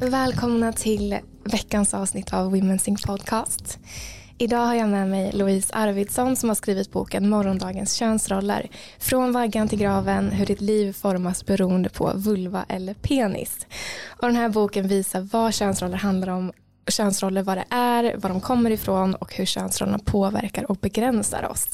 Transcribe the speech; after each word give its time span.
Välkomna 0.00 0.72
till 0.72 1.18
veckans 1.44 1.94
avsnitt 1.94 2.32
av 2.32 2.50
Women 2.50 2.78
Think 2.78 3.06
Podcast. 3.06 3.78
Idag 4.38 4.66
har 4.66 4.74
jag 4.74 4.88
med 4.88 5.08
mig 5.08 5.32
Louise 5.32 5.74
Arvidsson 5.74 6.36
som 6.36 6.48
har 6.48 6.54
skrivit 6.54 6.92
boken 6.92 7.28
Morgondagens 7.28 7.94
könsroller. 7.94 8.68
Från 8.98 9.32
vaggan 9.32 9.68
till 9.68 9.78
graven, 9.78 10.30
hur 10.30 10.46
ditt 10.46 10.60
liv 10.60 10.92
formas 10.92 11.46
beroende 11.46 11.88
på 11.88 12.12
vulva 12.14 12.64
eller 12.68 12.94
penis. 12.94 13.66
Och 14.08 14.28
den 14.28 14.36
här 14.36 14.48
boken 14.48 14.88
visar 14.88 15.20
vad 15.20 15.54
könsroller 15.54 15.96
handlar 15.96 16.28
om 16.28 16.52
könsroller 16.90 17.42
vad 17.42 17.56
det 17.56 17.64
är, 17.70 18.16
var 18.16 18.30
de 18.30 18.40
kommer 18.40 18.70
ifrån 18.70 19.14
och 19.14 19.34
hur 19.34 19.44
könsrollerna 19.44 19.98
påverkar 19.98 20.70
och 20.70 20.76
begränsar 20.76 21.50
oss. 21.50 21.68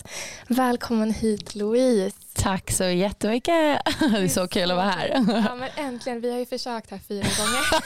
Välkommen 0.48 1.10
hit 1.10 1.54
Louise. 1.54 2.16
Tack 2.34 2.70
så 2.70 2.84
jättemycket. 2.84 3.78
Det 3.98 4.18
är 4.18 4.28
så 4.28 4.48
kul 4.48 4.70
att 4.70 4.76
vara 4.76 4.88
här. 4.88 5.08
Ja 5.46 5.54
men 5.54 5.68
äntligen, 5.76 6.20
vi 6.20 6.32
har 6.32 6.38
ju 6.38 6.46
försökt 6.46 6.90
här 6.90 7.00
fyra 7.08 7.26
gånger. 7.38 7.84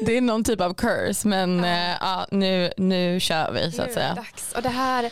Det 0.06 0.16
är 0.16 0.20
någon 0.20 0.44
typ 0.44 0.60
av 0.60 0.74
curse 0.74 1.28
men 1.28 1.64
ja. 1.64 1.96
ja 2.00 2.26
nu, 2.30 2.72
nu 2.76 3.20
kör 3.20 3.52
vi 3.52 3.72
så 3.72 3.82
att 3.82 3.92
säga. 3.92 4.14
Dags. 4.14 4.52
Och 4.52 4.62
det 4.62 4.68
här 4.68 5.10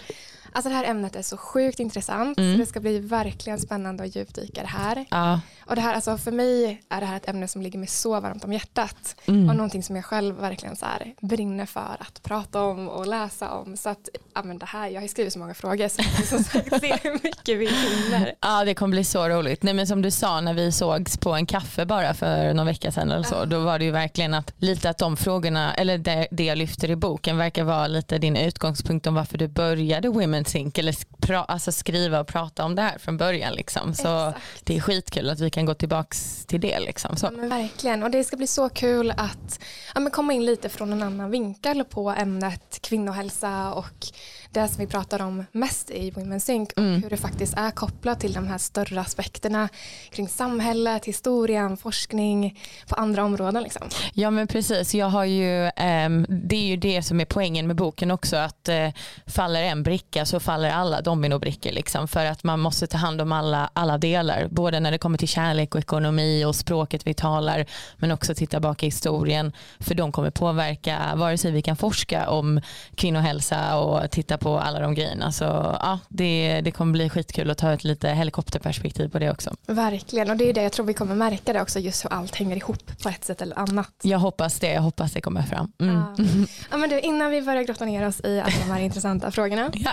Alltså 0.57 0.69
det 0.69 0.75
här 0.75 0.85
ämnet 0.85 1.17
är 1.17 1.23
så 1.23 1.37
sjukt 1.37 1.81
intressant. 1.81 2.39
Mm. 2.39 2.55
Så 2.55 2.59
det 2.59 2.67
ska 2.67 2.81
bli 2.81 2.99
verkligen 2.99 3.59
spännande 3.59 4.05
att 4.05 4.17
djupdyka 4.17 4.61
det 4.61 4.69
här. 4.69 5.05
Ja. 5.11 5.41
Och 5.67 5.77
det 5.77 5.81
här, 5.83 5.95
alltså 5.95 6.19
för 6.19 6.33
mig 6.33 6.83
är 6.89 7.01
det 7.01 7.07
här 7.07 7.17
ett 7.17 7.29
ämne 7.29 7.49
som 7.49 7.63
ligger 7.63 7.79
mig 7.79 7.89
så 7.89 8.21
varmt 8.21 8.45
om 8.45 8.53
hjärtat. 8.53 9.17
Mm. 9.27 9.49
Och 9.49 9.57
någonting 9.57 9.83
som 9.83 9.97
jag 9.97 10.05
själv 10.05 10.37
verkligen 10.37 10.77
så 10.77 10.87
här 10.87 11.15
brinner 11.21 11.67
för 11.67 11.97
att 11.99 12.23
prata 12.23 12.63
om 12.63 12.89
och 12.89 13.07
läsa 13.07 13.51
om. 13.51 13.77
Så 13.77 13.89
att, 13.89 14.09
ja 14.35 14.43
men 14.43 14.59
det 14.59 14.67
här, 14.67 14.89
jag 14.89 15.01
har 15.01 15.09
skrivit 15.09 15.33
så 15.33 15.39
många 15.39 15.55
frågor 15.55 15.89
så 15.89 16.03
som 16.27 16.45
sagt 16.45 16.81
se 16.81 16.99
hur 17.03 17.13
mycket 17.13 17.59
vi 17.59 17.67
hinner. 17.67 18.35
Ja 18.41 18.65
det 18.65 18.75
kommer 18.75 18.91
bli 18.91 19.05
så 19.05 19.29
roligt. 19.29 19.63
Nej 19.63 19.75
men 19.75 19.87
som 19.87 20.03
du 20.03 20.11
sa 20.11 20.41
när 20.41 20.55
vi 20.55 20.73
sågs 20.73 21.19
på 21.19 21.35
en 21.35 21.47
kaffe 21.47 21.87
bara 21.87 22.15
för 22.15 22.55
någon 22.55 22.67
vecka 22.67 22.93
sedan 22.93 23.11
eller 23.11 23.23
så. 23.23 23.35
Ja. 23.35 23.45
Då 23.45 23.61
var 23.61 23.79
det 23.79 23.85
ju 23.85 23.91
verkligen 23.91 24.35
att 24.35 24.53
lite 24.59 24.91
att 24.91 24.99
de 24.99 25.17
frågorna, 25.17 25.75
eller 25.75 25.99
det, 25.99 26.29
det 26.31 26.45
jag 26.45 26.59
lyfter 26.59 26.91
i 26.91 26.97
boken 26.97 27.39
verkar 27.39 27.65
vara 27.65 27.87
lite 27.87 28.19
din 28.19 28.37
utgångspunkt 28.37 29.07
om 29.07 29.15
varför 29.15 29.39
du 29.39 29.49
började 29.49 30.09
Women 30.09 30.46
Think 30.47 30.79
eller 30.79 30.95
pra, 31.21 31.45
alltså 31.45 31.73
skriva 31.73 32.21
och 32.21 32.27
prata 32.27 32.65
om 32.65 32.75
det 32.75 32.83
här 32.83 32.99
från 32.99 33.17
början. 33.17 33.55
Liksom. 33.55 33.95
Så 33.95 34.29
Exakt. 34.29 34.65
det 34.65 34.77
är 34.77 34.81
skitkul 34.81 35.31
att 35.31 35.41
vi 35.41 35.51
kan 35.51 35.67
gå 35.67 35.75
tillbaka 35.75 36.17
till 36.47 36.61
det. 36.61 36.81
Liksom. 36.81 37.17
Så. 37.17 37.27
Ja, 37.27 37.49
verkligen 37.49 38.03
och 38.03 38.11
det 38.11 38.25
ska 38.25 38.37
bli 38.37 38.47
så 38.47 38.69
kul 38.69 39.11
att 39.11 39.61
ja, 39.95 40.11
komma 40.11 40.33
in 40.33 40.45
lite 40.45 40.69
från 40.69 40.93
en 40.93 41.03
annan 41.03 41.31
vinkel 41.31 41.85
på 41.85 42.11
ämnet 42.11 42.79
kvinnohälsa 42.83 43.73
och 43.73 44.07
det 44.61 44.69
som 44.69 44.81
vi 44.81 44.87
pratar 44.87 45.23
om 45.23 45.45
mest 45.53 45.91
i 45.91 46.11
Women's 46.11 46.39
Sync 46.39 46.69
och 46.73 46.79
mm. 46.79 47.03
hur 47.03 47.11
det 47.11 47.17
faktiskt 47.17 47.55
är 47.57 47.71
kopplat 47.71 48.21
till 48.21 48.33
de 48.33 48.47
här 48.47 48.59
större 48.59 49.01
aspekterna 49.01 49.69
kring 50.11 50.29
samhället, 50.29 51.05
historien, 51.05 51.77
forskning 51.77 52.61
på 52.89 52.95
andra 52.95 53.25
områden. 53.25 53.63
Liksom. 53.63 53.89
Ja 54.15 54.31
men 54.31 54.47
precis, 54.47 54.95
jag 54.95 55.07
har 55.07 55.25
ju, 55.25 55.65
um, 56.07 56.27
det 56.29 56.57
är 56.57 56.67
ju 56.67 56.77
det 56.77 57.03
som 57.03 57.21
är 57.21 57.25
poängen 57.25 57.67
med 57.67 57.77
boken 57.77 58.11
också 58.11 58.37
att 58.37 58.69
uh, 58.69 58.89
faller 59.27 59.63
en 59.63 59.83
bricka 59.83 60.27
så 60.27 60.41
faller 60.41 60.71
alla 60.71 61.01
dominobrickor 61.01 61.73
liksom 61.73 62.09
för 62.09 62.27
att 62.27 62.45
man 62.45 62.61
måste 62.61 62.87
ta 62.87 62.99
hand 62.99 63.21
om 63.21 63.33
alla, 63.33 63.71
alla 63.73 63.99
delar 63.99 64.49
både 64.51 64.81
när 64.81 64.91
det 64.91 64.99
kommer 64.99 65.19
till 65.19 65.29
kärlek 65.29 65.75
och 65.75 65.81
ekonomi 65.81 66.45
och 66.45 66.57
språket 66.57 67.07
vi 67.07 67.15
talar 67.15 67.67
men 67.97 68.11
också 68.11 68.35
titta 68.35 68.61
bak 68.61 68.83
i 68.83 68.87
historien 68.87 69.53
för 69.81 69.95
de 69.95 70.13
kommer 70.13 70.31
påverka 70.31 70.99
vare 71.17 71.39
sig 71.39 71.51
vi 71.51 71.63
kan 71.63 71.77
forska 71.77 72.29
om 72.29 72.61
kvinnohälsa 72.95 73.79
och 73.79 74.11
titta 74.11 74.39
på 74.39 74.46
på 74.47 74.59
alla 74.59 74.81
de 74.81 74.95
grejerna. 74.95 75.33
Så 75.33 75.45
ja, 75.45 75.99
det, 76.09 76.61
det 76.61 76.71
kommer 76.71 76.93
bli 76.93 77.09
skitkul 77.09 77.51
att 77.51 77.59
ta 77.59 77.73
ett 77.73 77.85
lite 77.85 78.09
helikopterperspektiv 78.09 79.09
på 79.09 79.19
det 79.19 79.31
också. 79.31 79.55
Verkligen 79.67 80.31
och 80.31 80.37
det 80.37 80.49
är 80.49 80.53
det 80.53 80.63
jag 80.63 80.73
tror 80.73 80.87
vi 80.87 80.95
kommer 80.95 81.15
märka 81.15 81.53
det 81.53 81.63
också 81.63 81.79
just 81.79 82.05
hur 82.05 82.13
allt 82.13 82.35
hänger 82.35 82.57
ihop 82.57 83.03
på 83.03 83.09
ett 83.09 83.25
sätt 83.25 83.43
eller 83.43 83.59
annat. 83.59 83.93
Jag 84.03 84.19
hoppas 84.19 84.59
det, 84.61 84.73
jag 84.73 84.83
hoppas 84.83 85.13
det 85.13 85.21
kommer 85.21 85.43
fram. 85.43 85.73
Mm. 85.81 85.95
Ja. 85.97 86.25
ja. 86.71 86.77
men 86.77 86.91
du, 86.91 87.01
innan 87.01 87.31
vi 87.31 87.43
börjar 87.43 87.63
grotta 87.63 87.85
ner 87.85 88.07
oss 88.07 88.21
i 88.25 88.41
alla 88.41 88.55
de 88.67 88.71
här 88.73 88.81
intressanta 88.81 89.31
frågorna 89.31 89.71
ja. 89.75 89.93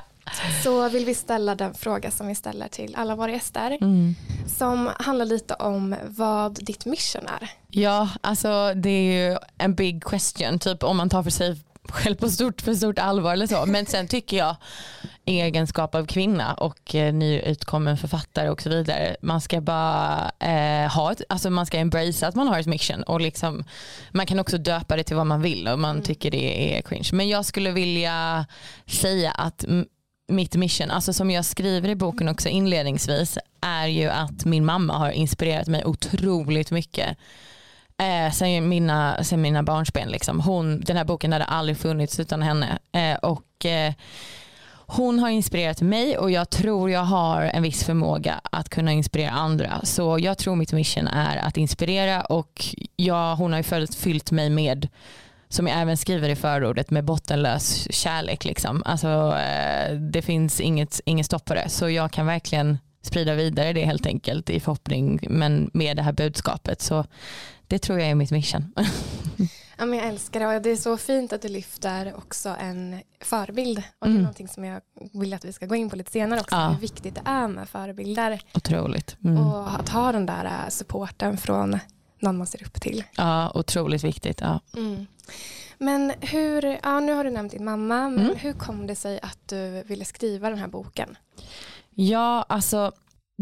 så 0.64 0.90
vill 0.90 1.06
vi 1.06 1.16
ställa 1.16 1.56
den 1.56 1.74
fråga 1.74 2.12
som 2.12 2.28
vi 2.28 2.36
ställer 2.36 2.68
till 2.68 2.96
alla 2.96 3.16
våra 3.16 3.32
gäster 3.32 3.78
mm. 3.82 4.16
som 4.58 4.90
handlar 5.00 5.26
lite 5.26 5.54
om 5.54 5.96
vad 6.08 6.66
ditt 6.66 6.86
mission 6.86 7.28
är. 7.42 7.50
Ja, 7.70 8.10
alltså 8.22 8.74
det 8.76 8.90
är 8.90 9.30
ju 9.30 9.38
en 9.58 9.76
big 9.76 10.04
question, 10.04 10.60
typ 10.60 10.84
om 10.84 10.98
man 10.98 11.10
tar 11.10 11.24
för 11.24 11.32
sig 11.32 11.58
själv 11.90 12.16
på 12.16 12.30
stort, 12.30 12.62
för 12.62 12.74
stort 12.74 13.00
allvar 13.00 13.34
eller 13.34 13.48
så. 13.48 13.66
Men 13.66 13.86
sen 13.86 14.08
tycker 14.08 14.38
jag 14.38 14.56
egenskap 15.26 15.96
av 15.96 16.06
kvinna 16.06 16.54
och 16.54 16.96
eh, 16.96 17.14
nyutkommen 17.14 17.98
författare 17.98 18.50
och 18.50 18.62
så 18.62 18.70
vidare. 18.70 19.16
Man 19.22 19.42
ska 19.42 19.62
bara 19.62 20.32
eh, 20.40 20.92
ha 20.92 21.12
ett, 21.12 21.22
alltså 21.30 21.50
man 21.50 21.66
ska 21.66 21.78
embracea 21.78 22.30
att 22.30 22.36
man 22.36 22.48
har 22.48 22.60
ett 22.60 22.68
mission 22.68 23.04
och 23.04 23.22
liksom, 23.22 23.64
man 24.12 24.26
kan 24.26 24.40
också 24.40 24.58
döpa 24.58 24.96
det 24.96 25.04
till 25.04 25.16
vad 25.16 25.28
man 25.28 25.42
vill 25.42 25.68
och 25.68 25.80
man 25.80 25.92
mm. 25.92 26.04
tycker 26.04 26.32
det 26.32 26.78
är 26.78 26.82
cringe. 26.82 27.10
Men 27.14 27.30
jag 27.30 27.46
skulle 27.46 27.72
vilja 27.72 28.46
säga 28.88 29.32
att 29.32 29.66
mitt 30.28 30.56
mission, 30.56 30.92
alltså 30.92 31.14
som 31.14 31.32
jag 31.32 31.46
skriver 31.46 31.90
i 31.90 31.96
boken 31.96 32.28
också 32.28 32.50
inledningsvis, 32.50 33.38
är 33.62 33.88
ju 33.88 34.10
att 34.10 34.46
min 34.46 34.66
mamma 34.66 34.98
har 34.98 35.12
inspirerat 35.12 35.68
mig 35.68 35.86
otroligt 35.86 36.72
mycket 36.72 37.18
Eh, 37.98 38.32
sen, 38.32 38.70
mina, 38.70 39.24
sen 39.24 39.42
mina 39.42 39.64
barnsben. 39.64 40.10
Liksom. 40.10 40.40
Hon, 40.40 40.82
den 40.82 40.98
här 40.98 41.04
boken 41.04 41.34
hade 41.34 41.46
aldrig 41.46 41.78
funnits 41.78 42.20
utan 42.20 42.42
henne. 42.42 42.80
Eh, 42.92 43.16
och, 43.16 43.66
eh, 43.66 43.94
hon 44.86 45.20
har 45.20 45.30
inspirerat 45.30 45.82
mig 45.82 46.18
och 46.18 46.32
jag 46.32 46.50
tror 46.50 46.92
jag 46.92 47.04
har 47.04 47.42
en 47.42 47.64
viss 47.64 47.84
förmåga 47.84 48.42
att 48.44 48.70
kunna 48.70 48.92
inspirera 48.92 49.32
andra. 49.32 49.82
Så 49.84 50.20
jag 50.20 50.38
tror 50.38 50.56
mitt 50.56 50.74
mission 50.74 51.08
är 51.08 51.38
att 51.38 51.58
inspirera 51.58 52.22
och 52.22 52.66
jag, 52.96 53.36
hon 53.36 53.52
har 53.52 53.60
ju 53.60 53.64
fyllt, 53.64 53.96
fyllt 53.96 54.32
mig 54.32 54.50
med 54.50 54.88
som 55.50 55.68
jag 55.68 55.80
även 55.80 55.98
skriver 55.98 56.30
i 56.30 56.36
förordet 56.36 56.92
med 56.92 57.06
bottenlös 57.06 57.88
kärlek. 57.92 58.46
Liksom. 58.46 58.84
Alltså, 58.86 59.38
eh, 59.38 59.96
det 59.96 60.22
finns 60.22 60.62
inget, 60.62 61.02
inget 61.06 61.26
stopp 61.26 61.46
på 61.46 61.54
det. 61.54 61.70
Så 61.70 61.90
jag 61.90 62.12
kan 62.12 62.26
verkligen 62.26 62.78
sprida 63.02 63.34
vidare 63.34 63.74
det 63.74 63.86
helt 63.86 64.06
enkelt 64.06 64.50
i 64.50 64.60
förhoppning 64.60 65.20
men 65.30 65.70
med 65.74 65.98
det 65.98 66.04
här 66.04 66.12
budskapet. 66.12 66.82
Så 66.82 67.06
det 67.74 67.80
tror 67.80 68.00
jag 68.00 68.10
är 68.10 68.16
mitt 68.16 68.32
mission. 68.32 68.74
Ja, 69.78 69.86
men 69.86 70.00
jag 70.00 70.08
älskar 70.08 70.40
det 70.40 70.56
och 70.56 70.62
det 70.62 70.70
är 70.70 70.76
så 70.76 70.98
fint 70.98 71.34
att 71.34 71.42
du 71.42 71.48
lyfter 71.48 72.14
också 72.18 72.56
en 72.60 73.02
förebild 73.22 73.78
och 73.78 73.84
det 74.00 74.06
är 74.06 74.10
mm. 74.10 74.22
någonting 74.22 74.48
som 74.48 74.64
jag 74.64 74.82
vill 75.14 75.34
att 75.34 75.46
vi 75.46 75.54
ska 75.54 75.66
gå 75.66 75.76
in 75.76 75.90
på 75.90 75.96
lite 75.96 76.12
senare 76.12 76.40
också 76.40 76.56
ja. 76.56 76.70
hur 76.70 76.80
viktigt 76.80 77.16
det 77.16 77.22
är 77.26 77.48
med 77.48 77.70
förebilder. 77.70 78.42
Otroligt. 78.54 79.18
Mm. 79.24 79.48
Och 79.48 79.80
att 79.80 79.90
ha 79.90 80.12
den 80.12 80.26
där 80.26 80.46
äh, 80.46 80.70
supporten 80.70 81.38
från 81.38 81.80
någon 82.20 82.38
man 82.38 82.48
ser 82.48 82.64
upp 82.64 82.82
till. 82.82 83.04
Ja, 83.18 83.52
otroligt 83.56 84.04
viktigt. 84.04 84.42
Ja. 84.42 84.60
Mm. 84.76 85.06
Men 85.78 86.14
hur, 86.20 86.80
ja, 86.84 87.00
nu 87.00 87.14
har 87.14 87.24
du 87.24 87.30
nämnt 87.30 87.52
din 87.52 87.66
mamma, 87.66 88.10
men 88.10 88.26
mm. 88.26 88.36
hur 88.38 88.54
kom 88.54 88.88
det 88.88 88.96
sig 88.96 89.20
att 89.22 89.48
du 89.48 89.84
ville 89.84 90.06
skriva 90.06 90.50
den 90.50 90.60
här 90.60 90.68
boken? 90.68 91.18
Ja, 91.96 92.46
alltså 92.50 92.92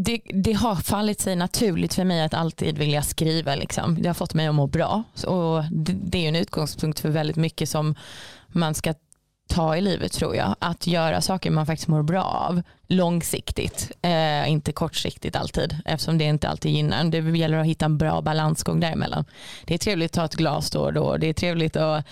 det, 0.04 0.20
det, 0.24 0.52
har 0.52 0.76
fallit 0.76 1.20
sig 1.20 1.36
naturligt 1.36 1.94
för 1.94 2.04
mig 2.04 2.22
att 2.22 2.34
alltid 2.34 2.78
vilja 2.78 3.02
skriva. 3.02 3.54
Liksom. 3.54 4.02
Det 4.02 4.08
har 4.08 4.14
fått 4.14 4.34
mig 4.34 4.46
att 4.46 4.54
må 4.54 4.66
bra. 4.66 5.02
Och 5.26 5.64
det, 5.70 5.92
det 5.92 6.24
är 6.24 6.28
en 6.28 6.36
utgångspunkt 6.36 7.00
för 7.00 7.08
väldigt 7.08 7.36
mycket 7.36 7.68
som 7.68 7.94
man 8.48 8.74
ska 8.74 8.94
ta 9.48 9.76
i 9.76 9.80
livet 9.80 10.12
tror 10.12 10.36
jag. 10.36 10.56
Att 10.58 10.86
göra 10.86 11.20
saker 11.20 11.50
man 11.50 11.66
faktiskt 11.66 11.88
mår 11.88 12.02
bra 12.02 12.22
av 12.22 12.62
långsiktigt. 12.86 13.90
Eh, 14.02 14.50
inte 14.50 14.72
kortsiktigt 14.72 15.36
alltid 15.36 15.78
eftersom 15.84 16.18
det 16.18 16.24
inte 16.24 16.48
alltid 16.48 16.72
gynnar. 16.72 17.04
Det 17.04 17.38
gäller 17.38 17.58
att 17.58 17.66
hitta 17.66 17.84
en 17.84 17.98
bra 17.98 18.22
balansgång 18.22 18.80
däremellan. 18.80 19.24
Det 19.64 19.74
är 19.74 19.78
trevligt 19.78 20.10
att 20.10 20.14
ta 20.14 20.24
ett 20.24 20.34
glas 20.34 20.70
då 20.70 20.80
och 20.80 20.92
då. 20.92 21.16
Det 21.16 21.26
är 21.26 21.34
trevligt 21.34 21.76
att 21.76 22.04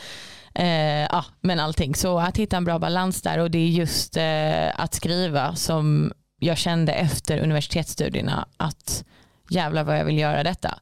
eh, 0.55 1.03
ja, 1.03 1.25
men 1.41 1.61
allting. 1.61 1.95
Så 1.95 2.19
att 2.19 2.37
hitta 2.37 2.57
en 2.57 2.65
bra 2.65 2.79
balans 2.79 3.23
där 3.23 3.39
och 3.39 3.51
det 3.51 3.59
är 3.59 3.69
just 3.69 4.17
eh, 4.17 4.81
att 4.81 4.95
skriva 4.95 5.55
som 5.55 6.13
jag 6.41 6.59
kände 6.59 6.93
efter 6.93 7.39
universitetsstudierna 7.39 8.49
att 8.57 9.05
jävlar 9.49 9.85
vad 9.85 9.99
jag 9.99 10.05
vill 10.05 10.19
göra 10.19 10.43
detta. 10.43 10.79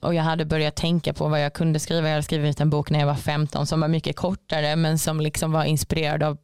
Och 0.00 0.14
jag 0.14 0.22
hade 0.22 0.44
börjat 0.44 0.76
tänka 0.76 1.12
på 1.12 1.28
vad 1.28 1.44
jag 1.44 1.52
kunde 1.52 1.78
skriva. 1.78 2.08
Jag 2.08 2.12
hade 2.12 2.22
skrivit 2.22 2.60
en 2.60 2.70
bok 2.70 2.90
när 2.90 2.98
jag 2.98 3.06
var 3.06 3.14
15 3.14 3.66
som 3.66 3.80
var 3.80 3.88
mycket 3.88 4.16
kortare 4.16 4.76
men 4.76 4.98
som 4.98 5.20
liksom 5.20 5.52
var 5.52 5.64
inspirerad 5.64 6.22
av 6.22 6.38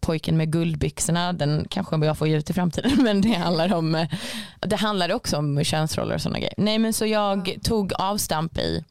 pojken 0.00 0.36
med 0.36 0.52
guldbyxorna. 0.52 1.32
Den 1.32 1.66
kanske 1.70 1.96
jag 1.96 2.18
får 2.18 2.28
ge 2.28 2.36
ut 2.36 2.50
i 2.50 2.52
framtiden 2.52 2.92
men 3.04 3.20
det 3.20 3.32
handlar 3.32 3.74
om 3.74 4.06
det 4.60 4.76
handlade 4.76 5.14
också 5.14 5.36
om 5.36 5.64
könsroller 5.64 6.14
och 6.14 6.20
sådana 6.20 6.38
grejer. 6.38 6.54
Nej 6.56 6.78
men 6.78 6.92
så 6.92 7.06
jag 7.06 7.56
tog 7.62 7.92
avstamp 7.92 8.58
i 8.58 8.84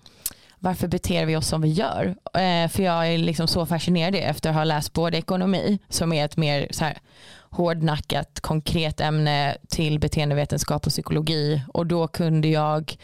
varför 0.60 0.88
beter 0.88 1.26
vi 1.26 1.36
oss 1.36 1.48
som 1.48 1.62
vi 1.62 1.70
gör? 1.70 2.16
Eh, 2.34 2.70
för 2.70 2.84
jag 2.84 3.08
är 3.08 3.18
liksom 3.18 3.48
så 3.48 3.66
fascinerad 3.66 4.16
efter 4.16 4.50
att 4.50 4.56
ha 4.56 4.64
läst 4.64 4.94
både 4.94 5.18
ekonomi 5.18 5.80
som 5.90 6.14
är 6.14 6.26
ett 6.26 6.38
mer 6.38 6.68
så 6.72 6.86
här, 6.86 6.98
hårdnackat 7.54 8.40
konkret 8.42 9.02
ämne 9.02 9.58
till 9.70 10.00
beteendevetenskap 10.00 10.86
och 10.86 10.92
psykologi. 10.92 11.62
Och 11.68 11.88
då 11.88 12.08
kunde 12.08 12.48
jag 12.48 12.98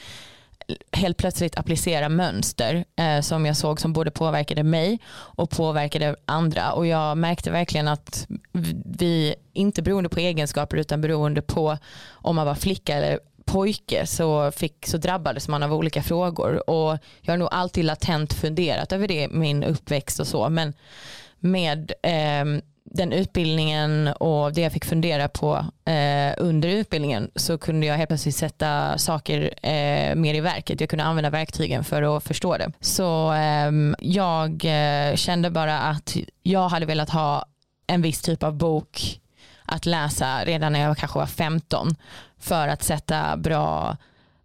helt 0.92 1.18
plötsligt 1.18 1.58
applicera 1.58 2.10
mönster 2.10 2.86
eh, 2.96 3.22
som 3.22 3.46
jag 3.46 3.58
såg 3.58 3.82
som 3.82 3.94
både 3.94 4.12
påverkade 4.12 4.64
mig 4.64 5.00
och 5.12 5.50
påverkade 5.50 6.16
andra. 6.26 6.72
Och 6.72 6.88
jag 6.88 7.18
märkte 7.18 7.52
verkligen 7.52 7.88
att 7.88 8.28
vi 8.86 9.36
inte 9.54 9.82
beroende 9.82 10.10
på 10.10 10.20
egenskaper 10.20 10.78
utan 10.78 11.02
beroende 11.02 11.42
på 11.42 11.78
om 12.10 12.36
man 12.36 12.46
var 12.46 12.56
flicka 12.56 12.96
eller 12.96 13.20
pojke 13.46 14.06
så, 14.06 14.52
fick, 14.52 14.88
så 14.88 14.98
drabbades 14.98 15.48
man 15.48 15.64
av 15.64 15.74
olika 15.74 16.04
frågor. 16.04 16.70
Och 16.70 16.98
jag 17.22 17.34
har 17.34 17.38
nog 17.38 17.50
alltid 17.52 17.86
latent 17.86 18.34
funderat 18.34 18.92
över 18.92 19.08
det 19.08 19.28
min 19.32 19.64
uppväxt 19.64 20.20
och 20.20 20.28
så. 20.28 20.50
Men 20.50 20.74
med 21.40 21.92
eh, 22.04 22.62
den 22.92 23.14
utbildningen 23.14 24.08
och 24.08 24.54
det 24.54 24.62
jag 24.62 24.74
fick 24.74 24.86
fundera 24.86 25.28
på 25.28 25.66
eh, 25.86 26.34
under 26.38 26.70
utbildningen 26.70 27.32
så 27.36 27.58
kunde 27.58 27.88
jag 27.88 27.96
helt 27.96 28.10
plötsligt 28.10 28.36
sätta 28.36 28.98
saker 28.98 29.54
eh, 29.68 30.16
mer 30.16 30.34
i 30.34 30.40
verket. 30.40 30.82
Jag 30.82 30.90
kunde 30.90 31.06
använda 31.06 31.30
verktygen 31.30 31.84
för 31.84 32.18
att 32.18 32.24
förstå 32.24 32.58
det. 32.58 32.72
Så 32.80 33.32
ehm, 33.32 33.94
eh, 33.94 34.08
jag 34.10 34.66
kände 35.20 35.50
bara 35.50 35.80
att 35.80 36.18
jag 36.44 36.70
hade 36.70 36.86
velat 36.86 37.10
ha 37.10 37.46
en 37.88 38.02
viss 38.02 38.22
typ 38.22 38.44
av 38.44 38.54
bok 38.54 39.20
att 39.66 39.86
läsa 39.86 40.46
redan 40.46 40.74
när 40.74 40.80
jag 40.80 40.98
kanske 40.98 41.20
var 41.20 41.26
15 41.26 41.96
för 42.40 42.68
att 42.68 42.84
sätta 42.84 43.38
bra 43.38 43.98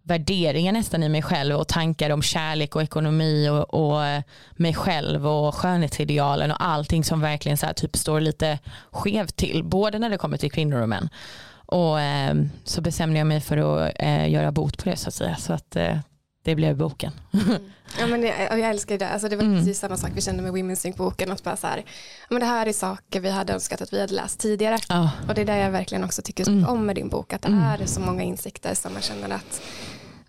värderingar 0.05 0.71
nästan 0.71 1.03
i 1.03 1.09
mig 1.09 1.21
själv 1.21 1.55
och 1.55 1.67
tankar 1.67 2.09
om 2.09 2.21
kärlek 2.21 2.75
och 2.75 2.81
ekonomi 2.81 3.49
och, 3.49 3.73
och 3.73 4.05
eh, 4.05 4.23
mig 4.55 4.73
själv 4.73 5.27
och 5.27 5.55
skönhetsidealen 5.55 6.51
och 6.51 6.65
allting 6.65 7.03
som 7.03 7.21
verkligen 7.21 7.57
så 7.57 7.67
typ 7.75 7.97
står 7.97 8.19
lite 8.19 8.59
skevt 8.91 9.35
till 9.35 9.63
både 9.63 9.99
när 9.99 10.09
det 10.09 10.17
kommer 10.17 10.37
till 10.37 10.51
kvinnor 10.51 10.81
och 10.81 10.89
män. 10.89 11.09
Och 11.65 12.01
eh, 12.01 12.35
så 12.63 12.81
bestämde 12.81 13.17
jag 13.17 13.27
mig 13.27 13.41
för 13.41 13.57
att 13.57 13.93
eh, 13.99 14.29
göra 14.29 14.51
bot 14.51 14.83
på 14.83 14.89
det 14.89 14.95
så 14.95 15.07
att 15.07 15.13
säga. 15.13 15.35
Så 15.35 15.53
att 15.53 15.75
eh, 15.75 15.97
det 16.45 16.55
blev 16.55 16.77
boken. 16.77 17.11
Mm. 17.33 17.55
Ja, 17.99 18.07
men 18.07 18.21
det, 18.21 18.27
jag 18.51 18.59
älskar 18.59 18.97
det. 18.97 19.09
Alltså, 19.09 19.29
det 19.29 19.35
var 19.35 19.43
mm. 19.43 19.57
precis 19.57 19.79
samma 19.79 19.97
sak 19.97 20.11
vi 20.15 20.21
kände 20.21 20.43
med 20.43 20.51
Women's 20.51 20.75
Sync-boken. 20.75 21.31
Att 21.31 21.43
bara 21.43 21.57
så 21.57 21.67
här, 21.67 21.85
men 22.29 22.39
det 22.39 22.45
här 22.45 22.67
är 22.67 22.73
saker 22.73 23.19
vi 23.19 23.29
hade 23.29 23.53
önskat 23.53 23.81
att 23.81 23.93
vi 23.93 24.01
hade 24.01 24.13
läst 24.13 24.39
tidigare. 24.39 24.77
Oh. 24.89 25.09
Och 25.27 25.35
det 25.35 25.41
är 25.41 25.45
det 25.45 25.57
jag 25.57 25.71
verkligen 25.71 26.03
också 26.03 26.21
tycker 26.21 26.49
mm. 26.49 26.65
om 26.65 26.85
med 26.85 26.95
din 26.95 27.09
bok. 27.09 27.33
Att 27.33 27.41
det 27.41 27.47
mm. 27.47 27.63
är 27.63 27.85
så 27.85 27.99
många 27.99 28.23
insikter 28.23 28.73
som 28.73 28.93
man 28.93 29.01
känner 29.01 29.29
att 29.29 29.61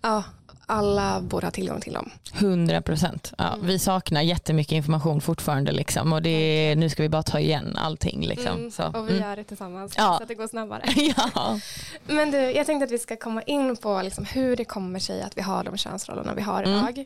ja, 0.01 0.23
alla 0.69 1.21
borde 1.21 1.45
ha 1.45 1.51
tillgång 1.51 1.81
till 1.81 1.93
dem. 1.93 2.09
100 2.33 2.81
procent. 2.81 3.33
Ja, 3.37 3.53
mm. 3.53 3.67
Vi 3.67 3.79
saknar 3.79 4.21
jättemycket 4.21 4.71
information 4.71 5.21
fortfarande 5.21 5.71
liksom, 5.71 6.13
och 6.13 6.21
det 6.21 6.75
nu 6.77 6.89
ska 6.89 7.03
vi 7.03 7.09
bara 7.09 7.23
ta 7.23 7.39
igen 7.39 7.77
allting. 7.77 8.27
Liksom. 8.27 8.57
Mm, 8.57 8.71
så. 8.71 8.83
Och 8.83 9.09
vi 9.09 9.11
mm. 9.11 9.23
gör 9.23 9.35
det 9.35 9.43
tillsammans 9.43 9.93
ja. 9.97 10.15
så 10.17 10.23
att 10.23 10.27
det 10.27 10.35
går 10.35 10.47
snabbare. 10.47 10.83
ja. 11.17 11.59
Men 12.05 12.31
du, 12.31 12.37
jag 12.37 12.65
tänkte 12.65 12.83
att 12.85 12.91
vi 12.91 12.99
ska 12.99 13.15
komma 13.15 13.41
in 13.41 13.75
på 13.75 14.01
liksom 14.01 14.25
hur 14.25 14.55
det 14.55 14.65
kommer 14.65 14.99
sig 14.99 15.21
att 15.21 15.37
vi 15.37 15.41
har 15.41 15.63
de 15.63 15.77
könsrollerna 15.77 16.33
vi 16.33 16.41
har 16.41 16.63
mm. 16.63 16.79
idag. 16.79 17.05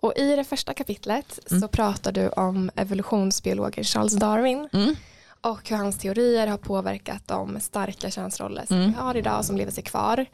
Och 0.00 0.12
i 0.16 0.36
det 0.36 0.44
första 0.44 0.74
kapitlet 0.74 1.38
så 1.46 1.54
mm. 1.54 1.68
pratar 1.68 2.12
du 2.12 2.28
om 2.28 2.70
evolutionsbiologen 2.76 3.84
Charles 3.84 4.12
Darwin 4.12 4.68
mm. 4.72 4.96
och 5.40 5.68
hur 5.68 5.76
hans 5.76 5.98
teorier 5.98 6.46
har 6.46 6.58
påverkat 6.58 7.22
de 7.26 7.60
starka 7.60 8.10
könsroller 8.10 8.66
som 8.66 8.86
vi 8.86 8.92
har 8.92 9.16
idag 9.16 9.44
som 9.44 9.56
lever 9.56 9.72
sig 9.72 9.84
kvar. 9.84 10.26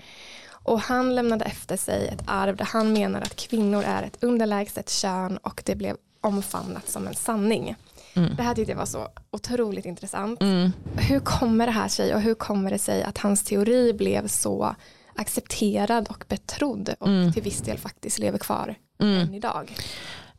Och 0.65 0.81
han 0.81 1.15
lämnade 1.15 1.45
efter 1.45 1.77
sig 1.77 2.09
ett 2.09 2.23
arv 2.27 2.57
där 2.57 2.65
han 2.65 2.93
menar 2.93 3.21
att 3.21 3.37
kvinnor 3.37 3.83
är 3.87 4.03
ett 4.03 4.25
underlägset 4.25 4.91
kön 4.91 5.37
och 5.37 5.63
det 5.65 5.75
blev 5.75 5.97
omfamnat 6.21 6.89
som 6.89 7.07
en 7.07 7.15
sanning. 7.15 7.77
Mm. 8.15 8.37
Det 8.37 8.43
här 8.43 8.55
tyckte 8.55 8.73
jag 8.73 8.79
var 8.79 8.87
så 8.87 9.09
otroligt 9.31 9.85
intressant. 9.85 10.43
Mm. 10.43 10.73
Hur 10.97 11.21
kommer 11.21 11.67
det 11.67 11.73
här 11.73 11.89
sig 11.89 12.15
och 12.15 12.21
hur 12.21 12.35
kommer 12.35 12.71
det 12.71 12.79
sig 12.79 13.03
att 13.03 13.19
hans 13.19 13.43
teori 13.43 13.93
blev 13.93 14.27
så 14.27 14.75
accepterad 15.17 16.09
och 16.09 16.25
betrodd 16.29 16.95
och 17.01 17.09
mm. 17.09 17.33
till 17.33 17.43
viss 17.43 17.61
del 17.61 17.79
faktiskt 17.79 18.19
lever 18.19 18.39
kvar 18.39 18.75
mm. 19.01 19.21
än 19.21 19.35
idag? 19.35 19.77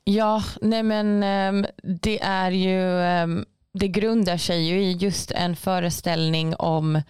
Ja, 0.03 0.43
nej 0.61 0.83
men 0.83 1.23
um, 1.23 1.65
det 1.83 2.21
är 2.21 2.51
ju, 2.51 2.81
um, 3.23 3.45
det 3.73 3.87
grundar 3.87 4.37
sig 4.37 4.67
ju 4.67 4.83
i 4.83 4.91
just 4.91 5.31
en 5.31 5.55
föreställning 5.55 6.55
om 6.55 7.01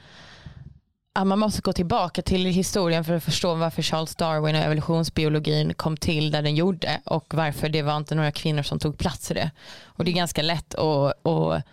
man 1.23 1.39
måste 1.39 1.62
gå 1.62 1.73
tillbaka 1.73 2.21
till 2.21 2.45
historien 2.45 3.03
för 3.03 3.13
att 3.13 3.23
förstå 3.23 3.56
varför 3.56 3.81
Charles 3.81 4.15
Darwin 4.15 4.56
och 4.56 4.62
evolutionsbiologin 4.62 5.73
kom 5.73 5.97
till 5.97 6.31
där 6.31 6.41
den 6.41 6.56
gjorde 6.56 7.01
och 7.06 7.33
varför 7.33 7.69
det 7.69 7.81
var 7.81 7.97
inte 7.97 8.15
några 8.15 8.31
kvinnor 8.31 8.63
som 8.63 8.79
tog 8.79 8.97
plats 8.97 9.31
i 9.31 9.33
det. 9.33 9.51
Och 9.85 10.06
det 10.06 10.12
är 10.12 10.15
ganska 10.15 10.41
lätt 10.41 10.75
att, 10.75 11.27
att 11.27 11.63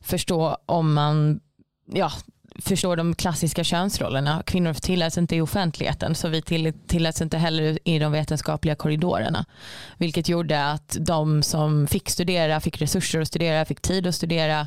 förstå 0.00 0.56
om 0.66 0.94
man 0.94 1.40
ja, 1.92 2.12
förstår 2.58 2.96
de 2.96 3.14
klassiska 3.14 3.64
könsrollerna. 3.64 4.42
Kvinnor 4.46 4.72
tilläts 4.72 5.18
inte 5.18 5.36
i 5.36 5.40
offentligheten 5.40 6.14
så 6.14 6.28
vi 6.28 6.42
tilläts 6.86 7.22
inte 7.22 7.38
heller 7.38 7.78
i 7.84 7.98
de 7.98 8.12
vetenskapliga 8.12 8.74
korridorerna. 8.74 9.44
Vilket 9.96 10.28
gjorde 10.28 10.64
att 10.64 10.96
de 11.00 11.42
som 11.42 11.86
fick 11.86 12.10
studera, 12.10 12.60
fick 12.60 12.82
resurser 12.82 13.20
att 13.20 13.28
studera, 13.28 13.64
fick 13.64 13.80
tid 13.80 14.06
att 14.06 14.14
studera 14.14 14.66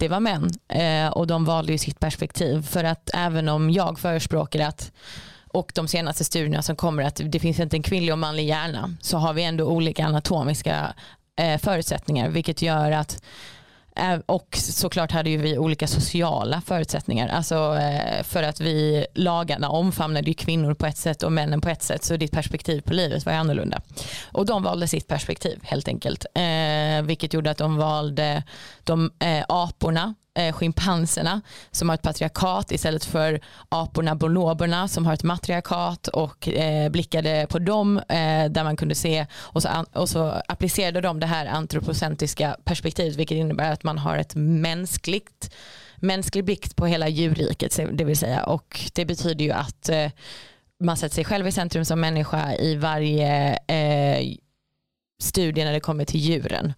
det 0.00 0.08
var 0.08 0.20
män 0.20 0.50
eh, 0.68 1.08
och 1.08 1.26
de 1.26 1.44
valde 1.44 1.72
ju 1.72 1.78
sitt 1.78 2.00
perspektiv. 2.00 2.62
För 2.62 2.84
att 2.84 3.10
även 3.14 3.48
om 3.48 3.70
jag 3.70 3.98
förespråkar 3.98 4.60
att 4.60 4.92
och 5.52 5.72
de 5.74 5.88
senaste 5.88 6.24
studierna 6.24 6.62
som 6.62 6.76
kommer 6.76 7.02
att 7.02 7.20
det 7.24 7.40
finns 7.40 7.60
inte 7.60 7.76
en 7.76 7.82
kvinnlig 7.82 8.12
och 8.12 8.18
manlig 8.18 8.46
hjärna 8.46 8.94
så 9.00 9.18
har 9.18 9.32
vi 9.32 9.44
ändå 9.44 9.64
olika 9.64 10.06
anatomiska 10.06 10.94
eh, 11.36 11.58
förutsättningar 11.58 12.28
vilket 12.28 12.62
gör 12.62 12.92
att 12.92 13.22
Eh, 14.00 14.18
och 14.26 14.56
såklart 14.56 15.12
hade 15.12 15.30
ju 15.30 15.36
vi 15.36 15.58
olika 15.58 15.86
sociala 15.86 16.60
förutsättningar. 16.60 17.28
Alltså 17.28 17.76
eh, 17.76 18.22
för 18.22 18.42
att 18.42 18.60
vi 18.60 19.06
lagarna 19.14 19.68
omfamnade 19.68 20.28
ju 20.28 20.34
kvinnor 20.34 20.74
på 20.74 20.86
ett 20.86 20.96
sätt 20.96 21.22
och 21.22 21.32
männen 21.32 21.60
på 21.60 21.68
ett 21.68 21.82
sätt 21.82 22.04
så 22.04 22.16
ditt 22.16 22.32
perspektiv 22.32 22.80
på 22.80 22.94
livet 22.94 23.26
var 23.26 23.32
ju 23.32 23.38
annorlunda. 23.38 23.80
Och 24.32 24.46
de 24.46 24.62
valde 24.62 24.88
sitt 24.88 25.08
perspektiv 25.08 25.58
helt 25.62 25.88
enkelt. 25.88 26.26
Eh, 26.34 27.02
vilket 27.02 27.34
gjorde 27.34 27.50
att 27.50 27.58
de 27.58 27.76
valde 27.76 28.42
de 28.84 29.10
aporna 29.48 30.14
eh, 30.34 30.52
schimpanserna 30.52 31.40
som 31.70 31.88
har 31.88 31.94
ett 31.94 32.02
patriarkat 32.02 32.72
istället 32.72 33.04
för 33.04 33.40
aporna 33.68 34.14
bonoborna 34.14 34.88
som 34.88 35.06
har 35.06 35.14
ett 35.14 35.22
matriarkat 35.22 36.08
och 36.08 36.48
eh, 36.48 36.90
blickade 36.90 37.46
på 37.50 37.58
dem 37.58 37.98
eh, 37.98 38.50
där 38.50 38.64
man 38.64 38.76
kunde 38.76 38.94
se 38.94 39.26
och 39.34 39.62
så, 39.62 39.68
och 39.92 40.08
så 40.08 40.42
applicerade 40.48 41.00
de 41.00 41.20
det 41.20 41.26
här 41.26 41.46
antropocentriska 41.46 42.56
perspektivet 42.64 43.16
vilket 43.16 43.36
innebär 43.36 43.72
att 43.72 43.82
man 43.82 43.98
har 43.98 44.16
ett 44.16 44.34
mänskligt 44.34 45.54
mänsklig 46.00 46.44
blick 46.44 46.76
på 46.76 46.86
hela 46.86 47.08
djurriket 47.08 47.80
det 47.92 48.04
vill 48.04 48.16
säga. 48.16 48.44
Och 48.44 48.80
det 48.94 49.04
betyder 49.04 49.44
ju 49.44 49.52
att 49.52 49.88
eh, 49.88 50.10
man 50.80 50.96
sätter 50.96 51.14
sig 51.14 51.24
själv 51.24 51.46
i 51.46 51.52
centrum 51.52 51.84
som 51.84 52.00
människa 52.00 52.54
i 52.54 52.76
varje 52.76 53.54
eh, 53.54 54.36
studie 55.22 55.64
när 55.64 55.72
det 55.72 55.80
kommer 55.80 56.04
till 56.04 56.20
djuren 56.20 56.72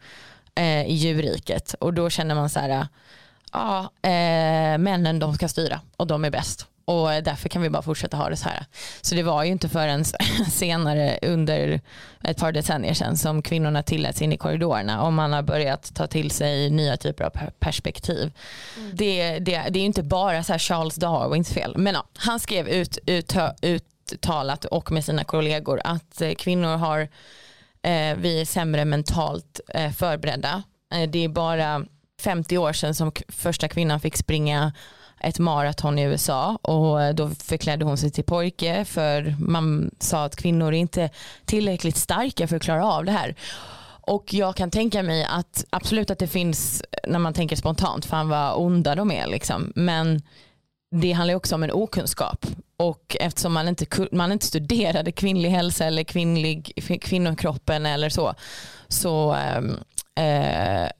eh, 0.54 0.86
i 0.86 0.94
djurriket. 0.94 1.74
Och 1.74 1.94
då 1.94 2.10
känner 2.10 2.34
man 2.34 2.50
så 2.50 2.60
här 2.60 2.86
ja, 3.52 3.80
eh, 4.02 4.78
männen 4.78 5.18
de 5.18 5.34
ska 5.34 5.48
styra 5.48 5.80
och 5.96 6.06
de 6.06 6.24
är 6.24 6.30
bäst. 6.30 6.66
Och 6.84 7.08
därför 7.08 7.48
kan 7.48 7.62
vi 7.62 7.70
bara 7.70 7.82
fortsätta 7.82 8.16
ha 8.16 8.28
det 8.28 8.36
så 8.36 8.48
här. 8.48 8.66
Så 9.00 9.14
det 9.14 9.22
var 9.22 9.44
ju 9.44 9.50
inte 9.50 9.68
förrän 9.68 10.04
senare 10.50 11.18
under 11.22 11.80
ett 12.24 12.38
par 12.38 12.52
decennier 12.52 12.94
sedan 12.94 13.16
som 13.16 13.42
kvinnorna 13.42 13.82
tilläts 13.82 14.22
in 14.22 14.32
i 14.32 14.36
korridorerna 14.36 15.02
och 15.02 15.12
man 15.12 15.32
har 15.32 15.42
börjat 15.42 15.94
ta 15.94 16.06
till 16.06 16.30
sig 16.30 16.70
nya 16.70 16.96
typer 16.96 17.24
av 17.24 17.30
perspektiv. 17.58 18.32
Mm. 18.78 18.90
Det, 18.94 19.38
det, 19.38 19.64
det 19.70 19.78
är 19.78 19.84
inte 19.84 20.02
bara 20.02 20.42
så 20.42 20.58
Charles 20.58 20.94
Darwins 20.94 21.52
fel. 21.52 21.74
Men 21.76 21.94
ja, 21.94 22.04
han 22.14 22.40
skrev 22.40 22.68
ut, 22.68 22.98
ut, 23.06 23.34
uttalat 23.62 24.64
och 24.64 24.92
med 24.92 25.04
sina 25.04 25.24
kollegor 25.24 25.80
att 25.84 26.20
eh, 26.20 26.34
kvinnor 26.34 26.76
har, 26.76 27.00
eh, 27.82 28.16
vi 28.16 28.40
är 28.40 28.44
sämre 28.44 28.84
mentalt 28.84 29.60
eh, 29.68 29.92
förberedda. 29.92 30.62
Eh, 30.94 31.10
det 31.10 31.24
är 31.24 31.28
bara 31.28 31.84
50 32.22 32.58
år 32.58 32.72
sedan 32.72 32.94
som 32.94 33.12
första 33.28 33.68
kvinnan 33.68 34.00
fick 34.00 34.16
springa 34.16 34.72
ett 35.20 35.38
maraton 35.38 35.98
i 35.98 36.02
USA 36.02 36.58
och 36.62 37.02
eh, 37.02 37.14
då 37.14 37.28
förklädde 37.28 37.84
hon 37.84 37.98
sig 37.98 38.10
till 38.10 38.24
pojke 38.24 38.84
för 38.84 39.36
man 39.38 39.90
sa 39.98 40.24
att 40.24 40.36
kvinnor 40.36 40.68
är 40.68 40.78
inte 40.78 41.10
tillräckligt 41.44 41.96
starka 41.96 42.48
för 42.48 42.56
att 42.56 42.62
klara 42.62 42.86
av 42.86 43.04
det 43.04 43.12
här. 43.12 43.34
Och 44.04 44.34
jag 44.34 44.56
kan 44.56 44.70
tänka 44.70 45.02
mig 45.02 45.24
att 45.24 45.64
absolut 45.70 46.10
att 46.10 46.18
det 46.18 46.28
finns 46.28 46.80
eh, 46.80 47.10
när 47.10 47.18
man 47.18 47.34
tänker 47.34 47.56
spontant, 47.56 48.04
fan 48.04 48.28
vad 48.28 48.54
onda 48.56 48.94
de 48.94 49.10
är 49.10 49.26
liksom. 49.26 49.72
Men 49.74 50.22
det 50.90 51.12
handlar 51.12 51.34
också 51.34 51.54
om 51.54 51.62
en 51.62 51.72
okunskap 51.72 52.46
och 52.76 53.16
eftersom 53.20 53.52
man 53.52 53.68
inte, 53.68 53.86
man 54.12 54.32
inte 54.32 54.46
studerade 54.46 55.12
kvinnlig 55.12 55.50
hälsa 55.50 55.84
eller 55.84 56.04
kvinnlig, 56.04 56.72
kvinnokroppen 57.02 57.86
eller 57.86 58.08
så 58.08 58.34
så 58.88 59.32
ehm, 59.32 59.76
eh, 60.14 60.90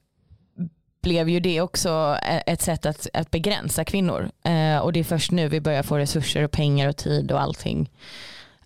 blev 1.02 1.28
ju 1.28 1.40
det 1.40 1.60
också 1.60 2.18
ett 2.46 2.62
sätt 2.62 2.86
att, 2.86 3.06
att 3.12 3.30
begränsa 3.30 3.84
kvinnor. 3.84 4.30
Eh, 4.44 4.78
och 4.78 4.92
det 4.92 5.00
är 5.00 5.04
först 5.04 5.30
nu 5.30 5.48
vi 5.48 5.60
börjar 5.60 5.82
få 5.82 5.98
resurser 5.98 6.42
och 6.42 6.50
pengar 6.50 6.88
och 6.88 6.96
tid 6.96 7.32
och 7.32 7.40
allting 7.40 7.90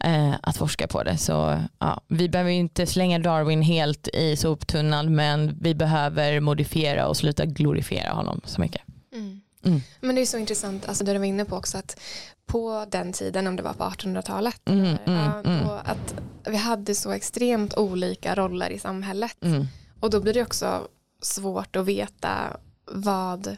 eh, 0.01 0.35
att 0.43 0.57
forska 0.57 0.87
på 0.87 1.03
det. 1.03 1.17
Så 1.17 1.61
ja, 1.79 2.01
vi 2.09 2.29
behöver 2.29 2.51
inte 2.51 2.87
slänga 2.87 3.19
Darwin 3.19 3.63
helt 3.63 4.09
i 4.09 4.37
soptunnan 4.37 5.15
men 5.15 5.59
vi 5.61 5.75
behöver 5.75 6.41
modifiera 6.41 7.07
och 7.07 7.17
sluta 7.17 7.47
glorifiera 7.47 8.13
honom 8.13 8.41
så 8.45 8.61
mycket. 8.61 8.83
Mm. 9.13 9.41
Mm. 9.65 9.81
Men 10.01 10.15
det 10.15 10.21
är 10.21 10.27
så 10.27 10.39
intressant, 10.39 10.89
alltså 10.89 11.05
det 11.05 11.13
du 11.13 11.19
var 11.19 11.27
inne 11.27 11.45
på 11.45 11.57
också, 11.57 11.79
att 11.79 12.01
på 12.47 12.87
den 12.91 13.13
tiden, 13.13 13.47
om 13.47 13.57
det 13.57 13.63
var 13.63 13.73
på 13.73 13.85
1800-talet, 13.85 14.61
mm, 14.69 14.97
mm, 15.07 15.31
mm, 15.45 15.69
att 15.85 16.15
vi 16.45 16.57
hade 16.57 16.95
så 16.95 17.11
extremt 17.11 17.77
olika 17.77 18.35
roller 18.35 18.71
i 18.71 18.79
samhället. 18.79 19.37
Mm. 19.41 19.67
Och 20.01 20.11
då 20.11 20.21
blir 20.21 20.35
det 20.35 20.43
också 20.43 20.89
svårt 21.27 21.77
att 21.77 21.87
veta 21.87 22.57
vad 22.93 23.57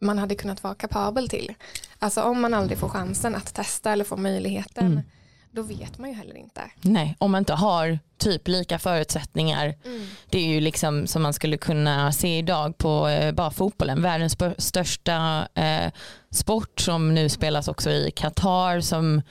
man 0.00 0.18
hade 0.18 0.34
kunnat 0.34 0.62
vara 0.62 0.74
kapabel 0.74 1.28
till. 1.28 1.54
alltså 1.98 2.22
om 2.22 2.40
man 2.40 2.54
aldrig 2.54 2.78
får 2.78 2.88
chansen 2.88 3.34
att 3.34 3.54
testa 3.54 3.92
eller 3.92 4.04
få 4.04 4.16
möjligheten 4.16 4.86
Mm. 4.86 5.02
då 5.50 5.62
vet 5.62 5.98
man 5.98 6.10
ju 6.10 6.16
heller 6.16 6.36
inte. 6.36 6.60
Nej, 6.80 7.16
om 7.18 7.30
man 7.32 7.38
inte 7.38 7.54
har 7.54 7.98
typ 8.18 8.48
lika 8.48 8.78
förutsättningar. 8.78 9.74
Mm. 9.84 10.06
Det 10.30 10.38
är 10.38 10.46
ju 10.46 10.60
liksom 10.60 11.06
som 11.06 11.22
man 11.22 11.32
skulle 11.32 11.56
kunna 11.56 12.12
se 12.12 12.38
idag 12.38 12.78
på 12.78 13.08
eh, 13.08 13.32
bara 13.32 13.50
fotbollen. 13.50 14.02
Världens 14.02 14.36
största 14.58 15.48
eh, 15.54 15.92
sport 16.30 16.80
som 16.80 17.14
nu 17.14 17.28
spelas 17.28 17.68
också 17.68 17.90
i 17.90 18.10
Qatar 18.16 18.80
som 18.80 19.22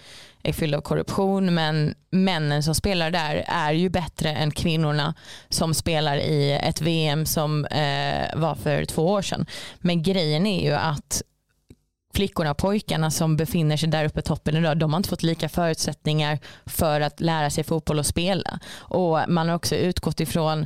är 0.44 0.54
fylld 0.54 0.76
av 0.76 0.82
korruption 0.82 1.54
men 1.54 1.96
männen 2.10 2.64
som 2.64 2.76
spelar 2.76 3.12
där 3.12 3.44
är 3.48 3.72
ju 3.72 3.90
bättre 3.90 4.30
än 4.30 4.52
kvinnorna 4.52 5.14
som 5.50 5.74
spelar 5.74 6.18
i 6.18 6.52
ett 6.52 6.82
VM 6.82 7.26
som 7.26 7.66
eh, 7.66 8.36
var 8.36 8.56
för 8.56 8.86
två 8.86 9.08
år 9.08 9.22
sedan. 9.22 9.46
Men 9.78 10.04
grejen 10.04 10.46
är 10.46 10.64
ju 10.64 10.74
att 10.74 11.22
flickorna 12.14 12.52
och 12.52 12.58
pojkarna 12.58 13.12
som 13.12 13.38
befinner 13.38 13.78
sig 13.78 13.90
där 13.90 14.06
uppe 14.06 14.20
i 14.20 14.24
toppen 14.24 14.56
idag, 14.56 14.78
de 14.78 14.94
har 14.94 14.98
inte 14.98 15.10
fått 15.10 15.24
lika 15.24 15.50
förutsättningar 15.50 16.40
för 16.66 17.02
att 17.02 17.20
lära 17.20 17.50
sig 17.50 17.64
fotboll 17.64 18.00
och 18.00 18.06
spela. 18.06 18.60
Och 18.76 19.20
man 19.28 19.50
har 19.50 19.56
också 19.56 19.76
utgått 19.76 20.20
ifrån 20.20 20.66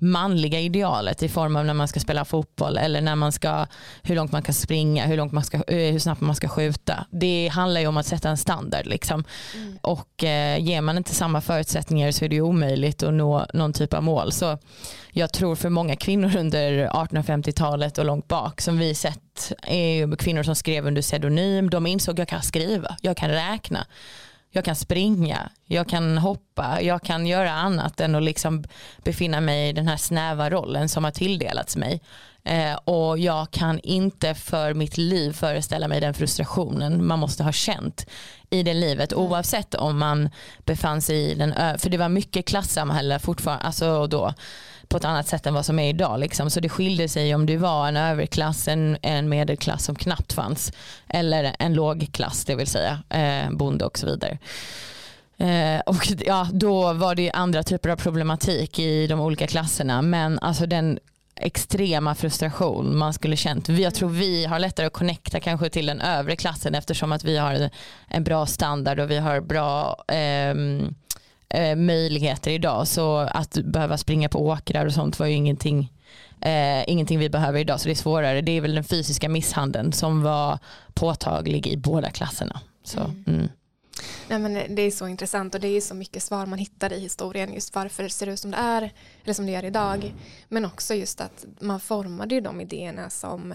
manliga 0.00 0.60
idealet 0.60 1.22
i 1.22 1.28
form 1.28 1.56
av 1.56 1.64
när 1.64 1.74
man 1.74 1.88
ska 1.88 2.00
spela 2.00 2.24
fotboll 2.24 2.78
eller 2.78 3.00
när 3.00 3.16
man 3.16 3.32
ska, 3.32 3.66
hur 4.02 4.14
långt 4.14 4.32
man 4.32 4.42
kan 4.42 4.54
springa, 4.54 5.06
hur, 5.06 5.16
långt 5.16 5.32
man 5.32 5.44
ska, 5.44 5.56
eh, 5.56 5.92
hur 5.92 5.98
snabbt 5.98 6.20
man 6.20 6.36
ska 6.36 6.48
skjuta. 6.48 7.06
Det 7.10 7.48
handlar 7.48 7.80
ju 7.80 7.86
om 7.86 7.96
att 7.96 8.06
sätta 8.06 8.28
en 8.28 8.36
standard. 8.36 8.86
Liksom. 8.86 9.24
Mm. 9.54 9.78
Och 9.82 10.24
eh, 10.24 10.58
ger 10.60 10.80
man 10.80 10.96
inte 10.96 11.14
samma 11.14 11.40
förutsättningar 11.40 12.10
så 12.10 12.24
är 12.24 12.28
det 12.28 12.40
omöjligt 12.40 13.02
att 13.02 13.14
nå 13.14 13.46
någon 13.54 13.72
typ 13.72 13.94
av 13.94 14.02
mål. 14.02 14.32
Så 14.32 14.58
jag 15.12 15.32
tror 15.32 15.56
för 15.56 15.68
många 15.68 15.96
kvinnor 15.96 16.36
under 16.36 16.88
1850-talet 16.88 17.98
och 17.98 18.04
långt 18.04 18.28
bak 18.28 18.60
som 18.60 18.78
vi 18.78 18.94
sett 18.94 19.52
är 19.62 20.16
kvinnor 20.16 20.42
som 20.42 20.54
skrev 20.54 20.86
under 20.86 21.02
pseudonym. 21.02 21.70
De 21.70 21.86
insåg 21.86 22.12
att 22.12 22.18
jag 22.18 22.28
kan 22.28 22.42
skriva, 22.42 22.96
jag 23.00 23.16
kan 23.16 23.30
räkna, 23.30 23.86
jag 24.50 24.64
kan 24.64 24.76
springa, 24.76 25.50
jag 25.64 25.88
kan 25.88 26.18
hoppa, 26.18 26.80
jag 26.82 27.02
kan 27.02 27.26
göra 27.26 27.52
annat 27.52 28.00
än 28.00 28.14
att 28.14 28.22
liksom 28.22 28.64
befinna 29.04 29.40
mig 29.40 29.68
i 29.68 29.72
den 29.72 29.88
här 29.88 29.96
snäva 29.96 30.50
rollen 30.50 30.88
som 30.88 31.04
har 31.04 31.10
tilldelats 31.10 31.76
mig. 31.76 32.00
Eh, 32.44 32.74
och 32.74 33.18
jag 33.18 33.50
kan 33.50 33.78
inte 33.78 34.34
för 34.34 34.74
mitt 34.74 34.98
liv 34.98 35.32
föreställa 35.32 35.88
mig 35.88 36.00
den 36.00 36.14
frustrationen 36.14 37.06
man 37.06 37.18
måste 37.18 37.42
ha 37.42 37.52
känt 37.52 38.06
i 38.50 38.62
det 38.62 38.74
livet 38.74 39.12
oavsett 39.12 39.74
om 39.74 39.98
man 39.98 40.30
befann 40.64 41.02
sig 41.02 41.16
i 41.30 41.34
den, 41.34 41.52
ö- 41.52 41.78
för 41.78 41.90
det 41.90 41.98
var 41.98 42.08
mycket 42.08 42.46
klassamhälle 42.46 43.18
fortfarande, 43.18 43.64
alltså 43.64 44.06
då 44.06 44.34
på 44.90 44.96
ett 44.96 45.04
annat 45.04 45.26
sätt 45.26 45.46
än 45.46 45.54
vad 45.54 45.66
som 45.66 45.78
är 45.78 45.88
idag. 45.88 46.20
Liksom. 46.20 46.50
Så 46.50 46.60
det 46.60 46.68
skilde 46.68 47.08
sig 47.08 47.34
om 47.34 47.46
du 47.46 47.56
var 47.56 47.88
en 47.88 47.96
överklass, 47.96 48.68
en, 48.68 48.96
en 49.02 49.28
medelklass 49.28 49.84
som 49.84 49.94
knappt 49.94 50.32
fanns 50.32 50.72
eller 51.08 51.56
en 51.58 51.74
lågklass, 51.74 52.44
det 52.44 52.54
vill 52.54 52.66
säga 52.66 52.98
eh, 53.08 53.50
bonde 53.50 53.84
och 53.84 53.98
så 53.98 54.06
vidare. 54.06 54.38
Eh, 55.38 55.80
och 55.80 56.06
ja, 56.26 56.48
då 56.52 56.92
var 56.92 57.14
det 57.14 57.30
andra 57.30 57.62
typer 57.62 57.88
av 57.88 57.96
problematik 57.96 58.78
i 58.78 59.06
de 59.06 59.20
olika 59.20 59.46
klasserna 59.46 60.02
men 60.02 60.38
alltså 60.38 60.66
den 60.66 60.98
extrema 61.36 62.14
frustration 62.14 62.98
man 62.98 63.12
skulle 63.12 63.36
känt. 63.36 63.68
Jag 63.68 63.94
tror 63.94 64.08
vi 64.08 64.44
har 64.44 64.58
lättare 64.58 64.86
att 64.86 64.92
connecta 64.92 65.40
kanske 65.40 65.70
till 65.70 65.86
den 65.86 66.00
övre 66.00 66.36
klassen 66.36 66.74
eftersom 66.74 67.12
att 67.12 67.24
vi 67.24 67.36
har 67.36 67.70
en, 68.08 68.24
bra 68.24 68.46
standard 68.46 69.00
och 69.00 69.10
vi 69.10 69.18
har 69.18 69.40
bra 69.40 70.04
eh, 70.08 70.54
eh, 71.50 71.76
möjligheter 71.76 72.50
idag. 72.50 72.88
Så 72.88 73.16
att 73.18 73.52
behöva 73.52 73.98
springa 73.98 74.28
på 74.28 74.46
åkrar 74.46 74.86
och 74.86 74.92
sånt 74.92 75.18
var 75.18 75.26
ju 75.26 75.34
ingenting, 75.34 75.92
eh, 76.40 76.88
ingenting 76.90 77.18
vi 77.18 77.28
behöver 77.28 77.60
idag. 77.60 77.80
Så 77.80 77.88
det 77.88 77.92
är 77.92 77.94
svårare. 77.94 78.40
Det 78.40 78.52
är 78.52 78.60
väl 78.60 78.74
den 78.74 78.84
fysiska 78.84 79.28
misshandeln 79.28 79.92
som 79.92 80.22
var 80.22 80.58
påtaglig 80.94 81.66
i 81.66 81.76
båda 81.76 82.10
klasserna. 82.10 82.60
Så, 82.84 83.00
Mm. 83.00 83.24
mm. 83.26 83.48
Nej, 84.28 84.38
men 84.38 84.74
det 84.74 84.82
är 84.82 84.90
så 84.90 85.08
intressant 85.08 85.54
och 85.54 85.60
det 85.60 85.68
är 85.68 85.80
så 85.80 85.94
mycket 85.94 86.22
svar 86.22 86.46
man 86.46 86.58
hittar 86.58 86.92
i 86.92 87.00
historien 87.00 87.54
just 87.54 87.74
varför 87.74 88.02
det 88.02 88.10
ser 88.10 88.26
ut 88.26 88.38
som 88.40 88.50
det 88.50 88.56
är 88.56 88.90
eller 89.24 89.34
som 89.34 89.46
det 89.46 89.52
gör 89.52 89.64
idag. 89.64 90.14
Men 90.48 90.64
också 90.64 90.94
just 90.94 91.20
att 91.20 91.44
man 91.60 91.80
formade 91.80 92.34
ju 92.34 92.40
de 92.40 92.60
idéerna 92.60 93.10
som 93.10 93.54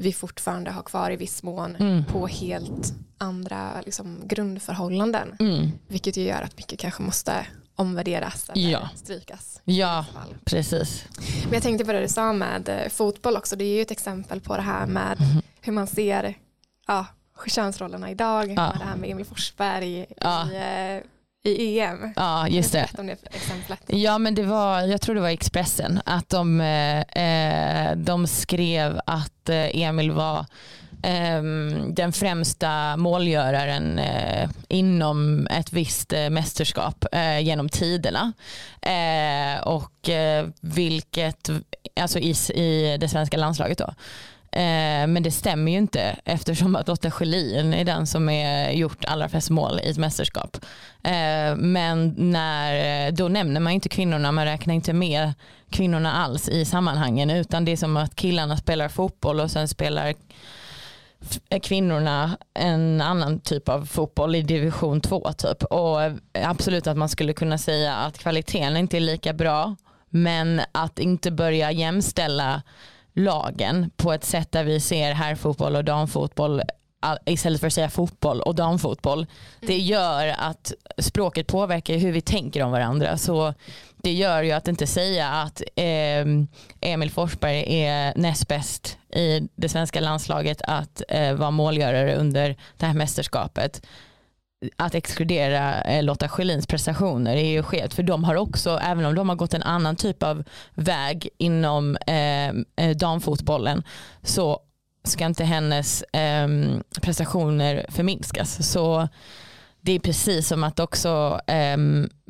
vi 0.00 0.12
fortfarande 0.12 0.70
har 0.70 0.82
kvar 0.82 1.10
i 1.10 1.16
viss 1.16 1.42
mån 1.42 1.76
Mm. 1.76 2.04
på 2.04 2.26
helt 2.26 2.94
andra 3.18 3.80
liksom, 3.84 4.20
grundförhållanden. 4.24 5.36
Mm. 5.40 5.70
Vilket 5.88 6.16
ju 6.16 6.22
gör 6.22 6.42
att 6.42 6.56
mycket 6.56 6.78
kanske 6.78 7.02
måste 7.02 7.46
omvärderas 7.76 8.48
eller 8.48 8.70
Ja. 8.70 8.88
strykas. 8.94 9.60
Ja, 9.64 10.04
precis. 10.44 11.04
Men 11.44 11.52
jag 11.54 11.62
tänkte 11.62 11.84
på 11.84 11.92
det 11.92 12.00
du 12.00 12.08
sa 12.08 12.32
med 12.32 12.68
eh, 12.68 12.88
fotboll 12.88 13.36
också. 13.36 13.56
Det 13.56 13.64
är 13.64 13.74
ju 13.76 13.82
ett 13.82 13.90
exempel 13.90 14.40
på 14.40 14.56
det 14.56 14.62
här 14.62 14.86
med 14.86 15.20
Mhm. 15.20 15.42
hur 15.60 15.72
man 15.72 15.86
ser 15.86 16.34
ja, 16.86 17.06
könsrollerna 17.46 18.10
idag. 18.10 18.48
Ja. 18.48 18.54
Med 18.54 18.76
det 18.78 18.84
här 18.84 18.96
med 18.96 19.10
Emil 19.10 19.24
Forsberg 19.26 20.06
Ja. 20.16 20.48
i, 20.50 20.56
eh, 20.56 21.02
i 21.42 21.80
EM. 21.80 22.12
Ja, 22.16 22.48
just 22.48 22.72
det. 22.72 22.88
Om 22.98 23.06
det 23.06 23.16
exemplet. 23.30 23.80
Ja 23.86 24.18
men 24.18 24.34
det 24.34 24.42
var, 24.42 24.80
jag 24.80 25.00
tror 25.00 25.14
det 25.14 25.20
var 25.20 25.28
Expressen, 25.28 26.00
att 26.04 26.28
de, 26.28 26.60
eh, 26.60 27.00
eh, 27.00 27.96
de 27.96 28.26
skrev 28.26 29.00
att 29.06 29.48
eh, 29.48 29.82
Emil 29.82 30.10
var 30.10 30.46
ehm, 31.02 31.94
den 31.94 32.12
främsta 32.12 32.96
målgöraren 32.96 33.98
eh, 33.98 34.50
inom 34.68 35.46
ett 35.46 35.72
visst 35.72 36.12
eh, 36.12 36.30
mästerskap 36.30 37.04
eh, 37.12 37.38
genom 37.40 37.68
tiderna. 37.68 38.32
Eh, 38.82 39.62
och 39.62 40.08
eh, 40.08 40.46
vilket, 40.60 41.50
alltså 42.00 42.18
i, 42.18 42.34
i 42.54 42.96
det 43.00 43.08
svenska 43.08 43.36
landslaget 43.36 43.78
då. 43.78 43.94
Eh, 44.52 45.06
men 45.06 45.22
det 45.22 45.30
stämmer 45.30 45.72
ju 45.72 45.78
inte 45.78 46.16
eftersom 46.24 46.76
att 46.76 46.88
Lotta 46.88 47.10
Schelin 47.10 47.74
är 47.74 47.84
den 47.84 48.06
som 48.06 48.28
är 48.28 48.70
gjort 48.70 49.04
allra 49.04 49.28
flest 49.28 49.50
mål 49.50 49.80
i 49.82 49.90
ett 49.90 49.98
mästerskap. 49.98 50.56
Eh, 51.02 51.56
men 51.56 52.14
när, 52.16 53.10
då 53.10 53.28
nämner 53.28 53.60
man 53.60 53.72
inte 53.72 53.88
kvinnorna, 53.88 54.32
man 54.32 54.44
räknar 54.44 54.74
inte 54.74 54.92
med 54.92 55.32
kvinnorna 55.70 56.12
alls 56.12 56.48
i 56.48 56.64
sammanhangen 56.64 57.30
utan 57.30 57.64
det 57.64 57.72
är 57.72 57.76
som 57.76 57.96
att 57.96 58.16
killarna 58.16 58.56
spelar 58.56 58.88
fotboll 58.88 59.40
och 59.40 59.50
sen 59.50 59.68
spelar 59.68 60.14
eh, 61.48 61.60
kvinnorna 61.60 62.36
en 62.54 63.00
annan 63.00 63.40
typ 63.40 63.68
av 63.68 63.84
fotboll 63.84 64.34
i 64.34 64.42
division 64.42 65.00
2 65.00 65.32
typ. 65.32 65.62
Och 65.64 65.98
absolut 66.32 66.86
att 66.86 66.96
man 66.96 67.08
skulle 67.08 67.32
kunna 67.32 67.58
säga 67.58 67.94
att 67.94 68.18
kvaliteten 68.18 68.76
inte 68.76 68.96
är 68.96 69.00
lika 69.00 69.32
bra 69.32 69.76
men 70.08 70.60
att 70.72 70.98
inte 70.98 71.30
börja 71.30 71.72
jämställa 71.72 72.62
lagen 73.14 73.90
på 73.96 74.12
ett 74.12 74.24
sätt 74.24 74.52
där 74.52 74.64
vi 74.64 74.80
ser 74.80 75.12
herrfotboll 75.12 75.76
och 75.76 75.84
damfotboll 75.84 76.62
istället 77.26 77.60
för 77.60 77.66
att 77.66 77.72
säga 77.72 77.90
fotboll 77.90 78.40
och 78.40 78.54
damfotboll. 78.54 79.26
Det 79.60 79.78
gör 79.78 80.34
att 80.38 80.72
språket 80.98 81.46
påverkar 81.46 81.94
hur 81.94 82.12
vi 82.12 82.20
tänker 82.20 82.62
om 82.62 82.70
varandra. 82.70 83.16
Så 83.16 83.54
det 83.96 84.12
gör 84.12 84.42
ju 84.42 84.52
att 84.52 84.68
inte 84.68 84.86
säga 84.86 85.28
att 85.28 85.62
eh, 85.76 86.24
Emil 86.80 87.10
Forsberg 87.10 87.82
är 87.82 88.12
näst 88.16 88.48
bäst 88.48 88.98
i 89.12 89.48
det 89.56 89.68
svenska 89.68 90.00
landslaget 90.00 90.62
att 90.62 91.02
eh, 91.08 91.34
vara 91.34 91.50
målgörare 91.50 92.16
under 92.16 92.56
det 92.76 92.86
här 92.86 92.94
mästerskapet. 92.94 93.86
Att 94.76 94.94
exkludera 94.94 95.82
eh, 95.82 96.02
Lotta 96.02 96.28
Schelins 96.28 96.66
prestationer 96.66 97.36
är 97.36 97.50
ju 97.50 97.62
skevt 97.62 97.94
för 97.94 98.02
de 98.02 98.24
har 98.24 98.34
också, 98.34 98.78
även 98.82 99.04
om 99.04 99.14
de 99.14 99.28
har 99.28 99.36
gått 99.36 99.54
en 99.54 99.62
annan 99.62 99.96
typ 99.96 100.22
av 100.22 100.44
väg 100.74 101.28
inom 101.38 101.96
ehm, 102.06 102.64
eh, 102.76 102.96
damfotbollen 102.96 103.82
så 104.22 104.60
ska 105.04 105.26
inte 105.26 105.44
hennes 105.44 106.02
eh, 106.02 106.48
prestationer 107.02 107.86
förminskas. 107.88 108.70
Så 108.70 109.08
det 109.82 109.92
är 109.92 109.98
precis 109.98 110.48
som 110.48 110.64
att 110.64 110.80
också 110.80 111.40
eh, 111.46 111.76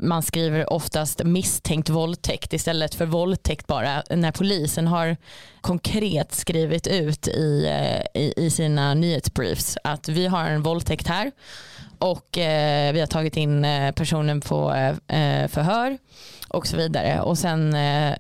man 0.03 0.23
skriver 0.23 0.73
oftast 0.73 1.25
misstänkt 1.25 1.89
våldtäkt 1.89 2.53
istället 2.53 2.95
för 2.95 3.07
våldtäkt 3.07 3.67
bara. 3.67 4.03
När 4.11 4.33
polisen 4.33 4.87
har 4.87 5.17
konkret 5.61 6.35
skrivit 6.35 6.87
ut 6.87 7.29
i, 7.29 7.67
eh, 7.67 8.23
i, 8.23 8.35
i 8.37 8.51
sina 8.51 8.95
nyhetsbriefs 8.95 9.79
att 9.85 10.09
vi 10.09 10.27
har 10.27 10.45
en 10.45 10.63
våldtäkt 10.63 11.07
här 11.07 11.31
och 12.01 12.39
eh, 12.39 12.93
vi 12.93 13.01
har 13.01 13.07
tagit 13.07 13.37
in 13.37 13.65
eh, 13.65 13.93
personen 13.93 14.41
på 14.41 14.75
eh, 14.75 15.43
eh, 15.43 15.49
förhör 15.49 15.99
och 16.49 16.67
så 16.67 16.77
vidare. 16.77 17.21
Och 17.21 17.39
sen 17.39 17.75
eh, 17.75 18.15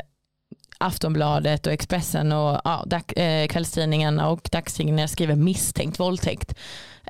Aftonbladet 0.80 1.66
och 1.66 1.72
Expressen 1.72 2.32
och 2.32 2.60
ja, 2.64 2.84
dag, 2.86 3.12
eh, 3.16 3.46
kvällstidningarna 3.46 4.28
och 4.28 4.48
dagstidningarna 4.52 5.08
skriver 5.08 5.34
misstänkt 5.34 6.00
våldtäkt. 6.00 6.54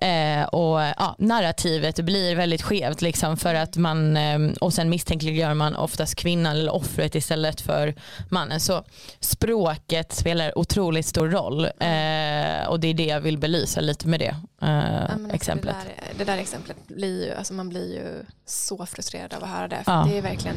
Eh, 0.03 0.43
och 0.45 0.81
ja, 0.81 1.15
narrativet 1.19 1.97
blir 1.97 2.37
väldigt 2.37 2.62
skevt 2.62 3.03
liksom 3.03 3.37
för 3.37 3.55
att 3.55 3.77
man 3.77 4.17
eh, 4.17 4.39
och 4.61 4.73
sen 4.75 4.91
misstänkliggör 4.91 5.55
man 5.55 5.77
oftast 5.77 6.15
kvinnan 6.15 6.57
eller 6.57 6.75
offret 6.75 7.15
istället 7.15 7.61
för 7.61 7.95
mannen. 8.31 8.61
Så 8.61 8.85
språket 9.21 10.12
spelar 10.12 10.59
otroligt 10.59 11.07
stor 11.07 11.29
roll 11.29 11.65
eh, 11.65 12.69
och 12.69 12.81
det 12.81 12.89
är 12.89 12.95
det 12.95 13.05
jag 13.07 13.21
vill 13.21 13.39
belysa 13.39 13.81
lite 13.81 14.09
med 14.09 14.21
det 14.21 14.37
eh, 14.62 14.69
Ja, 14.69 14.99
alltså 14.99 15.35
exemplet. 15.35 15.77
Det 15.85 16.03
där, 16.03 16.19
det 16.19 16.33
där 16.33 16.39
exemplet 16.39 16.77
blir 16.89 17.27
ju, 17.27 17.35
alltså 17.35 17.55
man 17.55 17.69
blir 17.69 17.95
ju 17.95 18.25
så 18.47 18.87
frustrerad 18.87 19.35
av 19.35 19.45
att 19.45 19.50
höra 19.50 19.69
det. 19.69 19.85
För 19.85 19.93
Ja. 19.93 20.07
det 20.11 20.19
är 20.19 20.23
verkligen, 20.23 20.57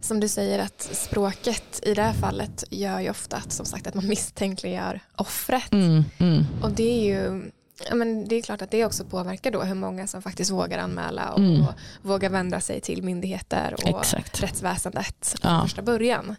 som 0.00 0.20
du 0.20 0.28
säger, 0.28 0.58
att 0.58 0.88
språket 0.92 1.80
i 1.82 1.94
det 1.94 2.02
här 2.02 2.12
fallet 2.12 2.64
gör 2.70 3.00
ju 3.00 3.10
ofta 3.10 3.36
att, 3.36 3.52
som 3.52 3.66
sagt, 3.66 3.86
att 3.86 3.94
man 3.94 4.06
misstänkliggör 4.08 5.00
offret. 5.16 5.72
Mm, 5.72 6.04
mm, 6.18 6.46
Och 6.62 6.70
det 6.70 6.82
är 7.00 7.04
ju, 7.04 7.50
Ja, 7.88 7.94
men 7.94 8.28
det 8.28 8.36
är 8.36 8.42
klart 8.42 8.62
att 8.62 8.70
det 8.70 8.84
också 8.84 9.04
påverkar 9.04 9.50
då 9.50 9.62
hur 9.62 9.74
många 9.74 10.06
som 10.06 10.22
faktiskt 10.22 10.50
vågar 10.50 10.78
anmäla 10.78 11.30
och, 11.32 11.38
Mm. 11.38 11.60
och 11.66 11.72
vågar 12.02 12.30
vända 12.30 12.60
sig 12.60 12.80
till 12.80 13.02
myndigheter 13.02 13.74
och 13.82 14.00
Exakt. 14.00 14.42
rättsväsendet 14.42 15.36
från 15.42 15.52
Ja. 15.54 15.62
första 15.62 15.82
början. 15.82 16.36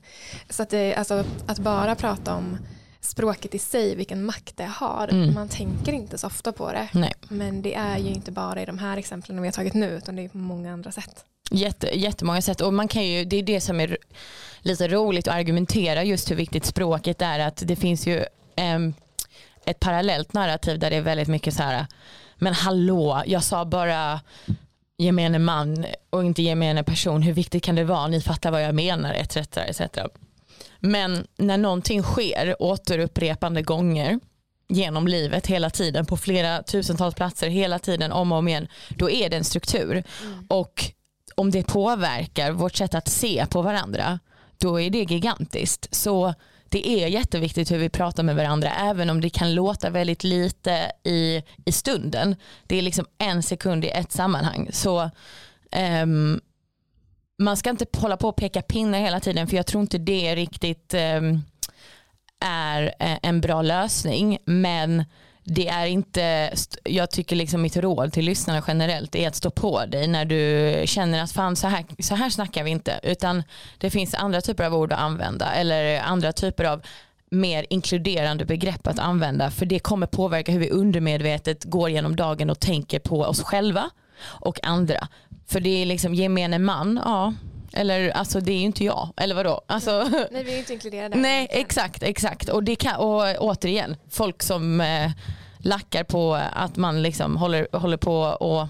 Så 0.49 0.63
att, 0.63 0.69
det, 0.69 0.95
alltså, 0.95 1.23
att 1.47 1.59
bara 1.59 1.95
prata 1.95 2.35
om 2.35 2.57
språket 3.01 3.55
i 3.55 3.59
sig, 3.59 3.95
vilken 3.95 4.25
makt 4.25 4.57
det 4.57 4.63
har, 4.65 5.07
Mm. 5.11 5.33
man 5.33 5.49
tänker 5.49 5.91
inte 5.93 6.17
så 6.17 6.27
ofta 6.27 6.51
på 6.51 6.71
det. 6.71 6.87
Nej. 6.93 7.13
Men 7.29 7.61
det 7.61 7.75
är 7.75 7.97
ju 7.97 8.09
inte 8.09 8.31
bara 8.31 8.61
i 8.61 8.65
de 8.65 8.77
här 8.77 8.97
exemplen 8.97 9.41
vi 9.41 9.47
har 9.47 9.51
tagit 9.53 9.73
nu 9.73 9.89
utan 9.89 10.15
det 10.15 10.21
är 10.23 10.29
på 10.29 10.37
många 10.37 10.73
andra 10.73 10.91
sätt. 10.91 11.25
Jätte, 11.51 11.99
jättemånga 11.99 12.41
sätt 12.41 12.61
och 12.61 12.73
man 12.73 12.87
kan 12.87 13.05
ju, 13.05 13.25
det 13.25 13.35
är 13.35 13.43
det 13.43 13.61
som 13.61 13.79
är 13.79 13.97
lite 14.61 14.87
roligt 14.87 15.27
att 15.27 15.33
argumentera 15.35 16.03
just 16.03 16.31
hur 16.31 16.35
viktigt 16.35 16.65
språket 16.65 17.21
är 17.21 17.39
att 17.39 17.63
det 17.65 17.75
finns 17.75 18.07
ju 18.07 18.25
ehm, 18.55 18.93
ett 19.65 19.79
parallellt 19.79 20.33
narrativ 20.33 20.79
där 20.79 20.89
det 20.89 20.95
är 20.95 21.01
väldigt 21.01 21.27
mycket 21.27 21.53
så 21.53 21.63
här 21.63 21.87
men 22.35 22.53
hallå 22.53 23.23
jag 23.25 23.43
sa 23.43 23.65
bara 23.65 24.21
gemene 24.97 25.39
man 25.39 25.85
och 26.09 26.23
inte 26.25 26.41
gemene 26.41 26.83
person 26.83 27.21
hur 27.21 27.33
viktigt 27.33 27.63
kan 27.63 27.75
det 27.75 27.83
vara 27.83 28.07
ni 28.07 28.21
fattar 28.21 28.51
vad 28.51 28.63
jag 28.63 28.75
menar 28.75 29.13
etc. 29.13 29.37
etc. 29.57 29.81
Men 30.79 31.27
när 31.37 31.57
någonting 31.57 32.03
sker 32.03 32.55
återupprepande 32.59 33.61
gånger 33.61 34.19
genom 34.69 35.07
livet 35.07 35.47
hela 35.47 35.69
tiden 35.69 36.05
på 36.05 36.17
flera 36.17 36.63
tusentals 36.63 37.15
platser 37.15 37.47
hela 37.49 37.79
tiden 37.79 38.11
om 38.11 38.31
och 38.31 38.37
om 38.37 38.47
igen 38.47 38.67
då 38.89 39.09
är 39.09 39.29
det 39.29 39.37
en 39.37 39.43
struktur 39.43 40.03
och 40.47 40.83
om 41.35 41.51
det 41.51 41.63
påverkar 41.63 42.51
vårt 42.51 42.75
sätt 42.75 42.95
att 42.95 43.07
se 43.07 43.45
på 43.49 43.61
varandra 43.61 44.19
då 44.57 44.81
är 44.81 44.89
det 44.89 45.03
gigantiskt. 45.11 45.87
Så 45.95 46.33
det 46.69 46.89
är 46.89 47.07
jätteviktigt 47.07 47.71
hur 47.71 47.77
vi 47.77 47.89
pratar 47.89 48.23
med 48.23 48.35
varandra 48.35 48.71
även 48.71 49.09
om 49.09 49.21
det 49.21 49.29
kan 49.29 49.53
låta 49.53 49.89
väldigt 49.89 50.23
lite 50.23 50.91
i, 51.03 51.43
i 51.65 51.71
stunden. 51.71 52.35
Det 52.67 52.77
är 52.77 52.81
liksom 52.81 53.05
en 53.17 53.43
sekund 53.43 53.85
i 53.85 53.89
ett 53.89 54.11
sammanhang. 54.11 54.69
Så 54.71 55.09
ehm, 55.71 56.41
man 57.41 57.57
ska 57.57 57.69
inte 57.69 57.85
hålla 57.97 58.17
på 58.17 58.29
och 58.29 58.35
peka 58.35 58.61
pinnar 58.61 58.99
hela 58.99 59.19
tiden 59.19 59.47
för 59.47 59.57
jag 59.57 59.65
tror 59.65 59.81
inte 59.81 59.97
det 59.97 60.35
riktigt 60.35 60.93
ehm, 60.93 61.41
är 62.39 62.83
eh, 62.99 63.17
en 63.21 63.41
bra 63.41 63.61
lösning. 63.61 64.37
Men 64.45 65.05
det 65.43 65.67
är 65.67 65.85
inte, 65.85 66.53
jag 66.83 67.11
tycker 67.11 67.35
liksom 67.35 67.61
mitt 67.61 67.77
råd 67.77 68.13
till 68.13 68.25
lyssnarna 68.25 68.63
generellt 68.67 69.15
är 69.15 69.27
att 69.27 69.35
stå 69.35 69.51
på 69.51 69.85
dig 69.85 70.07
när 70.07 70.25
du 70.25 70.73
känner 70.87 71.23
att 71.23 71.31
fan 71.31 71.55
så 71.55 71.67
här, 71.67 71.85
så 71.99 72.15
här 72.15 72.29
snackar 72.29 72.63
vi 72.63 72.71
inte. 72.71 72.99
Utan 73.03 73.43
det 73.77 73.89
finns 73.89 74.13
andra 74.13 74.41
typer 74.41 74.63
av 74.63 74.75
ord 74.75 74.93
att 74.93 74.99
använda 74.99 75.53
eller 75.53 76.01
andra 76.01 76.31
typer 76.31 76.63
av 76.63 76.81
mer 77.29 77.65
inkluderande 77.69 78.45
begrepp 78.45 78.87
att 78.87 78.99
använda. 78.99 79.51
För 79.51 79.65
det 79.65 79.79
kommer 79.79 80.07
påverka 80.07 80.51
hur 80.51 80.59
vi 80.59 80.69
undermedvetet 80.69 81.63
går 81.63 81.89
genom 81.89 82.15
dagen 82.15 82.49
och 82.49 82.59
tänker 82.59 82.99
på 82.99 83.21
oss 83.21 83.43
själva 83.43 83.89
och 84.23 84.59
andra. 84.63 85.07
För 85.47 85.59
det 85.59 85.81
är 85.81 85.85
liksom 85.85 86.13
gemene 86.13 86.59
man, 86.59 87.01
ja. 87.05 87.33
Eller 87.73 88.09
alltså 88.09 88.39
det 88.39 88.51
är 88.51 88.57
ju 88.57 88.65
inte 88.65 88.83
jag, 88.83 89.09
eller 89.17 89.35
vadå? 89.35 89.61
Alltså, 89.67 90.09
Nej, 90.31 90.43
vi 90.43 90.49
är 90.49 90.53
ju 90.53 90.59
inte 90.59 90.73
inkluderade. 90.73 91.17
Nej 91.17 91.47
exakt, 91.51 92.03
exakt. 92.03 92.49
Och, 92.49 92.63
det 92.63 92.75
kan, 92.75 92.95
och 92.95 93.23
återigen, 93.39 93.95
folk 94.09 94.43
som 94.43 94.81
eh, 94.81 95.11
lackar 95.57 96.03
på 96.03 96.33
att 96.53 96.77
man 96.77 97.01
liksom 97.01 97.37
håller, 97.37 97.67
håller 97.71 97.97
på 97.97 98.21
och 98.21 98.67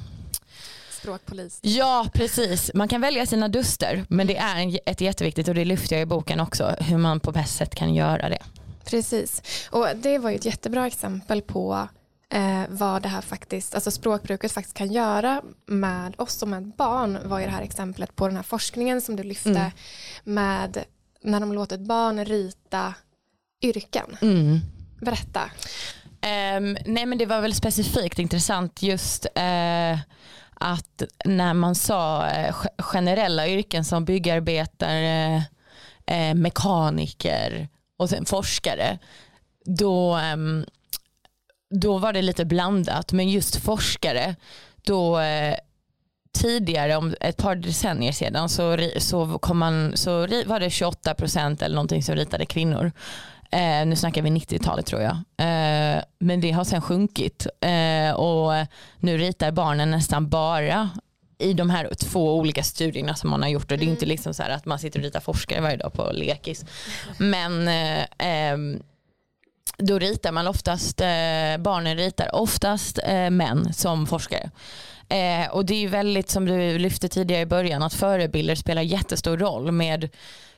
Språkpolis. 1.01 1.59
Ja 1.61 2.07
precis, 2.13 2.71
man 2.73 2.87
kan 2.87 3.01
välja 3.01 3.25
sina 3.25 3.47
duster 3.47 4.05
men 4.09 4.27
det 4.27 4.37
är 4.37 4.55
en, 4.55 4.77
ett 4.85 5.01
jätteviktigt 5.01 5.47
och 5.47 5.55
det 5.55 5.65
lyfter 5.65 5.95
jag 5.95 6.03
i 6.03 6.05
boken 6.05 6.39
också 6.39 6.75
hur 6.79 6.97
man 6.97 7.19
på 7.19 7.31
bäst 7.31 7.55
sätt 7.55 7.75
kan 7.75 7.93
göra 7.93 8.29
det. 8.29 8.39
Precis. 8.85 9.41
Och 9.71 9.87
det 9.95 10.17
var 10.17 10.29
ju 10.29 10.35
ett 10.35 10.45
jättebra 10.45 10.87
exempel 10.87 11.41
på 11.41 11.87
eh, 12.31 12.63
vad 12.69 13.01
det 13.01 13.09
här 13.09 13.21
faktiskt, 13.21 13.75
alltså 13.75 13.91
språkbruket 13.91 14.51
faktiskt 14.51 14.77
kan 14.77 14.91
göra 14.91 15.41
med 15.65 16.15
oss 16.17 16.41
och 16.41 16.47
med 16.47 16.67
barn 16.77 17.17
var 17.23 17.39
ju 17.39 17.45
det 17.45 17.51
här 17.51 17.61
exemplet 17.61 18.15
på 18.15 18.27
den 18.27 18.35
här 18.35 18.43
forskningen 18.43 19.01
som 19.01 19.15
du 19.15 19.23
lyfte 19.23 19.49
Mm. 19.49 19.71
med 20.23 20.83
när 21.23 21.39
de 21.39 21.53
låter 21.53 21.75
ett 21.75 21.81
barn 21.87 22.25
rita 22.25 22.93
yrken. 23.61 24.17
Berätta. 25.01 25.41
Ehm, 26.21 26.77
nej 26.85 27.05
men 27.05 27.17
det 27.17 27.25
var 27.25 27.41
väl 27.41 27.53
specifikt 27.55 28.19
intressant 28.19 28.81
just 28.83 29.25
eh, 29.35 29.99
att 30.53 31.01
när 31.25 31.53
man 31.53 31.75
sa 31.75 32.27
ge- 32.31 32.53
generella 32.83 33.47
yrken 33.47 33.85
som 33.85 34.05
byggarbetare, 34.05 35.43
eh, 36.05 36.33
mekaniker 36.35 37.69
och 37.97 38.09
sen 38.09 38.25
forskare 38.25 38.99
då, 39.65 40.15
ehm, 40.15 40.65
då 41.71 41.97
var 41.97 42.13
det 42.13 42.21
lite 42.21 42.45
blandat 42.45 43.11
men 43.11 43.29
just 43.29 43.55
forskare 43.55 44.35
då 44.81 45.19
eh, 45.19 45.55
tidigare 46.33 46.95
om 46.95 47.15
ett 47.21 47.37
par 47.37 47.55
decennier 47.55 48.11
sedan 48.11 48.49
så, 48.49 48.77
så, 48.97 49.39
kom 49.39 49.57
man, 49.57 49.97
så 49.97 50.11
var 50.45 50.59
det 50.59 50.67
28% 50.67 51.63
eller 51.63 51.75
någonting 51.75 52.03
som 52.03 52.15
ritade 52.15 52.45
kvinnor. 52.45 52.91
Eh, 53.51 53.85
nu 53.85 53.95
snackar 53.95 54.21
vi 54.21 54.29
90-talet 54.29 54.85
tror 54.85 55.01
jag. 55.01 55.15
Eh, 55.15 56.03
men 56.19 56.41
det 56.41 56.51
har 56.51 56.63
sen 56.63 56.81
sjunkit 56.81 57.47
eh, 57.61 58.11
och 58.15 58.67
nu 58.99 59.17
ritar 59.17 59.51
barnen 59.51 59.91
nästan 59.91 60.29
bara 60.29 60.89
i 61.37 61.53
de 61.53 61.69
här 61.69 61.89
två 61.99 62.37
olika 62.37 62.63
studierna 62.63 63.15
som 63.15 63.29
man 63.29 63.41
har 63.41 63.49
gjort 63.49 63.71
och 63.71 63.77
det 63.77 63.85
är 63.85 63.89
inte 63.89 64.05
liksom 64.05 64.33
så 64.33 64.43
att 64.43 64.65
man 64.65 64.79
sitter 64.79 64.99
och 64.99 65.03
ritar 65.03 65.19
forskare 65.19 65.61
varje 65.61 65.77
dag 65.77 65.93
på 65.93 66.11
lekis. 66.11 66.65
Men 67.17 67.67
eh, 67.67 68.05
ehm, 68.17 68.81
då 69.81 69.99
ritar 69.99 70.31
man 70.31 70.47
oftast, 70.47 71.01
eh, 71.01 71.57
barnen 71.59 71.97
ritar 71.97 72.35
oftast 72.35 72.99
eh, 73.03 73.29
män 73.29 73.73
som 73.73 74.07
forskare. 74.07 74.51
Eh, 75.09 75.51
och 75.51 75.65
det 75.65 75.73
är 75.73 75.79
ju 75.79 75.87
väldigt 75.87 76.29
som 76.29 76.45
du 76.45 76.77
lyfte 76.77 77.09
tidigare 77.09 77.41
i 77.41 77.45
början 77.45 77.83
att 77.83 77.93
förebilder 77.93 78.55
spelar 78.55 78.81
jättestor 78.81 79.37
roll 79.37 79.71
med 79.71 80.09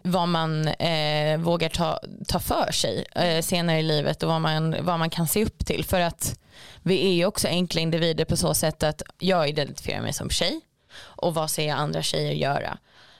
vad 0.01 0.27
man 0.27 0.67
eh, 0.67 1.37
vågar 1.37 1.69
ta, 1.69 1.99
ta 2.27 2.39
för 2.39 2.71
sig 2.71 3.05
eh, 3.15 3.41
senare 3.41 3.79
i 3.79 3.83
livet 3.83 4.23
och 4.23 4.29
vad 4.29 4.41
man, 4.41 4.75
vad 4.85 4.99
man 4.99 5.09
kan 5.09 5.27
se 5.27 5.45
upp 5.45 5.65
till. 5.65 5.85
För 5.85 5.99
att 5.99 6.39
vi 6.81 7.07
är 7.07 7.13
ju 7.13 7.25
också 7.25 7.47
enkla 7.47 7.81
individer 7.81 8.25
på 8.25 8.37
så 8.37 8.53
sätt 8.53 8.83
att 8.83 9.01
jag 9.19 9.49
identifierar 9.49 10.01
mig 10.01 10.13
som 10.13 10.29
tjej 10.29 10.61
och 10.99 11.33
vad 11.33 11.49
ser 11.49 11.67
jag 11.67 11.77
andra 11.77 12.01
tjejer 12.01 12.33
göra. 12.33 12.77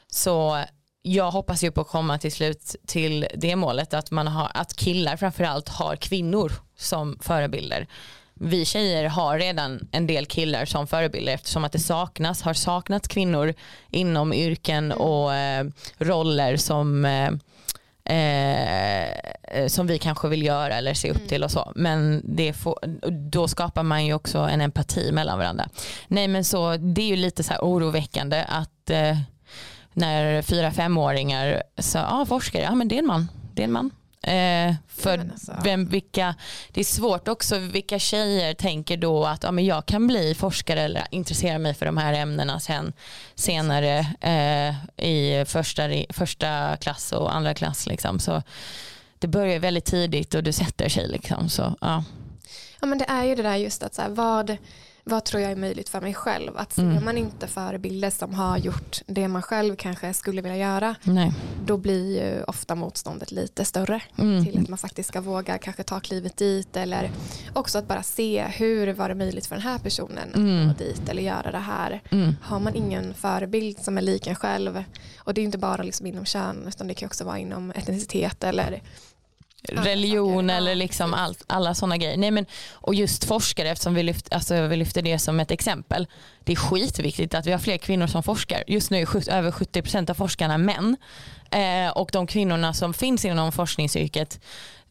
Så 0.08 0.64
jag 1.04 1.32
hoppas 1.32 1.64
ju 1.64 1.72
på 1.72 1.82
att 1.82 1.88
komma 1.88 2.18
till 2.18 2.32
slut 2.32 2.76
till 2.88 3.28
det 3.36 3.56
målet 3.56 3.94
att, 3.94 4.12
man 4.12 4.28
har, 4.28 4.52
att 4.54 4.76
killar 4.76 5.18
framförallt 5.18 5.70
har 5.70 5.96
kvinnor 5.96 6.52
som 6.78 7.18
förebilder. 7.22 7.88
Vi 8.34 8.66
tjejer 8.66 9.10
har 9.10 9.40
redan 9.40 9.88
en 9.92 10.08
del 10.08 10.26
killar 10.26 10.66
som 10.66 10.88
förebilder 10.88 11.34
eftersom 11.34 11.64
att 11.64 11.72
det 11.72 11.80
saknas, 11.80 12.42
har 12.42 12.54
saknats 12.54 13.08
kvinnor 13.08 13.54
inom 13.90 14.34
yrken 14.34 14.92
och 14.92 15.34
eh, 15.34 15.66
roller 15.98 16.58
som 16.58 17.06
eh, 17.06 17.30
eh, 18.06 19.68
som 19.68 19.88
vi 19.88 19.98
kanske 20.00 20.28
vill 20.28 20.44
göra 20.44 20.76
eller 20.76 20.94
se 20.94 21.12
upp 21.12 21.28
till 21.28 21.44
och 21.44 21.52
så. 21.52 21.72
Men 21.76 22.22
det 22.26 22.54
får, 22.54 22.80
då 23.32 23.48
skapar 23.48 23.84
man 23.84 24.06
ju 24.06 24.14
också 24.14 24.38
en 24.38 24.62
empati 24.62 25.12
mellan 25.12 25.38
varandra. 25.38 25.70
Nej 26.08 26.28
men 26.28 26.44
så 26.44 26.78
det 26.78 27.02
är 27.02 27.08
ju 27.08 27.16
lite 27.16 27.44
så 27.44 27.54
här 27.54 27.62
oroväckande 27.62 28.46
att 28.48 28.90
eh, 28.90 29.18
när 29.94 30.42
fyra 30.42 30.72
femåringar 30.72 31.64
sa, 31.78 32.06
ah, 32.08 32.26
forskare, 32.26 32.64
ja 32.64 32.76
men 32.76 32.88
det 32.88 32.96
är 32.96 33.00
en 33.00 33.08
man, 33.08 33.28
det 33.54 33.62
är 33.62 33.66
en 33.66 33.72
man. 33.72 33.92
Eh, 34.28 34.76
för 34.88 35.18
alltså. 35.18 35.54
vem, 35.64 35.86
vilka, 35.86 36.36
det 36.72 36.80
är 36.80 36.86
svårt 36.86 37.28
också 37.28 37.58
vilka 37.58 38.00
tjejer 38.00 38.54
tänker 38.54 38.98
då 38.98 39.26
att 39.26 39.44
ja, 39.44 39.52
men 39.52 39.66
jag 39.66 39.86
kan 39.86 40.08
bli 40.08 40.36
forskare 40.36 40.82
eller 40.82 41.04
intressera 41.12 41.58
mig 41.58 41.74
för 41.74 41.86
de 41.86 41.98
här 41.98 42.14
ämnena 42.14 42.60
sen, 42.60 42.94
senare 43.36 44.00
eh, 44.22 45.06
i 45.06 45.46
första, 45.48 45.84
första 46.10 46.78
klass 46.78 47.12
och 47.12 47.36
andra 47.36 47.54
klass. 47.54 47.88
Liksom. 47.88 48.20
Så 48.20 48.42
det 49.20 49.28
börjar 49.28 49.60
väldigt 49.60 49.86
tidigt 49.86 50.34
och 50.34 50.44
du 50.44 50.54
sätter 50.54 50.90
sig. 50.90 51.08
Liksom. 51.08 51.50
Så, 51.50 51.76
ja. 51.82 52.04
Ja 52.82 52.88
men 52.88 52.98
det 52.98 53.06
är 53.06 53.24
ju 53.24 53.36
det 53.36 53.44
där 53.44 53.56
just 53.56 53.84
att 53.84 53.96
så 53.96 54.02
här, 54.02 54.10
vad, 54.10 54.58
vad 55.06 55.26
tror 55.26 55.42
jag 55.42 55.52
är 55.52 55.56
möjligt 55.56 55.90
för 55.90 56.02
mig 56.02 56.14
själv? 56.14 56.58
Att 56.58 56.74
ser 56.74 56.82
Mm. 56.82 57.06
man 57.06 57.18
inte 57.18 57.48
förebilder 57.48 58.10
som 58.10 58.34
har 58.34 58.58
gjort 58.58 59.02
det 59.08 59.28
man 59.28 59.42
själv 59.42 59.76
kanske 59.76 60.14
skulle 60.14 60.42
vilja 60.42 60.58
göra 60.58 60.96
Nej. 61.04 61.34
då 61.66 61.78
blir 61.78 62.22
ju 62.24 62.44
ofta 62.44 62.76
motståndet 62.76 63.32
lite 63.32 63.66
större 63.66 64.02
Mm. 64.18 64.46
till 64.46 64.60
att 64.62 64.70
man 64.70 64.78
faktiskt 64.78 65.10
ska 65.10 65.22
våga 65.22 65.58
kanske 65.58 65.84
ta 65.84 66.00
klivet 66.00 66.38
dit 66.38 66.78
eller 66.78 67.12
också 67.54 67.78
att 67.78 67.88
bara 67.88 68.04
se 68.04 68.44
hur 68.58 68.94
var 68.94 69.10
det 69.10 69.16
möjligt 69.16 69.46
för 69.46 69.56
den 69.56 69.64
här 69.64 69.78
personen 69.80 70.30
att 70.30 70.36
Mm. 70.36 70.68
gå 70.68 70.74
dit 70.74 71.10
eller 71.10 71.22
göra 71.22 71.52
det 71.52 71.58
här. 71.58 72.02
Mm. 72.10 72.36
Har 72.42 72.60
man 72.60 72.76
ingen 72.76 73.14
förebild 73.14 73.80
som 73.80 73.98
är 73.98 74.02
lik 74.02 74.28
en 74.28 74.36
själv 74.36 74.84
och 75.18 75.34
det 75.34 75.42
är 75.42 75.46
inte 75.46 75.58
bara 75.58 75.84
liksom 75.84 76.06
inom 76.08 76.26
kön 76.26 76.66
utan 76.68 76.88
det 76.88 76.94
kan 76.94 77.06
också 77.08 77.24
vara 77.24 77.40
inom 77.40 77.72
etnicitet 77.72 78.44
eller 78.44 78.82
religion 79.70 80.48
saker. 80.48 80.58
eller 80.58 80.76
liksom 80.76 81.14
allt, 81.14 81.44
alla 81.48 81.74
sådana 81.74 81.98
grejer. 81.98 82.18
Nej, 82.18 82.32
men, 82.32 82.46
och 82.72 82.96
just 82.96 83.24
forskare 83.24 83.70
eftersom 83.70 83.94
vi, 83.94 84.04
lyft, 84.04 84.34
alltså, 84.34 84.68
vi 84.68 84.78
lyfter 84.78 85.02
det 85.02 85.20
som 85.20 85.40
ett 85.40 85.52
exempel. 85.52 86.08
Det 86.44 86.52
är 86.52 86.56
skitviktigt 86.56 87.34
att 87.34 87.48
vi 87.48 87.52
har 87.52 87.60
fler 87.60 87.78
kvinnor 87.78 88.08
som 88.08 88.24
forskar. 88.24 88.64
Just 88.68 88.92
nu 88.92 89.02
är 89.02 89.30
över 89.30 89.52
70% 89.52 90.10
av 90.10 90.14
forskarna 90.14 90.58
män. 90.58 90.98
Eh, 91.54 91.92
och 91.92 92.10
de 92.14 92.28
kvinnorna 92.28 92.74
som 92.74 92.94
finns 92.94 93.26
inom 93.26 93.52
forskningsyrket 93.52 94.40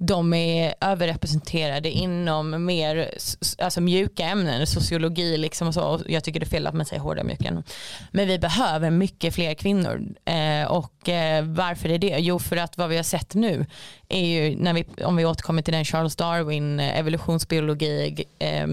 de 0.06 0.34
är 0.34 0.74
överrepresenterade 0.80 1.90
inom 1.90 2.64
mer 2.64 3.10
alltså 3.58 3.80
mjuka 3.80 4.24
ämnen, 4.24 4.66
sociologi 4.66 5.36
liksom 5.36 5.68
och 5.68 5.74
så. 5.74 6.00
Jag 6.06 6.24
tycker 6.24 6.40
det 6.40 6.46
är 6.46 6.50
fel 6.50 6.66
att 6.66 6.74
man 6.74 6.86
säger 6.86 7.02
hårda 7.02 7.24
mjuka 7.24 7.48
ämnen. 7.48 7.64
Men 8.10 8.28
vi 8.28 8.38
behöver 8.38 8.90
mycket 8.90 9.34
fler 9.34 9.54
kvinnor. 9.54 10.02
Eh, 10.24 10.64
och 10.64 11.08
eh, 11.08 11.44
varför 11.44 11.88
är 11.88 11.98
det? 11.98 12.16
Jo 12.18 12.38
för 12.38 12.56
att 12.56 12.78
vad 12.78 12.88
vi 12.88 12.96
har 12.96 13.02
sett 13.02 13.34
nu 13.34 13.66
är 14.08 14.26
ju 14.26 14.56
när 14.56 14.72
vi, 14.72 14.86
om 15.04 15.16
vi 15.16 15.24
återkommer 15.24 15.62
till 15.62 15.74
den 15.74 15.84
Charles 15.84 16.16
Darwin 16.16 16.80
eh, 16.80 16.98
evolutionsbiologi 16.98 18.24
eh, 18.38 18.66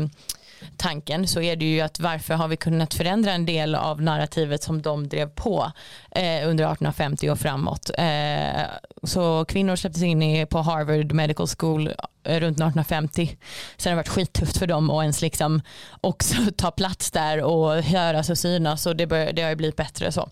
tanken 0.78 1.28
så 1.28 1.41
är 1.41 1.56
det 1.56 1.65
ju 1.65 1.82
att 1.82 1.99
varför 1.99 2.34
har 2.34 2.47
vi 2.47 2.58
kunnat 2.58 2.93
förändra 2.93 3.32
en 3.32 3.45
del 3.45 3.75
av 3.75 4.02
narrativet 4.02 4.63
som 4.63 4.82
de 4.82 5.08
drev 5.08 5.30
på 5.30 5.71
eh, 6.12 6.50
under 6.50 6.63
1850 6.63 7.30
och 7.30 7.39
framåt. 7.39 7.89
Eh, 7.98 8.62
så 9.04 9.45
kvinnor 9.45 9.76
släpptes 9.76 10.04
in 10.04 10.22
i, 10.22 10.45
på 10.45 10.62
Harvard 10.62 11.12
Medical 11.12 11.48
School 11.58 11.88
eh, 12.24 12.39
runt 12.39 12.58
1850. 12.58 13.38
Sen 13.78 13.89
har 13.89 13.95
det 13.95 14.00
varit 14.00 14.10
skittufft 14.15 14.58
för 14.58 14.67
dem 14.67 14.89
att 14.89 15.02
ens 15.02 15.22
liksom 15.22 15.62
också 16.02 16.36
ta 16.58 16.72
plats 16.72 17.12
där 17.12 17.43
och 17.43 17.84
höras 17.84 18.30
och 18.30 18.38
synas 18.38 18.86
och 18.86 18.95
det, 18.95 19.08
bör, 19.08 19.34
det 19.34 19.41
har 19.41 19.50
ju 19.50 19.56
blivit 19.56 19.76
bättre 19.76 20.12
så. 20.12 20.30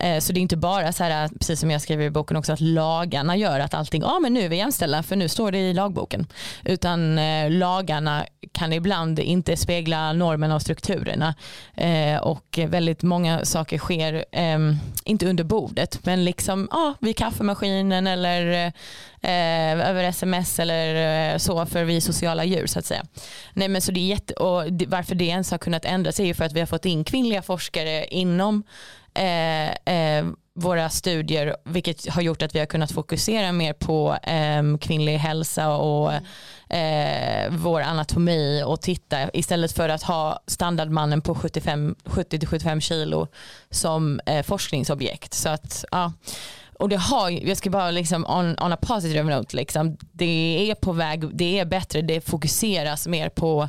Eh, 0.00 0.20
så 0.20 0.32
det 0.32 0.40
är 0.40 0.42
inte 0.42 0.56
bara 0.56 0.92
så 0.92 1.04
här, 1.04 1.28
precis 1.28 1.60
som 1.60 1.70
jag 1.70 1.80
skriver 1.80 2.04
i 2.04 2.10
boken 2.10 2.36
också, 2.36 2.52
att 2.52 2.60
lagarna 2.60 3.36
gör 3.36 3.60
att 3.60 3.74
allting, 3.74 4.02
ja 4.02 4.16
ah, 4.16 4.20
men 4.20 4.34
nu 4.34 4.40
är 4.40 4.48
vi 4.48 4.56
jämställda 4.56 5.02
för 5.02 5.16
nu 5.16 5.28
står 5.28 5.52
det 5.52 5.58
i 5.58 5.74
lagboken. 5.74 6.26
Utan 6.64 7.18
eh, 7.18 7.50
lagarna 7.50 8.24
kan 8.52 8.72
ibland 8.72 9.18
inte 9.18 9.56
spegla 9.56 10.12
normerna 10.12 10.54
och 10.54 10.62
strukturerna. 10.62 11.34
Eh, 11.74 12.16
och 12.16 12.58
väldigt 12.68 13.02
många 13.02 13.44
saker 13.44 13.78
sker, 13.78 14.24
eh, 14.32 14.58
inte 15.10 15.28
under 15.28 15.44
bordet, 15.44 16.06
men 16.06 16.24
liksom 16.24 16.68
ja, 16.70 16.94
vid 17.00 17.16
kaffemaskinen 17.16 18.06
eller 18.06 18.72
eh, 19.20 19.88
över 19.88 20.04
sms 20.04 20.58
eller 20.58 21.32
eh, 21.32 21.38
så 21.38 21.66
för 21.66 21.84
vi 21.84 22.00
sociala 22.00 22.44
djur 22.44 22.66
så 22.66 22.78
att 22.78 22.86
säga. 22.86 23.04
Nej, 23.52 23.68
men 23.68 23.80
så 23.80 23.92
det 23.92 24.00
är 24.00 24.06
jätte, 24.06 24.34
och 24.34 24.64
varför 24.86 25.14
det 25.14 25.24
ens 25.24 25.50
har 25.50 25.58
kunnat 25.58 25.84
ändras 25.84 26.20
är 26.20 26.24
ju 26.24 26.34
för 26.34 26.44
att 26.44 26.52
vi 26.52 26.60
har 26.60 26.66
fått 26.66 26.84
in 26.84 27.04
kvinnliga 27.04 27.42
forskare 27.42 28.06
inom 28.06 28.62
eh, 29.14 29.70
eh, 29.70 30.26
våra 30.54 30.90
studier 30.90 31.56
vilket 31.64 32.08
har 32.08 32.22
gjort 32.22 32.42
att 32.42 32.54
vi 32.54 32.58
har 32.58 32.66
kunnat 32.66 32.92
fokusera 32.92 33.52
mer 33.52 33.72
på 33.72 34.16
eh, 34.22 34.78
kvinnlig 34.80 35.18
hälsa 35.18 35.68
och 35.68 36.12
eh, 36.70 37.50
vår 37.50 37.80
anatomi 37.80 38.62
och 38.66 38.80
titta 38.80 39.30
istället 39.32 39.72
för 39.72 39.88
att 39.88 40.02
ha 40.02 40.42
standardmannen 40.46 41.20
på 41.20 41.34
70-75 41.34 42.80
kilo 42.80 43.26
som 43.70 44.20
eh, 44.26 44.42
forskningsobjekt. 44.42 45.34
Så 45.34 45.48
att, 45.48 45.84
ja. 45.90 46.12
Och 46.78 46.88
det 46.88 46.96
har, 46.96 47.30
jag 47.30 47.56
ska 47.56 47.70
bara 47.70 47.90
liksom 47.90 48.26
on, 48.26 48.56
on 48.60 48.72
a 48.72 48.76
positive 48.82 49.36
note, 49.36 49.56
liksom, 49.56 49.96
det 50.12 50.70
är 50.70 50.74
på 50.74 50.92
väg, 50.92 51.36
det 51.36 51.58
är 51.58 51.64
bättre, 51.64 52.02
det 52.02 52.20
fokuseras 52.20 53.06
mer 53.06 53.28
på 53.28 53.68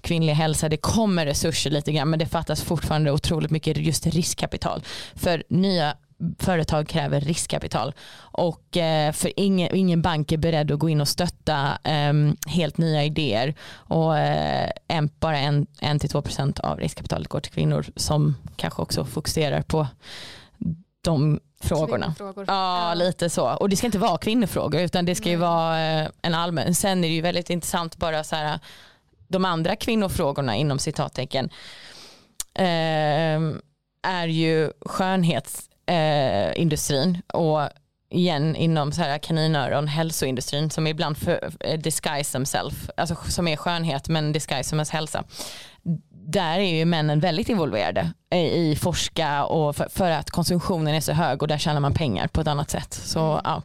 kvinnlig 0.00 0.32
hälsa, 0.32 0.68
det 0.68 0.76
kommer 0.76 1.26
resurser 1.26 1.70
lite 1.70 1.92
grann 1.92 2.10
men 2.10 2.18
det 2.18 2.26
fattas 2.26 2.62
fortfarande 2.62 3.12
otroligt 3.12 3.50
mycket 3.50 3.76
just 3.76 4.06
riskkapital. 4.06 4.82
För 5.14 5.44
nya 5.48 5.96
företag 6.38 6.88
kräver 6.88 7.20
riskkapital 7.20 7.94
och 8.18 8.76
eh, 8.76 9.12
för 9.12 9.32
ingen, 9.36 9.74
ingen 9.74 10.02
bank 10.02 10.32
är 10.32 10.36
beredd 10.36 10.70
att 10.70 10.78
gå 10.78 10.88
in 10.88 11.00
och 11.00 11.08
stötta 11.08 11.78
eh, 11.84 12.12
helt 12.46 12.78
nya 12.78 13.04
idéer 13.04 13.54
och 13.72 14.18
eh, 14.18 14.70
en, 14.88 15.10
bara 15.20 15.38
en, 15.38 15.66
en 15.80 15.98
till 15.98 16.10
två 16.10 16.22
procent 16.22 16.58
av 16.58 16.78
riskkapitalet 16.78 17.28
går 17.28 17.40
till 17.40 17.52
kvinnor 17.52 17.86
som 17.96 18.36
kanske 18.56 18.82
också 18.82 19.04
fokuserar 19.04 19.62
på 19.62 19.86
de 21.02 21.40
frågorna. 21.60 22.14
Ja, 22.18 22.44
ja, 22.46 22.94
lite 22.94 23.30
så. 23.30 23.50
Och 23.50 23.68
det 23.68 23.76
ska 23.76 23.86
inte 23.86 23.98
vara 23.98 24.18
kvinnofrågor 24.18 24.80
utan 24.80 25.04
det 25.04 25.14
ska 25.14 25.28
ju 25.28 25.36
vara 25.36 25.80
eh, 25.80 26.08
en 26.22 26.34
allmän. 26.34 26.74
Sen 26.74 27.04
är 27.04 27.08
det 27.08 27.14
ju 27.14 27.20
väldigt 27.20 27.50
intressant 27.50 27.96
bara 27.96 28.24
så 28.24 28.36
här 28.36 28.60
de 29.28 29.44
andra 29.44 29.76
kvinnofrågorna 29.76 30.56
inom 30.56 30.78
citattecken 30.78 31.50
eh, 32.54 33.40
är 34.02 34.26
ju 34.26 34.72
skönhetsindustrin 34.80 35.69
eh, 35.90 36.62
och 37.32 37.60
igen 38.10 38.56
inom 38.56 38.92
så 38.92 39.02
här 39.02 39.18
kaninöron 39.18 39.88
hälsoindustrin 39.88 40.70
som 40.70 40.86
ibland 40.86 41.18
för, 41.18 41.52
eh, 41.60 41.78
disguise 41.78 42.32
themselves, 42.32 42.90
alltså 42.96 43.14
som 43.14 43.48
är 43.48 43.56
skönhet 43.56 44.08
men 44.08 44.32
disguise 44.32 44.68
som 44.68 44.78
hälsa 44.90 45.24
där 46.30 46.58
är 46.58 46.78
ju 46.78 46.84
männen 46.84 47.20
väldigt 47.20 47.48
involverade 47.48 48.12
i 48.34 48.76
forska 48.76 49.44
och 49.44 49.76
för, 49.76 49.88
för, 49.88 50.10
att 50.10 50.30
konsumtionen 50.30 50.94
är 50.94 51.00
så 51.00 51.12
hög 51.12 51.42
och 51.42 51.48
där 51.48 51.58
tjänar 51.58 51.80
man 51.80 51.94
pengar 51.94 52.28
på 52.28 52.40
ett 52.40 52.46
annat 52.46 52.70
sätt. 52.70 52.94
Så, 52.94 53.20
mm. 53.20 53.40
ja. 53.44 53.62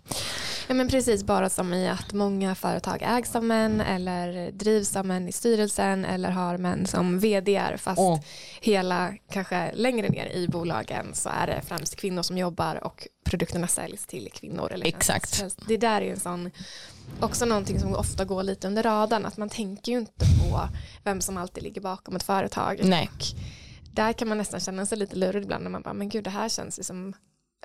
ja 0.67 0.73
men 0.73 0.89
precis, 0.89 1.23
bara 1.23 1.49
som 1.49 1.73
i 1.73 1.89
att 1.89 2.13
många 2.13 2.55
företag 2.55 3.01
ägs 3.01 3.35
av 3.35 3.43
män 3.43 3.81
eller 3.81 4.51
drivs 4.51 4.95
av 4.95 5.05
män 5.05 5.27
i 5.27 5.31
styrelsen 5.31 6.05
eller 6.05 6.29
har 6.29 6.57
män 6.57 6.85
som 6.85 7.19
vd 7.19 7.77
fast 7.77 7.99
oh. 7.99 8.19
hela, 8.61 9.13
kanske 9.31 9.71
längre 9.73 10.09
ner 10.09 10.25
i 10.25 10.47
bolagen 10.47 11.05
så 11.13 11.29
är 11.29 11.47
det 11.47 11.61
främst 11.67 11.95
kvinnor 11.95 12.21
som 12.21 12.37
jobbar 12.37 12.83
och 12.83 13.07
produkterna 13.25 13.67
säljs 13.67 14.05
till 14.05 14.29
kvinnor. 14.33 14.71
Eller 14.71 14.85
Exakt. 14.85 15.45
Det 15.67 15.77
där 15.77 16.01
är 16.01 16.11
en 16.11 16.19
sån 16.19 16.51
också 17.19 17.45
någonting 17.45 17.79
som 17.79 17.95
ofta 17.95 18.25
går 18.25 18.43
lite 18.43 18.67
under 18.67 18.83
radarn 18.83 19.25
att 19.25 19.37
man 19.37 19.49
tänker 19.49 19.91
ju 19.91 19.97
inte 19.97 20.25
på 20.25 20.69
vem 21.03 21.21
som 21.21 21.37
alltid 21.37 21.63
ligger 21.63 21.81
bakom 21.81 22.15
ett 22.15 22.23
företag. 22.23 22.79
Nej. 22.83 23.09
Och 23.13 23.23
där 23.93 24.13
kan 24.13 24.27
man 24.27 24.37
nästan 24.37 24.59
känna 24.59 24.85
sig 24.85 24.97
lite 24.97 25.15
lurad 25.15 25.43
ibland 25.43 25.63
när 25.63 25.71
man 25.71 25.81
bara 25.81 25.93
men 25.93 26.09
gud 26.09 26.23
det 26.23 26.29
här 26.29 26.49
känns 26.49 26.87
som 26.87 27.13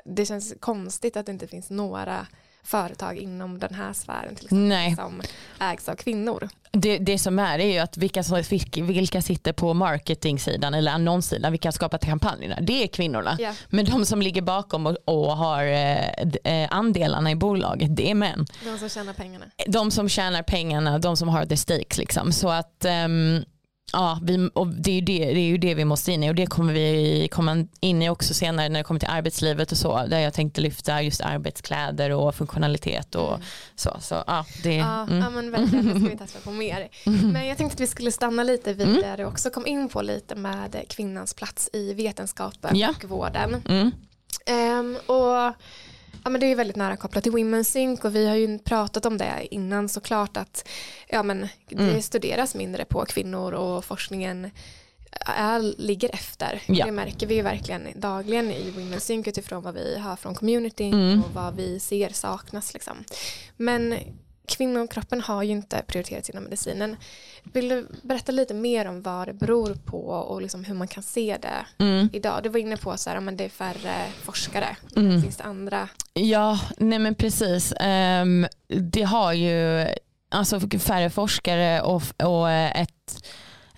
det 0.05 0.27
känns 0.27 0.55
konstigt 0.61 1.17
att 1.17 1.27
det 1.27 1.33
inte 1.33 1.47
finns 1.47 1.71
några 1.71 2.27
företag 2.63 3.17
inom 3.17 3.59
den 3.59 3.75
här 3.75 3.93
sfären 3.93 4.35
till 4.35 4.45
exempel, 4.45 4.69
Nej. 4.69 4.97
som 4.97 5.23
ägs 5.61 5.89
av 5.89 5.95
kvinnor. 5.95 6.49
Det, 6.73 6.99
det 6.99 7.19
som 7.19 7.39
är 7.39 7.59
är 7.59 7.73
ju 7.73 7.79
att 7.79 7.97
vilka, 7.97 8.23
vilka 8.83 9.23
sitter 9.23 9.53
på 9.53 9.75
marketingsidan 9.75 10.75
eller 10.75 10.93
annonssidan, 10.93 11.53
vilka 11.53 11.69
har 11.69 11.73
skapat 11.73 12.05
kampanjerna, 12.05 12.59
det 12.61 12.83
är 12.83 12.87
kvinnorna. 12.87 13.37
Yeah. 13.41 13.55
Men 13.69 13.85
de 13.85 14.07
som 14.07 14.23
ligger 14.23 14.43
bakom 14.43 14.87
och, 14.87 14.97
och 15.05 15.37
har 15.37 15.65
eh, 15.65 16.09
eh, 16.45 16.69
andelarna 16.71 17.31
i 17.31 17.35
bolaget, 17.35 17.97
det 17.97 18.11
är 18.11 18.15
män. 18.15 18.47
De 18.65 18.79
som 18.79 18.89
tjänar 18.89 19.13
pengarna. 19.13 19.45
De 19.67 19.91
som 19.91 20.09
tjänar 20.09 20.43
pengarna, 20.43 20.99
de 20.99 21.17
som 21.17 21.29
har 21.29 21.47
the 21.47 21.57
stakes 21.57 21.99
liksom. 21.99 22.33
Så 22.33 22.49
att 22.49 22.85
um, 23.05 23.45
Ja, 23.93 24.19
vi, 24.23 24.51
och 24.55 24.67
det, 24.67 24.91
är 24.91 24.95
ju 24.95 25.01
det, 25.01 25.19
det 25.19 25.41
är 25.41 25.47
ju 25.47 25.59
det 25.59 25.75
vi 25.75 25.85
måste 25.85 26.13
in 26.13 26.25
i 26.25 26.31
och 26.31 26.35
det 26.35 26.47
kommer 26.47 26.73
vi 26.73 27.29
komma 27.31 27.67
in 27.81 28.03
i 28.03 28.11
också 28.11 28.35
senare 28.35 28.69
när 28.69 28.81
det 28.81 28.85
kommer 28.85 29.01
till 29.01 29.09
arbetslivet 29.09 29.73
och 29.73 29.79
så 29.79 30.07
där 30.07 30.21
jag 30.21 30.35
tänkte 30.35 30.61
lyfta 30.61 31.03
just 31.03 31.21
arbetskläder 31.21 32.11
och 32.11 32.35
funktionalitet 32.35 33.15
och 33.15 33.35
mm. 33.35 33.47
så. 33.75 33.97
så 34.01 34.25
ja, 34.27 34.45
det, 34.63 34.75
ja, 34.75 35.03
mm. 35.03 35.19
ja 35.19 35.31
men 35.31 35.51
verkligen, 35.51 35.87
det 35.87 36.01
ska 36.01 36.09
vi 36.09 36.19
testa 36.19 36.41
på 36.41 36.51
mer. 36.51 36.89
Mm. 37.07 37.33
Men 37.33 37.47
jag 37.47 37.59
tänkte 37.59 37.75
att 37.75 37.81
vi 37.81 37.87
skulle 37.87 38.13
stanna 38.13 38.43
lite 38.43 38.73
vid 38.73 38.89
mm. 38.89 39.17
det 39.17 39.25
och 39.25 39.33
också 39.33 39.51
kom 39.51 39.67
in 39.67 39.89
på 39.89 40.03
lite 40.03 40.35
med 40.35 40.85
kvinnans 40.89 41.35
plats 41.35 41.71
i 41.73 41.95
vetenskapen 41.95 42.77
ja. 42.77 42.89
och 42.89 43.05
vården. 43.05 43.63
Um, 44.51 44.97
och 45.07 45.55
Ja, 46.25 46.31
men 46.31 46.41
det 46.41 46.47
är 46.47 46.57
väldigt 46.57 46.77
nära 46.77 46.97
kopplat 46.97 47.25
till 47.25 47.33
Women's 47.33 47.63
Sync 47.63 48.01
och 48.01 48.17
vi 48.17 48.29
har 48.29 48.35
ju 48.35 48.59
pratat 48.59 49.07
om 49.07 49.19
det 49.19 49.49
innan 49.51 49.89
såklart 49.89 50.37
att 50.37 50.69
ja, 51.09 51.23
men 51.23 51.49
det 51.69 51.75
mm. 51.75 52.03
studeras 52.03 52.55
mindre 52.55 52.85
på 52.85 53.05
kvinnor 53.05 53.53
och 53.53 53.85
forskningen 53.85 54.51
är, 55.27 55.61
ligger 55.79 56.15
efter. 56.15 56.63
Ja. 56.67 56.87
Det 56.87 56.93
märker 56.93 57.27
vi 57.27 57.35
ju 57.35 57.43
verkligen 57.43 57.89
dagligen 57.95 58.51
i 58.51 58.71
Women's 58.71 58.99
Sync 58.99 59.29
utifrån 59.29 59.63
vad 59.63 59.75
vi 59.75 59.99
har 59.99 60.17
från 60.17 60.35
communityn 60.35 60.95
mm. 60.95 61.23
och 61.25 61.35
vad 61.35 61.57
vi 61.57 61.81
ser 61.81 62.09
saknas. 62.09 62.75
Liksom. 62.75 63.05
Men 63.57 63.95
kvinnokroppen 64.51 65.21
har 65.21 65.43
ju 65.43 65.53
inte 65.53 65.83
prioriterats 65.87 66.31
inom 66.31 66.45
medicinen. 66.45 66.97
Vill 67.43 67.69
du 67.69 67.87
berätta 68.03 68.33
lite 68.33 68.55
mer 68.55 68.87
om 68.87 69.03
vad 69.03 69.29
det 69.29 69.33
beror 69.33 69.75
på 69.75 69.99
och 69.99 70.43
liksom 70.43 70.65
hur 70.65 70.75
man 70.75 70.89
kan 70.89 71.03
se 71.03 71.37
det 71.43 71.85
mm. 71.85 72.09
idag? 72.13 72.43
Du 72.43 72.49
var 72.49 72.59
inne 72.59 72.77
på 72.77 72.91
att 72.91 73.05
det 73.05 73.45
är 73.45 73.49
färre 73.49 73.95
forskare. 74.23 74.77
Mm. 74.97 75.23
Finns 75.23 75.37
det 75.37 75.45
andra? 75.45 75.89
Ja, 76.13 76.61
nej 76.77 76.99
men 76.99 77.15
precis. 77.15 77.73
Um, 77.81 78.47
det 78.69 79.03
har 79.03 79.33
ju 79.33 79.87
alltså 80.29 80.61
färre 80.61 81.11
forskare 81.11 81.81
och, 81.81 82.03
och 82.23 82.51
ett 82.51 83.25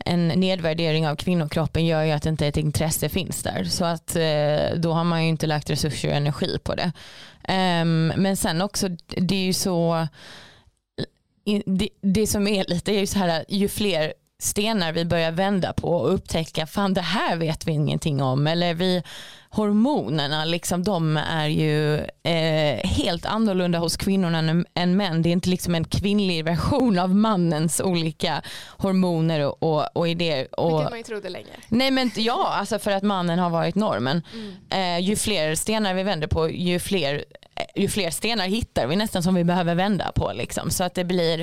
en 0.05 0.29
nedvärdering 0.29 1.09
av 1.09 1.17
kvinnokroppen 1.17 1.87
gör 1.87 2.03
ju 2.03 2.11
att 2.11 2.27
inte 2.27 2.47
ett 2.47 2.57
intresse 2.57 3.09
finns 3.09 3.43
där. 3.43 3.65
Så 3.65 3.85
att 3.85 4.17
eh, 4.17 4.79
då 4.81 4.93
har 4.93 5.05
man 5.05 5.23
ju 5.23 5.29
inte 5.29 5.47
lagt 5.47 5.71
resurser 5.71 6.09
och 6.09 6.15
energi 6.15 6.59
på 6.65 6.75
det. 6.75 6.93
Um, 7.49 8.07
men 8.07 8.37
sen 8.37 8.63
också, 8.63 8.89
det 9.07 9.35
är 9.35 9.45
ju 9.45 9.53
så 9.53 10.09
det, 11.67 11.89
det 12.01 12.27
som 12.27 12.47
är 12.47 12.65
lite 12.69 12.93
är 12.93 13.01
ju 13.01 13.07
så 13.07 13.19
här 13.19 13.45
ju 13.49 13.69
fler 13.69 14.13
stenar 14.39 14.93
vi 14.93 15.05
börjar 15.05 15.33
vända 15.33 15.73
på 15.73 15.89
och 15.89 16.15
upptäcka 16.15 16.67
fan 16.67 16.95
det 16.95 17.01
här 17.01 17.37
vet 17.37 17.67
vi 17.67 17.73
ingenting 17.73 18.23
om 18.23 18.47
eller 18.47 18.75
vi 18.75 19.03
hormonerna, 19.53 20.45
liksom, 20.45 20.85
de 20.85 21.17
är 21.17 21.47
ju 21.47 21.97
eh, 22.23 22.89
helt 22.89 23.27
annorlunda 23.27 23.79
hos 23.79 23.97
kvinnorna 23.97 24.39
än, 24.39 24.67
än 24.75 24.97
män. 24.97 25.23
Det 25.23 25.29
är 25.29 25.33
inte 25.33 25.49
liksom 25.49 25.75
en 25.75 25.85
kvinnlig 25.85 26.45
version 26.45 26.99
av 26.99 27.15
mannens 27.15 27.81
olika 27.81 28.43
hormoner 28.69 29.47
och, 29.47 29.63
och, 29.63 29.97
och 29.97 30.09
idéer. 30.09 30.61
Och, 30.61 30.79
Vilket 30.79 30.91
man 30.91 30.99
ju 30.99 31.05
trodde 31.05 31.29
länge. 31.29 31.53
Nej 31.69 31.91
men 31.91 32.11
ja, 32.17 32.49
alltså 32.53 32.79
för 32.79 32.91
att 32.91 33.03
mannen 33.03 33.39
har 33.39 33.51
varit 33.51 33.75
normen. 33.75 34.23
Mm. 34.33 34.99
Eh, 34.99 35.09
ju 35.09 35.17
fler 35.17 35.55
stenar 35.55 35.95
vi 35.95 36.03
vänder 36.03 36.27
på, 36.27 36.51
ju 36.51 36.79
fler 36.79 37.25
ju 37.75 37.89
fler 37.89 38.11
stenar 38.11 38.47
hittar 38.47 38.87
vi 38.87 38.97
nästan 38.97 39.23
som 39.23 39.35
vi 39.35 39.45
behöver 39.45 39.75
vända 39.75 40.13
på. 40.13 40.33
Liksom. 40.33 40.71
Så 40.71 40.85
att 40.85 40.95
det 40.95 41.05
blir, 41.05 41.41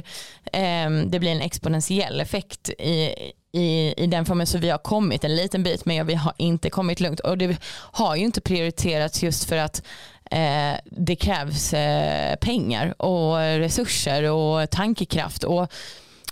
eh, 0.54 0.90
det 1.06 1.20
blir 1.20 1.32
en 1.32 1.42
exponentiell 1.42 2.22
effekt 2.22 2.70
i, 2.70 3.14
i, 3.52 3.94
i 3.98 4.08
den 4.08 4.26
formen. 4.26 4.48
Så 4.48 4.58
vi 4.58 4.70
har 4.70 4.78
kommit 4.78 5.24
en 5.24 5.36
liten 5.36 5.64
bit 5.64 5.86
men 5.86 6.08
vi 6.08 6.16
har 6.16 6.34
inte 6.38 6.70
kommit 6.70 7.00
lugnt. 7.00 7.20
Och 7.20 7.38
det 7.38 7.58
har 7.92 8.16
ju 8.16 8.26
inte 8.26 8.42
prioriterats 8.42 9.24
just 9.24 9.44
för 9.44 9.58
att 9.58 9.84
eh, 10.32 10.74
det 10.86 11.16
krävs 11.16 11.74
eh, 11.74 12.36
pengar 12.36 13.02
och 13.02 13.38
resurser 13.38 14.32
och 14.32 14.70
tankekraft. 14.70 15.44
Och 15.44 15.72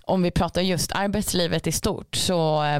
om 0.03 0.23
vi 0.23 0.31
pratar 0.31 0.61
just 0.61 0.91
arbetslivet 0.91 1.67
i 1.67 1.71
stort 1.71 2.15
så 2.15 2.63
eh, 2.63 2.79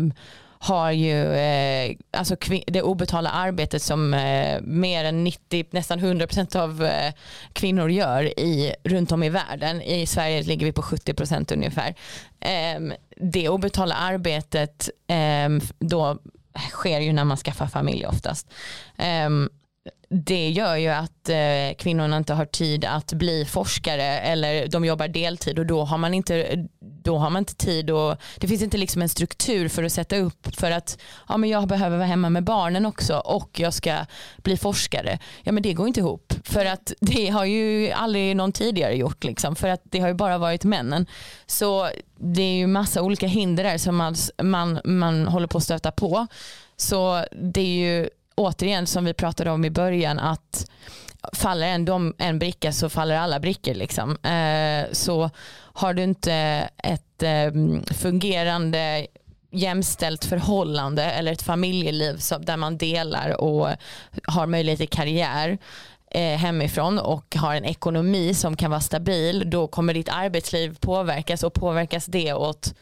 har 0.59 0.91
ju 0.91 1.33
eh, 1.33 1.95
alltså 2.11 2.35
det 2.67 2.81
obetalda 2.81 3.29
arbetet 3.29 3.81
som 3.81 4.13
eh, 4.13 4.61
mer 4.61 5.03
än 5.03 5.23
90, 5.23 5.65
nästan 5.71 5.99
100% 5.99 6.57
av 6.57 6.83
eh, 6.83 7.13
kvinnor 7.53 7.91
gör 7.91 8.39
i, 8.39 8.73
runt 8.83 9.11
om 9.11 9.23
i 9.23 9.29
världen. 9.29 9.81
I 9.81 10.05
Sverige 10.05 10.41
ligger 10.43 10.65
vi 10.65 10.71
på 10.71 10.81
70% 10.81 11.53
ungefär. 11.53 11.95
Ehm, 12.39 12.93
det 13.17 13.49
obetalda 13.49 13.95
arbetet 13.95 14.89
ehm, 15.07 15.61
då 15.79 16.17
sker 16.71 16.99
ju 16.99 17.13
när 17.13 17.25
man 17.25 17.37
skaffar 17.37 17.67
familj 17.67 18.05
oftast. 18.05 18.47
Ehm, 18.97 19.49
det 20.09 20.49
gör 20.49 20.75
ju 20.75 20.87
att 20.87 21.29
eh, 21.29 21.75
kvinnorna 21.77 22.17
inte 22.17 22.33
har 22.33 22.45
tid 22.45 22.85
att 22.85 23.13
bli 23.13 23.45
forskare 23.45 24.19
eller 24.19 24.67
de 24.67 24.85
jobbar 24.85 25.07
deltid 25.07 25.59
och 25.59 25.65
då 25.65 25.83
har 25.83 25.97
man 25.97 26.13
inte, 26.13 26.67
då 26.79 27.17
har 27.17 27.29
man 27.29 27.39
inte 27.39 27.55
tid 27.55 27.89
och 27.89 28.17
det 28.37 28.47
finns 28.47 28.61
inte 28.61 28.77
liksom 28.77 29.01
en 29.01 29.09
struktur 29.09 29.67
för 29.67 29.83
att 29.83 29.91
sätta 29.91 30.17
upp 30.17 30.55
för 30.55 30.71
att 30.71 30.97
ja, 31.27 31.37
men 31.37 31.49
jag 31.49 31.67
behöver 31.67 31.97
vara 31.97 32.07
hemma 32.07 32.29
med 32.29 32.43
barnen 32.43 32.85
också 32.85 33.17
och 33.17 33.59
jag 33.59 33.73
ska 33.73 34.05
bli 34.37 34.57
forskare. 34.57 35.19
Ja 35.43 35.51
men 35.51 35.63
det 35.63 35.73
går 35.73 35.87
inte 35.87 35.99
ihop 35.99 36.33
för 36.43 36.65
att 36.65 36.93
det 37.01 37.29
har 37.29 37.45
ju 37.45 37.91
aldrig 37.91 38.35
någon 38.35 38.51
tidigare 38.51 38.95
gjort 38.95 39.23
liksom 39.23 39.55
för 39.55 39.67
att 39.67 39.81
det 39.83 39.99
har 39.99 40.07
ju 40.07 40.13
bara 40.13 40.37
varit 40.37 40.63
männen. 40.63 41.05
Så 41.45 41.89
det 42.19 42.41
är 42.41 42.55
ju 42.55 42.67
massa 42.67 43.01
olika 43.01 43.27
hinder 43.27 43.63
där 43.63 43.77
som 43.77 43.95
man, 43.95 44.15
man, 44.43 44.79
man 44.83 45.27
håller 45.27 45.47
på 45.47 45.57
att 45.57 45.63
stöta 45.63 45.91
på. 45.91 46.27
Så 46.77 47.25
det 47.31 47.61
är 47.61 47.99
ju 47.99 48.09
återigen 48.37 48.87
som 48.87 49.05
vi 49.05 49.13
pratade 49.13 49.51
om 49.51 49.65
i 49.65 49.69
början 49.69 50.19
att 50.19 50.71
faller 51.33 51.67
en, 51.67 51.85
dom, 51.85 52.13
en 52.17 52.39
bricka 52.39 52.71
så 52.71 52.89
faller 52.89 53.15
alla 53.15 53.39
brickor. 53.39 53.73
Liksom. 53.73 54.17
Eh, 54.17 54.91
så 54.91 55.29
har 55.73 55.93
du 55.93 56.03
inte 56.03 56.33
ett 56.77 57.23
eh, 57.23 57.51
fungerande 57.93 59.07
jämställt 59.51 60.25
förhållande 60.25 61.03
eller 61.03 61.31
ett 61.31 61.41
familjeliv 61.41 62.17
som, 62.17 62.45
där 62.45 62.57
man 62.57 62.77
delar 62.77 63.41
och 63.41 63.69
har 64.23 64.47
möjlighet 64.47 64.79
till 64.79 64.89
karriär 64.89 65.57
eh, 66.11 66.37
hemifrån 66.37 66.99
och 66.99 67.35
har 67.35 67.55
en 67.55 67.65
ekonomi 67.65 68.33
som 68.33 68.57
kan 68.57 68.71
vara 68.71 68.81
stabil 68.81 69.49
då 69.49 69.67
kommer 69.67 69.93
ditt 69.93 70.09
arbetsliv 70.09 70.77
påverkas 70.79 71.43
och 71.43 71.53
påverkas 71.53 72.05
det 72.05 72.33
åt 72.33 72.73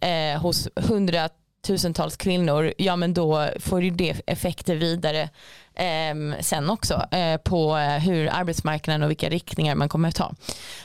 eh, 0.00 0.40
hos 0.40 0.68
hundra 0.76 1.28
tusentals 1.62 2.16
kvinnor, 2.16 2.72
ja 2.78 2.96
men 2.96 3.14
då 3.14 3.48
får 3.60 3.82
ju 3.82 3.90
det 3.90 4.20
effekter 4.26 4.76
vidare 4.76 5.28
eh, 5.74 6.40
sen 6.40 6.70
också 6.70 7.06
eh, 7.10 7.36
på 7.36 7.76
eh, 7.76 7.98
hur 7.98 8.28
arbetsmarknaden 8.32 9.02
och 9.02 9.10
vilka 9.10 9.28
riktningar 9.28 9.74
man 9.74 9.88
kommer 9.88 10.08
att 10.08 10.14
ta. 10.14 10.34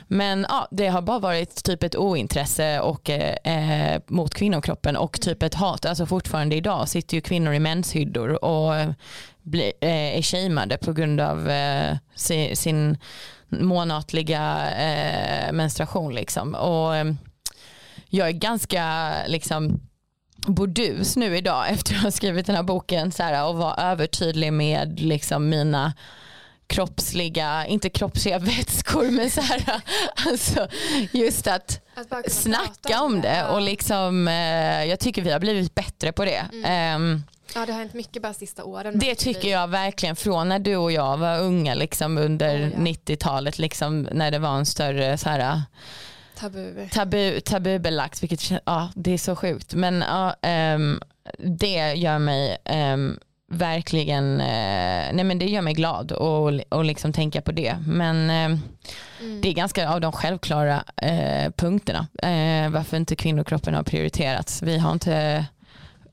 Men 0.08 0.46
ja, 0.50 0.68
det 0.72 0.88
har 0.88 1.02
bara 1.02 1.20
varit 1.20 1.64
typ 1.64 1.84
ett 1.84 1.96
ointresse 1.96 2.80
och, 2.80 3.10
eh, 3.10 3.94
eh, 3.94 4.02
mot 4.08 4.34
kvinnokroppen 4.34 4.98
och 4.98 5.22
typ 5.22 5.44
ett 5.44 5.54
hat. 5.54 5.86
Alltså 5.86 6.06
fortfarande 6.06 6.56
idag 6.56 6.90
sitter 6.90 7.16
ju 7.16 7.22
kvinnor 7.22 7.54
i 7.54 7.60
menshyddor 7.60 8.46
och 8.46 8.76
eh, 8.76 8.90
bli, 9.42 9.74
eh, 9.82 10.18
är 10.18 10.22
shameade 10.22 10.78
på 10.78 10.94
grund 10.94 11.22
av 11.22 11.50
eh, 11.50 11.98
sin, 12.16 12.56
sin 12.56 12.98
månatliga 13.50 14.72
eh, 14.72 15.52
menstruation. 15.54 16.16
Liksom. 16.16 16.56
Och, 16.56 16.96
ehm, 16.96 17.18
jag 18.10 18.28
är 18.28 18.32
ganska 18.32 19.14
liksom 19.28 19.80
bordus 20.38 21.16
nu 21.16 21.38
idag 21.38 21.70
efter 21.70 21.96
att 21.96 22.02
ha 22.02 22.12
skrivit 22.12 22.46
den 22.46 22.56
här 22.56 22.64
boken 22.64 23.12
så 23.12 23.24
här, 23.24 23.48
och 23.48 23.56
vara 23.56 23.92
övertydlig 23.92 24.54
med 24.54 25.00
liksom 25.00 25.50
mina 25.50 25.94
kroppsliga, 26.68 27.66
inte 27.66 27.90
kroppsliga 27.90 28.40
vätskor 28.40 29.12
men 29.12 29.30
så 29.30 29.42
här, 29.42 29.64
alltså 30.28 30.68
just 31.12 31.48
att, 31.48 31.82
att 31.96 32.32
snacka 32.32 33.02
om 33.02 33.22
det, 33.22 33.28
det 33.28 33.46
och 33.46 33.62
liksom 33.62 34.28
eh, 34.28 34.84
jag 34.84 35.00
tycker 35.00 35.22
vi 35.22 35.32
har 35.32 35.40
blivit 35.40 35.76
bättre 35.76 36.12
på 36.12 36.26
det. 36.26 36.46
Mm. 36.54 37.02
Um, 37.02 37.24
Ja 37.56 37.66
det 37.66 37.72
har 37.72 37.80
hänt 37.80 37.94
mycket 37.94 38.22
bara 38.22 38.34
sista 38.34 38.64
åren. 38.64 39.00
Det 39.00 39.16
tycker 39.16 39.50
jag 39.50 39.68
verkligen 39.68 40.16
från 40.16 40.50
när 40.50 40.60
du 40.60 40.76
och 40.76 40.92
jag 40.92 41.18
var 41.18 41.40
unga 41.40 41.74
liksom 41.74 42.18
under 42.18 42.56
oh, 42.56 42.62
ja. 42.62 42.78
90-talet 42.78 43.60
liksom 43.60 44.02
när 44.12 44.32
det 44.32 44.40
var 44.40 44.58
en 44.58 44.66
större 44.66 45.18
så 45.18 45.30
här 45.30 45.62
Tabu. 46.40 46.88
Tabu, 46.92 47.42
tabubelagt, 47.42 48.24
vilket 48.24 48.52
ja, 48.66 48.90
det 48.96 49.12
är 49.12 49.18
så 49.18 49.36
sjukt. 49.36 49.74
Men 49.74 50.02
ja, 50.02 50.36
um, 50.76 51.02
det 51.38 51.94
gör 51.94 52.20
mig 52.20 52.58
um, 52.94 53.20
verkligen, 53.52 54.34
uh, 54.34 55.14
nej 55.14 55.24
men 55.24 55.40
det 55.40 55.46
gör 55.46 55.62
mig 55.62 55.74
glad 55.74 56.12
och, 56.12 56.54
och 56.70 56.86
liksom 56.86 57.14
tänka 57.14 57.42
på 57.42 57.52
det. 57.52 57.78
Men 57.88 58.16
uh, 58.30 58.60
mm. 59.22 59.42
det 59.42 59.50
är 59.50 59.54
ganska 59.54 59.90
av 59.90 60.02
de 60.02 60.12
självklara 60.12 60.84
uh, 61.04 61.52
punkterna. 61.52 62.08
varför 62.72 62.98
inte 62.98 63.16
kvinnokroppen 63.16 63.74
har 63.74 63.84
prioriterats. 63.84 64.62
Vi 64.62 64.78
har 64.78 64.92
inte 64.92 65.46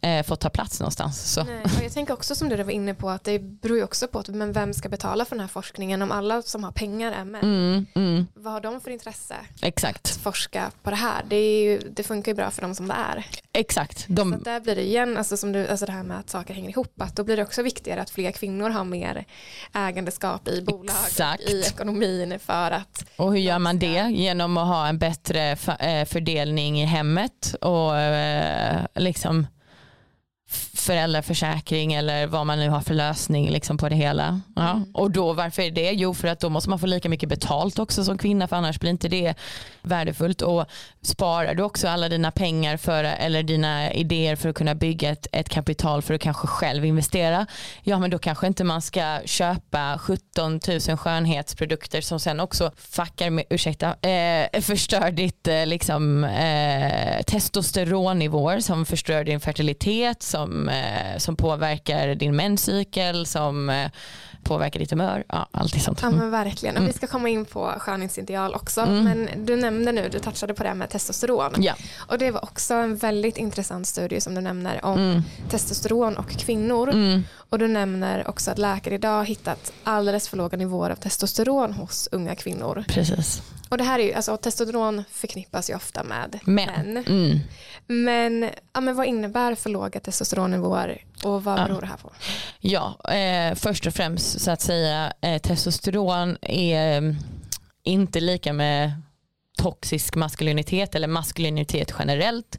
eh, 0.04 0.22
fått 0.22 0.40
ta 0.40 0.50
plats 0.50 0.80
någonstans. 0.80 1.32
Så. 1.32 1.44
Nej, 1.44 1.62
jag 1.82 1.92
tänker 1.92 2.14
också 2.14 2.34
som 2.34 2.48
du 2.48 2.62
var 2.62 2.72
inne 2.72 2.94
på 2.94 3.10
att 3.10 3.24
det 3.24 3.38
beror 3.38 3.78
ju 3.78 3.84
också 3.84 4.08
på 4.08 4.18
att, 4.18 4.28
men 4.28 4.52
vem 4.52 4.74
ska 4.74 4.88
betala 4.88 5.24
för 5.24 5.36
den 5.36 5.40
här 5.40 5.48
forskningen 5.48 6.02
om 6.02 6.12
alla 6.12 6.42
som 6.42 6.64
har 6.64 6.72
pengar 6.72 7.12
är 7.12 7.24
män. 7.24 7.42
Mm, 7.42 7.86
mm. 7.94 8.26
Vad 8.34 8.52
har 8.52 8.60
de 8.60 8.80
för 8.80 8.90
intresse 8.90 9.34
Exakt. 9.62 10.06
att 10.06 10.22
forska 10.22 10.70
på 10.82 10.90
det 10.90 10.96
här? 10.96 11.24
Det, 11.28 11.60
ju, 11.60 11.78
det 11.78 12.02
funkar 12.02 12.32
ju 12.32 12.36
bra 12.36 12.50
för 12.50 12.62
dem 12.62 12.74
som 12.74 12.88
det 12.88 12.94
är. 12.94 13.26
Exakt. 13.52 14.04
De... 14.08 14.32
Så 14.32 14.38
där 14.38 14.60
blir 14.60 14.76
det 14.76 14.82
igen, 14.82 15.16
alltså, 15.16 15.36
som 15.36 15.52
du, 15.52 15.68
alltså 15.68 15.86
det 15.86 15.92
här 15.92 16.02
med 16.02 16.18
att 16.18 16.30
saker 16.30 16.54
hänger 16.54 16.70
ihop, 16.70 17.02
att 17.02 17.16
då 17.16 17.24
blir 17.24 17.36
det 17.36 17.42
också 17.42 17.62
viktigare 17.62 18.02
att 18.02 18.10
fler 18.10 18.32
kvinnor 18.32 18.70
har 18.70 18.84
mer 18.84 19.24
ägandeskap 19.72 20.48
i 20.48 20.62
bolag, 20.62 20.96
Exakt. 21.06 21.42
i 21.42 21.60
ekonomin 21.60 22.38
för 22.38 22.70
att. 22.70 23.04
Och 23.16 23.32
hur 23.32 23.40
gör 23.40 23.58
man 23.58 23.78
det? 23.78 24.08
Genom 24.10 24.56
att 24.56 24.68
ha 24.68 24.88
en 24.88 24.98
bättre 24.98 25.50
eh, 25.78 26.04
fördelning 26.04 26.80
i 26.80 26.84
hemmet 26.84 27.54
och 27.60 27.98
eh, 27.98 28.86
liksom 28.94 29.46
föräldraförsäkring 30.54 31.92
eller 31.92 32.26
vad 32.26 32.46
man 32.46 32.58
nu 32.58 32.68
har 32.68 32.80
för 32.80 32.94
lösning 32.94 33.50
liksom 33.50 33.78
på 33.78 33.88
det 33.88 33.96
hela. 33.96 34.40
Ja. 34.56 34.70
Mm. 34.70 34.84
Och 34.94 35.10
då 35.10 35.32
varför 35.32 35.62
är 35.62 35.70
det? 35.70 35.90
Jo 35.92 36.14
för 36.14 36.28
att 36.28 36.40
då 36.40 36.48
måste 36.48 36.70
man 36.70 36.78
få 36.78 36.86
lika 36.86 37.08
mycket 37.08 37.28
betalt 37.28 37.78
också 37.78 38.04
som 38.04 38.18
kvinna 38.18 38.48
för 38.48 38.56
annars 38.56 38.80
blir 38.80 38.90
inte 38.90 39.08
det 39.08 39.34
värdefullt. 39.82 40.42
Och 40.42 40.66
sparar 41.02 41.54
du 41.54 41.62
också 41.62 41.88
alla 41.88 42.08
dina 42.08 42.30
pengar 42.30 42.76
för, 42.76 43.04
eller 43.04 43.42
dina 43.42 43.92
idéer 43.92 44.36
för 44.36 44.48
att 44.48 44.56
kunna 44.56 44.74
bygga 44.74 45.10
ett, 45.10 45.26
ett 45.32 45.48
kapital 45.48 46.02
för 46.02 46.14
att 46.14 46.20
kanske 46.20 46.46
själv 46.46 46.84
investera. 46.84 47.46
Ja 47.82 47.98
men 47.98 48.10
då 48.10 48.18
kanske 48.18 48.46
inte 48.46 48.64
man 48.64 48.82
ska 48.82 49.20
köpa 49.24 49.98
17 49.98 50.60
000 50.88 50.96
skönhetsprodukter 50.96 52.00
som 52.00 52.20
sen 52.20 52.40
också 52.40 52.70
fuckar 52.76 53.30
med, 53.30 53.44
ursäkta, 53.50 54.08
eh, 54.08 54.60
förstör 54.60 55.10
ditt 55.10 55.48
eh, 55.48 55.66
liksom, 55.66 56.24
eh, 56.24 57.22
testosteronnivåer 57.22 58.60
som 58.60 58.86
förstör 58.86 59.24
din 59.24 59.40
fertilitet 59.40 60.22
som, 60.22 60.43
eh, 60.68 61.18
som 61.18 61.36
påverkar 61.36 62.14
din 62.14 62.36
menscykel 62.36 63.26
som 63.26 63.70
eh, 63.70 63.90
påverkar 64.44 64.80
ditt 64.80 64.90
humör. 64.90 65.24
Ja, 65.28 65.48
allt 65.50 65.82
sånt. 65.82 65.98
Ja 66.02 66.10
men 66.10 66.30
verkligen. 66.30 66.76
Mm. 66.76 66.86
Vi 66.86 66.92
ska 66.92 67.06
komma 67.06 67.28
in 67.28 67.44
på 67.44 67.74
skönhetsideal 67.78 68.54
också. 68.54 68.80
Mm. 68.80 69.04
Men 69.04 69.46
du 69.46 69.56
nämnde 69.56 69.92
nu, 69.92 70.08
du 70.12 70.18
touchade 70.18 70.54
på 70.54 70.62
det 70.62 70.68
här 70.68 70.76
med 70.76 70.90
testosteron. 70.90 71.52
Ja. 71.58 71.74
Och 71.96 72.18
det 72.18 72.30
var 72.30 72.44
också 72.44 72.74
en 72.74 72.96
väldigt 72.96 73.36
intressant 73.36 73.86
studie 73.86 74.20
som 74.20 74.34
du 74.34 74.40
nämner 74.40 74.84
om 74.84 74.98
mm. 74.98 75.22
testosteron 75.50 76.16
och 76.16 76.30
kvinnor. 76.30 76.90
Mm. 76.90 77.24
Och 77.36 77.58
du 77.58 77.68
nämner 77.68 78.28
också 78.28 78.50
att 78.50 78.58
läkare 78.58 78.94
idag 78.94 79.16
har 79.16 79.24
hittat 79.24 79.72
alldeles 79.84 80.28
för 80.28 80.36
låga 80.36 80.58
nivåer 80.58 80.90
av 80.90 80.96
testosteron 80.96 81.72
hos 81.72 82.08
unga 82.12 82.34
kvinnor. 82.34 82.84
Precis. 82.88 83.42
Och 83.68 83.78
det 83.78 83.84
här 83.84 83.98
är 83.98 84.04
ju, 84.04 84.12
alltså 84.12 84.36
testosteron 84.36 85.04
förknippas 85.10 85.70
ju 85.70 85.74
ofta 85.74 86.04
med 86.04 86.40
män. 86.44 87.04
Mm. 87.06 87.38
Men, 87.86 88.50
ja, 88.72 88.80
men 88.80 88.96
vad 88.96 89.06
innebär 89.06 89.54
för 89.54 89.70
låga 89.70 90.00
testosteronnivåer 90.00 91.04
och 91.24 91.44
vad 91.44 91.56
beror 91.56 91.76
ja. 91.76 91.80
det 91.80 91.86
här 91.86 91.96
på? 91.96 92.12
Ja, 92.60 93.12
eh, 93.12 93.54
först 93.54 93.86
och 93.86 93.94
främst 93.94 94.40
så 94.40 94.50
att 94.50 94.60
säga 94.60 95.12
eh, 95.20 95.38
testosteron 95.38 96.36
är 96.42 96.98
mm, 96.98 97.16
inte 97.82 98.20
lika 98.20 98.52
med 98.52 98.92
toxisk 99.58 100.14
maskulinitet 100.14 100.94
eller 100.94 101.08
maskulinitet 101.08 101.94
generellt. 101.98 102.58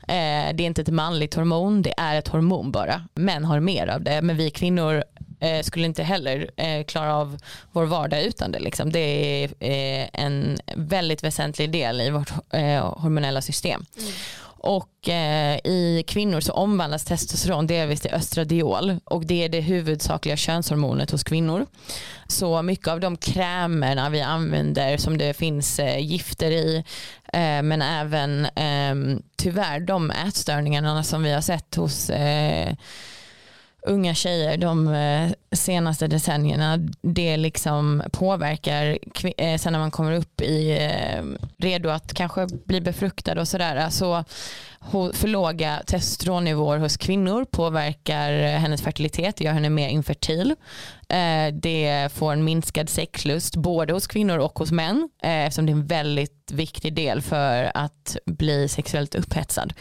Eh, 0.00 0.54
det 0.54 0.62
är 0.62 0.66
inte 0.66 0.82
ett 0.82 0.88
manligt 0.88 1.34
hormon, 1.34 1.82
det 1.82 1.94
är 1.96 2.18
ett 2.18 2.28
hormon 2.28 2.72
bara. 2.72 3.04
Män 3.14 3.44
har 3.44 3.60
mer 3.60 3.86
av 3.86 4.02
det, 4.02 4.22
men 4.22 4.36
vi 4.36 4.50
kvinnor 4.50 5.04
eh, 5.44 5.62
skulle 5.62 5.86
inte 5.86 6.02
heller 6.02 6.50
eh, 6.56 6.84
klara 6.84 7.16
av 7.16 7.38
vår 7.72 7.84
vardag 7.84 8.22
utan 8.22 8.52
det. 8.52 8.58
Liksom. 8.58 8.92
Det 8.92 8.98
är 9.00 9.44
eh, 9.44 10.08
en 10.12 10.58
väldigt 10.76 11.24
väsentlig 11.24 11.70
del 11.70 12.00
i 12.00 12.10
vårt 12.10 12.30
eh, 12.52 12.94
hormonella 13.00 13.42
system. 13.42 13.86
Mm. 13.98 14.12
Och 14.66 15.08
eh, 15.08 15.56
i 15.64 16.04
kvinnor 16.06 16.40
så 16.40 16.52
omvandlas 16.52 17.04
testosteron 17.04 17.66
delvis 17.66 18.00
till 18.00 18.14
östradiol 18.14 18.96
och 19.04 19.26
det 19.26 19.44
är 19.44 19.48
det 19.48 19.60
huvudsakliga 19.60 20.36
könshormonet 20.36 21.10
hos 21.10 21.24
kvinnor. 21.24 21.66
Så 22.26 22.62
mycket 22.62 22.88
av 22.88 23.00
de 23.00 23.16
krämerna 23.16 24.10
vi 24.10 24.20
använder 24.20 24.96
som 24.96 25.18
det 25.18 25.34
finns 25.34 25.78
eh, 25.78 25.98
gifter 25.98 26.50
i 26.50 26.84
men 27.62 27.82
även 27.82 28.46
ehm, 28.54 29.22
tyvärr 29.36 29.80
de 29.80 30.10
ätstörningarna 30.10 31.02
som 31.02 31.22
vi 31.22 31.32
har 31.32 31.40
sett 31.40 31.74
hos 31.74 32.10
unga 33.86 34.14
tjejer 34.14 34.56
de 34.56 34.88
eh, 34.88 35.30
senaste 35.52 36.06
decennierna, 36.06 36.78
det 37.02 37.36
liksom 37.36 38.02
påverkar 38.12 38.98
eh, 39.36 39.58
sen 39.58 39.72
när 39.72 39.80
man 39.80 39.90
kommer 39.90 40.12
upp 40.12 40.40
i 40.40 40.70
eh, 40.70 41.24
redo 41.56 41.88
att 41.88 42.14
kanske 42.14 42.46
bli 42.64 42.80
befruktad 42.80 43.40
och 43.40 43.48
sådär. 43.48 43.90
Så 43.90 44.24
för 44.92 45.28
låga 45.28 45.82
testosteronnivåer 45.86 46.78
hos 46.78 46.96
kvinnor 46.96 47.44
påverkar 47.44 48.32
eh, 48.32 48.48
hennes 48.48 48.82
fertilitet, 48.82 49.40
gör 49.40 49.52
henne 49.52 49.70
mer 49.70 49.88
infertil. 49.88 50.54
Eh, 51.08 51.54
det 51.54 52.12
får 52.12 52.32
en 52.32 52.44
minskad 52.44 52.88
sexlust 52.88 53.56
både 53.56 53.92
hos 53.92 54.06
kvinnor 54.06 54.38
och 54.38 54.58
hos 54.58 54.72
män 54.72 55.08
eh, 55.22 55.44
eftersom 55.44 55.66
det 55.66 55.72
är 55.72 55.74
en 55.74 55.86
väldigt 55.86 56.52
viktig 56.52 56.94
del 56.94 57.22
för 57.22 57.70
att 57.74 58.16
bli 58.26 58.68
sexuellt 58.68 59.14
upphetsad. 59.14 59.72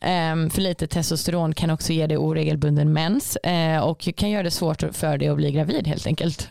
Ehm, 0.00 0.50
för 0.50 0.60
lite 0.60 0.86
testosteron 0.86 1.54
kan 1.54 1.70
också 1.70 1.92
ge 1.92 2.06
dig 2.06 2.16
oregelbunden 2.18 2.92
mens 2.92 3.38
och 3.82 4.08
kan 4.16 4.30
göra 4.30 4.42
det 4.42 4.50
svårt 4.50 4.84
för 4.92 5.18
dig 5.18 5.28
att 5.28 5.36
bli 5.36 5.52
gravid 5.52 5.86
helt 5.86 6.06
enkelt. 6.06 6.48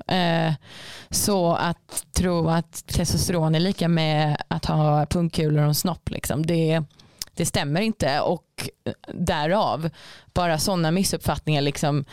Så 1.09 1.53
att 1.53 2.05
tro 2.11 2.49
att 2.49 2.87
testosteron 2.87 3.55
är 3.55 3.59
lika 3.59 3.87
med 3.87 4.37
att 4.47 4.65
ha 4.65 5.05
pungkulor 5.05 5.61
och 5.61 5.67
en 5.67 5.75
snopp, 5.75 6.09
liksom, 6.09 6.45
det 6.45 6.83
det 7.35 7.45
stämmer 7.45 7.81
inte 7.81 8.19
och 8.19 8.69
därav 9.13 9.89
bara 10.33 10.57
sådana 10.57 10.91
missuppfattningar 10.91 11.61
liksom 11.61 12.05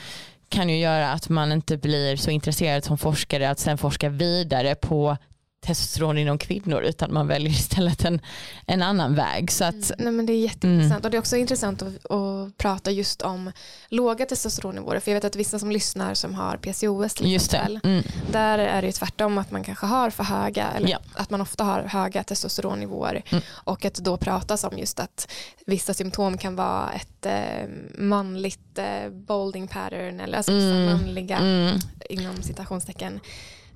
kan 0.49 0.69
ju 0.69 0.79
göra 0.79 1.13
att 1.13 1.29
man 1.29 1.53
inte 1.53 1.77
blir 1.77 2.17
så 2.17 2.31
intresserad 2.31 2.85
som 2.85 2.99
forskare 2.99 3.51
att 3.51 3.59
sen 3.59 3.79
forska 3.79 4.09
vidare 4.09 4.75
på 4.75 5.17
testosteron 5.67 6.19
inom 6.19 6.39
kvinnor 6.39 6.83
utan 6.83 7.13
man 7.13 7.27
väljer 7.27 7.51
istället 7.51 8.05
en, 8.05 8.21
en 8.67 8.83
annan 8.83 9.15
väg. 9.15 9.53
Så 9.53 9.65
att, 9.65 9.75
mm. 9.75 9.97
Nej, 9.99 10.13
men 10.13 10.27
det 10.27 10.33
är 10.33 10.41
jätteintressant 10.41 10.93
mm. 10.93 11.05
och 11.05 11.11
det 11.11 11.17
är 11.17 11.19
också 11.19 11.37
intressant 11.37 11.83
att, 11.83 12.11
att, 12.11 12.57
prata 12.57 12.91
just 12.91 13.23
om 13.23 13.53
låga 13.89 14.27
testosteronnivåer 14.27 15.01
för 15.01 15.11
jag 15.11 15.17
vet 15.17 15.25
att 15.25 15.37
vissa 15.37 15.59
som 15.59 15.71
lyssnar 15.71 16.15
som 16.15 16.35
har 16.35 16.57
PCOS 16.57 17.15
till 17.15 17.37
exempel 17.37 17.81
mm. 17.85 18.03
där 18.33 18.59
är 18.59 18.83
det 18.83 18.93
tvärtom 18.93 19.39
att 19.39 19.51
man 19.51 19.65
kanske 19.65 19.87
har 19.87 20.11
för 20.11 20.25
höga 20.25 20.71
eller 20.71 20.89
ja. 20.89 20.99
att 21.15 21.31
man 21.31 21.41
ofta 21.41 21.65
har 21.65 21.83
höga 21.83 22.25
testosteronnivåer 22.25 23.23
mm. 23.31 23.43
och 23.51 23.85
att 23.85 23.95
då 23.95 24.17
pratas 24.17 24.65
om 24.65 24.79
just 24.79 25.01
att 25.01 25.33
vissa 25.67 25.95
symptom 25.95 26.39
kan 26.39 26.57
vara 26.57 26.93
ett 26.93 27.27
eh, 27.27 27.69
manligt 27.99 28.79
eh, 28.79 29.11
bolding 29.11 29.69
pattern 29.69 30.21
eller 30.21 30.37
alltså 30.37 30.53
vissa 30.53 30.67
mm. 30.67 30.85
manliga 30.85 31.37
mm. 31.37 31.79
inom 32.11 32.43
citationstecken 32.43 33.21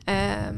eh, 0.06 0.52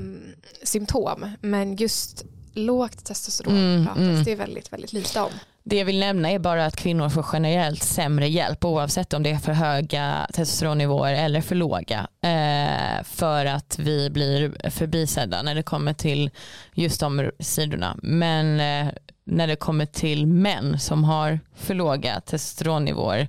symptom. 0.62 1.30
Men 1.40 1.76
just 1.76 2.24
lågt 2.54 3.04
testosteron 3.04 3.56
mm, 3.56 3.86
pratas 3.86 4.02
mm. 4.02 4.24
det 4.24 4.34
väldigt, 4.34 4.72
väldigt 4.72 4.92
lite 4.92 5.20
om. 5.20 5.30
Det 5.64 5.76
jag 5.76 5.84
vill 5.84 6.00
nämna 6.00 6.30
är 6.30 6.38
bara 6.38 6.66
att 6.66 6.76
kvinnor 6.76 7.08
får 7.08 7.26
generellt 7.32 7.82
sämre 7.82 8.28
hjälp 8.28 8.64
oavsett 8.64 9.12
om 9.12 9.22
det 9.22 9.30
är 9.30 9.38
för 9.38 9.52
höga 9.52 10.26
testosteronnivåer 10.32 11.14
eller 11.14 11.40
för 11.40 11.54
låga. 11.54 12.08
Eh, 12.20 13.04
för 13.04 13.46
att 13.46 13.78
vi 13.78 14.10
blir 14.10 14.70
förbisedda 14.70 15.42
när 15.42 15.54
det 15.54 15.62
kommer 15.62 15.92
till 15.92 16.30
just 16.74 17.00
de 17.00 17.30
sidorna. 17.40 17.96
Men 18.02 18.60
eh, 18.60 18.92
när 19.24 19.46
det 19.46 19.56
kommer 19.56 19.86
till 19.86 20.26
män 20.26 20.78
som 20.78 21.04
har 21.04 21.40
för 21.54 21.74
låga 21.74 22.20
testosteronnivåer 22.20 23.28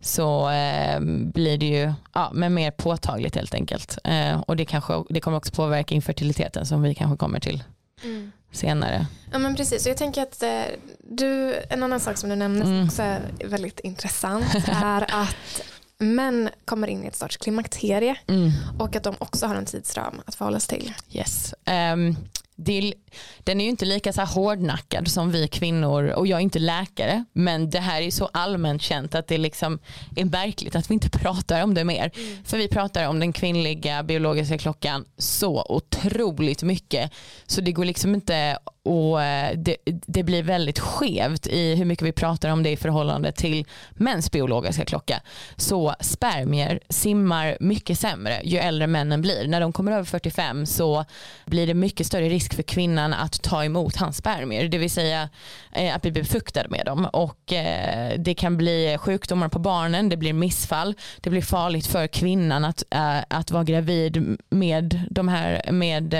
så 0.00 0.50
eh, 0.50 1.00
blir 1.34 1.58
det 1.58 1.66
ju 1.66 1.92
ja, 2.12 2.30
men 2.34 2.54
mer 2.54 2.70
påtagligt 2.70 3.34
helt 3.34 3.54
enkelt. 3.54 3.98
Eh, 4.04 4.40
och 4.40 4.56
det, 4.56 4.64
kanske, 4.64 5.04
det 5.08 5.20
kommer 5.20 5.36
också 5.36 5.52
påverka 5.52 5.94
infertiliteten 5.94 6.66
som 6.66 6.82
vi 6.82 6.94
kanske 6.94 7.16
kommer 7.16 7.40
till 7.40 7.64
mm. 8.04 8.32
senare. 8.52 9.06
Ja 9.32 9.38
men 9.38 9.56
precis, 9.56 9.86
och 9.86 9.90
jag 9.90 9.96
tänker 9.96 10.22
att 10.22 10.42
eh, 10.42 10.62
du, 10.98 11.54
en 11.70 11.82
annan 11.82 12.00
sak 12.00 12.16
som 12.16 12.30
du 12.30 12.36
nämnde 12.36 12.62
som 12.62 12.72
mm. 12.72 12.86
också 12.86 13.02
är 13.02 13.20
väldigt 13.44 13.80
intressant 13.80 14.54
är 14.82 15.02
att 15.22 15.62
män 15.98 16.48
kommer 16.64 16.88
in 16.88 17.04
i 17.04 17.06
ett 17.06 17.16
sorts 17.16 17.36
klimakterie 17.36 18.16
mm. 18.26 18.50
och 18.78 18.96
att 18.96 19.02
de 19.02 19.14
också 19.18 19.46
har 19.46 19.54
en 19.54 19.66
tidsram 19.66 20.20
att 20.26 20.34
förhålla 20.34 20.60
sig 20.60 20.78
till. 20.78 20.92
Yes. 21.12 21.54
Um, 21.92 22.16
det, 22.54 22.94
den 23.38 23.60
är 23.60 23.64
ju 23.64 23.70
inte 23.70 23.84
lika 23.84 24.12
så 24.12 24.20
här 24.20 24.28
hårdnackad 24.28 25.08
som 25.08 25.30
vi 25.30 25.48
kvinnor 25.48 26.04
och 26.04 26.26
jag 26.26 26.36
är 26.36 26.42
inte 26.42 26.58
läkare 26.58 27.24
men 27.32 27.70
det 27.70 27.80
här 27.80 28.02
är 28.02 28.10
så 28.10 28.30
allmänt 28.32 28.82
känt 28.82 29.14
att 29.14 29.28
det 29.28 29.38
liksom 29.38 29.78
är 30.16 30.24
märkligt 30.24 30.76
att 30.76 30.90
vi 30.90 30.94
inte 30.94 31.10
pratar 31.18 31.62
om 31.62 31.74
det 31.74 31.84
mer. 31.84 32.10
Mm. 32.14 32.44
För 32.44 32.58
vi 32.58 32.68
pratar 32.68 33.08
om 33.08 33.20
den 33.20 33.32
kvinnliga 33.32 34.02
biologiska 34.02 34.58
klockan 34.58 35.04
så 35.18 35.66
otroligt 35.68 36.62
mycket 36.62 37.12
så 37.46 37.60
det 37.60 37.72
går 37.72 37.84
liksom 37.84 38.14
inte 38.14 38.58
och 38.82 39.22
eh, 39.22 39.56
det, 39.56 39.76
det, 40.06 40.22
blir 40.22 40.42
väldigt 40.42 40.78
skevt 40.78 41.46
i 41.46 41.74
hur 41.74 41.84
mycket 41.84 42.06
vi 42.06 42.12
pratar 42.12 42.48
om 42.48 42.62
det 42.62 42.70
i 42.70 42.76
förhållande 42.76 43.32
till 43.32 43.66
mäns 43.90 44.30
biologiska 44.30 44.84
klocka. 44.84 45.22
Så 45.56 45.94
spermier 46.00 46.80
simmar 46.88 47.56
mycket 47.60 47.98
sämre 47.98 48.40
ju 48.44 48.58
äldre 48.58 48.86
männen 48.86 49.22
blir. 49.22 49.48
När 49.48 49.60
de 49.60 49.72
kommer 49.72 49.92
över 49.92 50.04
45 50.04 50.66
så 50.66 51.04
blir 51.46 51.66
det 51.66 51.74
mycket 51.74 52.06
större 52.06 52.28
risk 52.28 52.54
för 52.54 52.62
kvinnan 53.00 53.12
att 53.14 53.42
ta 53.42 53.64
emot 53.64 53.96
hans 53.96 54.16
spermier, 54.16 54.68
det 54.68 54.78
vill 54.78 54.90
säga 54.90 55.28
eh, 55.72 55.94
att 55.94 56.02
bli 56.02 56.12
befruktad 56.12 56.68
med 56.68 56.86
dem. 56.86 57.04
Och 57.12 57.52
eh, 57.52 58.18
det 58.18 58.34
kan 58.34 58.56
bli 58.56 58.96
sjukdomar 59.00 59.48
på 59.48 59.58
barnen, 59.58 60.08
det 60.08 60.16
blir 60.16 60.32
missfall, 60.32 60.94
det 61.20 61.30
blir 61.30 61.42
farligt 61.42 61.86
för 61.86 62.06
kvinnan 62.06 62.64
att, 62.64 62.82
att 63.28 63.50
vara 63.50 63.64
gravid 63.64 64.36
med 64.50 65.00
de 65.10 65.28
här 65.28 65.72
med 65.72 66.14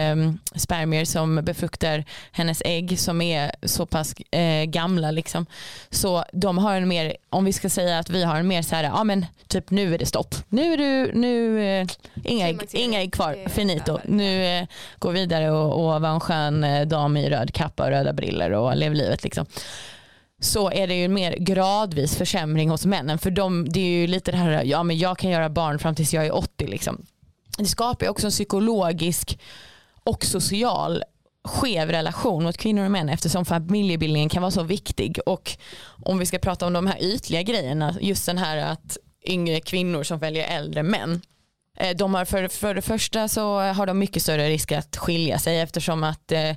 spermier 0.54 1.04
som 1.04 1.36
befruktar 1.44 2.04
hennes 2.32 2.62
ägg 2.64 2.98
som 2.98 3.20
är 3.20 3.52
så 3.62 3.86
pass 3.86 4.14
eh, 4.30 4.64
gamla 4.64 5.10
liksom. 5.10 5.46
Så 5.90 6.24
de 6.32 6.58
har 6.58 6.74
en 6.76 6.88
mer, 6.88 7.16
om 7.30 7.44
vi 7.44 7.52
ska 7.52 7.68
säga 7.68 7.98
att 7.98 8.10
vi 8.10 8.24
har 8.24 8.36
en 8.36 8.48
mer 8.48 8.62
så 8.62 8.76
här, 8.76 8.84
ja 8.84 9.04
men 9.04 9.26
typ 9.48 9.70
nu 9.70 9.94
är 9.94 9.98
det 9.98 10.06
stopp. 10.06 10.34
Nu 10.48 10.72
är 10.72 10.76
du, 10.76 11.12
nu, 11.14 11.60
eh, 11.60 11.86
inga, 12.24 12.48
ägg, 12.48 12.60
inga 12.72 13.00
ägg 13.00 13.12
kvar, 13.12 13.48
finito. 13.48 13.98
Nu 14.04 14.44
eh, 14.44 14.66
går 14.98 15.12
vidare 15.12 15.50
och, 15.50 15.72
och 15.72 16.00
var 16.00 16.08
en 16.08 16.20
skön 16.20 16.64
eh, 16.64 16.69
Eh, 16.76 16.86
dam 16.86 17.16
i 17.16 17.30
röd 17.30 17.54
kappa 17.54 17.84
och 17.84 17.90
röda 17.90 18.12
briller 18.12 18.50
och 18.50 18.76
lev 18.76 18.94
livet 18.94 19.24
liksom 19.24 19.46
så 20.40 20.70
är 20.70 20.86
det 20.86 20.94
ju 20.94 21.08
mer 21.08 21.32
gradvis 21.32 22.16
försämring 22.16 22.70
hos 22.70 22.86
männen. 22.86 23.18
För 23.18 23.30
de, 23.30 23.68
det 23.68 23.80
är 23.80 24.00
ju 24.00 24.06
lite 24.06 24.30
det 24.30 24.36
här, 24.36 24.64
ja 24.64 24.82
men 24.82 24.98
jag 24.98 25.18
kan 25.18 25.30
göra 25.30 25.48
barn 25.48 25.78
fram 25.78 25.94
tills 25.94 26.14
jag 26.14 26.26
är 26.26 26.34
80 26.34 26.66
liksom. 26.66 27.06
Det 27.58 27.64
skapar 27.64 28.06
ju 28.06 28.10
också 28.10 28.26
en 28.26 28.30
psykologisk 28.30 29.38
och 30.04 30.24
social 30.24 31.04
skev 31.44 31.90
relation 31.90 32.42
mot 32.42 32.56
kvinnor 32.56 32.84
och 32.84 32.90
män 32.90 33.08
eftersom 33.08 33.44
familjebildningen 33.44 34.28
kan 34.28 34.42
vara 34.42 34.50
så 34.50 34.62
viktig 34.62 35.18
och 35.26 35.56
om 36.04 36.18
vi 36.18 36.26
ska 36.26 36.38
prata 36.38 36.66
om 36.66 36.72
de 36.72 36.86
här 36.86 37.02
ytliga 37.02 37.42
grejerna 37.42 37.96
just 38.00 38.26
den 38.26 38.38
här 38.38 38.56
att 38.56 38.96
yngre 39.26 39.60
kvinnor 39.60 40.02
som 40.02 40.18
väljer 40.18 40.56
äldre 40.56 40.82
män 40.82 41.20
Eh, 41.80 41.96
de 41.96 42.14
har 42.14 42.24
för, 42.24 42.48
för 42.48 42.74
det 42.74 42.82
första 42.82 43.28
så 43.28 43.60
har 43.60 43.86
de 43.86 43.98
mycket 43.98 44.22
större 44.22 44.48
risk 44.48 44.72
att 44.72 44.96
skilja 44.96 45.38
sig 45.38 45.60
eftersom 45.60 46.04
att 46.04 46.32
eh, 46.32 46.50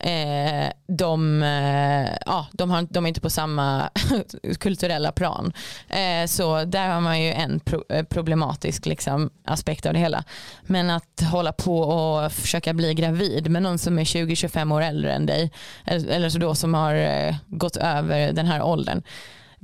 eh 0.00 0.70
de, 0.86 1.42
eh, 1.42 2.12
ja, 2.26 2.46
de, 2.52 2.70
har, 2.70 2.86
de 2.90 3.04
är 3.04 3.08
inte 3.08 3.20
på 3.20 3.30
samma 3.30 3.90
kulturella 4.60 5.12
plan. 5.12 5.52
Eh, 5.88 6.26
så 6.26 6.64
där 6.64 6.88
har 6.88 7.00
man 7.00 7.22
ju 7.22 7.32
en 7.32 7.60
pro, 7.60 7.84
eh, 7.88 8.04
problematisk 8.04 8.86
liksom, 8.86 9.30
aspekt 9.44 9.86
av 9.86 9.92
det 9.92 9.98
hela. 9.98 10.24
Men 10.62 10.90
att 10.90 11.22
hålla 11.32 11.52
på 11.52 11.78
och 11.80 12.32
försöka 12.32 12.74
bli 12.74 12.94
gravid 12.94 13.50
med 13.50 13.62
någon 13.62 13.78
som 13.78 13.98
är 13.98 14.04
20-25 14.04 14.74
år 14.74 14.82
äldre 14.82 15.12
än 15.12 15.26
dig, 15.26 15.52
eller, 15.84 16.08
eller 16.08 16.28
så 16.28 16.38
då 16.38 16.54
som 16.54 16.74
har 16.74 16.94
eh, 16.94 17.34
gått 17.46 17.76
över 17.76 18.32
den 18.32 18.46
här 18.46 18.62
åldern 18.62 19.02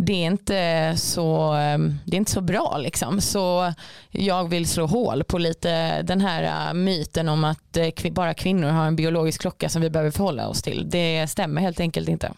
det 0.07 0.13
är 0.13 0.27
inte 0.27 0.95
så, 0.97 1.53
ehm, 1.53 1.99
det 2.05 2.17
är 2.17 2.19
inte 2.19 2.31
så 2.31 2.41
bra. 2.41 2.77
Liksom. 2.79 3.21
Så 3.21 3.73
jag 4.11 4.49
vill 4.49 4.69
slå 4.69 4.87
hål 4.87 5.25
på 5.25 5.39
lite 5.39 6.03
den 6.03 6.21
här 6.21 6.69
äh, 6.69 6.75
myten 6.75 7.29
om 7.29 7.45
att 7.45 7.77
äh, 7.77 8.13
bara 8.13 8.35
kvinnor 8.35 8.69
har 8.69 8.87
en 8.87 8.97
biologisk 8.97 9.41
klocka 9.41 9.69
som 9.69 9.83
vi 9.83 9.91
behöver 9.91 10.11
förhålla 10.11 10.49
oss 10.49 10.63
till. 10.63 10.91
Det 10.91 11.27
stämmer 11.31 11.61
helt 11.61 11.81
enkelt 11.81 12.09
inte. 12.09 12.33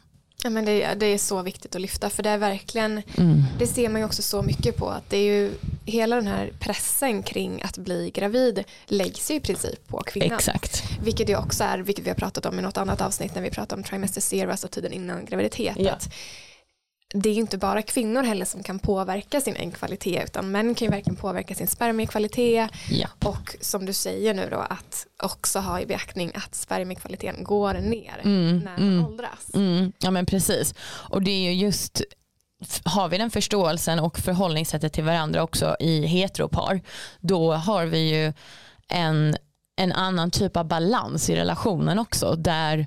Ja, 0.44 0.50
men 0.50 0.64
det, 0.64 0.94
det 0.94 1.06
är 1.06 1.18
så 1.18 1.42
viktigt 1.42 1.74
att 1.74 1.80
lyfta 1.80 2.10
för 2.10 2.22
det 2.22 2.30
är 2.30 2.38
verkligen, 2.38 3.02
mm. 3.18 3.44
det 3.58 3.66
ser 3.66 3.88
man 3.88 4.00
ju 4.00 4.04
också 4.04 4.22
så 4.22 4.42
mycket 4.42 4.76
på 4.76 4.88
att 4.88 5.10
det 5.10 5.16
är 5.16 5.24
ju 5.24 5.50
hela 5.84 6.16
den 6.16 6.26
här 6.26 6.52
pressen 6.58 7.22
kring 7.22 7.62
att 7.62 7.78
bli 7.78 8.10
gravid 8.14 8.64
läggs 8.86 9.30
ju 9.30 9.34
i 9.34 9.40
princip 9.40 9.88
på 9.88 10.02
kvinnan. 10.06 10.38
Exakt. 10.38 10.82
Vilket 11.02 11.26
det 11.26 11.36
också 11.36 11.64
är, 11.64 11.78
vilket 11.78 12.04
vi 12.04 12.08
har 12.10 12.16
pratat 12.16 12.46
om 12.46 12.58
i 12.58 12.62
något 12.62 12.76
annat 12.76 13.00
avsnitt 13.00 13.34
när 13.34 13.42
vi 13.42 13.50
pratar 13.50 13.76
om 13.76 13.82
trimester 13.82 14.20
zero, 14.20 14.50
alltså 14.50 14.68
tiden 14.68 14.92
innan 14.92 15.24
graviditet. 15.24 15.76
Ja. 15.78 15.98
Det 17.14 17.30
är 17.30 17.34
inte 17.34 17.58
bara 17.58 17.82
kvinnor 17.82 18.22
heller 18.22 18.44
som 18.44 18.62
kan 18.62 18.78
påverka 18.78 19.40
sin 19.40 19.56
äggkvalitet 19.56 20.24
utan 20.24 20.50
män 20.50 20.74
kan 20.74 20.86
ju 20.86 20.90
verkligen 20.90 21.16
påverka 21.16 21.54
sin 21.54 21.66
spermiekvalitet 21.66 22.70
Ja. 22.90 23.08
och 23.24 23.56
som 23.60 23.86
du 23.86 23.92
säger 23.92 24.34
nu 24.34 24.48
då 24.50 24.58
att 24.58 25.06
också 25.22 25.58
ha 25.58 25.80
i 25.80 25.86
beaktning 25.86 26.32
att 26.34 26.54
spermiekvaliteten 26.54 27.44
går 27.44 27.74
ner 27.74 28.20
Mm, 28.24 28.58
när 28.58 28.64
man 28.64 28.88
mm. 28.88 29.04
åldras. 29.06 29.50
Mm, 29.54 29.92
ja 29.98 30.10
men 30.10 30.26
precis. 30.26 30.74
Och 30.82 31.22
det 31.22 31.30
är 31.30 31.52
ju 31.52 31.52
just, 31.52 32.02
har 32.84 33.08
vi 33.08 33.18
den 33.18 33.30
förståelsen 33.30 33.98
och 33.98 34.18
förhållningssättet 34.18 34.92
till 34.92 35.04
varandra 35.04 35.42
också 35.42 35.76
i 35.80 36.06
heteropar, 36.06 36.80
då 37.20 37.52
har 37.52 37.86
vi 37.86 37.98
ju 37.98 38.32
en, 38.88 39.36
en 39.76 39.92
annan 39.92 40.30
typ 40.30 40.56
av 40.56 40.64
balans 40.64 41.30
i 41.30 41.36
relationen 41.36 41.98
också 41.98 42.34
där 42.36 42.86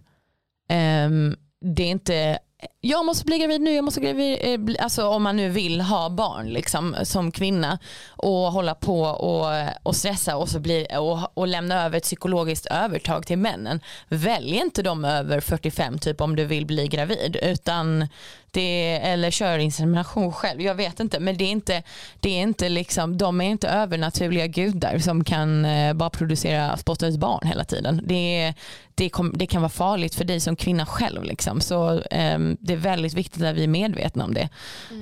ehm, 0.70 1.36
det 1.62 1.84
är 1.84 1.88
inte 1.88 2.40
jag 2.82 3.06
måste 3.06 3.26
bli 3.26 3.38
gravid 3.38 3.62
nu, 3.62 3.72
jag 3.72 3.86
måste 3.86 4.02
gravid, 4.02 4.38
eh, 4.42 4.84
alltså 4.84 5.08
om 5.08 5.24
man 5.24 5.38
nu 5.38 5.50
vill 5.50 5.82
ha 5.82 6.10
barn 6.10 6.50
liksom, 6.50 6.96
som 7.04 7.32
kvinna 7.32 7.80
och 8.08 8.52
hålla 8.52 8.76
på 8.76 9.02
och, 9.02 9.54
eh, 9.56 9.70
och 9.84 9.96
stressa 9.96 10.38
och, 10.38 10.50
så 10.50 10.60
blir, 10.60 11.00
och, 11.00 11.38
och 11.38 11.48
lämna 11.48 11.86
över 11.86 11.98
ett 11.98 12.04
psykologiskt 12.04 12.66
övertag 12.66 13.28
till 13.28 13.38
männen. 13.38 13.80
Välj 14.08 14.56
inte 14.56 14.82
dem 14.82 15.06
över 15.06 15.40
45 15.40 16.00
typ 16.00 16.22
om 16.22 16.36
du 16.36 16.46
vill 16.46 16.66
bli 16.66 16.88
gravid 16.88 17.38
utan 17.42 18.08
det, 18.56 19.00
eller 19.04 19.32
kör 19.32 19.58
insemination 19.58 20.32
själv, 20.32 20.62
jag 20.62 20.76
vet 20.76 21.00
inte 21.00 21.20
men 21.20 21.38
det 21.38 21.44
är 21.44 21.52
inte, 21.52 21.84
det 22.20 22.30
är 22.30 22.42
inte 22.42 22.70
liksom, 22.70 23.18
de 23.18 23.42
är 23.42 23.50
inte 23.50 23.68
övernaturliga 23.68 24.48
gudar 24.48 25.00
som 25.00 25.24
kan 25.24 25.66
eh, 25.66 25.94
bara 25.94 26.10
producera 26.10 26.78
spotta 26.78 27.08
ut 27.08 27.20
barn 27.20 27.48
hela 27.48 27.64
tiden. 27.64 28.02
Det, 28.04 28.42
är, 28.42 28.54
det, 28.96 29.10
kom, 29.10 29.34
det 29.36 29.48
kan 29.48 29.62
vara 29.62 29.70
farligt 29.70 30.16
för 30.16 30.26
dig 30.26 30.40
som 30.40 30.56
kvinna 30.56 30.86
själv 30.86 31.24
liksom. 31.24 31.62
så 31.62 32.02
ehm, 32.12 32.58
det 32.60 32.74
är 32.74 32.78
väldigt 32.78 33.14
viktigt 33.14 33.44
att 33.44 33.56
vi 33.56 33.64
är 33.64 33.68
medvetna 33.68 34.24
om 34.24 34.34
det 34.34 34.50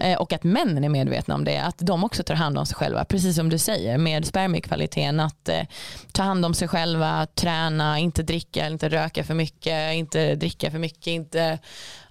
Eh, 0.04 0.18
och 0.18 0.34
att 0.34 0.44
männen 0.44 0.84
är 0.84 0.90
medvetna 0.90 1.36
om 1.36 1.44
det, 1.44 1.58
att 1.58 1.78
de 1.78 2.04
också 2.04 2.24
tar 2.24 2.36
hand 2.36 2.58
om 2.58 2.66
sig 2.66 2.76
själva, 2.76 3.06
precis 3.06 3.36
som 3.36 3.50
du 3.50 3.58
säger 3.58 3.98
med 3.98 4.26
spermiekvaliteten, 4.26 5.20
att 5.20 5.50
eh, 5.50 5.62
ta 6.12 6.24
hand 6.24 6.46
om 6.46 6.54
sig 6.54 6.68
själva, 6.68 7.28
träna, 7.36 8.00
inte 8.00 8.24
dricka, 8.24 8.68
inte 8.68 8.90
röka 8.90 9.24
för 9.24 9.34
mycket, 9.34 9.94
inte 9.94 10.36
dricka 10.36 10.72
för 10.72 10.80
mycket, 10.80 11.08
inte 11.08 11.60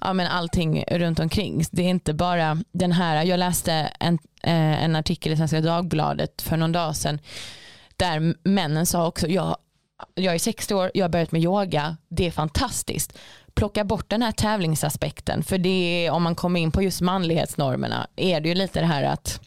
ja, 0.04 0.12
men 0.12 0.26
allting 0.26 0.84
runt 0.88 1.20
omkring. 1.20 1.64
Det 1.70 1.82
är 1.82 1.88
inte 1.88 2.14
bara 2.14 2.58
den 2.72 2.92
här, 2.92 3.24
jag 3.24 3.38
läste 3.38 3.72
en, 4.00 4.18
eh, 4.42 4.84
en 4.84 4.96
artikel 4.96 5.32
i 5.32 5.36
Svenska 5.36 5.60
Dagbladet 5.60 6.42
för 6.42 6.56
någon 6.56 6.72
dag 6.72 6.96
sedan 6.96 7.18
där 7.96 8.34
männen 8.48 8.86
sa 8.86 9.06
också, 9.06 9.28
jag, 9.28 9.56
jag 10.14 10.34
är 10.34 10.38
60 10.38 10.74
år, 10.74 10.90
jag 10.94 11.04
har 11.04 11.08
börjat 11.08 11.32
med 11.32 11.42
yoga, 11.42 11.96
det 12.08 12.26
är 12.26 12.30
fantastiskt. 12.30 13.18
Plocka 13.54 13.84
bort 13.84 14.08
den 14.08 14.22
här 14.22 14.32
tävlingsaspekten 14.32 15.42
för 15.42 15.58
det 15.58 16.06
är, 16.06 16.10
om 16.10 16.22
man 16.22 16.34
kommer 16.34 16.60
in 16.60 16.72
på 16.72 16.82
just 16.82 17.00
manlighetsnormerna 17.00 18.06
är 18.16 18.40
det 18.40 18.48
ju 18.48 18.54
lite 18.54 18.80
det 18.80 18.86
här 18.86 19.02
att 19.02 19.40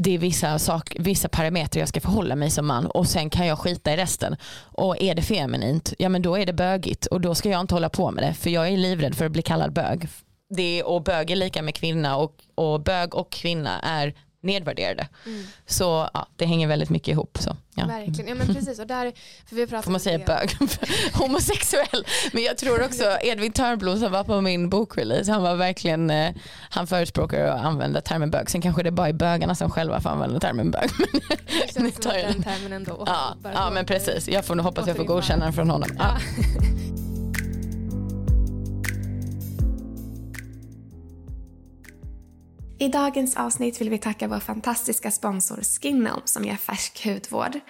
det 0.00 0.14
är 0.14 0.18
vissa, 0.18 0.58
sak, 0.58 0.96
vissa 0.98 1.28
parametrar 1.28 1.80
jag 1.80 1.88
ska 1.88 2.00
förhålla 2.00 2.36
mig 2.36 2.50
som 2.50 2.66
man 2.66 2.86
och 2.86 3.06
sen 3.06 3.30
kan 3.30 3.46
jag 3.46 3.58
skita 3.58 3.92
i 3.92 3.96
resten. 3.96 4.36
Och 4.62 5.02
är 5.02 5.14
det 5.14 5.22
feminint, 5.22 5.92
ja 5.98 6.08
men 6.08 6.22
då 6.22 6.38
är 6.38 6.46
det 6.46 6.52
bögigt 6.52 7.06
och 7.06 7.20
då 7.20 7.34
ska 7.34 7.48
jag 7.48 7.60
inte 7.60 7.74
hålla 7.74 7.88
på 7.88 8.10
med 8.10 8.24
det 8.24 8.34
för 8.34 8.50
jag 8.50 8.68
är 8.68 8.76
livrädd 8.76 9.14
för 9.14 9.26
att 9.26 9.32
bli 9.32 9.42
kallad 9.42 9.72
bög. 9.72 10.08
Det 10.54 10.80
är, 10.80 10.86
och 10.86 11.02
bög 11.02 11.30
är 11.30 11.36
lika 11.36 11.62
med 11.62 11.74
kvinna 11.74 12.16
och, 12.16 12.34
och 12.54 12.82
bög 12.82 13.14
och 13.14 13.32
kvinna 13.32 13.80
är 13.80 14.14
nedvärderade. 14.42 15.08
Mm. 15.26 15.44
Så 15.66 16.08
ja, 16.14 16.26
det 16.36 16.44
hänger 16.46 16.68
väldigt 16.68 16.90
mycket 16.90 17.08
ihop. 17.08 17.38
Så, 17.40 17.56
ja. 17.74 17.86
Verkligen, 17.86 18.28
ja 18.28 18.34
men 18.34 18.54
precis 18.54 18.78
och 18.78 18.86
där, 18.86 19.12
för 19.46 19.56
vi 19.56 19.66
Får 19.66 19.90
man 19.90 20.00
säga 20.00 20.18
det- 20.18 20.24
bög? 20.24 20.56
Homosexuell. 21.14 22.06
Men 22.32 22.42
jag 22.42 22.58
tror 22.58 22.84
också 22.84 23.04
Edvin 23.22 23.52
Törnblom 23.52 23.98
som 24.00 24.12
var 24.12 24.24
på 24.24 24.40
min 24.40 24.70
bokrelease, 24.70 25.32
han 25.32 25.42
var 25.42 25.54
verkligen, 25.56 26.10
eh, 26.10 26.30
han 26.70 26.86
förespråkar 26.86 27.44
att 27.46 27.64
använda 27.64 28.00
termen 28.00 28.30
bög. 28.30 28.50
Sen 28.50 28.60
kanske 28.62 28.82
det 28.82 28.90
bara 28.90 29.08
är 29.08 29.12
bögarna 29.12 29.54
som 29.54 29.70
själva 29.70 30.00
får 30.00 30.10
använda 30.10 30.40
termen 30.40 30.70
bög. 30.70 30.90
Men, 30.98 31.20
Det 31.66 31.72
som 31.74 31.90
tar 31.90 32.12
den 32.12 32.42
termen 32.42 32.72
ändå 32.72 33.02
ja, 33.06 33.34
ja 33.54 33.70
men 33.70 33.86
precis, 33.86 34.28
jag 34.28 34.44
får 34.44 34.54
nog 34.54 34.66
hoppas 34.66 34.86
jag 34.86 34.96
får 34.96 35.04
godkänna 35.04 35.44
den 35.44 35.52
från 35.52 35.70
honom. 35.70 35.88
Ja. 35.98 36.18
I 42.82 42.88
dagens 42.88 43.36
avsnitt 43.36 43.80
vill 43.80 43.90
vi 43.90 43.98
tacka 43.98 44.28
vår 44.28 44.38
fantastiska 44.38 45.10
sponsor 45.10 45.60
Skinom 45.62 46.20
som 46.24 46.44
ger 46.44 46.56
färsk 46.56 47.04
hudvård. 47.06 47.60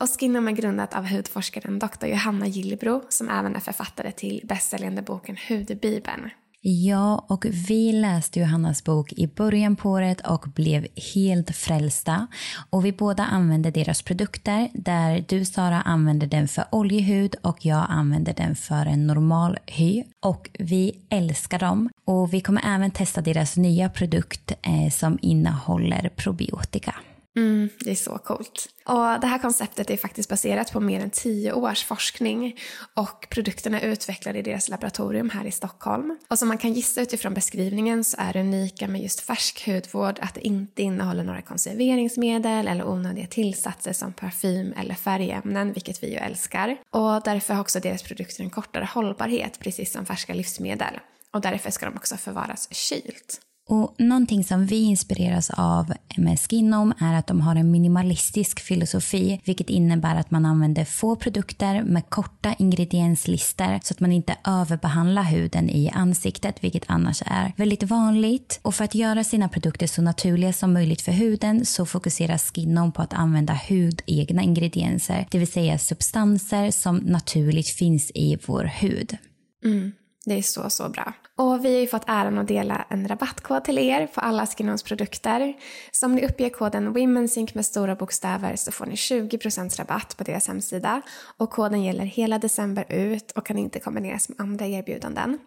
Och 0.00 0.08
Skinom 0.08 0.48
är 0.48 0.52
grundat 0.52 0.94
av 0.94 1.04
hudforskaren 1.06 1.78
Dr. 1.78 2.06
Johanna 2.06 2.46
Gillbro 2.46 3.02
som 3.08 3.28
även 3.28 3.56
är 3.56 3.60
författare 3.60 4.12
till 4.12 4.40
bästsäljande 4.44 5.02
boken 5.02 5.36
Hudbibeln. 5.48 6.30
Ja, 6.60 7.26
och 7.28 7.46
vi 7.68 7.92
läste 7.92 8.40
Johannas 8.40 8.84
bok 8.84 9.12
i 9.12 9.26
början 9.26 9.76
på 9.76 9.90
året 9.90 10.20
och 10.20 10.44
blev 10.54 10.86
helt 11.14 11.56
frälsta. 11.56 12.26
Och 12.70 12.84
vi 12.84 12.92
båda 12.92 13.24
använde 13.24 13.70
deras 13.70 14.02
produkter 14.02 14.68
där 14.74 15.24
du 15.28 15.44
Sara 15.44 15.80
använder 15.80 16.26
den 16.26 16.48
för 16.48 16.64
oljehud 16.70 17.34
och 17.42 17.66
jag 17.66 17.86
använder 17.88 18.34
den 18.34 18.56
för 18.56 18.86
en 18.86 19.06
normal 19.06 19.58
hy. 19.66 20.04
Och 20.24 20.50
vi 20.58 20.92
älskar 21.10 21.58
dem. 21.58 21.90
Och 22.06 22.34
vi 22.34 22.40
kommer 22.40 22.62
även 22.66 22.90
testa 22.90 23.20
deras 23.20 23.56
nya 23.56 23.88
produkt 23.88 24.52
eh, 24.62 24.90
som 24.90 25.18
innehåller 25.22 26.10
probiotika. 26.16 26.94
Mm, 27.36 27.68
det 27.80 27.90
är 27.90 27.94
så 27.94 28.18
coolt. 28.18 28.68
Och 28.84 29.20
det 29.20 29.26
här 29.26 29.38
konceptet 29.38 29.90
är 29.90 29.96
faktiskt 29.96 30.28
baserat 30.28 30.72
på 30.72 30.80
mer 30.80 31.00
än 31.00 31.10
tio 31.10 31.52
års 31.52 31.84
forskning 31.84 32.56
och 32.94 33.26
produkterna 33.30 33.80
är 33.80 33.88
utvecklade 33.88 34.38
i 34.38 34.42
deras 34.42 34.68
laboratorium 34.68 35.30
här 35.30 35.44
i 35.44 35.50
Stockholm. 35.50 36.18
Och 36.28 36.38
som 36.38 36.48
man 36.48 36.58
kan 36.58 36.72
gissa 36.72 37.00
utifrån 37.00 37.34
beskrivningen 37.34 38.04
så 38.04 38.16
är 38.20 38.32
det 38.32 38.40
unika 38.40 38.88
med 38.88 39.02
just 39.02 39.20
färsk 39.20 39.66
hudvård 39.66 40.18
att 40.22 40.34
det 40.34 40.46
inte 40.46 40.82
innehåller 40.82 41.24
några 41.24 41.42
konserveringsmedel 41.42 42.68
eller 42.68 42.88
onödiga 42.88 43.26
tillsatser 43.26 43.92
som 43.92 44.12
parfym 44.12 44.72
eller 44.72 44.94
färgämnen, 44.94 45.72
vilket 45.72 46.02
vi 46.02 46.10
ju 46.10 46.16
älskar. 46.16 46.76
Och 46.90 47.22
därför 47.24 47.54
har 47.54 47.60
också 47.60 47.80
deras 47.80 48.02
produkter 48.02 48.42
en 48.42 48.50
kortare 48.50 48.88
hållbarhet, 48.94 49.58
precis 49.58 49.92
som 49.92 50.06
färska 50.06 50.34
livsmedel. 50.34 51.00
Och 51.30 51.40
därför 51.40 51.70
ska 51.70 51.86
de 51.86 51.96
också 51.96 52.16
förvaras 52.16 52.68
kylt. 52.70 53.40
Och 53.68 53.94
någonting 53.98 54.44
som 54.44 54.66
vi 54.66 54.82
inspireras 54.82 55.50
av 55.50 55.92
med 56.16 56.40
Skinom 56.40 56.92
är 56.98 57.14
att 57.14 57.26
de 57.26 57.40
har 57.40 57.56
en 57.56 57.70
minimalistisk 57.70 58.60
filosofi, 58.60 59.40
vilket 59.44 59.70
innebär 59.70 60.16
att 60.16 60.30
man 60.30 60.46
använder 60.46 60.84
få 60.84 61.16
produkter 61.16 61.82
med 61.82 62.10
korta 62.10 62.54
ingredienslistor 62.58 63.80
så 63.82 63.94
att 63.94 64.00
man 64.00 64.12
inte 64.12 64.36
överbehandlar 64.44 65.22
huden 65.22 65.70
i 65.70 65.90
ansiktet, 65.90 66.64
vilket 66.64 66.84
annars 66.86 67.22
är 67.26 67.52
väldigt 67.56 67.82
vanligt. 67.82 68.60
Och 68.62 68.74
för 68.74 68.84
att 68.84 68.94
göra 68.94 69.24
sina 69.24 69.48
produkter 69.48 69.86
så 69.86 70.02
naturliga 70.02 70.52
som 70.52 70.72
möjligt 70.72 71.00
för 71.00 71.12
huden 71.12 71.66
så 71.66 71.86
fokuserar 71.86 72.38
Skinom 72.38 72.92
på 72.92 73.02
att 73.02 73.14
använda 73.14 73.60
hudegna 73.68 74.42
ingredienser, 74.42 75.26
det 75.30 75.38
vill 75.38 75.52
säga 75.52 75.78
substanser 75.78 76.70
som 76.70 76.96
naturligt 76.96 77.68
finns 77.68 78.10
i 78.14 78.38
vår 78.46 78.64
hud. 78.64 79.16
Mm, 79.64 79.92
det 80.28 80.34
är 80.34 80.42
så, 80.42 80.70
så 80.70 80.88
bra. 80.88 81.12
Och 81.36 81.64
vi 81.64 81.72
har 81.74 81.80
ju 81.80 81.86
fått 81.86 82.04
äran 82.06 82.38
att 82.38 82.48
dela 82.48 82.84
en 82.88 83.08
rabattkod 83.08 83.64
till 83.64 83.78
er 83.78 84.06
på 84.06 84.20
alla 84.20 84.46
Skinoms 84.46 84.82
produkter. 84.82 85.54
Så 85.92 86.06
om 86.06 86.14
ni 86.14 86.26
uppger 86.26 86.50
koden 86.50 86.92
WomenSync 86.92 87.54
med 87.54 87.66
stora 87.66 87.94
bokstäver 87.94 88.56
så 88.56 88.72
får 88.72 88.86
ni 88.86 88.94
20% 88.94 89.78
rabatt 89.78 90.16
på 90.16 90.24
deras 90.24 90.48
hemsida. 90.48 91.02
Och 91.36 91.50
koden 91.50 91.82
gäller 91.82 92.04
hela 92.04 92.38
december 92.38 92.84
ut 92.88 93.30
och 93.30 93.46
kan 93.46 93.58
inte 93.58 93.80
kombineras 93.80 94.28
med 94.28 94.40
andra 94.40 94.66
erbjudanden. 94.66 95.38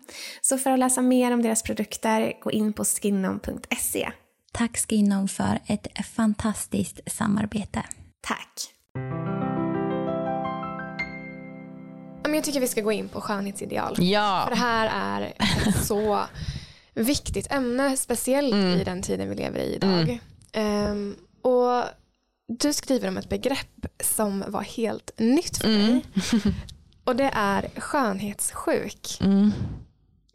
Så 0.42 0.58
för 0.58 0.72
att 0.72 0.80
läsa 0.80 1.02
mer 1.02 1.34
om 1.34 1.42
deras 1.42 1.64
produkter, 1.64 2.34
gå 2.42 2.52
in 2.52 2.74
på 2.74 2.86
skinom.se. 2.86 4.12
Tack 4.52 4.78
Skinom 4.78 5.28
för 5.28 5.60
ett 5.68 5.88
fantastiskt 6.16 7.00
samarbete. 7.12 7.84
Tack! 8.22 8.72
Jag 12.24 12.44
tycker 12.44 12.60
vi 12.60 12.68
ska 12.68 12.82
gå 12.82 12.92
in 12.92 13.10
på 13.10 13.22
skönhetsideal. 13.22 13.96
Ja. 14.00 14.42
För 14.44 14.56
det 14.56 14.62
här 14.62 14.92
är 14.94 15.34
ett 15.68 15.86
så 15.86 16.20
viktigt 16.94 17.52
ämne, 17.52 17.98
speciellt 17.98 18.56
i 18.56 18.84
den 18.84 19.02
tiden 19.02 19.30
vi 19.30 19.36
lever 19.36 19.60
i 19.60 19.76
idag. 19.76 20.20
Ehm, 20.54 21.16
och 21.42 21.84
du 22.48 22.74
skriver 22.74 23.08
om 23.08 23.18
ett 23.18 23.30
begrepp 23.30 23.86
som 24.04 24.44
var 24.48 24.62
helt 24.62 25.12
nytt 25.18 25.58
för 25.58 25.68
mig. 25.68 26.06
Och 27.04 27.16
det 27.16 27.32
är 27.34 27.70
skönhetssjuk. 27.78 29.18
Mm. 29.22 29.52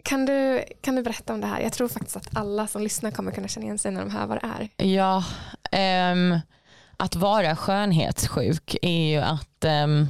Kan, 0.03 0.27
du, 0.27 0.63
kan 0.81 0.97
du 0.97 1.03
berätta 1.03 1.33
om 1.35 1.41
det 1.41 1.47
här? 1.47 1.61
Jag 1.61 1.73
tror 1.73 1.89
faktiskt 1.89 2.17
att 2.17 2.37
alla 2.37 2.67
som 2.67 2.83
lyssnar 2.83 3.11
kommer 3.11 3.33
kunna 3.33 3.49
känna 3.49 3.65
igen 3.65 3.79
sig 3.79 3.93
när 3.93 4.01
de 4.01 4.11
hör 4.11 4.27
vad 4.27 4.41
det 4.43 4.47
är. 4.59 4.87
Ja, 4.87 5.25
ehm, 5.71 6.39
att 6.97 7.17
vara 7.17 7.57
skönhetssjuk 7.57 8.77
är 8.83 9.11
ju 9.11 9.19
att 9.19 9.65
ehm, 9.65 10.09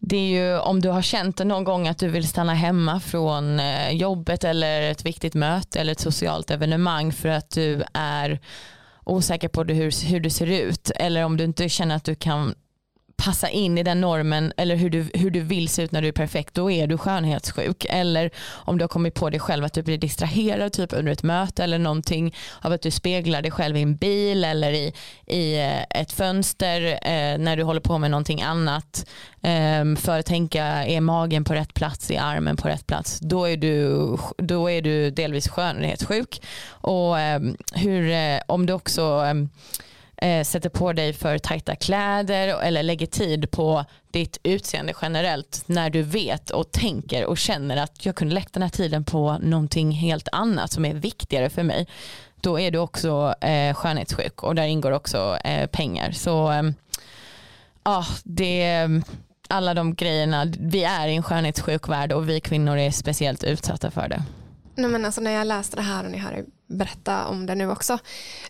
det 0.00 0.16
är 0.16 0.28
ju 0.28 0.58
om 0.58 0.80
du 0.80 0.88
har 0.88 1.02
känt 1.02 1.38
någon 1.38 1.64
gång 1.64 1.88
att 1.88 1.98
du 1.98 2.08
vill 2.08 2.28
stanna 2.28 2.54
hemma 2.54 3.00
från 3.00 3.60
eh, 3.60 3.90
jobbet 3.90 4.44
eller 4.44 4.82
ett 4.82 5.06
viktigt 5.06 5.34
möte 5.34 5.80
eller 5.80 5.92
ett 5.92 6.00
socialt 6.00 6.50
evenemang 6.50 7.12
för 7.12 7.28
att 7.28 7.50
du 7.50 7.82
är 7.94 8.40
osäker 9.04 9.48
på 9.48 9.64
hur, 9.64 10.06
hur 10.10 10.20
du 10.20 10.30
ser 10.30 10.46
ut. 10.46 10.90
Eller 10.96 11.24
om 11.24 11.36
du 11.36 11.44
inte 11.44 11.68
känner 11.68 11.96
att 11.96 12.04
du 12.04 12.14
kan 12.14 12.54
passa 13.24 13.48
in 13.48 13.78
i 13.78 13.82
den 13.82 14.00
normen 14.00 14.52
eller 14.56 14.76
hur 14.76 14.90
du, 14.90 15.10
hur 15.14 15.30
du 15.30 15.40
vill 15.40 15.68
se 15.68 15.82
ut 15.82 15.92
när 15.92 16.02
du 16.02 16.08
är 16.08 16.12
perfekt, 16.12 16.54
då 16.54 16.70
är 16.70 16.86
du 16.86 16.98
skönhetssjuk. 16.98 17.86
Eller 17.88 18.30
om 18.48 18.78
du 18.78 18.84
har 18.84 18.88
kommit 18.88 19.14
på 19.14 19.30
dig 19.30 19.40
själv 19.40 19.64
att 19.64 19.72
du 19.72 19.82
blir 19.82 19.98
distraherad 19.98 20.72
typ 20.72 20.92
under 20.92 21.12
ett 21.12 21.22
möte 21.22 21.64
eller 21.64 21.78
någonting 21.78 22.34
av 22.60 22.72
att 22.72 22.82
du 22.82 22.90
speglar 22.90 23.42
dig 23.42 23.50
själv 23.50 23.76
i 23.76 23.82
en 23.82 23.96
bil 23.96 24.44
eller 24.44 24.72
i, 24.72 24.92
i 25.26 25.58
eh, 25.58 26.00
ett 26.00 26.12
fönster 26.12 26.86
eh, 26.86 27.38
när 27.38 27.56
du 27.56 27.62
håller 27.62 27.80
på 27.80 27.98
med 27.98 28.10
någonting 28.10 28.42
annat 28.42 29.06
eh, 29.42 29.96
för 29.96 30.18
att 30.18 30.26
tänka 30.26 30.64
är 30.64 31.00
magen 31.00 31.44
på 31.44 31.54
rätt 31.54 31.74
plats, 31.74 32.10
är 32.10 32.20
armen 32.20 32.56
på 32.56 32.68
rätt 32.68 32.86
plats, 32.86 33.18
då 33.20 33.44
är 33.44 33.56
du, 33.56 34.16
då 34.36 34.70
är 34.70 34.82
du 34.82 35.10
delvis 35.10 35.48
skönhetssjuk. 35.48 36.42
Och 36.68 37.20
eh, 37.20 37.40
hur, 37.74 38.10
eh, 38.10 38.40
om 38.46 38.66
du 38.66 38.72
också 38.72 39.02
ehm, 39.02 39.48
eh, 40.20 40.44
sätter 40.44 40.68
på 40.68 40.92
dig 40.92 41.12
för 41.12 41.38
tajta 41.38 41.76
kläder 41.76 42.48
eller 42.62 42.82
lägger 42.82 43.06
tid 43.06 43.50
på 43.50 43.84
ditt 44.10 44.38
utseende 44.42 44.92
generellt 45.02 45.62
när 45.66 45.90
du 45.90 46.02
vet 46.02 46.50
och 46.50 46.72
tänker 46.72 47.24
och 47.24 47.38
känner 47.38 47.76
att 47.76 48.06
jag 48.06 48.16
kunde 48.16 48.34
lägga 48.34 48.48
den 48.52 48.62
här 48.62 48.70
tiden 48.70 49.04
på 49.04 49.38
någonting 49.38 49.92
helt 49.92 50.28
annat 50.32 50.72
som 50.72 50.84
är 50.84 50.94
viktigare 50.94 51.50
för 51.50 51.62
mig 51.62 51.86
då 52.40 52.60
är 52.60 52.70
du 52.70 52.78
också 52.78 53.34
eh, 53.40 53.74
skönhetssjuk 53.74 54.42
och 54.42 54.54
där 54.54 54.66
ingår 54.66 54.92
också 54.92 55.38
eh, 55.44 55.66
pengar. 55.66 56.10
Så 56.10 56.52
eh, 56.52 56.62
ja, 57.84 58.04
det 58.24 58.62
ehm, 58.62 59.02
alla 59.48 59.74
de 59.74 59.94
grejerna, 59.94 60.46
vi 60.58 60.84
är 60.84 61.08
i 61.08 61.16
en 61.16 61.22
skönhetssjuk 61.22 61.88
värld 61.88 62.12
och 62.12 62.28
vi 62.28 62.40
kvinnor 62.40 62.78
är 62.78 62.90
speciellt 62.90 63.44
utsatta 63.44 63.90
för 63.90 64.08
det. 64.08 64.22
Nej, 64.74 64.90
men 64.90 65.04
alltså 65.04 65.20
när 65.20 65.30
jag 65.30 65.46
läste 65.46 65.76
det 65.76 65.82
här 65.82 66.04
och 66.04 66.10
ni 66.10 66.18
hör 66.18 66.44
berätta 66.66 67.26
om 67.26 67.46
det 67.46 67.54
nu 67.54 67.70
också 67.70 67.98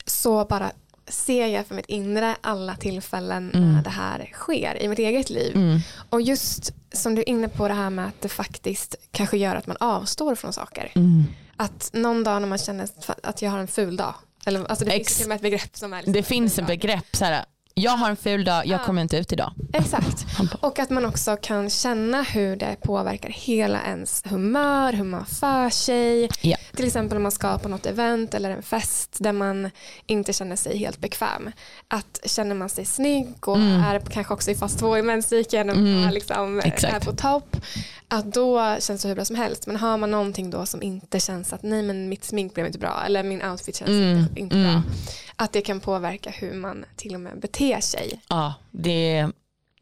så 0.04 0.44
bara 0.44 0.70
ser 1.10 1.46
jag 1.46 1.66
för 1.66 1.74
mitt 1.74 1.86
inre 1.86 2.36
alla 2.40 2.76
tillfällen 2.76 3.50
mm. 3.54 3.72
när 3.72 3.82
det 3.82 3.90
här 3.90 4.30
sker 4.32 4.82
i 4.82 4.88
mitt 4.88 4.98
eget 4.98 5.30
liv. 5.30 5.56
Mm. 5.56 5.80
Och 6.10 6.22
just 6.22 6.74
som 6.92 7.14
du 7.14 7.20
är 7.20 7.28
inne 7.28 7.48
på 7.48 7.68
det 7.68 7.74
här 7.74 7.90
med 7.90 8.06
att 8.06 8.20
det 8.20 8.28
faktiskt 8.28 8.94
kanske 9.10 9.38
gör 9.38 9.56
att 9.56 9.66
man 9.66 9.76
avstår 9.80 10.34
från 10.34 10.52
saker. 10.52 10.92
Mm. 10.94 11.24
Att 11.56 11.90
någon 11.92 12.24
dag 12.24 12.42
när 12.42 12.48
man 12.48 12.58
känner 12.58 12.88
att 13.22 13.42
jag 13.42 13.50
har 13.50 13.58
en 13.58 13.68
ful 13.68 13.96
dag. 13.96 14.14
Eller, 14.46 14.64
alltså 14.64 14.84
det 14.84 14.90
finns 14.90 15.20
ett 15.20 15.42
begrepp 15.42 15.76
som 15.76 15.92
är 15.92 15.96
liksom 15.96 16.12
Det 16.12 16.22
finns 16.22 16.58
ett 16.58 16.66
begrepp 16.66 17.16
så 17.16 17.24
här, 17.24 17.44
jag 17.74 17.90
har 17.90 18.10
en 18.10 18.16
ful 18.16 18.44
dag, 18.44 18.66
jag 18.66 18.82
kommer 18.82 19.02
inte 19.02 19.16
ut 19.16 19.32
idag. 19.32 19.52
Exakt. 19.72 20.26
Och 20.60 20.78
att 20.78 20.90
man 20.90 21.04
också 21.04 21.36
kan 21.36 21.70
känna 21.70 22.22
hur 22.22 22.56
det 22.56 22.76
påverkar 22.82 23.28
hela 23.28 23.82
ens 23.82 24.22
humör, 24.24 24.92
hur 24.92 25.04
man 25.04 25.26
för 25.26 25.70
sig. 25.70 26.28
Ja. 26.40 26.56
Till 26.76 26.86
exempel 26.86 27.16
om 27.16 27.22
man 27.22 27.32
ska 27.32 27.58
på 27.58 27.68
något 27.68 27.86
event 27.86 28.34
eller 28.34 28.50
en 28.50 28.62
fest 28.62 29.16
där 29.18 29.32
man 29.32 29.70
inte 30.06 30.32
känner 30.32 30.56
sig 30.56 30.78
helt 30.78 31.00
bekväm. 31.00 31.50
Att 31.88 32.20
känner 32.24 32.54
man 32.54 32.68
sig 32.68 32.84
snygg 32.84 33.48
och 33.48 33.56
mm. 33.56 33.80
är 33.80 34.00
kanske 34.00 34.34
också 34.34 34.50
i 34.50 34.54
fas 34.54 34.76
2 34.76 34.98
i 34.98 35.02
menscykeln 35.02 35.70
och 35.70 35.76
mm. 35.76 36.10
liksom 36.10 36.60
är 36.60 37.00
på 37.00 37.12
topp. 37.12 37.56
Att 38.12 38.34
då 38.34 38.76
känns 38.80 39.02
det 39.02 39.08
hur 39.08 39.14
bra 39.14 39.24
som 39.24 39.36
helst. 39.36 39.66
Men 39.66 39.76
har 39.76 39.96
man 39.96 40.10
någonting 40.10 40.50
då 40.50 40.66
som 40.66 40.82
inte 40.82 41.20
känns 41.20 41.52
att 41.52 41.62
nej 41.62 41.82
men 41.82 42.08
mitt 42.08 42.24
smink 42.24 42.54
blev 42.54 42.66
inte 42.66 42.78
bra 42.78 43.02
eller 43.06 43.22
min 43.22 43.42
outfit 43.42 43.76
känns 43.76 43.88
mm. 43.88 44.18
inte, 44.18 44.40
inte 44.40 44.56
bra. 44.56 44.70
Mm. 44.70 44.82
Att 45.36 45.52
det 45.52 45.60
kan 45.60 45.80
påverka 45.80 46.30
hur 46.30 46.54
man 46.54 46.84
till 46.96 47.14
och 47.14 47.20
med 47.20 47.40
beter 47.40 47.80
sig. 47.80 48.20
Ja, 48.28 48.54
det, 48.70 49.28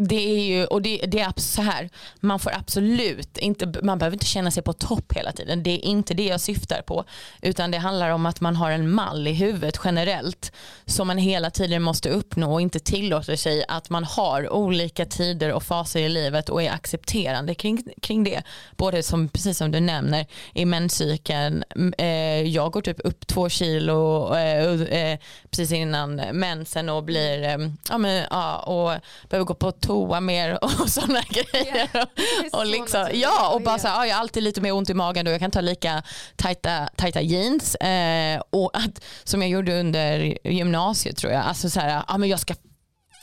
det 0.00 0.36
är 0.36 0.40
ju, 0.40 0.66
och 0.66 0.82
det, 0.82 0.96
det, 1.06 1.20
är 1.20 1.32
så 1.36 1.62
här, 1.62 1.90
man 2.20 2.38
får 2.38 2.52
absolut 2.54 3.38
inte, 3.38 3.72
man 3.82 3.98
behöver 3.98 4.14
inte 4.14 4.26
känna 4.26 4.50
sig 4.50 4.62
på 4.62 4.72
topp 4.72 5.12
hela 5.12 5.32
tiden. 5.32 5.62
Det 5.62 5.70
är 5.70 5.84
inte 5.84 6.14
det 6.14 6.24
jag 6.24 6.40
syftar 6.40 6.82
på. 6.82 7.04
Utan 7.42 7.70
det 7.70 7.78
handlar 7.78 8.10
om 8.10 8.26
att 8.26 8.40
man 8.40 8.56
har 8.56 8.70
en 8.70 8.90
mall 8.90 9.26
i 9.26 9.32
huvudet 9.32 9.80
generellt 9.84 10.52
som 10.86 11.06
man 11.06 11.18
hela 11.18 11.50
tiden 11.50 11.82
måste 11.82 12.08
uppnå 12.08 12.52
och 12.52 12.60
inte 12.60 12.78
tillåter 12.78 13.36
sig 13.36 13.64
att 13.68 13.90
man 13.90 14.04
har 14.04 14.52
olika 14.52 15.04
tider 15.04 15.52
och 15.52 15.62
faser 15.62 16.00
i 16.00 16.08
livet 16.08 16.48
och 16.48 16.62
är 16.62 16.70
accepterande 16.70 17.54
kring, 17.54 17.84
kring 18.02 18.24
det. 18.24 18.42
Både 18.76 19.02
som, 19.02 19.28
precis 19.28 19.58
som 19.58 19.70
du 19.70 19.80
nämner 19.80 20.26
i 20.54 20.64
menscykeln, 20.64 21.64
eh, 21.98 22.42
jag 22.42 22.72
går 22.72 22.82
typ 22.82 23.00
upp 23.04 23.26
två 23.26 23.48
kilo 23.48 24.34
eh, 24.34 24.82
eh, 24.82 25.18
precis 25.50 25.72
innan 25.72 26.16
mensen 26.32 26.88
och 26.88 27.04
blir, 27.04 27.42
eh, 27.42 27.70
ja, 27.88 27.98
men, 27.98 28.26
ja, 28.30 28.58
och 28.58 29.00
behöver 29.28 29.44
gå 29.46 29.54
på 29.54 29.72
toa 29.88 30.20
mer 30.20 30.64
och 30.64 30.70
sådana 30.90 31.20
grejer. 31.28 31.88
Yeah, 31.94 32.06
och 32.52 32.66
liksom, 32.66 33.08
ja 33.12 33.54
och 33.54 33.62
bara 33.62 33.78
så 33.78 33.88
här, 33.88 34.04
jag 34.04 34.14
har 34.14 34.20
alltid 34.20 34.42
lite 34.42 34.60
mer 34.60 34.72
ont 34.72 34.90
i 34.90 34.94
magen 34.94 35.26
och 35.26 35.32
jag 35.32 35.40
kan 35.40 35.50
ta 35.50 35.60
lika 35.60 36.02
tajta, 36.36 36.88
tajta 36.96 37.20
jeans. 37.20 37.74
Eh, 37.74 38.42
och 38.50 38.76
att, 38.76 39.04
som 39.24 39.42
jag 39.42 39.50
gjorde 39.50 39.80
under 39.80 40.38
gymnasiet 40.48 41.16
tror 41.16 41.32
jag. 41.32 41.42
Alltså 41.42 41.70
så 41.70 41.80
här, 41.80 42.02
ja, 42.08 42.18
men 42.18 42.28
jag 42.28 42.40
ska 42.40 42.54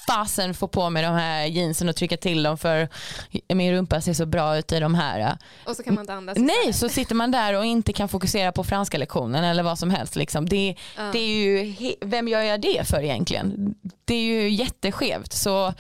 fasen 0.07 0.53
få 0.53 0.67
på 0.67 0.89
mig 0.89 1.03
de 1.03 1.13
här 1.13 1.45
jeansen 1.45 1.89
och 1.89 1.95
trycka 1.95 2.17
till 2.17 2.43
dem 2.43 2.57
för 2.57 2.89
min 3.47 3.73
rumpa 3.73 4.01
ser 4.01 4.13
så 4.13 4.25
bra 4.25 4.57
ut 4.57 4.71
i 4.71 4.79
de 4.79 4.95
här. 4.95 5.37
Och 5.65 5.75
så 5.75 5.83
kan 5.83 5.95
man 5.95 6.01
inte 6.01 6.13
andas. 6.13 6.37
Nej, 6.37 6.73
så 6.73 6.89
sitter 6.89 7.15
man 7.15 7.31
där 7.31 7.53
och 7.53 7.65
inte 7.65 7.93
kan 7.93 8.09
fokusera 8.09 8.51
på 8.51 8.63
franska 8.63 8.97
lektionen 8.97 9.43
eller 9.43 9.63
vad 9.63 9.79
som 9.79 9.89
helst. 9.89 10.15
Liksom. 10.15 10.49
Det, 10.49 10.75
uh. 10.99 11.11
det 11.11 11.19
är 11.19 11.27
ju, 11.27 11.95
vem 12.01 12.27
gör 12.27 12.41
jag 12.41 12.61
det 12.61 12.87
för 12.87 13.03
egentligen? 13.03 13.75
Det 14.05 14.15
är 14.15 14.23
ju 14.23 14.49
jätteskevt. 14.49 15.33
Så 15.33 15.73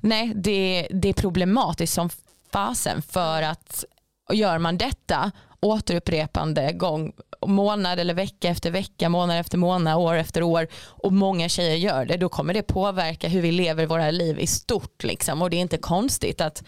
nej 0.00 0.32
det, 0.34 0.88
det 0.90 1.08
är 1.08 1.12
problematiskt 1.12 1.94
som 1.94 2.10
fasen 2.52 3.02
för 3.02 3.42
att 3.42 3.84
gör 4.32 4.58
man 4.58 4.78
detta 4.78 5.32
återupprepande 5.60 6.72
gång 6.72 7.12
månad 7.46 7.98
eller 7.98 8.14
vecka 8.14 8.48
efter 8.48 8.70
vecka, 8.70 9.08
månad 9.08 9.40
efter 9.40 9.58
månad, 9.58 9.96
år 9.98 10.14
efter 10.14 10.42
år 10.42 10.68
och 10.84 11.12
många 11.12 11.48
tjejer 11.48 11.76
gör 11.76 12.04
det, 12.04 12.16
då 12.16 12.28
kommer 12.28 12.54
det 12.54 12.62
påverka 12.62 13.28
hur 13.28 13.42
vi 13.42 13.52
lever 13.52 13.86
våra 13.86 14.10
liv 14.10 14.38
i 14.38 14.46
stort. 14.46 15.04
Liksom. 15.04 15.42
Och 15.42 15.50
det 15.50 15.56
är 15.56 15.60
inte 15.60 15.78
konstigt 15.78 16.40
att 16.40 16.64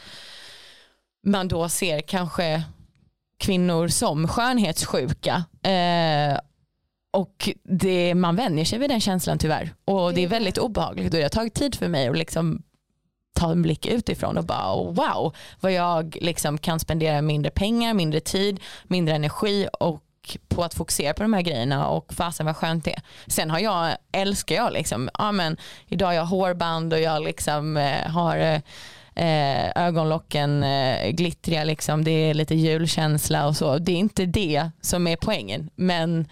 man 1.26 1.48
då 1.48 1.68
ser 1.68 2.00
kanske 2.00 2.62
kvinnor 3.38 3.88
som 3.88 4.28
skönhetssjuka. 4.28 5.44
Eh, 5.62 6.38
och 7.12 7.48
det, 7.62 8.14
man 8.14 8.36
vänjer 8.36 8.64
sig 8.64 8.78
vid 8.78 8.90
den 8.90 9.00
känslan 9.00 9.38
tyvärr. 9.38 9.74
Och 9.84 10.14
det 10.14 10.20
är 10.20 10.28
väldigt 10.28 10.58
obehagligt 10.58 11.14
och 11.14 11.18
det 11.18 11.22
har 11.22 11.28
tagit 11.28 11.54
tid 11.54 11.74
för 11.74 11.88
mig 11.88 12.08
att 12.08 12.18
liksom 12.18 12.62
ta 13.32 13.50
en 13.50 13.62
blick 13.62 13.86
utifrån 13.86 14.38
och 14.38 14.44
bara 14.44 14.74
oh, 14.74 14.94
wow 14.94 15.36
vad 15.60 15.72
jag 15.72 16.18
liksom 16.20 16.58
kan 16.58 16.80
spendera 16.80 17.22
mindre 17.22 17.50
pengar, 17.50 17.94
mindre 17.94 18.20
tid, 18.20 18.60
mindre 18.84 19.14
energi 19.14 19.68
och 19.80 20.02
på 20.48 20.64
att 20.64 20.74
fokusera 20.74 21.14
på 21.14 21.22
de 21.22 21.32
här 21.32 21.42
grejerna 21.42 21.86
och 21.86 22.14
fasen 22.14 22.46
vad 22.46 22.56
skönt 22.56 22.84
det 22.84 22.92
är. 22.92 23.02
Sen 23.26 23.50
har 23.50 23.58
jag, 23.58 23.96
älskar 24.12 24.54
jag 24.54 24.72
liksom, 24.72 25.10
ja 25.18 25.32
men 25.32 25.56
idag 25.86 26.06
har 26.06 26.12
jag 26.12 26.24
hårband 26.24 26.92
och 26.92 27.00
jag 27.00 27.24
liksom 27.24 27.76
eh, 27.76 28.10
har 28.10 28.36
eh, 28.36 28.60
eh 29.14 29.72
ögonlocken 29.76 30.62
eh, 30.62 31.10
glittriga 31.10 31.64
liksom, 31.64 32.04
det 32.04 32.10
är 32.10 32.34
lite 32.34 32.54
julkänsla 32.54 33.46
och 33.46 33.56
så. 33.56 33.78
Det 33.78 33.92
är 33.92 33.96
inte 33.96 34.26
det 34.26 34.70
som 34.80 35.06
är 35.06 35.16
poängen 35.16 35.70
men 35.74 36.26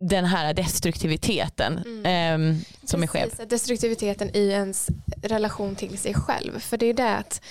den 0.00 0.24
här 0.24 0.54
destruktiviteten 0.54 1.78
mm. 1.78 2.06
eh, 2.06 2.62
som 2.84 3.00
Precis, 3.00 3.14
är 3.14 3.36
skev. 3.36 3.48
Destruktiviteten 3.48 4.36
i 4.36 4.48
ens 4.48 4.88
relation 5.22 5.76
till 5.76 5.98
sig 5.98 6.14
själv. 6.14 6.58
För 6.58 6.76
det 6.76 6.86
är 6.86 6.94
det 6.94 7.16
att 7.16 7.42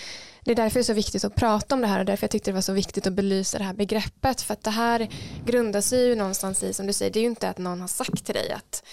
det 0.46 0.52
är 0.52 0.56
därför 0.56 0.80
det 0.80 0.82
är 0.82 0.84
så 0.84 0.94
viktigt 0.94 1.24
att 1.24 1.36
prata 1.36 1.76
om 1.76 1.82
det 1.82 1.88
här 1.88 2.00
och 2.00 2.06
därför 2.06 2.24
jag 2.24 2.32
tyckte 2.32 2.52
det 2.52 2.56
var 2.56 2.62
så 2.62 2.74
viktigt 2.74 3.08
att 3.08 3.14
belysa 3.14 3.58
det 3.58 3.64
här 3.64 3.74
begreppet. 3.74 4.42
För 4.42 4.54
att 4.54 4.64
det 4.64 4.72
här 4.72 5.10
grundar 5.46 5.82
sig 5.82 6.08
ju 6.08 6.16
någonstans 6.16 6.64
i, 6.64 6.74
som 6.74 6.88
du 6.88 6.94
säger, 6.94 7.12
det 7.12 7.20
är 7.20 7.22
ju 7.22 7.28
inte 7.28 7.50
att 7.50 7.58
någon 7.58 7.82
har 7.82 7.88
sagt 7.88 8.26
till 8.26 8.36
dig 8.36 8.52
att, 8.52 8.84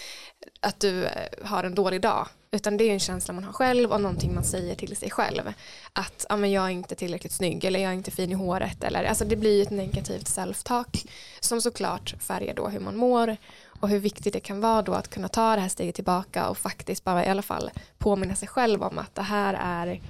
att 0.61 0.81
du 0.81 1.05
eh, 1.05 1.11
har 1.43 1.65
en 1.65 1.75
dålig 1.75 2.01
dag. 2.01 2.29
Utan 2.57 2.77
det 2.77 2.85
är 2.85 2.93
en 2.93 3.01
känsla 3.01 3.35
man 3.35 3.45
har 3.45 3.53
själv 3.53 3.93
och 3.93 4.01
någonting 4.01 4.35
man 4.35 4.45
säger 4.45 4.75
till 4.75 4.97
sig 4.97 5.11
själv. 5.11 5.53
Att 5.93 6.27
ah, 6.29 6.37
men 6.37 6.51
jag 6.51 6.65
är 6.65 6.71
inte 6.71 6.95
tillräckligt 6.95 7.33
snygg 7.33 7.65
eller 7.65 7.81
jag 7.81 7.91
är 7.91 7.95
inte 7.95 8.11
fin 8.11 8.31
i 8.31 8.35
håret. 8.35 8.85
Eller, 8.85 9.05
alltså 9.05 9.25
det 9.25 9.37
blir 9.37 9.63
ett 9.63 9.71
negativt 9.71 10.27
self-talk 10.27 11.09
som 11.41 11.61
såklart 11.61 12.15
färgar 12.21 12.55
då 12.55 12.69
hur 12.69 12.81
man 12.81 12.97
mår 12.97 13.37
och 13.81 13.89
hur 13.89 13.99
viktigt 13.99 14.33
det 14.33 14.41
kan 14.41 14.61
vara 14.61 14.83
då 14.83 14.93
att 14.93 15.09
kunna 15.09 15.29
ta 15.29 15.55
det 15.55 15.61
här 15.61 15.69
steget 15.69 15.95
tillbaka 15.95 16.49
och 16.49 16.59
faktiskt 16.59 17.05
bara 17.05 17.27
i 17.27 17.29
alla 17.29 17.43
fall 17.43 17.71
påminna 17.99 18.35
sig 18.35 18.49
själv 18.49 18.83
om 18.83 18.99
att 18.99 19.15
det 19.15 19.23
här 19.23 19.59
är 19.61 20.01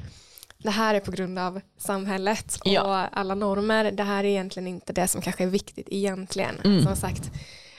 det 0.59 0.71
här 0.71 0.95
är 0.95 1.01
på 1.01 1.11
grund 1.11 1.39
av 1.39 1.61
samhället 1.79 2.57
och 2.65 2.73
ja. 2.73 3.09
alla 3.13 3.35
normer. 3.35 3.93
Det 3.93 4.03
här 4.03 4.25
är 4.25 4.29
egentligen 4.29 4.67
inte 4.67 4.93
det 4.93 5.09
som 5.09 5.23
kanske 5.23 5.45
är 5.45 5.49
viktigt 5.49 5.89
egentligen. 5.91 6.61
Mm. 6.65 6.83
Som 6.83 6.97
sagt, 6.97 7.31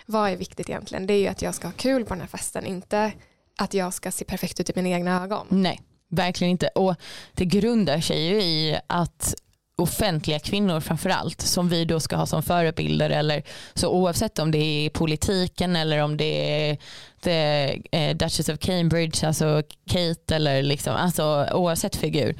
vad 0.06 0.30
är 0.30 0.36
viktigt 0.36 0.70
egentligen? 0.70 1.08
Det 1.08 1.14
är 1.14 1.20
ju 1.20 1.28
att 1.28 1.42
jag 1.42 1.56
ska 1.56 1.68
ha 1.68 1.74
kul 1.78 2.06
på 2.06 2.14
den 2.14 2.22
här 2.22 2.28
festen, 2.28 2.66
inte 2.66 3.12
att 3.58 3.74
jag 3.74 3.94
ska 3.94 4.12
se 4.12 4.26
perfekt 4.26 4.60
ut 4.60 4.70
i 4.70 4.74
mina 4.76 4.90
egna 4.90 5.24
ögon. 5.24 5.48
Nej, 5.50 5.82
verkligen 6.10 6.52
inte. 6.52 6.68
Och 6.68 6.96
det 7.34 7.46
grundar 7.46 8.00
sig 8.02 8.28
ju 8.28 8.42
i 8.42 8.80
att 8.88 9.36
offentliga 9.78 10.40
kvinnor 10.40 10.80
framförallt 10.80 11.42
som 11.42 11.70
vi 11.70 11.86
då 11.86 12.00
ska 12.00 12.16
ha 12.16 12.26
som 12.26 12.44
förebilder 12.44 13.10
eller 13.10 13.44
så 13.74 13.90
oavsett 13.90 14.40
om 14.40 14.52
det 14.52 14.58
är 14.58 14.90
politiken 14.90 15.76
eller 15.76 16.04
om 16.04 16.18
det 16.18 16.70
är 16.70 16.78
the, 17.22 17.70
eh, 17.92 18.16
Duchess 18.16 18.50
of 18.50 18.60
Cambridge, 18.60 19.28
alltså 19.28 19.64
Kate 19.90 20.36
eller 20.36 20.64
liksom, 20.64 20.96
alltså 20.96 21.48
oavsett 21.54 21.96
figur. 21.96 22.36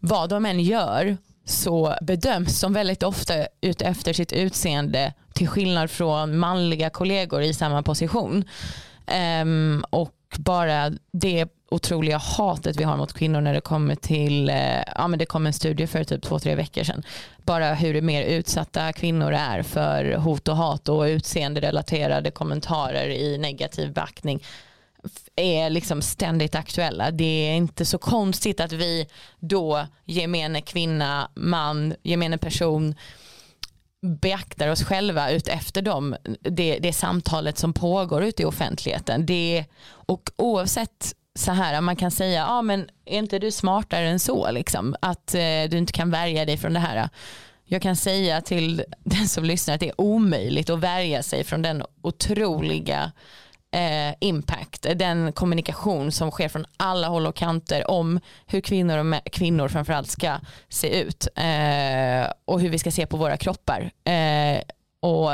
Vad 0.00 0.28
de 0.28 0.46
än 0.46 0.60
gör 0.60 1.16
så 1.44 1.96
bedöms 2.02 2.60
de 2.60 2.72
väldigt 2.72 3.02
ofta 3.02 3.34
ut 3.60 3.82
efter 3.82 4.12
sitt 4.12 4.32
utseende 4.32 5.12
till 5.34 5.48
skillnad 5.48 5.90
från 5.90 6.38
manliga 6.38 6.90
kollegor 6.90 7.42
i 7.42 7.54
samma 7.54 7.82
position. 7.82 8.44
Um, 9.42 9.84
och 9.90 10.15
bara 10.38 10.92
det 11.12 11.48
otroliga 11.70 12.18
hatet 12.18 12.76
vi 12.76 12.84
har 12.84 12.96
mot 12.96 13.12
kvinnor 13.12 13.40
när 13.40 13.54
det 13.54 13.60
kommer 13.60 13.94
till, 13.94 14.48
eh, 14.48 14.82
ja 14.94 15.08
men 15.08 15.18
det 15.18 15.26
kom 15.26 15.46
en 15.46 15.52
studie 15.52 15.86
för 15.86 16.04
typ 16.04 16.22
två, 16.22 16.38
tre 16.38 16.54
veckor 16.54 16.84
sedan. 16.84 17.02
Bara 17.44 17.74
hur 17.74 18.02
mer 18.02 18.22
utsatta 18.22 18.92
kvinnor 18.92 19.32
är 19.32 19.62
för 19.62 20.12
hot 20.14 20.48
och 20.48 20.56
hat 20.56 20.88
och 20.88 21.02
utseenderelaterade 21.02 22.30
kommentarer 22.30 23.08
i 23.08 23.38
negativ 23.38 23.92
backning 23.92 24.42
är 25.36 25.70
liksom 25.70 26.02
ständigt 26.02 26.54
aktuella. 26.54 27.10
Det 27.10 27.48
är 27.48 27.54
inte 27.54 27.84
så 27.84 27.98
konstigt 27.98 28.60
att 28.60 28.72
vi 28.72 29.06
då, 29.40 29.86
gemene 30.04 30.60
kvinna, 30.60 31.30
man, 31.34 31.94
gemene 32.02 32.38
person, 32.38 32.94
beaktar 34.06 34.68
oss 34.68 34.84
själva 34.84 35.30
ut 35.30 35.48
efter 35.48 35.82
dem, 35.82 36.16
det, 36.40 36.78
det 36.78 36.92
samtalet 36.92 37.58
som 37.58 37.72
pågår 37.72 38.24
ute 38.24 38.42
i 38.42 38.46
offentligheten. 38.46 39.26
Det, 39.26 39.64
och 39.88 40.30
oavsett 40.36 41.14
så 41.34 41.52
här, 41.52 41.80
man 41.80 41.96
kan 41.96 42.10
säga, 42.10 42.40
ja 42.40 42.62
men 42.62 42.88
är 43.04 43.18
inte 43.18 43.38
du 43.38 43.50
smartare 43.50 44.08
än 44.08 44.20
så 44.20 44.50
liksom? 44.50 44.96
Att 45.00 45.34
eh, 45.34 45.40
du 45.70 45.78
inte 45.78 45.92
kan 45.92 46.10
värja 46.10 46.44
dig 46.44 46.56
från 46.56 46.72
det 46.72 46.80
här. 46.80 47.08
Jag 47.64 47.82
kan 47.82 47.96
säga 47.96 48.40
till 48.40 48.84
den 49.04 49.28
som 49.28 49.44
lyssnar 49.44 49.74
att 49.74 49.80
det 49.80 49.88
är 49.88 50.00
omöjligt 50.00 50.70
att 50.70 50.78
värja 50.78 51.22
sig 51.22 51.44
från 51.44 51.62
den 51.62 51.82
otroliga 52.02 53.12
eh, 53.74 54.14
impact, 54.20 54.86
den 54.96 55.32
kommunikation 55.32 56.12
som 56.12 56.30
sker 56.30 56.48
från 56.48 56.66
alla 56.76 57.08
håll 57.08 57.26
och 57.26 57.36
kanter 57.36 57.90
om 57.90 58.20
hur 58.46 58.60
kvinnor, 58.60 58.98
och 58.98 59.32
kvinnor 59.32 59.68
framförallt 59.68 60.10
ska 60.10 60.36
se 60.68 61.00
ut 61.00 61.28
eh, 61.36 62.32
och 62.44 62.60
hur 62.60 62.68
vi 62.68 62.78
ska 62.78 62.90
se 62.90 63.06
på 63.06 63.16
våra 63.16 63.36
kroppar. 63.36 63.90
Eh, 64.04 64.60
och 65.00 65.30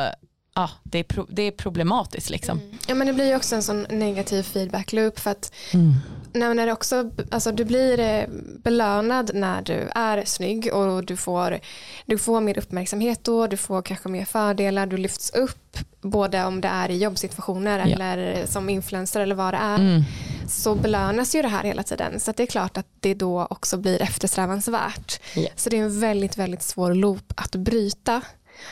ja, 0.55 0.70
det, 0.82 0.98
är 0.98 1.05
pro 1.05 1.26
det 1.28 1.42
är 1.42 1.50
problematiskt. 1.50 2.30
Liksom. 2.30 2.59
Mm. 2.59 2.78
Ja, 2.86 2.94
men 2.94 3.07
det 3.07 3.12
blir 3.12 3.26
ju 3.26 3.36
också 3.36 3.55
en 3.55 3.62
sån 3.62 3.86
negativ 3.90 4.42
feedback 4.42 4.92
loop 4.92 5.18
för 5.18 5.30
att 5.30 5.53
mm. 5.72 5.94
när 6.32 6.66
det 6.66 6.72
också, 6.72 7.11
alltså, 7.30 7.53
du 7.53 7.64
blir 7.64 8.00
eh, 8.00 8.24
belönad 8.59 9.30
när 9.34 9.62
du 9.62 9.88
är 9.94 10.24
snygg 10.24 10.70
och 10.72 11.05
du 11.05 11.16
får, 11.16 11.61
du 12.07 12.18
får 12.18 12.40
mer 12.40 12.59
uppmärksamhet 12.59 13.24
då, 13.24 13.46
du 13.46 13.57
får 13.57 13.82
kanske 13.82 14.09
mer 14.09 14.24
fördelar, 14.24 14.86
du 14.86 14.96
lyfts 14.96 15.30
upp 15.30 15.78
både 16.00 16.44
om 16.44 16.61
det 16.61 16.68
är 16.68 16.88
i 16.88 16.98
jobbsituationer 16.98 17.78
ja. 17.78 17.84
eller 17.84 18.46
som 18.46 18.68
influencer 18.68 19.20
eller 19.20 19.34
vad 19.34 19.55
det 19.55 19.59
är 19.59 19.78
mm. 19.78 20.03
så 20.48 20.74
belönas 20.74 21.34
ju 21.34 21.42
det 21.42 21.48
här 21.48 21.64
hela 21.64 21.82
tiden 21.82 22.20
så 22.20 22.32
det 22.32 22.42
är 22.42 22.46
klart 22.46 22.76
att 22.76 22.86
det 23.00 23.14
då 23.14 23.46
också 23.50 23.76
blir 23.76 24.03
eftersträvansvärt. 24.03 25.20
Ja. 25.34 25.48
Så 25.57 25.70
det 25.70 25.78
är 25.78 25.82
en 25.82 26.00
väldigt 26.00 26.38
väldigt 26.38 26.62
svår 26.62 26.94
loop 26.94 27.32
att 27.36 27.57
bryta 27.57 28.20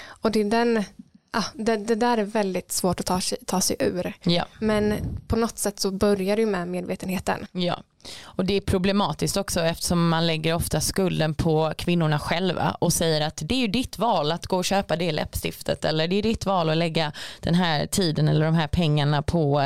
och 0.06 0.30
det 0.30 0.40
är 0.40 0.44
den 0.44 0.84
ah, 1.30 1.44
det, 1.54 1.76
det, 1.76 1.94
där 1.94 2.18
är 2.18 2.24
väldigt 2.24 2.72
svårt 2.72 3.00
att 3.00 3.06
ta, 3.06 3.20
ta 3.46 3.60
sig 3.60 3.76
ur. 3.80 4.12
Ja. 4.22 4.44
Men 4.58 4.94
på 5.26 5.36
något 5.36 5.58
sätt 5.58 5.80
så 5.80 5.90
börjar 5.90 6.36
det 6.36 6.46
med 6.46 6.68
medvetenheten. 6.68 7.46
Ja. 7.52 7.82
Och 8.22 8.44
det 8.44 8.54
är 8.54 8.60
problematiskt 8.60 9.36
också 9.36 9.60
eftersom 9.60 10.08
man 10.08 10.26
lägger 10.26 10.54
ofta 10.54 10.80
skulden 10.80 11.34
på 11.34 11.72
kvinnorna 11.78 12.18
själva 12.18 12.76
och 12.78 12.92
säger 12.92 13.20
att 13.20 13.42
det 13.44 13.54
är 13.54 13.58
ju 13.58 13.66
ditt 13.66 13.98
val 13.98 14.32
att 14.32 14.46
gå 14.46 14.56
och 14.56 14.64
köpa 14.64 14.96
det 14.96 15.12
läppstiftet 15.12 15.84
eller 15.84 16.08
det 16.08 16.16
är 16.16 16.22
ditt 16.22 16.46
val 16.46 16.70
att 16.70 16.76
lägga 16.76 17.12
den 17.40 17.54
här 17.54 17.86
tiden 17.86 18.28
eller 18.28 18.44
de 18.44 18.54
här 18.54 18.68
pengarna 18.68 19.22
på 19.22 19.60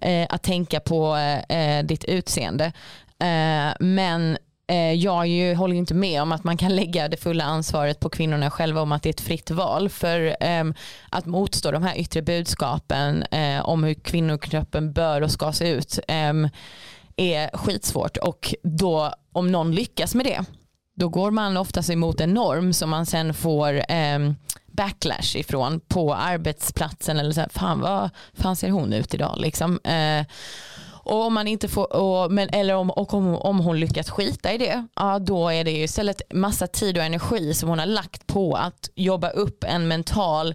eh, 0.00 0.26
att 0.30 0.42
tänka 0.42 0.80
på 0.80 1.16
eh, 1.48 1.84
ditt 1.84 2.04
utseende. 2.04 2.72
Eh, 3.18 3.72
men 3.80 4.32
Eh, 4.32 4.47
Eh, 4.68 4.92
jag 4.92 5.26
ju, 5.26 5.54
håller 5.54 5.76
inte 5.76 5.94
med 5.94 6.22
om 6.22 6.32
att 6.32 6.44
man 6.44 6.56
kan 6.56 6.76
lägga 6.76 7.08
det 7.08 7.16
fulla 7.16 7.44
ansvaret 7.44 8.00
på 8.00 8.08
kvinnorna 8.08 8.50
själva 8.50 8.80
om 8.80 8.92
att 8.92 9.02
det 9.02 9.08
är 9.08 9.12
ett 9.12 9.20
fritt 9.20 9.50
val. 9.50 9.88
För 9.88 10.36
um, 10.60 10.74
att 11.10 11.26
motstå 11.26 11.70
de 11.70 11.82
här 11.82 11.98
yttre 11.98 12.22
budskapen 12.22 13.24
uh, 13.34 13.68
om 13.68 13.84
hur 13.84 13.94
kvinnokroppen 13.94 14.92
bör 14.92 15.22
och 15.22 15.30
ska 15.30 15.52
se 15.52 15.70
ut 15.70 15.98
um, 16.30 16.48
är 17.16 17.56
skitsvårt. 17.56 18.16
Och 18.16 18.54
då 18.62 19.12
om 19.32 19.52
någon 19.52 19.74
lyckas 19.74 20.14
med 20.14 20.26
det, 20.26 20.44
då 20.96 21.08
går 21.08 21.30
man 21.30 21.56
oftast 21.56 21.90
emot 21.90 22.20
en 22.20 22.34
norm 22.34 22.72
som 22.72 22.90
man 22.90 23.06
sen 23.06 23.34
får 23.34 23.82
ehm, 23.88 24.34
backlash 24.66 25.36
ifrån 25.36 25.80
på 25.80 26.14
arbetsplatsen. 26.14 27.18
Eller 27.18 27.32
så 27.32 27.40
här, 27.40 27.48
fan 27.48 27.80
vad 27.80 28.10
fan 28.32 28.56
ser 28.56 28.70
hon 28.70 28.92
ut 28.92 29.14
idag? 29.14 29.34
Liksom. 29.38 29.72
Uh, 29.72 30.26
och 31.08 31.24
om 31.26 31.34
man 31.34 31.48
inte 31.48 31.68
får, 31.68 31.96
och, 31.96 32.32
men, 32.32 32.48
eller 32.48 32.74
om, 32.74 32.90
och 32.90 33.14
om, 33.14 33.34
om 33.34 33.58
hon 33.58 33.80
lyckas 33.80 34.10
skita 34.10 34.52
i 34.52 34.58
det, 34.58 34.86
ja, 34.96 35.18
då 35.18 35.48
är 35.48 35.64
det 35.64 35.70
ju 35.70 35.82
istället 35.82 36.22
massa 36.34 36.66
tid 36.66 36.98
och 36.98 37.04
energi 37.04 37.54
som 37.54 37.68
hon 37.68 37.78
har 37.78 37.86
lagt 37.86 38.26
på 38.26 38.54
att 38.54 38.90
jobba 38.94 39.30
upp 39.30 39.64
en 39.64 39.88
mental 39.88 40.54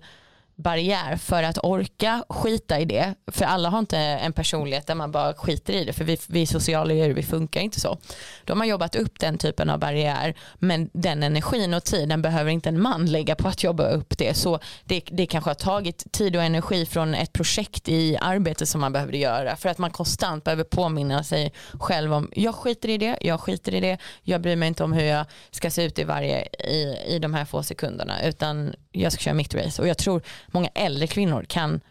barriär 0.56 1.18
för 1.18 1.44
att 1.44 1.58
orka 1.64 2.24
skita 2.30 2.80
i 2.80 2.86
det. 2.86 3.16
För 3.32 3.46
alla 3.46 3.70
har 3.70 3.80
inte 3.80 3.98
en 3.98 4.34
personlighet 4.34 4.88
där 4.88 4.96
man 4.96 5.12
bara 5.12 5.34
skiter 5.34 5.74
i 5.74 5.86
det. 5.86 5.94
För 5.94 6.04
vi, 6.04 6.18
vi 6.28 6.46
sociala 6.46 6.94
djur, 6.94 7.14
vi 7.14 7.24
funkar 7.24 7.62
inte 7.62 7.80
så. 7.80 7.98
De 8.44 8.60
har 8.60 8.68
jobbat 8.68 8.96
upp 8.96 9.20
den 9.20 9.38
typen 9.38 9.70
av 9.70 9.80
barriär. 9.80 10.36
Men 10.56 10.90
den 10.94 11.24
energin 11.24 11.74
och 11.74 11.84
tiden 11.84 12.22
behöver 12.22 12.52
inte 12.52 12.70
en 12.70 12.82
man 12.82 13.06
lägga 13.06 13.36
på 13.36 13.48
att 13.48 13.64
jobba 13.64 13.90
upp 13.90 14.18
det. 14.18 14.34
Så 14.34 14.60
det, 14.84 15.04
det 15.12 15.26
kanske 15.26 15.50
har 15.50 15.56
tagit 15.56 16.12
tid 16.12 16.36
och 16.36 16.44
energi 16.44 16.86
från 16.86 17.16
ett 17.16 17.34
projekt 17.34 17.90
i 17.90 18.18
arbetet 18.22 18.70
som 18.70 18.82
man 18.82 18.94
behövde 18.94 19.18
göra. 19.18 19.56
För 19.56 19.70
att 19.70 19.78
man 19.78 19.92
konstant 19.92 20.44
behöver 20.44 20.64
påminna 20.64 21.24
sig 21.24 21.54
själv 21.80 22.14
om 22.14 22.32
jag 22.36 22.56
skiter 22.56 22.90
i 22.90 22.98
det, 22.98 23.18
jag 23.22 23.40
skiter 23.40 23.74
i 23.74 23.80
det. 23.80 23.98
Jag 24.22 24.42
bryr 24.42 24.56
mig 24.56 24.68
inte 24.68 24.84
om 24.84 24.94
hur 24.94 25.04
jag 25.04 25.26
ska 25.52 25.72
se 25.72 25.84
ut 25.84 26.00
i 26.00 26.04
varje 26.04 26.46
i, 26.46 26.98
i 27.08 27.20
de 27.20 27.34
här 27.34 27.46
få 27.46 27.64
sekunderna. 27.64 28.24
Utan 28.24 28.76
jag 28.92 29.12
ska 29.12 29.22
köra 29.22 29.34
mitt 29.34 29.56
race. 29.56 29.82
Och 29.82 29.88
jag 29.88 29.98
tror 29.98 30.22
många 30.54 30.70
äldre 30.76 31.08
kvinnor 31.08 31.46
kan 31.50 31.82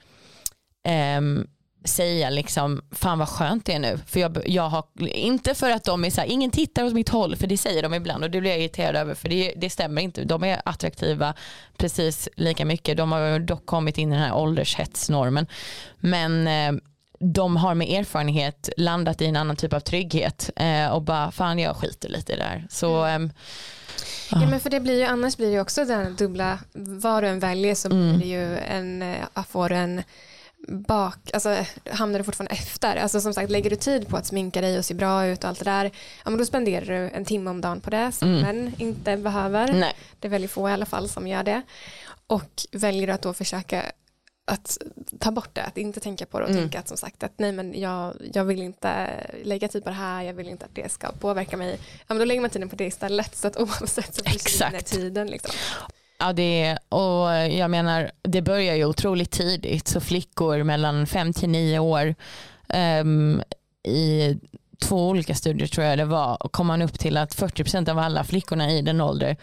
um, 1.18 1.46
säga 1.84 2.30
liksom, 2.30 2.82
fan 2.90 3.18
vad 3.18 3.28
skönt 3.28 3.66
det 3.66 3.72
är 3.72 3.78
nu. 3.78 3.98
För 4.06 4.20
jag, 4.20 4.42
jag 4.46 4.68
har, 4.68 4.84
inte 5.08 5.54
för 5.54 5.70
att 5.70 5.84
de 5.84 6.04
är 6.04 6.10
så 6.10 6.20
här, 6.20 6.28
ingen 6.28 6.50
tittar 6.50 6.84
åt 6.84 6.92
mitt 6.92 7.08
håll, 7.08 7.36
för 7.36 7.46
det 7.46 7.56
säger 7.56 7.82
de 7.82 7.94
ibland 7.94 8.24
och 8.24 8.30
det 8.30 8.40
blir 8.40 8.50
jag 8.50 8.60
irriterad 8.60 8.96
över 8.96 9.14
för 9.14 9.28
det, 9.28 9.52
det 9.56 9.70
stämmer 9.70 10.02
inte. 10.02 10.24
De 10.24 10.44
är 10.44 10.62
attraktiva 10.64 11.34
precis 11.76 12.28
lika 12.36 12.64
mycket. 12.64 12.96
De 12.96 13.12
har 13.12 13.38
dock 13.38 13.66
kommit 13.66 13.98
in 13.98 14.12
i 14.12 14.16
den 14.16 14.24
här 14.24 14.34
åldershetsnormen. 14.34 15.46
Men 16.00 16.46
eh, 16.46 16.82
de 17.18 17.56
har 17.56 17.74
med 17.74 17.88
erfarenhet 18.00 18.68
landat 18.76 19.20
i 19.20 19.26
en 19.26 19.36
annan 19.36 19.56
typ 19.56 19.72
av 19.72 19.80
trygghet 19.80 20.50
eh, 20.56 20.86
och 20.86 21.02
bara 21.02 21.30
fan 21.30 21.58
jag 21.58 21.76
skiter 21.76 22.08
lite 22.08 22.36
där. 22.36 22.66
Så 22.70 23.06
eh, 23.06 23.18
Ja, 24.30 24.46
men 24.50 24.60
för 24.60 24.70
det 24.70 24.80
blir 24.80 24.98
ju, 24.98 25.04
annars 25.04 25.36
blir 25.36 25.52
det 25.52 25.60
också 25.60 25.84
den 25.84 26.16
dubbla, 26.16 26.58
vad 26.72 27.22
du 27.22 27.26
än 27.26 27.38
väljer 27.38 27.74
så 27.74 27.88
blir 27.88 28.08
mm. 28.08 28.20
det 28.20 28.26
ju 28.26 28.58
en, 28.58 29.02
eh, 29.02 29.44
får 29.48 29.72
en 29.72 30.02
bak, 30.68 31.30
alltså 31.32 31.56
hamnar 31.90 32.18
du 32.18 32.24
fortfarande 32.24 32.54
efter. 32.54 32.96
Alltså 32.96 33.20
som 33.20 33.34
sagt, 33.34 33.50
lägger 33.50 33.70
du 33.70 33.76
tid 33.76 34.08
på 34.08 34.16
att 34.16 34.26
sminka 34.26 34.60
dig 34.60 34.78
och 34.78 34.84
se 34.84 34.94
bra 34.94 35.26
ut 35.26 35.44
och 35.44 35.50
allt 35.50 35.58
det 35.58 35.64
där, 35.64 35.84
ja 36.24 36.30
men 36.30 36.38
då 36.38 36.44
spenderar 36.44 36.86
du 36.86 37.10
en 37.14 37.24
timme 37.24 37.50
om 37.50 37.60
dagen 37.60 37.80
på 37.80 37.90
det 37.90 38.12
som 38.12 38.28
mm. 38.28 38.40
män 38.40 38.74
inte 38.78 39.16
behöver. 39.16 39.72
Nej. 39.72 39.92
Det 40.20 40.28
är 40.28 40.30
väldigt 40.30 40.50
få 40.50 40.68
i 40.68 40.72
alla 40.72 40.86
fall 40.86 41.08
som 41.08 41.26
gör 41.26 41.42
det. 41.42 41.62
Och 42.26 42.62
väljer 42.72 43.06
du 43.06 43.12
att 43.12 43.22
då 43.22 43.32
försöka 43.32 43.82
att 44.44 44.78
ta 45.18 45.30
bort 45.30 45.50
det, 45.52 45.62
att 45.62 45.78
inte 45.78 46.00
tänka 46.00 46.26
på 46.26 46.38
det 46.38 46.44
och 46.44 46.50
mm. 46.50 46.62
tänka 46.62 46.78
att 46.78 46.88
som 46.88 46.96
sagt 46.96 47.22
att 47.22 47.32
nej 47.36 47.52
men 47.52 47.80
jag, 47.80 48.14
jag 48.32 48.44
vill 48.44 48.62
inte 48.62 49.06
lägga 49.44 49.68
tid 49.68 49.84
på 49.84 49.90
det 49.90 49.96
här, 49.96 50.22
jag 50.22 50.34
vill 50.34 50.48
inte 50.48 50.64
att 50.64 50.74
det 50.74 50.92
ska 50.92 51.12
påverka 51.12 51.56
mig. 51.56 51.78
Ja 51.80 52.04
men 52.08 52.18
då 52.18 52.24
lägger 52.24 52.40
man 52.40 52.50
tiden 52.50 52.68
på 52.68 52.76
det 52.76 52.84
istället 52.84 53.36
så 53.36 53.46
att 53.46 53.56
oavsett 53.60 54.14
så 54.14 54.24
försvinner 54.24 54.80
tiden. 54.80 55.26
Liksom. 55.26 55.54
Ja 56.18 56.32
det 56.32 56.78
och 56.88 57.28
jag 57.50 57.70
menar 57.70 58.10
det 58.22 58.42
börjar 58.42 58.74
ju 58.74 58.84
otroligt 58.84 59.30
tidigt 59.30 59.88
så 59.88 60.00
flickor 60.00 60.62
mellan 60.62 61.06
5 61.06 61.32
till 61.32 61.48
9 61.48 61.78
år 61.78 62.14
um, 63.00 63.42
i 63.88 64.38
två 64.82 65.08
olika 65.08 65.34
studier 65.34 65.68
tror 65.68 65.86
jag 65.86 65.98
det 65.98 66.04
var 66.04 66.36
kom 66.36 66.66
man 66.66 66.82
upp 66.82 66.98
till 66.98 67.16
att 67.16 67.36
40% 67.36 67.90
av 67.90 67.98
alla 67.98 68.24
flickorna 68.24 68.70
i 68.70 68.82
den 68.82 69.00
ålder 69.00 69.36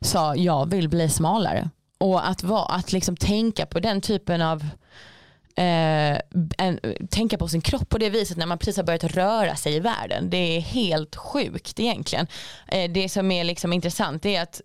sa 0.00 0.36
jag 0.36 0.70
vill 0.70 0.88
bli 0.88 1.08
smalare. 1.08 1.70
Och 1.98 2.28
att, 2.28 2.42
vara, 2.42 2.64
att 2.64 2.92
liksom 2.92 3.16
tänka 3.16 3.66
på 3.66 3.80
den 3.80 4.00
typen 4.00 4.42
av 4.42 4.62
eh, 5.56 6.18
en, 6.58 6.80
tänka 7.10 7.38
på 7.38 7.48
sin 7.48 7.60
kropp 7.60 7.88
på 7.88 7.98
det 7.98 8.10
viset 8.10 8.36
när 8.36 8.46
man 8.46 8.58
precis 8.58 8.76
har 8.76 8.84
börjat 8.84 9.04
röra 9.04 9.56
sig 9.56 9.74
i 9.74 9.80
världen. 9.80 10.30
Det 10.30 10.56
är 10.56 10.60
helt 10.60 11.16
sjukt 11.16 11.80
egentligen. 11.80 12.26
Eh, 12.68 12.90
det 12.90 13.08
som 13.08 13.30
är 13.30 13.44
liksom 13.44 13.72
intressant 13.72 14.26
är 14.26 14.42
att 14.42 14.60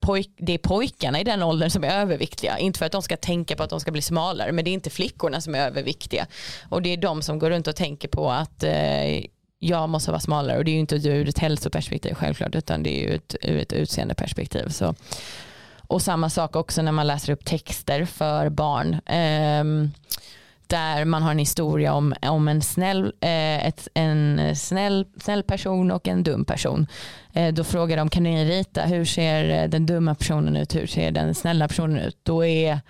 pojk, 0.00 0.30
det 0.36 0.52
är 0.52 0.58
pojkarna 0.58 1.20
i 1.20 1.24
den 1.24 1.42
åldern 1.42 1.70
som 1.70 1.84
är 1.84 2.00
överviktiga. 2.00 2.58
Inte 2.58 2.78
för 2.78 2.86
att 2.86 2.92
de 2.92 3.02
ska 3.02 3.16
tänka 3.16 3.56
på 3.56 3.62
att 3.62 3.70
de 3.70 3.80
ska 3.80 3.90
bli 3.90 4.02
smalare 4.02 4.52
men 4.52 4.64
det 4.64 4.70
är 4.70 4.72
inte 4.72 4.90
flickorna 4.90 5.40
som 5.40 5.54
är 5.54 5.58
överviktiga. 5.58 6.26
Och 6.68 6.82
det 6.82 6.92
är 6.92 6.96
de 6.96 7.22
som 7.22 7.38
går 7.38 7.50
runt 7.50 7.66
och 7.66 7.76
tänker 7.76 8.08
på 8.08 8.30
att 8.30 8.62
eh, 8.62 9.24
jag 9.58 9.88
måste 9.88 10.10
vara 10.10 10.20
smalare 10.20 10.58
och 10.58 10.64
det 10.64 10.70
är 10.70 10.72
ju 10.72 10.78
inte 10.78 10.96
ur 10.96 11.28
ett 11.28 11.38
hälsoperspektiv 11.38 12.14
självklart 12.14 12.54
utan 12.54 12.82
det 12.82 12.90
är 12.90 13.08
ju 13.08 13.14
ett, 13.14 13.36
ur 13.42 13.58
ett 13.58 13.72
utseendeperspektiv. 13.72 14.68
Så 14.68 14.94
och 15.86 16.02
samma 16.02 16.30
sak 16.30 16.56
också 16.56 16.82
när 16.82 16.92
man 16.92 17.06
läser 17.06 17.32
upp 17.32 17.44
texter 17.44 18.04
för 18.04 18.48
barn. 18.48 18.94
Eh, 18.94 19.90
där 20.66 21.04
man 21.04 21.22
har 21.22 21.30
en 21.30 21.38
historia 21.38 21.94
om, 21.94 22.14
om 22.22 22.48
en, 22.48 22.62
snäll, 22.62 23.12
eh, 23.20 23.66
ett, 23.66 23.88
en 23.94 24.56
snäll, 24.56 25.06
snäll 25.20 25.42
person 25.42 25.90
och 25.90 26.08
en 26.08 26.22
dum 26.22 26.44
person. 26.44 26.86
Eh, 27.32 27.54
då 27.54 27.64
frågar 27.64 27.96
de, 27.96 28.08
kan 28.10 28.22
ni 28.22 28.44
rita, 28.44 28.82
hur 28.82 29.04
ser 29.04 29.68
den 29.68 29.86
dumma 29.86 30.14
personen 30.14 30.56
ut, 30.56 30.74
hur 30.74 30.86
ser 30.86 31.10
den 31.10 31.34
snälla 31.34 31.68
personen 31.68 31.98
ut? 31.98 32.18
Då 32.22 32.44
är 32.44 32.80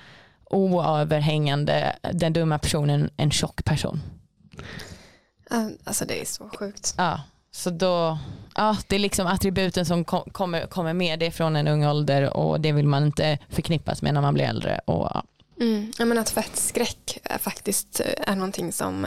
oöverhängande, 0.51 1.97
den 2.13 2.33
dumma 2.33 2.59
personen, 2.59 3.11
en 3.17 3.31
tjock 3.31 3.65
person. 3.65 4.01
Alltså 5.85 6.05
det 6.05 6.21
är 6.21 6.25
så 6.25 6.49
sjukt. 6.49 6.95
Ja, 6.99 7.21
så 7.55 7.71
då, 7.71 8.19
ja, 8.55 8.77
det 8.87 8.95
är 8.95 9.01
liksom 9.01 9.27
attributen 9.27 9.87
som 9.87 10.05
kom, 10.05 10.31
kommer, 10.33 10.67
kommer 10.67 10.93
med 10.93 11.19
det 11.19 11.31
från 11.31 11.57
en 11.57 11.69
ung 11.69 11.87
ålder 11.87 12.37
och 12.37 12.61
det 12.61 12.73
vill 12.73 12.87
man 12.87 13.05
inte 13.05 13.39
förknippas 13.49 14.03
med 14.03 14.15
när 14.15 14.21
man 14.21 14.35
blir 14.35 14.45
äldre. 14.45 14.81
Och, 14.85 15.09
ja. 15.15 15.25
Mm. 15.61 15.93
Jag 15.99 16.09
menar 16.09 16.23
att 16.23 16.31
fettskräck 16.31 17.19
faktiskt 17.41 18.01
eh, 18.01 18.33
är 18.33 18.37
någonting 18.37 18.73
som 18.73 19.07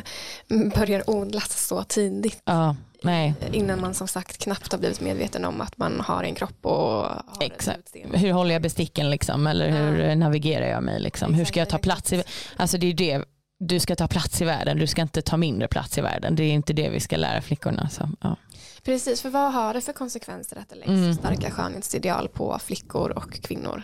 börjar 0.75 1.09
odlas 1.09 1.67
så 1.67 1.83
tidigt. 1.83 2.41
Ja, 2.45 2.75
nej. 3.03 3.33
Innan 3.51 3.81
man 3.81 3.93
som 3.93 4.07
sagt 4.07 4.37
knappt 4.37 4.71
har 4.71 4.79
blivit 4.79 5.01
medveten 5.01 5.45
om 5.45 5.61
att 5.61 5.77
man 5.77 5.99
har 5.99 6.23
en 6.23 6.35
kropp 6.35 6.65
och 6.65 7.05
Exakt. 7.39 7.95
Hur 8.13 8.31
håller 8.31 8.53
jag 8.53 8.61
besticken 8.61 9.09
liksom? 9.09 9.47
eller 9.47 9.69
hur 9.69 9.99
ja. 9.99 10.15
navigerar 10.15 10.67
jag 10.67 10.83
mig? 10.83 10.99
Liksom? 10.99 11.25
Exakt, 11.25 11.39
hur 11.39 11.45
ska 11.45 11.59
jag 11.59 11.69
ta 11.69 11.77
plats 11.77 12.13
i, 12.13 12.23
alltså 12.55 12.77
det 12.77 12.87
är 12.87 12.93
det 12.93 13.23
du 13.59 13.79
ska 13.79 13.95
ta 13.95 14.07
plats 14.07 14.41
i 14.41 14.45
världen, 14.45 14.77
du 14.77 14.87
ska 14.87 15.01
inte 15.01 15.21
ta 15.21 15.37
mindre 15.37 15.67
plats 15.67 15.97
i 15.97 16.01
världen. 16.01 16.35
Det 16.35 16.43
är 16.43 16.51
inte 16.51 16.73
det 16.73 16.89
vi 16.89 16.99
ska 16.99 17.17
lära 17.17 17.41
flickorna. 17.41 17.89
Så, 17.89 18.09
ja. 18.21 18.35
Precis, 18.83 19.21
för 19.21 19.29
vad 19.29 19.53
har 19.53 19.73
det 19.73 19.81
för 19.81 19.93
konsekvenser 19.93 20.57
att 20.57 20.69
det 20.69 20.75
läggs 20.75 20.89
mm. 20.89 21.13
starka 21.13 21.51
skönhetsideal 21.51 22.27
på 22.27 22.59
flickor 22.65 23.09
och 23.09 23.41
kvinnor? 23.41 23.83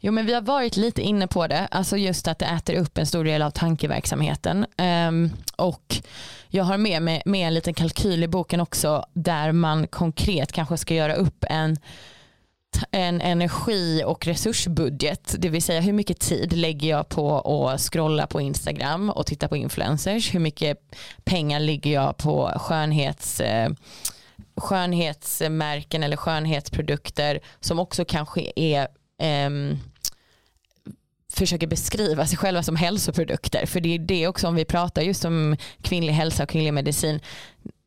Jo 0.00 0.12
men 0.12 0.26
vi 0.26 0.34
har 0.34 0.40
varit 0.40 0.76
lite 0.76 1.02
inne 1.02 1.26
på 1.26 1.46
det, 1.46 1.68
alltså 1.70 1.96
just 1.96 2.28
att 2.28 2.38
det 2.38 2.46
äter 2.46 2.74
upp 2.74 2.98
en 2.98 3.06
stor 3.06 3.24
del 3.24 3.42
av 3.42 3.50
tankeverksamheten. 3.50 4.66
Um, 5.08 5.30
och 5.56 5.96
jag 6.48 6.64
har 6.64 6.78
med 6.78 7.02
mig 7.02 7.22
med 7.24 7.46
en 7.46 7.54
liten 7.54 7.74
kalkyl 7.74 8.24
i 8.24 8.28
boken 8.28 8.60
också 8.60 9.04
där 9.12 9.52
man 9.52 9.86
konkret 9.86 10.52
kanske 10.52 10.76
ska 10.76 10.94
göra 10.94 11.14
upp 11.14 11.44
en 11.50 11.76
en 12.90 13.20
energi 13.20 14.02
och 14.06 14.26
resursbudget, 14.26 15.34
det 15.38 15.48
vill 15.48 15.62
säga 15.62 15.80
hur 15.80 15.92
mycket 15.92 16.20
tid 16.20 16.52
lägger 16.52 16.88
jag 16.88 17.08
på 17.08 17.38
att 17.68 17.80
scrolla 17.80 18.26
på 18.26 18.40
Instagram 18.40 19.10
och 19.10 19.26
titta 19.26 19.48
på 19.48 19.56
influencers, 19.56 20.34
hur 20.34 20.40
mycket 20.40 20.78
pengar 21.24 21.60
ligger 21.60 21.92
jag 21.92 22.16
på 22.16 22.52
skönhets 22.56 23.40
eh, 23.40 23.70
skönhetsmärken 24.56 26.02
eller 26.02 26.16
skönhetsprodukter 26.16 27.40
som 27.60 27.78
också 27.78 28.04
kanske 28.04 28.52
är 28.56 28.88
um, 29.46 29.78
försöker 31.32 31.66
beskriva 31.66 32.26
sig 32.26 32.38
själva 32.38 32.62
som 32.62 32.76
hälsoprodukter. 32.76 33.66
För 33.66 33.80
det 33.80 33.94
är 33.94 33.98
det 33.98 34.28
också 34.28 34.48
om 34.48 34.54
vi 34.54 34.64
pratar 34.64 35.02
just 35.02 35.24
om 35.24 35.56
kvinnlig 35.82 36.12
hälsa 36.12 36.42
och 36.42 36.48
kvinnlig 36.48 36.74
medicin, 36.74 37.20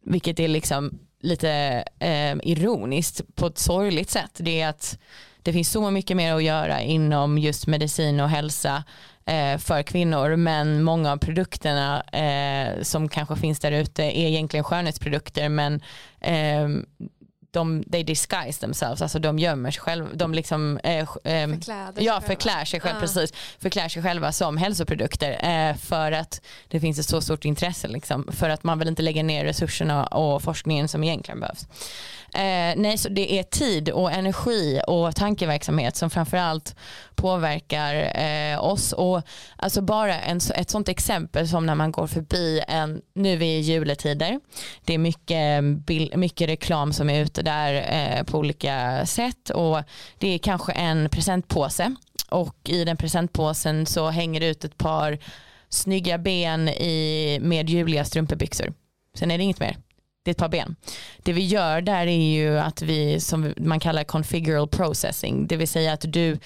vilket 0.06 0.40
är 0.40 0.48
liksom 0.48 1.00
lite 1.22 1.84
eh, 2.00 2.36
ironiskt 2.44 3.36
på 3.36 3.48
ett 3.48 3.58
sorgligt 3.58 4.10
sätt. 4.10 4.32
Det 4.38 4.62
är 4.62 4.70
att 4.70 4.98
det 5.42 5.54
finns 5.54 5.72
så 5.72 5.92
mycket 5.92 6.18
mer 6.18 6.36
att 6.36 6.44
göra 6.44 6.82
inom 6.82 7.38
just 7.38 7.68
medicin 7.68 8.20
och 8.20 8.30
hälsa 8.30 8.84
eh, 9.26 9.58
för 9.58 9.84
kvinnor 9.84 10.36
men 10.36 10.84
många 10.84 11.12
av 11.12 11.18
produkterna 11.18 12.02
eh, 12.02 12.82
som 12.82 13.10
kanske 13.10 13.36
finns 13.36 13.60
där 13.60 13.72
ute 13.72 14.04
är 14.04 14.28
egentligen 14.28 14.64
skönhetsprodukter 14.64 15.50
men 15.50 15.82
eh, 16.20 16.68
de 17.52 17.84
they 17.92 18.04
disguise 18.04 18.60
themselves, 18.60 19.02
alltså 19.02 19.20
de 19.20 19.40
gömmer 19.40 19.72
sig 19.72 19.82
själva, 19.82 20.10
de 20.14 20.34
liksom 20.34 20.80
eh, 20.84 21.00
eh, 21.00 21.06
förklär 21.50 21.94
ja, 21.98 22.22
förklär 22.22 22.66
sig 22.66 22.80
själva, 22.80 22.98
ah. 22.98 23.02
precis, 23.02 23.34
förklär 23.60 23.90
sig 23.90 24.04
själva 24.04 24.32
som 24.32 24.58
hälsoprodukter 24.58 25.40
eh, 25.44 25.76
för 25.76 26.12
att 26.12 26.42
det 26.68 26.80
finns 26.80 27.00
ett 27.00 27.06
så 27.06 27.22
stort 27.22 27.46
intresse 27.46 27.88
liksom, 27.88 28.30
för 28.32 28.50
att 28.50 28.64
man 28.64 28.80
vill 28.80 28.88
inte 28.88 29.02
lägga 29.02 29.24
ner 29.24 29.46
resurserna 29.46 30.06
och 30.06 30.44
forskningen 30.44 30.88
som 30.88 31.04
egentligen 31.04 31.40
behövs. 31.40 31.68
Eh, 32.38 32.74
nej, 32.76 32.98
så 32.98 33.10
det 33.10 33.40
är 33.40 33.44
tid 33.44 33.90
och 33.90 34.12
energi 34.12 34.82
och 34.88 35.16
tankeverksamhet 35.16 35.96
som 35.96 36.10
framförallt 36.10 36.76
påverkar 37.16 37.96
eh, 37.96 38.64
oss. 38.64 38.94
Och 38.94 39.22
alltså 39.56 39.82
bara 39.82 40.20
en, 40.20 40.40
ett 40.56 40.70
sånt 40.70 40.90
exempel 40.90 41.48
som 41.48 41.66
när 41.66 41.76
man 41.76 41.92
går 41.92 42.08
förbi 42.08 42.62
en, 42.68 43.02
nu 43.14 43.34
är 43.34 43.38
vi 43.38 43.46
i 43.46 43.60
juletider, 43.60 44.40
det 44.86 44.94
är 44.94 44.98
mycket, 44.98 45.32
mm, 45.32 45.84
mycket 46.16 46.50
reklam 46.50 46.94
som 46.94 47.10
är 47.10 47.22
ute 47.22 47.42
där 47.42 47.74
eh, 47.74 48.24
på 48.24 48.38
olika 48.38 49.06
sätt 49.06 49.50
och 49.50 49.84
det 50.18 50.34
är 50.34 50.38
kanske 50.38 50.72
en 50.72 51.10
presentpåse 51.10 51.96
och 52.30 52.58
i 52.70 52.86
den 52.86 52.98
presentpåsen 52.98 53.86
så 53.86 54.10
hänger 54.10 54.40
det 54.40 54.48
ut 54.48 54.64
ett 54.64 54.78
par 54.78 55.18
snygga 55.70 56.18
ben 56.18 56.70
i, 56.70 57.40
med 57.42 57.70
juliga 57.70 58.06
strumpbyxor. 58.06 58.74
Sen 59.16 59.32
är 59.32 59.38
det 59.38 59.44
inget 59.44 59.60
mer 59.60 59.78
det 60.32 60.38
par 60.38 60.50
ben. 60.50 60.76
Det 61.18 61.34
vi 61.34 61.46
gör 61.46 61.82
där 61.82 62.08
är 62.08 62.32
ju 62.34 62.60
att 62.60 62.82
vi, 62.82 63.20
som 63.20 63.54
man 63.58 63.80
kallar 63.80 64.04
configural 64.04 64.68
processing, 64.68 65.48
det 65.48 65.58
vill 65.58 65.68
säga 65.68 65.94
att 65.94 66.06
du 66.08 66.38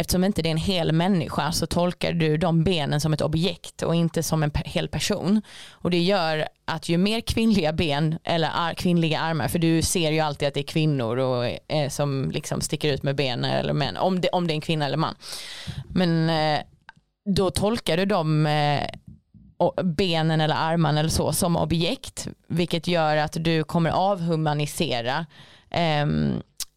Eftersom 0.00 0.24
inte 0.24 0.42
det 0.42 0.48
är 0.48 0.50
en 0.50 0.56
hel 0.56 0.92
människa 0.92 1.52
så 1.52 1.66
tolkar 1.66 2.12
du 2.12 2.36
de 2.36 2.64
benen 2.64 3.00
som 3.00 3.12
ett 3.12 3.20
objekt 3.20 3.82
och 3.82 3.94
inte 3.94 4.22
som 4.22 4.42
en 4.42 4.50
hel 4.64 4.88
person. 4.88 5.42
Och 5.70 5.90
det 5.90 5.98
gör 5.98 6.48
att 6.64 6.88
ju 6.88 6.98
mer 6.98 7.20
kvinnliga 7.20 7.72
ben 7.72 8.18
eller 8.24 8.50
ar 8.54 8.74
kvinnliga 8.74 9.20
armar, 9.20 9.48
för 9.48 9.58
du 9.58 9.82
ser 9.82 10.12
ju 10.12 10.20
alltid 10.20 10.48
att 10.48 10.54
det 10.54 10.60
är 10.60 10.64
kvinnor 10.64 11.16
och, 11.16 11.72
eh, 11.72 11.88
som 11.88 12.30
liksom 12.30 12.60
sticker 12.60 12.92
ut 12.92 13.02
med 13.02 13.16
benen 13.16 13.50
eller 13.50 13.72
män, 13.72 13.96
om 13.96 14.20
det, 14.20 14.28
om 14.28 14.46
det 14.46 14.52
är 14.52 14.54
en 14.54 14.60
kvinna 14.60 14.86
eller 14.86 14.96
man. 14.96 15.14
Men 15.88 16.30
eh, 16.30 16.60
då 17.34 17.50
tolkar 17.50 17.96
du 17.96 18.04
dem 18.04 18.46
eh, 18.46 18.84
benen 19.82 20.40
eller 20.40 20.54
armarna 20.54 21.00
eller 21.00 21.10
så 21.10 21.32
som 21.32 21.56
objekt 21.56 22.28
vilket 22.46 22.86
gör 22.86 23.16
att 23.16 23.36
du 23.40 23.64
kommer 23.64 23.90
avhumanisera 23.90 25.26
eh, 25.70 26.06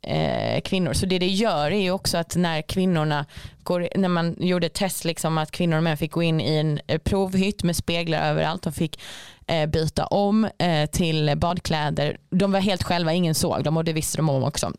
eh, 0.08 0.62
kvinnor. 0.62 0.94
Så 0.94 1.06
det 1.06 1.20
det 1.20 1.28
gör 1.28 1.72
är 1.72 1.82
ju 1.82 1.92
också 1.92 2.18
att 2.18 2.36
när 2.36 2.62
kvinnorna 2.62 3.26
går, 3.64 3.90
när 3.96 4.10
man 4.10 4.36
gjorde 4.40 4.70
test 4.70 5.06
liksom 5.06 5.38
att 5.38 5.52
kvinnor 5.52 5.78
och 5.78 5.84
män 5.84 5.98
fick 5.98 6.12
gå 6.12 6.24
in 6.24 6.42
i 6.42 6.56
en 6.56 6.80
eh, 6.88 6.98
provhytt 6.98 7.64
med 7.64 7.76
speglar 7.76 8.30
överallt, 8.30 8.64
de 8.64 8.74
fick 8.74 9.02
eh, 9.48 9.66
byta 9.70 10.06
om 10.06 10.50
eh, 10.58 10.90
till 10.90 11.34
badkläder, 11.38 12.18
de 12.30 12.52
var 12.52 12.60
helt 12.60 12.84
själva, 12.84 13.14
ingen 13.14 13.36
såg 13.36 13.64
dem 13.64 13.78
och 13.78 13.84
det 13.84 13.94
visste 13.94 14.18
de 14.18 14.30
om 14.30 14.44
också 14.44 14.74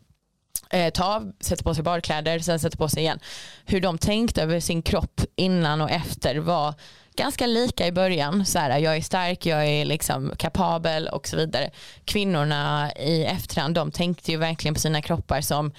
eh, 0.69 0.89
ta 0.89 1.15
av, 1.15 1.31
sätta 1.39 1.63
på 1.63 1.75
sig 1.75 1.83
badkläder, 1.83 2.39
sen 2.39 2.59
sätta 2.59 2.77
på 2.77 2.89
sig 2.89 3.03
igen. 3.03 3.19
Hur 3.65 3.81
de 3.81 3.97
tänkte 3.97 4.43
över 4.43 4.59
sin 4.59 4.81
kropp 4.81 5.21
innan 5.35 5.81
och 5.81 5.91
efter 5.91 6.35
var 6.35 6.73
ganska 7.15 7.47
lika 7.47 7.87
i 7.87 7.91
början. 7.91 8.45
Så 8.45 8.59
här, 8.59 8.79
jag 8.79 8.97
är 8.97 9.01
stark, 9.01 9.45
jag 9.45 9.67
är 9.67 9.85
liksom 9.85 10.33
kapabel 10.37 11.07
och 11.07 11.27
så 11.27 11.37
vidare. 11.37 11.71
Kvinnorna 12.05 12.91
i 12.93 13.25
efterhand 13.25 13.75
de 13.75 13.91
tänkte 13.91 14.31
ju 14.31 14.37
verkligen 14.37 14.73
på 14.73 14.79
sina 14.79 15.01
kroppar 15.01 15.41
som 15.41 15.71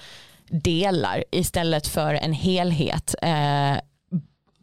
delar 0.49 1.23
istället 1.31 1.87
för 1.87 2.13
en 2.13 2.33
helhet. 2.33 3.15
Eh, 3.21 3.77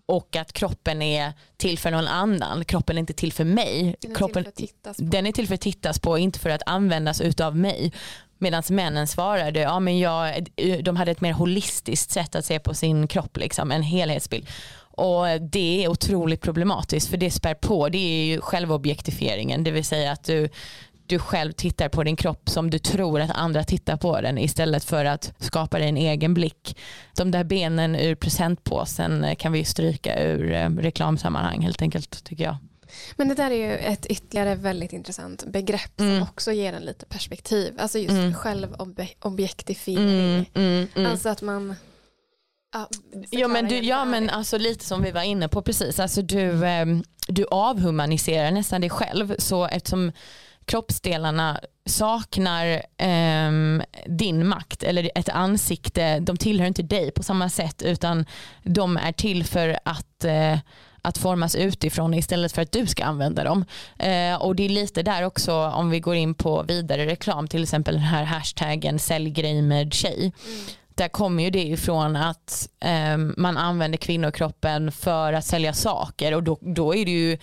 och 0.07 0.37
att 0.37 0.53
kroppen 0.53 1.03
är 1.03 1.33
till 1.57 1.79
för 1.79 1.91
någon 1.91 2.07
annan. 2.07 2.65
Kroppen 2.65 2.97
är 2.97 3.01
inte 3.01 3.13
till 3.13 3.33
för 3.33 3.45
mig. 3.45 3.97
Den 4.01 4.11
är, 4.11 4.15
kroppen, 4.15 4.45
till, 4.45 4.69
för 4.83 5.05
den 5.05 5.27
är 5.27 5.33
till 5.33 5.47
för 5.47 5.55
att 5.55 5.61
tittas 5.61 5.99
på, 5.99 6.19
inte 6.19 6.39
för 6.39 6.51
att 6.51 6.63
användas 6.67 7.21
utav 7.21 7.57
mig. 7.57 7.93
Medan 8.39 8.63
männen 8.71 9.07
svarade, 9.07 9.61
ja 9.61 9.81
men 9.81 9.99
jag, 9.99 10.49
de 10.83 10.97
hade 10.97 11.11
ett 11.11 11.21
mer 11.21 11.33
holistiskt 11.33 12.11
sätt 12.11 12.35
att 12.35 12.45
se 12.45 12.59
på 12.59 12.75
sin 12.75 13.09
kropp, 13.09 13.37
liksom, 13.37 13.71
en 13.71 13.83
helhetsbild. 13.83 14.49
Och 14.93 15.41
det 15.41 15.85
är 15.85 15.89
otroligt 15.89 16.41
problematiskt 16.41 17.11
för 17.11 17.17
det 17.17 17.31
spär 17.31 17.55
på, 17.55 17.89
det 17.89 17.99
är 17.99 18.25
ju 18.25 18.41
självobjektifieringen, 18.41 19.65
det 19.65 19.71
vill 19.71 19.85
säga 19.85 20.13
att 20.13 20.25
du, 20.25 20.49
du 21.07 21.19
själv 21.19 21.53
tittar 21.53 21.89
på 21.89 22.05
din 22.05 22.17
kropp 22.17 22.49
som 22.49 22.71
du 22.71 22.79
tror 22.79 23.21
att 23.21 23.31
andra 23.31 23.65
tittar 23.65 23.97
på 23.97 24.21
den 24.21 24.39
istället 24.39 24.85
för 24.85 25.05
att 25.05 25.33
skapa 25.39 25.79
dig 25.79 25.89
en 25.89 25.97
egen 25.97 26.35
blick. 26.35 26.79
De 27.17 27.31
där 27.31 27.45
benen 27.45 27.97
ur 27.97 28.15
presentpåsen 28.15 29.37
kan 29.37 29.53
vi 29.53 29.65
stryka 29.65 30.23
ur 30.23 30.53
eh, 30.53 30.71
reklamsammanhang 30.71 31.61
helt 31.61 31.83
enkelt 31.83 32.25
tycker 32.25 32.45
jag. 32.45 32.57
Men 33.17 33.29
det 33.29 33.35
där 33.35 33.51
är 33.51 33.55
ju 33.55 33.77
ett 33.77 34.07
ytterligare 34.07 34.55
väldigt 34.55 34.93
intressant 34.93 35.45
begrepp 35.47 35.93
som 35.97 36.07
mm. 36.07 36.23
också 36.23 36.53
ger 36.53 36.73
en 36.73 36.83
lite 36.83 37.07
perspektiv. 37.07 37.75
Alltså 37.79 37.99
just 37.99 38.13
mm. 38.13 38.35
självobjektifiering. 38.35 40.07
Mm, 40.09 40.45
mm, 40.55 40.89
mm, 40.95 41.11
alltså 41.11 41.29
att 41.29 41.43
man 41.43 41.77
Ja, 43.31 43.49
men, 43.49 43.69
du, 43.69 43.79
ja 43.79 44.05
men 44.05 44.31
alltså 44.31 44.59
lite 44.59 44.85
som 44.85 45.03
vi 45.03 45.11
var 45.11 45.23
inne 45.23 45.49
på 45.49 45.63
precis, 45.63 46.01
alltså 46.01 46.23
du, 46.23 46.67
eh, 46.67 46.87
du 47.29 47.47
avhumaniserar 47.51 48.51
nästan 48.51 48.81
dig 48.81 48.91
själv 48.91 49.35
så 49.39 49.67
eftersom 49.67 50.13
kroppsdelarna 50.65 51.61
saknar 51.87 52.67
eh, 52.97 53.83
din 54.07 54.47
makt 54.49 54.83
eller 54.83 55.11
ett 55.15 55.29
ansikte, 55.29 56.19
de 56.19 56.37
tillhör 56.37 56.67
inte 56.67 56.83
dig 56.83 57.11
på 57.11 57.23
samma 57.23 57.49
sätt 57.49 57.83
utan 57.83 58.27
de 58.63 58.97
är 58.97 59.13
till 59.13 59.45
för 59.45 59.79
att 59.85 60.25
eh, 60.25 60.59
att 61.05 61.19
formas 61.19 61.55
utifrån 61.55 62.15
istället 62.15 62.53
för 62.53 62.63
att 62.63 62.73
du 62.73 62.87
ska 62.87 63.05
använda 63.05 63.45
dem. 63.45 63.65
Eh, 63.99 64.43
och 64.43 64.57
det 64.57 64.65
är 64.65 64.69
lite 64.69 65.03
där 65.03 65.23
också 65.23 65.55
om 65.55 65.91
vi 65.91 66.01
går 66.01 66.15
in 66.15 66.35
på 66.35 66.63
vidare 66.63 67.07
reklam, 67.07 67.49
till 67.49 67.63
exempel 67.63 67.95
den 67.95 68.03
här 68.03 68.25
hashtaggen 68.25 68.99
sälj 68.99 69.63
med 69.63 69.95
tjej. 69.95 70.33
Mm 70.47 70.61
där 70.95 71.09
kommer 71.09 71.43
ju 71.43 71.51
det 71.51 71.63
ifrån 71.63 72.17
att 72.17 72.69
eh, 72.81 73.17
man 73.37 73.57
använder 73.57 73.99
kvinnokroppen 73.99 74.93
för 74.93 75.33
att 75.33 75.45
sälja 75.45 75.73
saker 75.73 76.35
och 76.35 76.43
då, 76.43 76.59
då 76.61 76.95
är 76.95 77.05
det 77.05 77.11
ju 77.11 77.39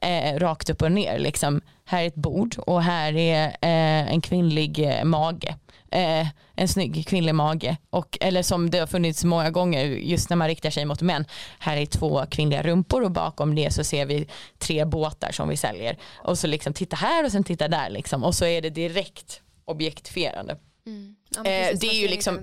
eh, 0.00 0.38
rakt 0.38 0.70
upp 0.70 0.82
och 0.82 0.92
ner. 0.92 1.18
Liksom. 1.18 1.60
Här 1.84 2.02
är 2.02 2.06
ett 2.06 2.14
bord 2.14 2.56
och 2.58 2.82
här 2.82 3.16
är 3.16 3.46
eh, 3.46 4.12
en 4.12 4.20
kvinnlig 4.20 4.78
eh, 4.78 5.04
mage. 5.04 5.56
eh, 5.90 6.26
en 6.56 6.68
snygg 6.68 7.06
kvinnlig 7.08 7.34
mage. 7.34 7.76
Och, 7.90 8.18
eller 8.20 8.42
som 8.42 8.70
det 8.70 8.78
har 8.78 8.86
funnits 8.86 9.24
många 9.24 9.50
gånger 9.50 9.84
just 9.84 10.30
när 10.30 10.36
man 10.36 10.48
riktar 10.48 10.70
sig 10.70 10.84
mot 10.84 11.02
män. 11.02 11.24
Här 11.58 11.76
är 11.76 11.86
två 11.86 12.24
kvinnliga 12.30 12.62
rumpor 12.62 13.02
och 13.02 13.10
bakom 13.10 13.54
det 13.54 13.72
så 13.74 13.84
ser 13.84 14.06
vi 14.06 14.28
tre 14.58 14.84
båtar 14.84 15.32
som 15.32 15.48
vi 15.48 15.56
säljer. 15.56 15.96
Och 16.14 16.38
så 16.38 16.46
liksom 16.46 16.72
titta 16.72 16.96
här 16.96 17.24
och 17.24 17.32
sen 17.32 17.44
titta 17.44 17.68
där 17.68 17.90
liksom. 17.90 18.24
Och 18.24 18.34
så 18.34 18.44
är 18.44 18.62
det 18.62 18.70
direkt 18.70 19.40
objektifierande. 19.64 20.56
Mm. 20.86 21.16
Ja, 21.36 21.50
Eh, 21.50 21.62
precis, 21.68 21.80
det 21.80 21.86
är 21.86 22.00
ju 22.00 22.08
liksom-. 22.08 22.42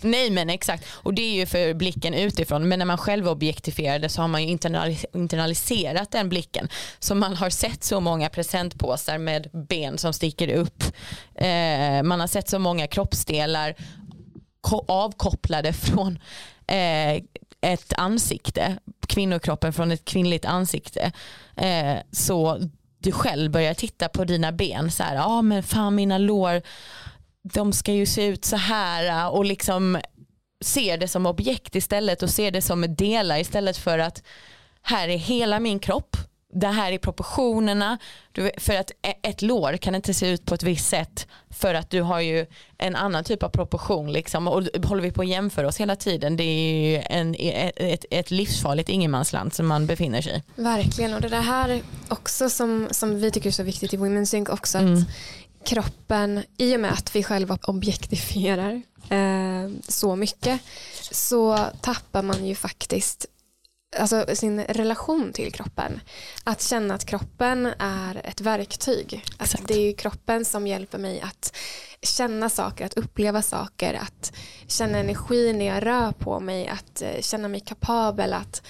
Nej 0.02 0.30
men 0.30 0.50
exakt. 0.50 0.84
Och 0.92 1.14
det 1.14 1.22
är 1.22 1.34
ju 1.34 1.46
för 1.46 1.74
blicken 1.74 2.14
utifrån. 2.14 2.68
Men 2.68 2.78
när 2.78 2.86
man 2.86 2.98
själv 2.98 3.28
objektifierar 3.28 3.98
det 3.98 4.08
så 4.08 4.20
har 4.20 4.28
man 4.28 4.42
ju 4.44 4.56
internalis- 4.56 5.04
internaliserat 5.14 6.10
den 6.10 6.28
blicken. 6.28 6.68
Så 6.98 7.14
man 7.14 7.36
har 7.36 7.50
sett 7.50 7.84
så 7.84 8.00
många 8.00 8.28
presentpåsar 8.28 9.18
med 9.18 9.48
ben 9.68 9.98
som 9.98 10.12
sticker 10.12 10.48
upp. 10.48 10.82
Eh, 11.34 12.02
man 12.02 12.20
har 12.20 12.26
sett 12.26 12.48
så 12.48 12.58
många 12.58 12.86
kroppsdelar 12.86 13.74
ko- 14.60 14.84
avkopplade 14.88 15.72
från 15.72 16.18
eh, 16.66 17.22
ett 17.62 17.92
ansikte. 17.96 18.78
Kvinnokroppen 19.06 19.72
från 19.72 19.90
ett 19.92 20.04
kvinnligt 20.04 20.44
ansikte. 20.44 21.12
Så 22.12 22.58
du 22.98 23.12
själv 23.12 23.50
börjar 23.50 23.74
titta 23.74 24.08
på 24.08 24.24
dina 24.24 24.52
ben 24.52 24.90
så 24.90 25.02
här, 25.02 25.14
ja 25.14 25.24
ah, 25.24 25.42
men 25.42 25.62
fan 25.62 25.94
mina 25.94 26.18
lår 26.18 26.62
de 27.42 27.72
ska 27.72 27.92
ju 27.92 28.06
se 28.06 28.26
ut 28.26 28.44
så 28.44 28.56
här 28.56 29.30
och 29.30 29.44
liksom 29.44 30.00
ser 30.64 30.98
det 30.98 31.08
som 31.08 31.26
objekt 31.26 31.74
istället 31.74 32.22
och 32.22 32.30
ser 32.30 32.50
det 32.50 32.62
som 32.62 32.94
delar 32.94 33.38
istället 33.38 33.76
för 33.76 33.98
att 33.98 34.22
här 34.82 35.08
är 35.08 35.16
hela 35.16 35.60
min 35.60 35.78
kropp 35.78 36.16
det 36.52 36.66
här 36.66 36.92
är 36.92 36.98
proportionerna 36.98 37.98
för 38.56 38.76
att 38.76 38.90
e- 38.90 39.14
ett 39.22 39.42
lår 39.42 39.76
kan 39.76 39.94
inte 39.94 40.14
se 40.14 40.28
ut 40.28 40.46
på 40.46 40.54
ett 40.54 40.62
visst 40.62 40.88
sätt 40.88 41.26
för 41.50 41.74
att 41.74 41.90
du 41.90 42.02
har 42.02 42.20
ju 42.20 42.46
en 42.78 42.96
annan 42.96 43.24
typ 43.24 43.42
av 43.42 43.48
proportion 43.48 44.12
liksom 44.12 44.48
och 44.48 44.64
håller 44.84 45.02
vi 45.02 45.12
på 45.12 45.22
att 45.22 45.28
jämföra 45.28 45.68
oss 45.68 45.76
hela 45.76 45.96
tiden 45.96 46.36
det 46.36 46.44
är 46.44 46.90
ju 46.90 47.02
en, 47.10 47.34
ett, 47.38 47.72
ett, 47.76 48.04
ett 48.10 48.30
livsfarligt 48.30 48.88
ingenmansland 48.88 49.54
som 49.54 49.66
man 49.66 49.86
befinner 49.86 50.22
sig 50.22 50.36
i. 50.36 50.62
Verkligen 50.62 51.14
och 51.14 51.20
det 51.20 51.36
här 51.36 51.80
också 52.08 52.50
som, 52.50 52.88
som 52.90 53.20
vi 53.20 53.30
tycker 53.30 53.48
är 53.48 53.52
så 53.52 53.62
viktigt 53.62 53.94
i 53.94 53.96
Women's 53.96 54.24
Sync 54.24 54.48
också 54.48 54.78
att 54.78 54.84
Mm. 54.84 55.04
Kroppen 55.64 56.42
i 56.56 56.76
och 56.76 56.80
med 56.80 56.92
att 56.92 57.16
vi 57.16 57.22
själva 57.22 57.58
objektifierar 57.62 58.82
eh, 59.10 59.70
så 59.88 60.16
mycket 60.16 60.60
så 61.10 61.58
tappar 61.80 62.22
man 62.22 62.46
ju 62.46 62.54
faktiskt 62.54 63.26
alltså, 63.96 64.26
sin 64.34 64.60
relation 64.60 65.32
till 65.32 65.52
kroppen. 65.52 66.00
Att 66.44 66.62
känna 66.62 66.94
att 66.94 67.04
kroppen 67.04 67.66
är 67.78 68.20
ett 68.24 68.40
verktyg. 68.40 69.24
Exakt. 69.40 69.68
det 69.68 69.74
är 69.74 69.80
ju 69.80 69.92
kroppen 69.92 70.44
som 70.44 70.66
hjälper 70.66 70.98
mig 70.98 71.20
att 71.20 71.56
känna 72.02 72.48
saker, 72.48 72.86
att 72.86 72.94
uppleva 72.94 73.42
saker, 73.42 73.94
att 73.94 74.32
känna 74.66 74.98
energi 74.98 75.52
när 75.52 75.66
jag 75.66 75.86
rör 75.86 76.12
på 76.12 76.40
mig, 76.40 76.68
att 76.68 77.02
eh, 77.02 77.20
känna 77.20 77.48
mig 77.48 77.60
kapabel 77.60 78.32
att 78.32 78.62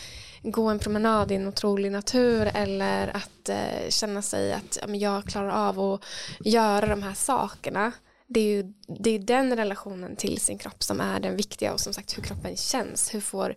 gå 0.42 0.68
en 0.68 0.78
promenad 0.78 1.32
i 1.32 1.34
en 1.34 1.48
otrolig 1.48 1.92
natur 1.92 2.50
eller 2.54 3.16
att 3.16 3.48
eh, 3.48 3.88
känna 3.88 4.22
sig 4.22 4.52
att 4.52 4.78
ja, 4.86 4.94
jag 4.94 5.24
klarar 5.24 5.68
av 5.68 5.80
att 5.80 6.04
göra 6.44 6.86
de 6.86 7.02
här 7.02 7.14
sakerna. 7.14 7.92
Det 8.26 8.40
är 8.40 8.44
ju 8.44 8.72
det 9.00 9.10
är 9.10 9.18
den 9.18 9.56
relationen 9.56 10.16
till 10.16 10.40
sin 10.40 10.58
kropp 10.58 10.82
som 10.82 11.00
är 11.00 11.20
den 11.20 11.36
viktiga 11.36 11.72
och 11.72 11.80
som 11.80 11.92
sagt 11.92 12.18
hur 12.18 12.22
kroppen 12.22 12.56
känns. 12.56 13.14
Hur 13.14 13.20
får, 13.20 13.54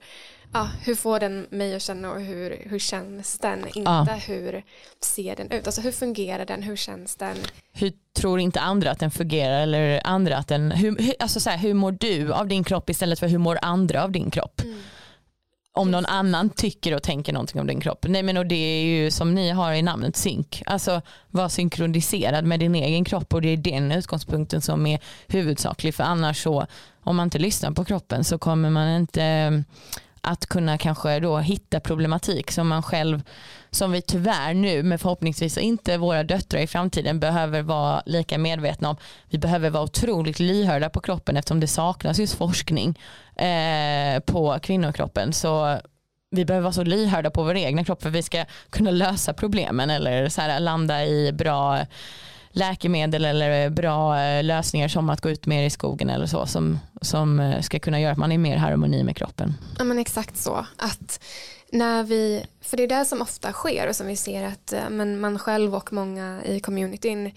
ja, 0.54 0.70
hur 0.86 0.96
får 0.96 1.20
den 1.20 1.48
mig 1.50 1.76
att 1.76 1.82
känna 1.82 2.12
och 2.12 2.22
hur, 2.22 2.62
hur 2.70 2.80
känns 2.80 3.40
den? 3.40 3.60
Inte 3.68 3.82
Ja. 3.82 4.20
hur 4.28 4.64
ser 5.00 5.36
den 5.36 5.52
ut? 5.52 5.66
Alltså 5.66 5.82
hur 5.82 5.92
fungerar 5.92 6.46
den? 6.46 6.64
Hur 6.64 6.76
känns 6.76 7.16
den? 7.16 7.38
hur 7.76 7.94
tror 8.14 8.40
inte 8.40 8.60
andra 8.60 8.92
att 8.92 9.00
den 9.00 9.12
fungerar 9.12 9.62
eller 9.62 10.02
andra 10.08 10.38
att 10.38 10.48
den, 10.48 10.72
hur, 10.72 11.14
alltså 11.20 11.40
så 11.40 11.50
här, 11.50 11.58
hur 11.58 11.74
mår 11.74 11.92
du 11.92 12.34
av 12.34 12.48
din 12.48 12.64
kropp 12.64 12.90
istället 12.90 13.20
för 13.20 13.28
hur 13.28 13.38
mår 13.38 13.60
andra 13.62 14.04
av 14.04 14.12
din 14.12 14.32
kropp? 14.32 14.62
Om 15.76 15.92
någon 15.92 16.06
annan 16.06 16.50
tycker 16.50 16.96
och 16.96 17.04
tänker 17.04 17.34
någonting 17.34 17.62
om 17.62 17.68
din 17.68 17.82
kropp. 17.82 18.06
Nej 18.10 18.24
men 18.24 18.38
och 18.38 18.46
det 18.46 18.56
är 18.56 18.84
ju 18.84 19.12
som 19.12 19.36
ni 19.36 19.50
har 19.50 19.74
i 19.74 19.82
namnet 19.82 20.16
synk. 20.16 20.64
Alltså 20.66 21.02
var 21.30 21.50
synkroniserad 21.50 22.46
med 22.46 22.60
din 22.60 22.76
egen 22.76 23.06
kropp 23.06 23.34
och 23.34 23.42
det 23.42 23.50
är 23.50 23.58
den 23.58 23.92
utgångspunkten 23.92 24.62
som 24.62 24.86
är 24.86 25.00
huvudsaklig 25.28 25.96
för 25.96 26.04
annars 26.04 26.44
så 26.44 26.68
om 27.04 27.16
man 27.16 27.24
inte 27.24 27.40
lyssnar 27.40 27.72
på 27.72 27.86
kroppen 27.86 28.24
så 28.24 28.38
kommer 28.38 28.70
man 28.70 28.96
inte 28.96 29.64
att 30.24 30.46
kunna 30.46 30.78
kanske 30.78 31.20
då 31.20 31.38
hitta 31.38 31.80
problematik 31.80 32.52
som 32.52 32.68
man 32.68 32.84
själv 32.84 33.24
som 33.72 33.92
vi 33.92 34.02
tyvärr 34.02 34.54
nu 34.54 34.84
men 34.84 35.00
förhoppningsvis 35.00 35.58
inte 35.58 35.98
våra 35.98 36.24
döttrar 36.24 36.60
i 36.62 36.68
framtiden 36.68 37.20
behöver 37.20 37.62
vara 37.62 38.04
lika 38.06 38.38
medvetna 38.38 38.90
om. 38.90 38.96
Vi 39.30 39.38
behöver 39.38 39.70
vara 39.70 39.84
otroligt 39.84 40.40
lyhörda 40.40 40.90
på 40.90 41.00
kroppen 41.00 41.38
eftersom 41.38 41.60
det 41.60 41.68
saknas 41.68 42.20
just 42.20 42.36
forskning 42.36 43.00
eh, 43.36 44.20
på 44.20 44.60
kvinnokroppen. 44.62 45.34
Så 45.34 45.80
vi 46.32 46.46
behöver 46.46 46.64
vara 46.64 46.74
så 46.74 46.84
lyhörda 46.84 47.30
på 47.30 47.44
vår 47.44 47.56
egna 47.56 47.84
kropp 47.84 48.02
för 48.02 48.10
att 48.10 48.16
vi 48.16 48.24
ska 48.24 48.46
kunna 48.70 48.92
lösa 48.92 49.34
problemen 49.34 49.90
eller 49.90 50.30
så 50.30 50.42
här, 50.42 50.60
landa 50.60 51.06
i 51.06 51.32
bra 51.32 51.86
läkemedel 52.54 53.26
eller 53.26 53.70
bra 53.70 54.22
eh, 54.22 54.44
lösningar 54.44 54.88
som 54.88 55.10
att 55.10 55.22
gå 55.22 55.30
ut 55.30 55.46
mer 55.46 55.64
i 55.64 55.70
skogen 55.70 56.10
eller 56.10 56.26
så 56.26 56.46
som, 56.46 56.80
som 57.02 57.40
eh, 57.40 57.62
ska 57.62 57.80
kunna 57.80 58.00
göra 58.00 58.12
att 58.12 58.18
man 58.18 58.32
är 58.32 58.38
mer 58.38 58.58
harmoni 58.58 59.04
med 59.04 59.18
kroppen. 59.18 59.54
Ja 59.78 59.84
men 59.84 60.00
exakt 60.00 60.38
så. 60.38 60.66
Att 60.78 61.24
när 61.72 62.04
vi, 62.04 62.46
för 62.62 62.78
det 62.78 62.84
är 62.84 62.88
det 62.88 63.06
som 63.06 63.22
ofta 63.22 63.52
sker 63.52 63.90
och 63.90 63.96
som 63.96 64.08
vi 64.08 64.16
ser 64.16 64.44
att 64.44 64.74
eh, 64.74 64.90
men 64.90 65.20
man 65.20 65.40
själv 65.40 65.76
och 65.76 65.94
många 65.94 66.42
i 66.46 66.60
communityn 66.60 67.32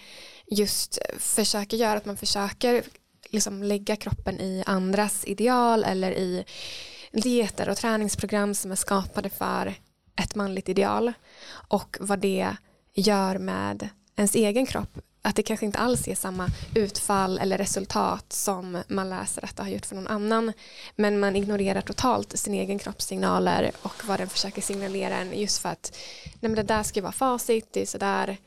just 0.47 0.99
försöker 1.19 1.77
göra 1.77 1.97
att 1.97 2.05
man 2.05 2.17
försöker 2.17 2.83
liksom 3.29 3.63
lägga 3.63 3.95
kroppen 3.95 4.39
i 4.39 4.63
andras 4.65 5.25
ideal 5.25 5.83
eller 5.83 6.11
i 6.11 6.45
dieter 7.11 7.69
och 7.69 7.77
träningsprogram 7.77 8.53
som 8.53 8.71
är 8.71 8.75
skapade 8.75 9.29
för 9.29 9.73
ett 10.21 10.35
manligt 10.35 10.69
ideal 10.69 11.13
och 11.69 11.97
vad 11.99 12.19
det 12.19 12.55
gör 12.93 13.37
med 13.37 13.89
ens 14.15 14.35
egen 14.35 14.65
kropp 14.65 14.99
att 15.27 15.35
det 15.35 15.43
kanske 15.43 15.65
inte 15.65 15.79
alls 15.79 16.07
är 16.07 16.15
samma 16.15 16.49
utfall 16.75 17.37
eller 17.37 17.57
resultat 17.57 18.33
som 18.33 18.83
man 18.87 19.09
läser 19.09 19.45
att 19.45 19.55
det 19.55 19.63
har 19.63 19.69
gjort 19.69 19.85
för 19.85 19.95
någon 19.95 20.07
annan 20.07 20.53
men 20.95 21.19
man 21.19 21.35
ignorerar 21.35 21.81
totalt 21.81 22.37
sin 22.37 22.53
egen 22.53 22.79
kroppssignaler 22.79 23.71
och 23.81 24.05
vad 24.05 24.19
den 24.19 24.29
försöker 24.29 24.61
signalera 24.61 25.17
en 25.17 25.39
just 25.39 25.61
för 25.61 25.69
att 25.69 25.97
nej 26.23 26.51
men 26.51 26.55
det 26.55 26.63
där 26.63 26.83
ska 26.83 26.99
ju 26.99 27.03
vara 27.03 27.11
facit, 27.11 27.67
det 27.73 27.81
är 27.81 27.85
sådär, 27.85 28.37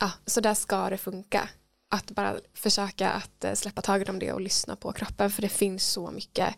ja, 0.00 0.10
så 0.26 0.40
där 0.40 0.54
ska 0.54 0.90
det 0.90 0.98
funka. 0.98 1.48
Att 1.92 2.10
bara 2.10 2.34
försöka 2.54 3.10
att 3.10 3.44
eh, 3.44 3.52
släppa 3.54 3.82
taget 3.82 4.08
om 4.08 4.18
det 4.18 4.32
och 4.32 4.40
lyssna 4.40 4.76
på 4.76 4.92
kroppen 4.92 5.30
för 5.30 5.42
det 5.42 5.48
finns 5.48 5.84
så 5.86 6.10
mycket 6.10 6.54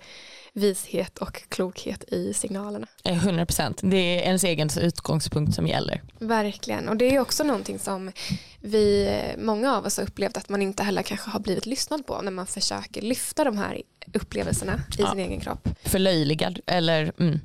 vishet 0.52 1.18
och 1.18 1.42
klokhet 1.48 2.04
i 2.12 2.34
signalerna. 2.34 2.86
Eh, 3.04 3.26
100% 3.26 3.78
det 3.82 3.96
är 3.96 4.22
ens 4.22 4.44
egen 4.44 4.68
utgångspunkt 4.80 5.54
som 5.54 5.66
gäller. 5.66 6.02
Verkligen 6.18 6.88
och 6.88 6.96
det 6.96 7.14
är 7.14 7.20
också 7.20 7.44
någonting 7.44 7.78
som 7.78 8.12
vi, 8.60 9.10
många 9.38 9.76
av 9.76 9.86
oss 9.86 9.96
har 9.96 10.04
upplevt 10.04 10.36
att 10.36 10.48
man 10.48 10.62
inte 10.62 10.82
heller 10.82 11.02
kanske 11.02 11.30
har 11.30 11.40
blivit 11.40 11.66
lyssnad 11.66 12.06
på 12.06 12.20
när 12.22 12.30
man 12.30 12.46
försöker 12.46 13.02
lyfta 13.02 13.44
de 13.44 13.58
här 13.58 13.82
upplevelserna 14.14 14.72
i 14.98 15.02
Ja. 15.02 15.10
sin 15.10 15.20
egen 15.20 15.40
kropp. 15.40 15.68
Förlöjligad 15.84 16.60
eller 16.66 17.12
mm, 17.18 17.40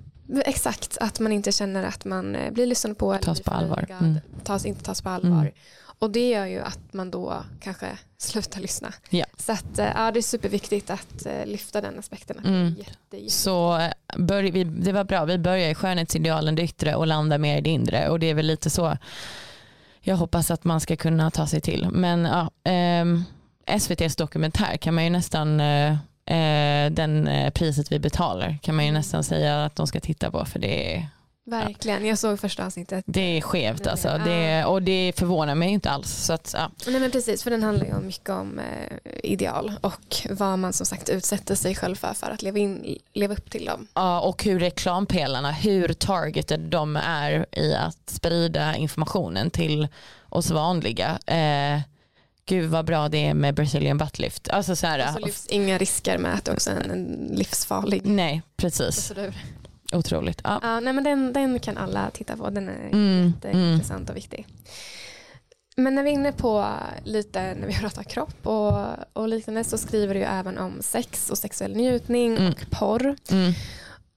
Exakt, 0.45 0.97
att 1.01 1.19
man 1.19 1.31
inte 1.31 1.51
känner 1.51 1.83
att 1.83 2.05
man 2.05 2.35
eh, 2.35 2.51
blir 2.53 2.65
lyssnad 2.65 2.97
på 2.97 3.17
Tas 3.17 3.41
på 3.41 3.51
allvar. 3.51 3.85
Mm. 3.99 4.17
tas, 4.43 4.65
inte 4.65 4.83
tas 4.83 5.01
på 5.01 5.09
allvar. 5.09 5.41
Mm. 5.41 5.53
Och 5.99 6.11
det 6.11 6.29
gör 6.29 6.45
ju 6.45 6.59
att 6.59 6.93
man 6.93 7.11
då 7.11 7.43
kanske 7.59 7.97
slutar 8.17 8.61
lyssna. 8.61 8.93
Ja. 9.09 9.25
Så 9.37 9.51
att, 9.51 9.79
eh, 9.79 9.91
ja, 9.95 10.11
det 10.11 10.19
är 10.19 10.21
superviktigt 10.21 10.89
att 10.89 11.25
eh, 11.25 11.45
lyfta 11.45 11.81
den 11.81 11.99
aspekten. 11.99 12.39
Mm. 12.45 12.75
jätte. 12.77 13.29
Så 13.29 13.77
eh, 13.77 13.91
börj, 14.17 14.51
vi, 14.51 14.63
det 14.63 14.91
var 14.91 15.03
bra, 15.03 15.25
vi 15.25 15.37
börjar 15.37 15.69
i 15.69 15.75
skönhetsidealen 15.75 16.55
det 16.55 16.63
yttre 16.63 16.95
och 16.95 17.07
landar 17.07 17.37
mer 17.37 17.57
i 17.57 17.61
det 17.61 17.69
inre 17.69 18.09
och 18.09 18.19
det 18.19 18.29
är 18.29 18.33
väl 18.33 18.45
lite 18.47 18.69
så 18.69 18.97
jag 20.07 20.17
hoppas 20.17 20.51
att 20.51 20.63
man 20.63 20.81
ska 20.81 20.95
kunna 20.95 21.31
ta 21.31 21.47
sig 21.47 21.61
till. 21.61 21.87
Men 21.91 22.25
ja, 22.25 22.51
ehm, 22.63 23.23
SVTs 23.65 24.15
dokumentär 24.15 24.77
kan 24.77 24.93
man 24.93 25.03
ju 25.03 25.09
nästan, 25.09 25.59
eh, 25.59 25.91
eh, 26.25 26.91
den 26.91 27.27
eh, 27.27 27.49
priset 27.49 27.91
vi 27.91 27.99
betalar 27.99 28.57
kan 28.61 28.75
man 28.75 28.85
ju 28.85 28.91
nästan 28.91 29.23
säga 29.23 29.65
att 29.65 29.75
de 29.75 29.87
ska 29.87 29.99
titta 29.99 30.31
på 30.31 30.45
för 30.45 30.59
det 30.59 30.95
är, 30.95 31.07
Verkligen, 31.47 32.05
jag 32.05 32.17
såg 32.17 32.39
första 32.39 32.65
avsnittet. 32.65 33.03
det 33.07 33.37
är 33.37 33.41
skevt 33.41 33.79
Nej, 33.79 33.91
alltså. 33.91 34.21
Det, 34.25 34.65
och 34.65 34.81
det 34.81 35.13
förvånar 35.15 35.55
mig 35.55 35.69
inte 35.69 35.89
alls. 35.89 36.11
Så 36.11 36.33
att, 36.33 36.51
ja. 36.57 36.71
Nej 36.87 36.99
men 36.99 37.11
precis, 37.11 37.43
för 37.43 37.51
den 37.51 37.63
handlar 37.63 37.85
ju 37.85 37.93
mycket 37.93 38.29
om 38.29 38.59
eh, 38.59 38.97
ideal 39.23 39.73
och 39.81 40.15
vad 40.29 40.59
man 40.59 40.73
som 40.73 40.85
sagt 40.85 41.09
utsätter 41.09 41.55
sig 41.55 41.75
själv 41.75 41.95
för 41.95 42.13
för 42.13 42.31
att 42.31 42.41
leva, 42.41 42.57
in, 42.59 42.97
leva 43.13 43.33
upp 43.33 43.51
till 43.51 43.65
dem. 43.65 43.87
Ja, 43.93 44.19
och 44.19 44.43
hur 44.43 44.59
reklampelarna, 44.59 45.51
hur 45.51 45.93
targeted 45.93 46.59
de 46.59 46.95
är 46.95 47.45
i 47.51 47.75
att 47.75 48.09
sprida 48.09 48.75
informationen 48.75 49.49
till 49.51 49.87
oss 50.29 50.51
vanliga. 50.51 51.19
Eh, 51.25 51.81
gud 52.45 52.69
vad 52.69 52.85
bra 52.85 53.09
det 53.09 53.25
är 53.27 53.33
med 53.33 53.55
Brazilian 53.55 53.97
buttlift. 53.97 54.49
Alltså 54.49 54.75
så 54.75 54.87
här, 54.87 55.07
Och 55.07 55.13
så 55.13 55.25
lyfts 55.25 55.47
inga 55.47 55.77
risker 55.77 56.17
med 56.17 56.33
att 56.33 56.45
det 56.45 56.51
också 56.51 56.69
är 56.69 56.75
en, 56.75 56.91
en 56.91 57.29
livsfarlig 57.31 58.01
nej 58.05 58.41
precis, 58.57 59.07
procedur. 59.07 59.33
Otroligt. 59.93 60.41
Ja. 60.43 60.59
Ja, 60.63 60.79
nej 60.79 60.93
men 60.93 61.03
den, 61.03 61.33
den 61.33 61.59
kan 61.59 61.77
alla 61.77 62.09
titta 62.09 62.37
på, 62.37 62.49
den 62.49 62.69
är 62.69 62.89
Mm, 62.91 63.33
jätteintressant 63.35 64.09
och 64.09 64.15
viktig. 64.15 64.47
Men 65.79 65.95
när 65.95 66.03
vi 66.03 66.09
är 66.09 66.13
inne 66.13 66.31
på 66.31 66.65
lite 67.03 67.41
när 67.55 67.67
vi 67.67 67.73
pratar 67.73 68.03
kropp 68.03 68.47
och, 68.47 68.85
och 69.13 69.27
liknande 69.27 69.63
så 69.63 69.77
skriver 69.77 70.13
du 70.15 70.23
även 70.23 70.57
om 70.57 70.77
sex 70.81 71.29
och 71.29 71.37
sexuell 71.37 71.75
njutning 71.75 72.37
Mm. 72.37 72.51
och 72.51 72.69
porr. 72.71 73.15
Mm. 73.31 73.53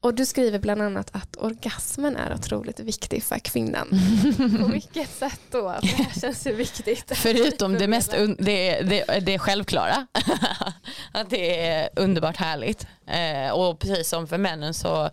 Och 0.03 0.15
du 0.15 0.27
skriver 0.27 0.59
bland 0.59 0.83
annat 0.83 1.11
att 1.13 1.37
orgasmen 1.37 2.17
är 2.17 2.35
otroligt 2.35 2.81
viktig 2.81 3.23
för 3.23 3.39
kvinnan. 3.39 3.89
På 4.61 4.67
vilket 4.67 5.11
sätt 5.11 5.41
då? 5.51 5.75
För 5.81 5.87
det 5.97 6.03
här 6.03 6.21
känns 6.21 6.47
ju 6.47 6.53
viktigt. 6.55 7.13
Förutom 7.17 7.75
det 7.75 7.89
mest 7.89 8.11
det, 8.39 8.81
det, 8.83 9.21
det 9.21 9.39
självklara. 9.39 10.07
att 11.13 11.31
det 11.31 11.67
är 11.67 11.89
underbart 11.97 12.37
härligt. 12.37 12.87
Eh, 13.07 13.51
och 13.53 13.79
precis 13.79 14.09
som 14.09 14.27
för 14.29 14.39
männen 14.39 14.75
så 14.75 15.11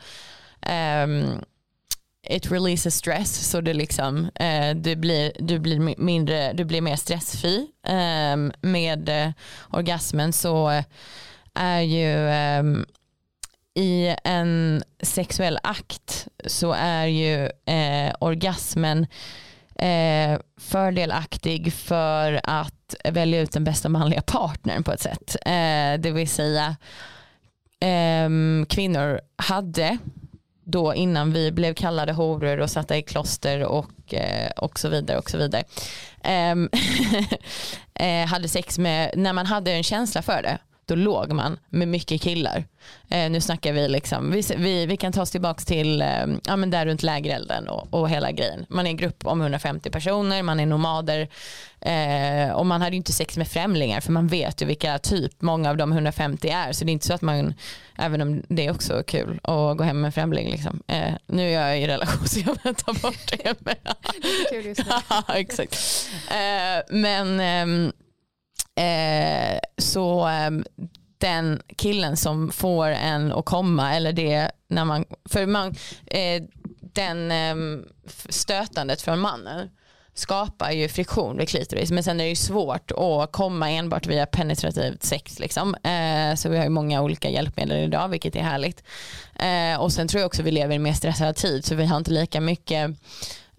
um, 0.66 1.42
it 2.30 2.52
releases 2.52 2.96
stress 2.96 3.50
så 3.50 3.62
det 3.62 3.74
liksom 3.74 4.18
uh, 4.42 4.76
du, 4.76 4.96
blir, 4.96 5.32
du 5.40 5.60
blir 5.60 5.96
mindre 5.98 6.54
du 6.54 6.66
blir 6.66 6.82
mer 6.82 6.96
stressfri 6.96 7.68
Um, 7.88 8.52
med 8.62 9.10
uh, 9.10 9.32
orgasmen 9.70 10.34
så 10.34 10.84
är 11.54 11.82
ju 11.82 12.30
um, 12.60 12.86
i 13.76 14.16
en 14.24 14.84
sexuell 15.02 15.60
akt 15.64 16.28
så 16.46 16.74
är 16.74 17.06
ju 17.06 17.44
uh, 17.46 18.14
orgasmen 18.20 19.08
eh, 19.78 20.40
fördelaktig 20.58 21.74
för 21.74 22.40
att 22.44 22.96
välja 23.04 23.42
ut 23.42 23.52
den 23.52 23.64
bästa 23.64 23.90
manliga 23.90 24.22
partnern 24.22 24.84
på 24.84 24.92
ett 24.92 25.02
sätt. 25.02 25.36
Eh, 25.46 26.00
det 26.00 26.12
vill 26.12 26.30
säga 26.30 26.76
eh, 27.80 28.30
kvinnor 28.70 29.22
hade 29.36 29.98
då 30.70 30.96
innan 30.96 31.34
vi 31.34 31.52
blev 31.52 31.74
kallade 31.74 32.14
horor 32.14 32.60
och 32.60 32.70
satta 32.70 32.98
i 32.98 33.02
kloster 33.02 33.64
och, 33.64 34.14
eh, 34.14 34.52
och 34.58 34.80
så 34.80 34.90
vidare 34.90 35.18
och 35.18 35.30
så 35.30 35.38
vidare. 35.38 35.64
Ehm, 36.24 36.70
eh, 37.94 38.26
hade 38.28 38.48
sex 38.48 38.78
med, 38.78 39.12
när 39.16 39.34
man 39.34 39.46
hade 39.46 39.72
en 39.72 39.84
känsla 39.84 40.22
för 40.22 40.42
det, 40.42 40.58
då 40.88 40.96
låg 40.96 41.32
man 41.32 41.60
med 41.70 41.88
mycket 41.88 42.22
killar. 42.22 42.64
Eh, 43.10 43.30
nu 43.30 43.42
snackar 43.42 43.74
vi 43.74 43.88
liksom, 43.88 44.32
vi, 44.32 44.42
vi, 44.58 44.86
vi 44.86 44.98
kan 44.98 45.14
ta 45.14 45.22
oss 45.22 45.32
tillbaka 45.32 45.64
till 45.64 46.02
eh, 46.02 46.26
ja, 46.46 46.56
men 46.56 46.70
där 46.70 46.86
runt 46.86 47.04
lägerelden 47.04 47.68
och, 47.68 47.94
och 47.94 48.10
hela 48.10 48.32
grejen. 48.32 48.66
Man 48.70 48.86
är 48.86 48.90
en 48.90 48.98
grupp 48.98 49.26
om 49.26 49.42
150 49.42 49.90
personer, 49.90 50.44
man 50.44 50.60
är 50.60 50.66
nomader 50.66 51.28
eh, 51.82 52.52
och 52.52 52.66
man 52.66 52.82
hade 52.82 52.92
ju 52.92 52.98
inte 52.98 53.14
sex 53.14 53.38
med 53.38 53.48
främlingar 53.48 54.02
för 54.02 54.12
man 54.12 54.28
vet 54.28 54.62
ju 54.62 54.66
vilka 54.66 55.00
typ 55.00 55.42
många 55.42 55.70
av 55.70 55.78
de 55.78 55.92
150 55.92 56.50
är 56.50 56.72
så 56.72 56.86
det 56.86 56.92
är 56.92 56.94
inte 56.94 57.08
så 57.08 57.14
att 57.14 57.22
man, 57.22 57.54
även 57.98 58.22
om 58.22 58.44
det 58.48 58.66
är 58.66 58.72
också 58.72 59.04
kul 59.08 59.40
att 59.44 59.78
gå 59.78 59.84
hem 59.84 60.02
med 60.02 60.08
en 60.08 60.12
främling 60.12 60.50
liksom. 60.50 60.84
Eh, 60.88 61.14
nu 61.26 61.54
är 61.54 61.62
jag 61.62 61.82
i 61.82 61.88
relation 61.88 62.28
så 62.28 62.40
jag 62.40 62.58
vill 62.64 62.76
ta 62.76 62.94
bort 62.94 63.32
det. 63.32 63.56
Men, 63.60 63.76
Kul 64.52 64.66
just 64.66 64.86
nu. 64.86 64.92
Ja, 65.10 65.24
exakt. 65.36 65.78
Eh, 66.30 66.96
men 66.96 67.40
ehm, 67.40 67.92
eh, 68.78 69.60
så 69.78 70.28
eh, 70.28 70.52
den 71.18 71.62
killen 71.78 72.18
som 72.18 72.52
får 72.52 72.88
en 72.88 73.32
att 73.32 73.46
komma 73.46 73.96
eller 73.96 74.14
det 74.14 74.52
när 74.68 74.86
man, 74.86 75.06
för 75.30 75.46
man, 75.46 75.76
eh, 76.06 76.44
den 76.94 77.32
ehm, 77.32 77.86
stötandet 78.30 79.02
från 79.02 79.20
mannen 79.20 79.70
skapar 80.14 80.72
ju 80.72 80.88
friktion 80.88 81.38
vid 81.38 81.50
klitoris 81.50 81.92
men 81.92 82.04
sen 82.04 82.20
är 82.20 82.24
det 82.24 82.30
ju 82.30 82.36
svårt 82.36 82.92
att 82.92 83.32
komma 83.32 83.70
enbart 83.70 84.08
via 84.08 84.26
penetrativt 84.26 85.04
sex 85.04 85.40
liksom. 85.40 85.76
eh, 85.76 86.36
så 86.36 86.50
vi 86.50 86.58
har 86.58 86.64
ju 86.64 86.70
många 86.70 87.02
olika 87.02 87.30
hjälpmedel 87.30 87.84
idag 87.84 88.08
vilket 88.08 88.36
är 88.36 88.44
härligt 88.44 88.84
eh, 89.36 89.82
och 89.82 89.94
sen 89.94 90.08
tror 90.08 90.22
jag 90.22 90.28
också 90.28 90.44
vi 90.44 90.52
lever 90.52 90.74
i 90.74 90.76
en 90.76 90.84
mer 90.84 90.94
stressad 90.94 91.36
tid 91.36 91.66
så 91.66 91.76
vi 91.76 91.86
har 91.86 91.98
inte 91.98 92.12
lika 92.12 92.42
mycket 92.42 92.92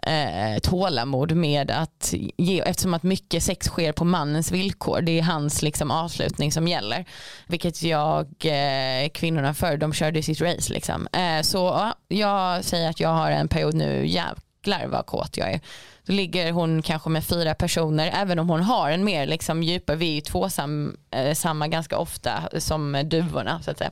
eh, 0.09 0.59
tålamod 0.59 1.37
med 1.37 1.71
att 1.71 2.15
ge, 2.37 2.61
eftersom 2.61 2.95
att 2.95 3.03
mycket 3.03 3.43
sex 3.43 3.67
sker 3.67 3.93
på 3.93 4.05
mannens 4.05 4.53
villkor, 4.53 5.01
det 5.01 5.19
är 5.19 5.23
hans 5.23 5.63
liksom 5.63 5.91
avslutning 5.91 6.53
som 6.53 6.69
gäller. 6.69 7.05
Vilket 7.47 7.83
jag, 7.83 8.27
eh, 8.45 9.09
kvinnorna 9.09 9.55
förr, 9.55 9.77
de 9.77 9.93
körde 9.93 10.23
sitt 10.23 10.41
race 10.41 10.73
liksom. 10.73 11.09
Eh, 11.13 11.43
så 11.43 11.59
ja, 11.59 11.95
jag 12.09 12.65
säger 12.65 12.91
att 12.91 13.01
jag 13.01 13.09
har 13.09 13.31
en 13.31 13.49
period 13.49 13.75
nu, 13.75 14.07
jävlar 14.07 14.87
vad 14.87 15.07
kåt 15.07 15.37
jag 15.37 15.53
är. 15.53 15.61
Då 16.07 16.13
ligger 16.13 16.53
hon 16.53 16.83
kanske 16.83 17.11
med 17.11 17.25
fyra 17.25 17.55
personer, 17.55 18.11
även 18.15 18.39
om 18.39 18.49
hon 18.49 18.63
har 18.63 18.91
en 18.91 19.05
mer 19.05 19.27
liksom 19.27 19.63
djupare, 19.63 19.97
vi 19.97 20.11
är 20.11 20.15
ju 20.15 20.21
tvåsamma 20.21 21.65
eh, 21.65 21.71
ganska 21.71 21.99
ofta 21.99 22.49
som 22.59 23.03
duvorna 23.05 23.63
så 23.63 23.71
att 23.71 23.79
säga. 23.79 23.91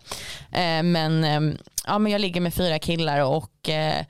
Eh, 0.52 0.82
men, 0.82 1.24
eh, 1.24 1.58
ja, 1.86 1.98
men 1.98 2.12
jag 2.12 2.20
ligger 2.20 2.40
med 2.40 2.54
fyra 2.54 2.78
killar 2.78 3.20
och 3.20 3.68
eh, 3.68 4.04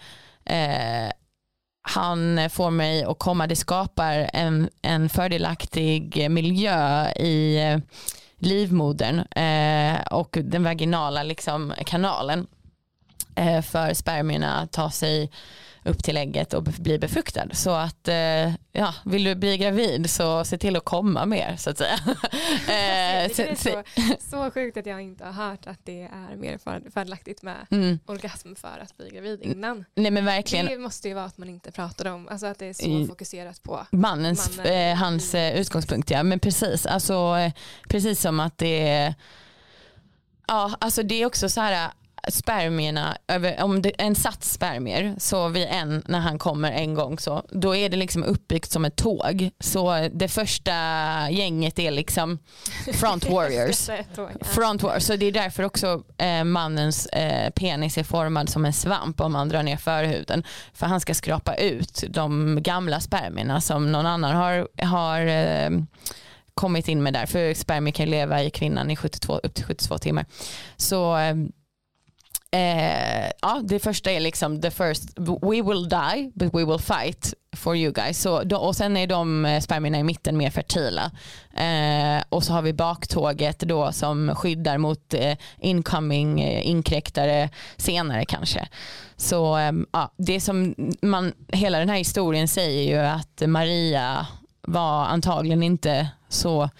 eh, 0.45 1.11
han 1.89 2.39
eh, 2.39 2.49
får 2.49 2.70
mig 2.70 3.05
att 3.05 3.18
komma, 3.18 3.47
det 3.47 3.57
skapar 3.57 4.30
en, 4.32 4.68
en 4.82 5.09
fördelaktig 5.09 6.30
miljö 6.30 7.11
i 7.11 7.62
eh, 7.62 7.78
livmodern 8.39 9.18
eh, 9.18 10.07
och 10.07 10.39
den 10.43 10.64
vaginala 10.64 11.22
liksom, 11.22 11.74
kanalen 11.87 12.47
eh, 13.34 13.62
för 13.62 13.95
spermierna 13.95 14.55
att 14.55 14.72
ta 14.72 14.91
sig 14.91 15.30
upp 15.87 16.03
till 16.05 16.16
ägget 16.16 16.55
och 16.55 16.62
bli 16.62 16.99
befruktad. 16.99 17.49
Så 17.53 17.70
att 17.70 18.09
eh, 18.09 18.53
ja, 18.72 18.95
vill 19.05 19.24
du 19.24 19.34
bli 19.34 19.57
gravid 19.59 20.11
så 20.11 20.45
se 20.45 20.59
till 20.59 20.76
att 20.76 20.84
komma 20.84 21.26
mer 21.26 21.57
så 21.57 21.70
att 21.70 21.78
säga. 21.78 21.99
Eh, 22.68 23.30
det 23.37 23.39
är 23.39 23.55
så, 23.55 23.82
så 24.30 24.51
sjukt 24.51 24.76
att 24.76 24.87
jag 24.87 25.01
inte 25.01 25.24
har 25.24 25.32
hört 25.49 25.66
att 25.66 25.78
det 25.84 26.03
är 26.03 26.37
mer 26.37 26.59
för- 26.59 26.91
fördelaktigt 26.91 27.43
med 27.43 27.57
mm, 27.70 27.99
orgasm 28.07 28.55
för 28.55 28.78
att 28.82 28.97
bli 28.97 29.11
gravid 29.11 29.43
innan. 29.43 29.84
nej 29.95 30.11
men 30.11 30.24
verkligen 30.24 30.66
Det 30.66 30.78
måste 30.78 31.09
ju 31.09 31.14
vara 31.14 31.24
att 31.24 31.39
man 31.39 31.49
inte 31.49 31.72
pratar 31.72 32.05
om, 32.12 32.28
alltså 32.28 32.47
att 32.47 32.59
det 32.59 32.66
är 32.66 32.72
så 32.72 32.82
I- 32.82 33.07
fokuserat 33.07 33.62
på. 33.62 33.87
Mannens, 33.91 34.57
Mannen. 34.57 34.72
eh, 34.93 34.97
hans 34.97 35.34
eh, 35.34 35.61
utgångspunkt 35.61 36.11
ja. 36.11 36.22
Men 36.22 36.41
precis, 36.41 36.87
alltså, 36.87 37.37
eh, 37.39 37.53
precis 37.89 38.20
som 38.20 38.41
att 38.41 38.59
det 38.59 38.89
är, 38.89 39.14
ja 40.49 40.76
alltså 40.80 41.03
det 41.03 41.22
är 41.22 41.26
också 41.26 41.49
så 41.49 41.61
här 41.61 41.91
spermierna, 42.29 43.16
över, 43.29 43.62
om 43.62 43.83
det 43.83 43.89
är 43.89 44.07
en 44.07 44.14
sats 44.14 44.53
spermier 44.53 45.14
så 45.18 45.49
vid 45.49 45.66
en 45.70 46.03
när 46.09 46.20
han 46.20 46.39
kommer 46.39 46.72
en 46.72 46.95
gång 46.95 47.18
så 47.18 47.43
då 47.51 47.77
är 47.77 47.89
det 47.89 47.97
liksom 47.97 48.24
uppbyggt 48.24 48.70
som 48.70 48.85
ett 48.85 48.97
tåg. 48.97 49.51
Så 49.61 50.09
det 50.12 50.29
första 50.29 50.72
gänget 51.31 51.79
är 51.79 51.91
liksom 51.91 52.39
front 52.93 53.24
warriors. 53.31 53.91
Front 54.41 54.83
war. 54.83 54.99
Så 54.99 55.16
det 55.16 55.27
är 55.27 55.33
därför 55.33 55.62
också 55.62 56.03
eh, 56.18 56.45
mannens 56.45 57.07
eh, 57.07 57.51
penis 57.51 57.99
är 57.99 58.05
formad 58.05 58.49
som 58.49 58.64
en 58.64 58.72
svamp 58.72 59.20
om 59.20 59.33
man 59.33 59.49
drar 59.49 59.62
ner 59.62 59.77
förhuden. 59.77 60.45
För 60.74 60.87
han 60.87 61.01
ska 61.01 61.14
skrapa 61.14 61.55
ut 61.55 62.05
de 62.09 62.59
gamla 62.62 63.01
spermierna 63.01 63.61
som 63.61 63.93
någon 63.93 64.07
annan 64.07 64.37
har, 64.37 64.68
har 64.85 65.20
eh, 65.27 65.70
kommit 66.55 66.89
in 66.89 67.03
med 67.03 67.12
där. 67.12 67.27
För 67.27 67.55
spermier 67.55 67.93
kan 67.93 68.11
leva 68.11 68.43
i 68.43 68.51
kvinnan 68.51 68.91
i 68.91 68.97
72, 68.97 69.39
upp 69.43 69.55
till 69.55 69.64
72 69.64 69.99
timmar. 69.99 70.24
Så 70.77 71.16
eh, 72.51 73.31
ja, 73.43 73.61
det 73.65 73.79
första 73.79 74.11
är 74.11 74.21
liksom 74.21 74.61
the 74.61 74.71
first, 74.71 75.19
we 75.19 75.63
will 75.63 75.89
die 75.89 76.31
but 76.35 76.55
we 76.55 76.65
will 76.65 76.79
fight 76.79 77.35
for 77.57 77.77
you 77.77 77.93
guys. 77.93 78.23
Så, 78.23 78.57
och 78.57 78.77
sen 78.77 78.97
är 78.97 79.07
de 79.07 79.45
eh, 79.45 79.61
spermierna 79.61 79.99
i 79.99 80.03
mitten 80.03 80.37
mer 80.37 80.51
fertila. 80.51 81.11
Eh, 81.57 82.23
och 82.29 82.45
så 82.45 82.53
har 82.53 82.63
vi 82.63 82.73
baktåget 82.73 83.59
då 83.59 83.93
som 83.93 84.35
skyddar 84.35 84.79
mot 84.79 85.15
eh, 85.15 85.37
incoming 85.59 86.41
eh, 86.41 86.67
inkräktare 86.67 87.51
senare 87.77 88.25
kanske. 88.25 88.69
Så 89.17 89.59
eh, 89.59 89.73
ja, 89.93 90.13
det 90.17 90.41
som 90.41 90.75
man, 91.03 91.33
hela 91.49 91.79
den 91.79 91.89
här 91.89 91.99
historien 91.99 92.49
säger 92.49 92.83
ju 92.83 92.99
att 92.99 93.43
Maria 93.47 94.27
var 94.63 95.05
antagligen 95.05 95.63
inte 95.63 96.09
så 96.29 96.71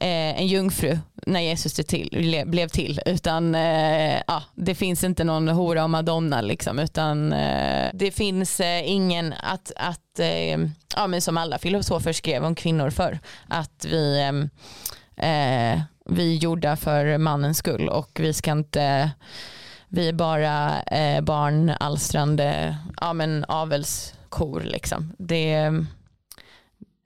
Eh, 0.00 0.38
en 0.40 0.46
jungfru 0.46 0.98
när 1.26 1.40
Jesus 1.40 1.72
till, 1.74 2.08
le- 2.12 2.44
blev 2.44 2.68
till 2.68 3.00
utan 3.06 3.54
eh, 3.54 4.20
ja, 4.26 4.42
det 4.54 4.74
finns 4.74 5.04
inte 5.04 5.24
någon 5.24 5.48
hora 5.48 5.84
och 5.84 5.90
madonna 5.90 6.40
liksom 6.40 6.78
utan 6.78 7.32
eh, 7.32 7.90
det 7.94 8.10
finns 8.10 8.60
eh, 8.60 8.90
ingen 8.90 9.32
att, 9.42 9.72
att 9.76 10.18
eh, 10.18 10.58
ja, 10.96 11.06
men 11.06 11.20
som 11.20 11.36
alla 11.38 11.58
filosofer 11.58 12.12
skrev 12.12 12.44
om 12.44 12.54
kvinnor 12.54 12.90
för 12.90 13.18
att 13.48 13.84
vi 13.90 14.20
eh, 14.20 14.28
eh, 15.30 15.80
vi 16.10 16.32
är 16.34 16.38
gjorda 16.38 16.76
för 16.76 17.18
mannens 17.18 17.58
skull 17.58 17.88
och 17.88 18.10
vi 18.20 18.32
ska 18.32 18.52
inte 18.52 19.10
vi 19.88 20.08
är 20.08 20.12
bara 20.12 20.82
eh, 20.82 21.20
barnalstrande 21.20 22.76
ja, 23.00 23.12
men 23.12 23.44
avelskor 23.48 24.60
liksom. 24.60 25.12
Det, 25.18 25.72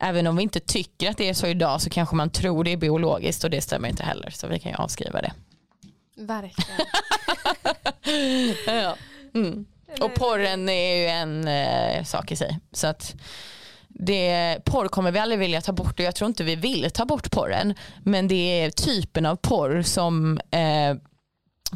även 0.00 0.26
om 0.26 0.36
vi 0.36 0.42
inte 0.42 0.60
tycker 0.60 1.10
att 1.10 1.16
det 1.16 1.28
är 1.28 1.34
så 1.34 1.46
idag 1.46 1.80
så 1.80 1.90
kanske 1.90 2.16
man 2.16 2.30
tror 2.30 2.64
det 2.64 2.72
är 2.72 2.76
biologiskt 2.76 3.44
och 3.44 3.50
det 3.50 3.60
stämmer 3.60 3.88
inte 3.88 4.02
heller 4.02 4.30
så 4.30 4.46
vi 4.46 4.58
kan 4.58 4.72
ju 4.72 4.78
avskriva 4.78 5.20
det. 5.20 5.32
Verkligen. 6.16 6.80
ja. 8.66 8.96
mm. 9.34 9.66
Och 10.00 10.14
porren 10.14 10.68
är 10.68 10.96
ju 10.96 11.06
en 11.06 11.48
eh, 11.48 12.04
sak 12.04 12.32
i 12.32 12.36
sig. 12.36 12.58
Så 12.72 12.86
att 12.86 13.14
det, 13.88 14.58
porr 14.64 14.88
kommer 14.88 15.10
vi 15.10 15.18
aldrig 15.18 15.38
vilja 15.38 15.60
ta 15.60 15.72
bort 15.72 15.98
och 15.98 16.04
jag 16.04 16.14
tror 16.14 16.28
inte 16.28 16.44
vi 16.44 16.56
vill 16.56 16.90
ta 16.90 17.04
bort 17.04 17.30
porren. 17.30 17.74
Men 18.04 18.28
det 18.28 18.62
är 18.62 18.70
typen 18.70 19.26
av 19.26 19.36
porr 19.36 19.82
som 19.82 20.40
eh, 20.50 20.96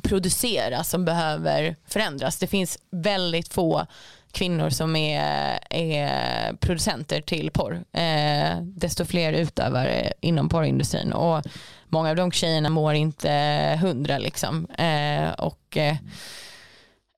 produceras 0.02 0.88
som 0.88 1.04
behöver 1.04 1.76
förändras. 1.86 2.38
Det 2.38 2.46
finns 2.46 2.78
väldigt 2.90 3.52
få 3.52 3.86
kvinnor 4.32 4.70
som 4.70 4.96
är, 4.96 5.58
är 5.70 6.52
producenter 6.52 7.20
till 7.20 7.50
porr. 7.50 7.84
Eh, 7.92 8.56
desto 8.62 9.04
fler 9.04 9.32
utövare 9.32 10.12
inom 10.20 10.48
porrindustrin 10.48 11.12
och 11.12 11.42
många 11.88 12.10
av 12.10 12.16
de 12.16 12.32
tjejerna 12.32 12.68
mår 12.68 12.94
inte 12.94 13.30
hundra 13.82 14.18
liksom. 14.18 14.66
Eh, 14.66 15.32
och 15.32 15.76
eh, 15.76 15.96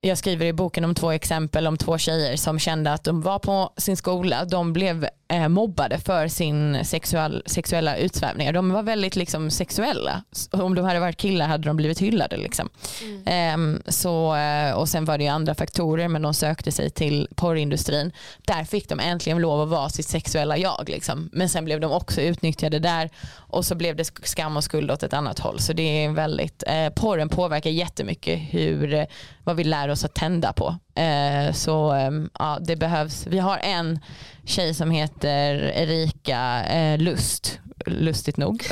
jag 0.00 0.18
skriver 0.18 0.46
i 0.46 0.52
boken 0.52 0.84
om 0.84 0.94
två 0.94 1.12
exempel 1.12 1.66
om 1.66 1.76
två 1.76 1.98
tjejer 1.98 2.36
som 2.36 2.58
kände 2.58 2.92
att 2.92 3.04
de 3.04 3.22
var 3.22 3.38
på 3.38 3.72
sin 3.76 3.96
skola, 3.96 4.44
de 4.44 4.72
blev 4.72 5.08
eh, 5.28 5.48
mobbade 5.48 5.98
för 5.98 6.28
sin 6.28 6.84
sexual, 6.84 7.42
sexuella 7.46 7.96
utsvävningar. 7.96 8.52
De 8.52 8.70
var 8.70 8.82
väldigt 8.82 9.16
liksom, 9.16 9.50
sexuella. 9.50 10.22
Om 10.50 10.74
de 10.74 10.84
hade 10.84 11.00
varit 11.00 11.16
killar 11.16 11.46
hade 11.46 11.68
de 11.68 11.76
blivit 11.76 11.98
hyllade. 11.98 12.36
Liksom. 12.36 12.68
Mm. 13.02 13.74
Eh, 13.74 13.80
så, 13.88 14.36
och 14.74 14.88
sen 14.88 15.04
var 15.04 15.18
det 15.18 15.28
andra 15.28 15.54
faktorer 15.54 16.08
men 16.08 16.22
de 16.22 16.34
sökte 16.34 16.72
sig 16.72 16.90
till 16.90 17.28
porrindustrin. 17.34 18.12
Där 18.46 18.64
fick 18.64 18.88
de 18.88 19.00
äntligen 19.00 19.38
lov 19.38 19.60
att 19.60 19.68
vara 19.68 19.88
sitt 19.88 20.06
sexuella 20.06 20.58
jag. 20.58 20.88
Liksom. 20.88 21.30
Men 21.32 21.48
sen 21.48 21.64
blev 21.64 21.80
de 21.80 21.92
också 21.92 22.20
utnyttjade 22.20 22.78
där 22.78 23.10
och 23.36 23.64
så 23.64 23.74
blev 23.74 23.96
det 23.96 24.04
skam 24.04 24.56
och 24.56 24.64
skuld 24.64 24.90
åt 24.90 25.02
ett 25.02 25.12
annat 25.12 25.38
håll. 25.38 25.60
Så 25.60 25.72
det 25.72 26.04
är 26.04 26.10
väldigt, 26.10 26.62
eh, 26.66 26.88
porren 26.88 27.28
påverkar 27.28 27.70
jättemycket 27.70 28.40
hur, 28.50 29.06
vad 29.44 29.56
vi 29.56 29.64
lär 29.64 29.88
oss 29.88 30.04
att 30.04 30.14
tända 30.14 30.52
på. 30.52 30.76
Eh, 30.94 31.52
så 31.52 31.90
ehm, 31.90 32.30
ja, 32.38 32.58
det 32.60 32.76
behövs, 32.76 33.26
vi 33.26 33.38
har 33.38 33.58
en 33.58 33.98
tjej 34.44 34.74
som 34.74 34.90
heter 34.90 35.54
Erika 35.54 36.64
eh, 36.64 36.98
Lust 36.98 37.60
lustigt 37.86 38.36
nog. 38.36 38.62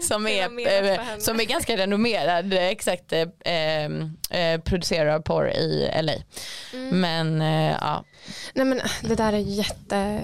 som, 0.00 0.26
är, 0.26 1.20
som 1.20 1.40
är 1.40 1.44
ganska 1.44 1.76
renommerad 1.76 2.52
exakt 2.52 3.12
eh, 3.12 3.84
eh, 4.40 4.60
producerare 4.60 5.14
av 5.14 5.20
porr 5.20 5.50
i 5.50 5.90
LA. 6.02 6.12
Mm. 6.72 7.00
Men 7.00 7.42
eh, 7.42 7.76
ja. 7.80 8.04
Nej, 8.54 8.66
men 8.66 8.80
det 9.00 9.14
där 9.14 9.32
är 9.32 9.38
jätte, 9.38 10.20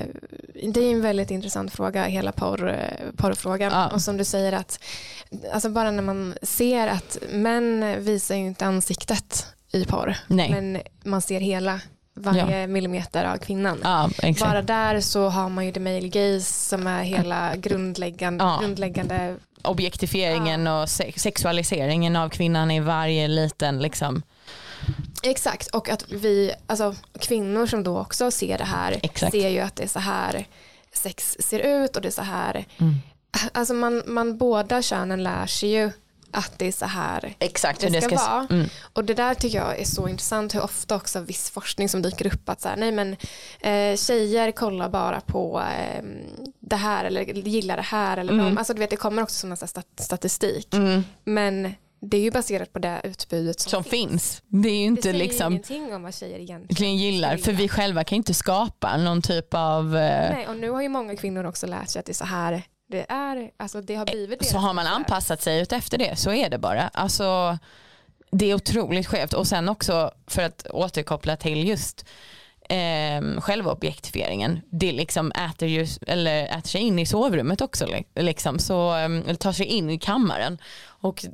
det 0.72 0.80
är 0.80 0.92
en 0.92 1.02
väldigt 1.02 1.30
intressant 1.30 1.72
fråga 1.72 2.04
hela 2.04 2.32
porr, 2.32 2.80
porrfrågan. 3.16 3.72
Ja. 3.72 3.90
Och 3.90 4.02
som 4.02 4.16
du 4.16 4.24
säger 4.24 4.52
att 4.52 4.80
alltså 5.52 5.68
bara 5.68 5.90
när 5.90 6.02
man 6.02 6.34
ser 6.42 6.86
att 6.86 7.18
män 7.30 8.04
visar 8.04 8.34
ju 8.34 8.46
inte 8.46 8.66
ansiktet 8.66 9.46
i 9.72 9.84
porr. 9.84 10.16
Nej. 10.26 10.50
Men 10.50 10.82
man 11.04 11.22
ser 11.22 11.40
hela 11.40 11.80
varje 12.14 12.60
ja. 12.60 12.66
millimeter 12.66 13.24
av 13.24 13.36
kvinnan. 13.36 13.80
Ja, 13.82 14.10
Bara 14.40 14.62
där 14.62 15.00
så 15.00 15.28
har 15.28 15.48
man 15.48 15.66
ju 15.66 15.72
the 15.72 15.80
male 15.80 16.08
gaze 16.08 16.52
som 16.52 16.86
är 16.86 17.02
hela 17.02 17.56
grundläggande, 17.56 18.44
ja. 18.44 18.58
grundläggande 18.60 19.36
objektifieringen 19.62 20.66
och 20.66 20.88
sexualiseringen 21.16 22.16
av 22.16 22.28
kvinnan 22.28 22.70
i 22.70 22.80
varje 22.80 23.28
liten 23.28 23.82
liksom 23.82 24.22
Exakt 25.22 25.68
och 25.68 25.88
att 25.88 26.04
vi, 26.12 26.52
alltså 26.66 26.94
kvinnor 27.20 27.66
som 27.66 27.82
då 27.82 27.98
också 27.98 28.30
ser 28.30 28.58
det 28.58 28.64
här 28.64 28.98
Exakt. 29.02 29.32
ser 29.32 29.48
ju 29.48 29.60
att 29.60 29.76
det 29.76 29.82
är 29.82 29.88
så 29.88 29.98
här 29.98 30.46
sex 30.92 31.36
ser 31.40 31.58
ut 31.58 31.96
och 31.96 32.02
det 32.02 32.08
är 32.08 32.12
så 32.12 32.22
här 32.22 32.64
mm. 32.78 32.94
Alltså 33.52 33.74
man, 33.74 34.02
man 34.06 34.38
båda 34.38 34.82
könen 34.82 35.22
lär 35.22 35.46
sig 35.46 35.68
ju 35.68 35.90
att 36.32 36.58
det 36.58 36.66
är 36.66 36.72
så 36.72 36.86
här 36.86 37.34
Exakt, 37.38 37.80
det, 37.80 38.02
ska, 38.02 38.16
ska 38.16 38.30
vara. 38.30 38.46
Mm. 38.50 38.68
Och 38.92 39.04
det 39.04 39.14
där 39.14 39.34
tycker 39.34 39.58
jag 39.58 39.80
är 39.80 39.84
så 39.84 40.08
intressant 40.08 40.54
hur 40.54 40.62
ofta 40.62 40.96
också 40.96 41.20
viss 41.20 41.50
forskning 41.50 41.88
som 41.88 42.02
dyker 42.02 42.26
upp 42.26 42.48
att 42.48 42.60
så 42.60 42.68
här, 42.68 42.76
nej 42.76 42.92
men 42.92 43.16
eh, 43.60 43.96
tjejer 43.96 44.52
kollar 44.52 44.88
bara 44.88 45.20
på 45.20 45.60
eh, 45.60 46.02
det 46.60 46.76
här 46.76 47.04
eller 47.04 47.22
gillar 47.24 47.76
det 47.76 47.82
här 47.82 48.16
eller 48.16 48.32
mm. 48.32 48.44
de, 48.44 48.58
alltså 48.58 48.74
du 48.74 48.80
vet 48.80 48.90
det 48.90 48.96
kommer 48.96 49.22
också 49.22 49.46
en 49.46 49.56
stat 49.56 49.86
statistik 49.96 50.74
mm. 50.74 51.04
men 51.24 51.74
det 52.00 52.16
är 52.16 52.20
ju 52.20 52.30
baserat 52.30 52.72
på 52.72 52.78
det 52.78 53.00
utbudet 53.04 53.60
som, 53.60 53.70
som 53.70 53.84
finns. 53.84 54.10
finns. 54.10 54.42
Det 54.46 54.68
är 54.68 54.78
ju 54.78 54.84
inte 54.84 55.00
det 55.00 55.02
säger 55.02 55.18
liksom 55.24 55.52
ingenting 55.52 55.94
om 55.94 56.02
vad 56.02 56.14
tjejer 56.14 56.38
egentligen 56.38 56.96
gillar 56.96 57.36
för 57.36 57.52
vi 57.52 57.68
själva 57.68 58.04
kan 58.04 58.16
inte 58.16 58.34
skapa 58.34 58.96
någon 58.96 59.22
typ 59.22 59.54
av 59.54 59.96
eh... 59.96 60.30
Nej 60.32 60.48
och 60.48 60.56
nu 60.56 60.70
har 60.70 60.82
ju 60.82 60.88
många 60.88 61.16
kvinnor 61.16 61.44
också 61.44 61.66
lärt 61.66 61.88
sig 61.88 62.00
att 62.00 62.06
det 62.06 62.12
är 62.12 62.14
så 62.14 62.24
här 62.24 62.62
det, 62.88 63.06
är, 63.08 63.50
alltså 63.56 63.80
det 63.80 63.94
har 63.94 64.06
blivit 64.06 64.46
Så 64.46 64.58
har 64.58 64.74
man 64.74 64.86
anpassat 64.86 65.42
sig 65.42 65.60
ut 65.60 65.72
efter 65.72 65.98
det, 65.98 66.16
så 66.16 66.32
är 66.32 66.50
det 66.50 66.58
bara. 66.58 66.88
Alltså, 66.88 67.58
det 68.30 68.50
är 68.50 68.54
otroligt 68.54 69.06
skevt 69.06 69.32
och 69.32 69.46
sen 69.46 69.68
också 69.68 70.10
för 70.26 70.42
att 70.42 70.66
återkoppla 70.70 71.36
till 71.36 71.68
just 71.68 72.06
eh, 72.68 73.40
självobjektifieringen. 73.40 74.60
Det 74.70 74.92
liksom 74.92 75.32
äter, 75.32 75.68
ju, 75.68 75.86
eller 76.06 76.44
äter 76.58 76.68
sig 76.68 76.80
in 76.80 76.98
i 76.98 77.06
sovrummet 77.06 77.60
också. 77.60 77.86
Liksom, 78.14 78.58
så, 78.58 78.90
ehm, 78.90 79.22
eller 79.22 79.34
tar 79.34 79.52
sig 79.52 79.66
in 79.66 79.90
i 79.90 79.98
kammaren. 79.98 80.58
Och 80.84 81.24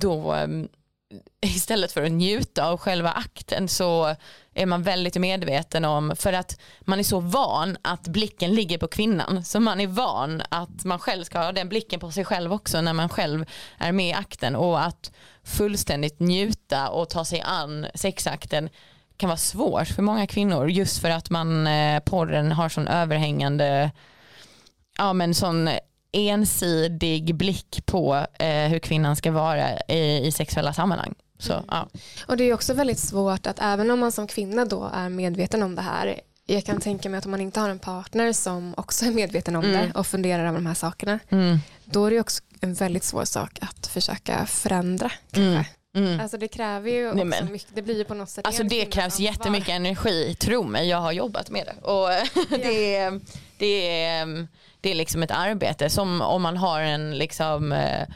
då 0.00 0.32
ehm, 0.32 0.68
istället 1.40 1.92
för 1.92 2.02
att 2.02 2.12
njuta 2.12 2.66
av 2.66 2.78
själva 2.78 3.10
akten 3.10 3.68
så 3.68 4.16
är 4.54 4.66
man 4.66 4.82
väldigt 4.82 5.16
medveten 5.16 5.84
om 5.84 6.12
för 6.16 6.32
att 6.32 6.60
man 6.80 6.98
är 6.98 7.02
så 7.02 7.20
van 7.20 7.76
att 7.82 8.08
blicken 8.08 8.54
ligger 8.54 8.78
på 8.78 8.88
kvinnan 8.88 9.44
så 9.44 9.60
man 9.60 9.80
är 9.80 9.86
van 9.86 10.42
att 10.48 10.84
man 10.84 10.98
själv 10.98 11.24
ska 11.24 11.38
ha 11.38 11.52
den 11.52 11.68
blicken 11.68 12.00
på 12.00 12.10
sig 12.10 12.24
själv 12.24 12.52
också 12.52 12.80
när 12.80 12.92
man 12.92 13.08
själv 13.08 13.44
är 13.78 13.92
med 13.92 14.08
i 14.08 14.12
akten 14.12 14.56
och 14.56 14.84
att 14.84 15.12
fullständigt 15.44 16.20
njuta 16.20 16.88
och 16.88 17.10
ta 17.10 17.24
sig 17.24 17.40
an 17.40 17.86
sexakten 17.94 18.68
kan 19.16 19.28
vara 19.28 19.36
svårt 19.36 19.88
för 19.88 20.02
många 20.02 20.26
kvinnor 20.26 20.70
just 20.70 20.98
för 20.98 21.10
att 21.10 21.30
man 21.30 21.66
eh, 21.66 22.00
porren 22.00 22.52
har 22.52 22.68
sån 22.68 22.88
överhängande 22.88 23.90
ja 24.98 25.12
men 25.12 25.34
sån 25.34 25.68
ensidig 26.12 27.34
blick 27.34 27.86
på 27.86 28.26
eh, 28.38 28.68
hur 28.68 28.78
kvinnan 28.78 29.16
ska 29.16 29.32
vara 29.32 29.68
i, 29.88 30.26
i 30.26 30.32
sexuella 30.32 30.72
sammanhang. 30.72 31.14
Så, 31.38 31.52
mm. 31.52 31.64
ja. 31.70 31.88
Och 32.26 32.36
det 32.36 32.44
är 32.44 32.54
också 32.54 32.74
väldigt 32.74 32.98
svårt 32.98 33.46
att 33.46 33.58
även 33.60 33.90
om 33.90 34.00
man 34.00 34.12
som 34.12 34.26
kvinna 34.26 34.64
då 34.64 34.90
är 34.94 35.08
medveten 35.08 35.62
om 35.62 35.74
det 35.74 35.82
här 35.82 36.20
jag 36.46 36.64
kan 36.64 36.80
tänka 36.80 37.08
mig 37.08 37.18
att 37.18 37.24
om 37.24 37.30
man 37.30 37.40
inte 37.40 37.60
har 37.60 37.68
en 37.68 37.78
partner 37.78 38.32
som 38.32 38.74
också 38.76 39.04
är 39.04 39.10
medveten 39.10 39.56
om 39.56 39.64
mm. 39.64 39.76
det 39.76 39.98
och 39.98 40.06
funderar 40.06 40.46
över 40.46 40.58
de 40.58 40.66
här 40.66 40.74
sakerna 40.74 41.18
mm. 41.28 41.58
då 41.84 42.06
är 42.06 42.10
det 42.10 42.20
också 42.20 42.42
en 42.60 42.74
väldigt 42.74 43.04
svår 43.04 43.24
sak 43.24 43.58
att 43.60 43.86
försöka 43.86 44.46
förändra. 44.46 45.10
Kanske. 45.30 45.70
Mm. 45.96 46.08
mm. 46.08 46.20
Alltså 46.20 46.38
det 46.38 46.48
kräver 46.48 46.90
ju 46.90 47.08
också 47.08 47.24
Nej, 47.24 47.44
mycket, 47.44 47.68
det 47.74 47.82
blir 47.82 47.98
ju 47.98 48.04
på 48.04 48.14
något 48.14 48.30
sätt 48.30 48.46
Alltså 48.46 48.62
det 48.62 48.84
krävs 48.84 49.20
jättemycket 49.20 49.68
energi, 49.68 50.34
tro 50.34 50.62
mig 50.62 50.88
jag 50.88 50.98
har 50.98 51.12
jobbat 51.12 51.50
med 51.50 51.66
det. 51.66 51.86
Och 51.86 52.08
det, 52.48 52.96
är, 52.96 53.20
det, 53.58 54.04
är, 54.06 54.46
det 54.80 54.90
är 54.90 54.94
liksom 54.94 55.22
ett 55.22 55.30
arbete 55.30 55.90
som 55.90 56.20
om 56.20 56.42
man 56.42 56.56
har 56.56 56.80
en 56.80 57.18
liksom 57.18 57.72
eh, 57.72 58.08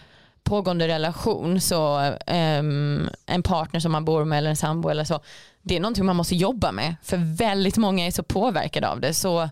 pågående 0.49 0.88
relation 0.88 1.61
så 1.61 1.99
um, 2.26 3.11
en 3.26 3.42
partner 3.42 3.80
som 3.80 3.92
man 3.92 4.05
bor 4.05 4.24
med 4.24 4.38
eller 4.38 4.51
en 4.51 4.57
sambo 4.57 4.88
eller 4.88 5.05
så 5.05 5.20
det 5.62 5.76
är 5.76 5.80
någonting 5.80 6.07
man 6.07 6.16
måste 6.16 6.34
jobba 6.34 6.72
med 6.72 6.94
för 7.03 7.36
väldigt 7.36 7.76
många 7.76 8.07
är 8.07 8.11
så 8.11 8.22
påverkade 8.22 8.88
av 8.88 9.01
det 9.01 9.14
så 9.14 9.49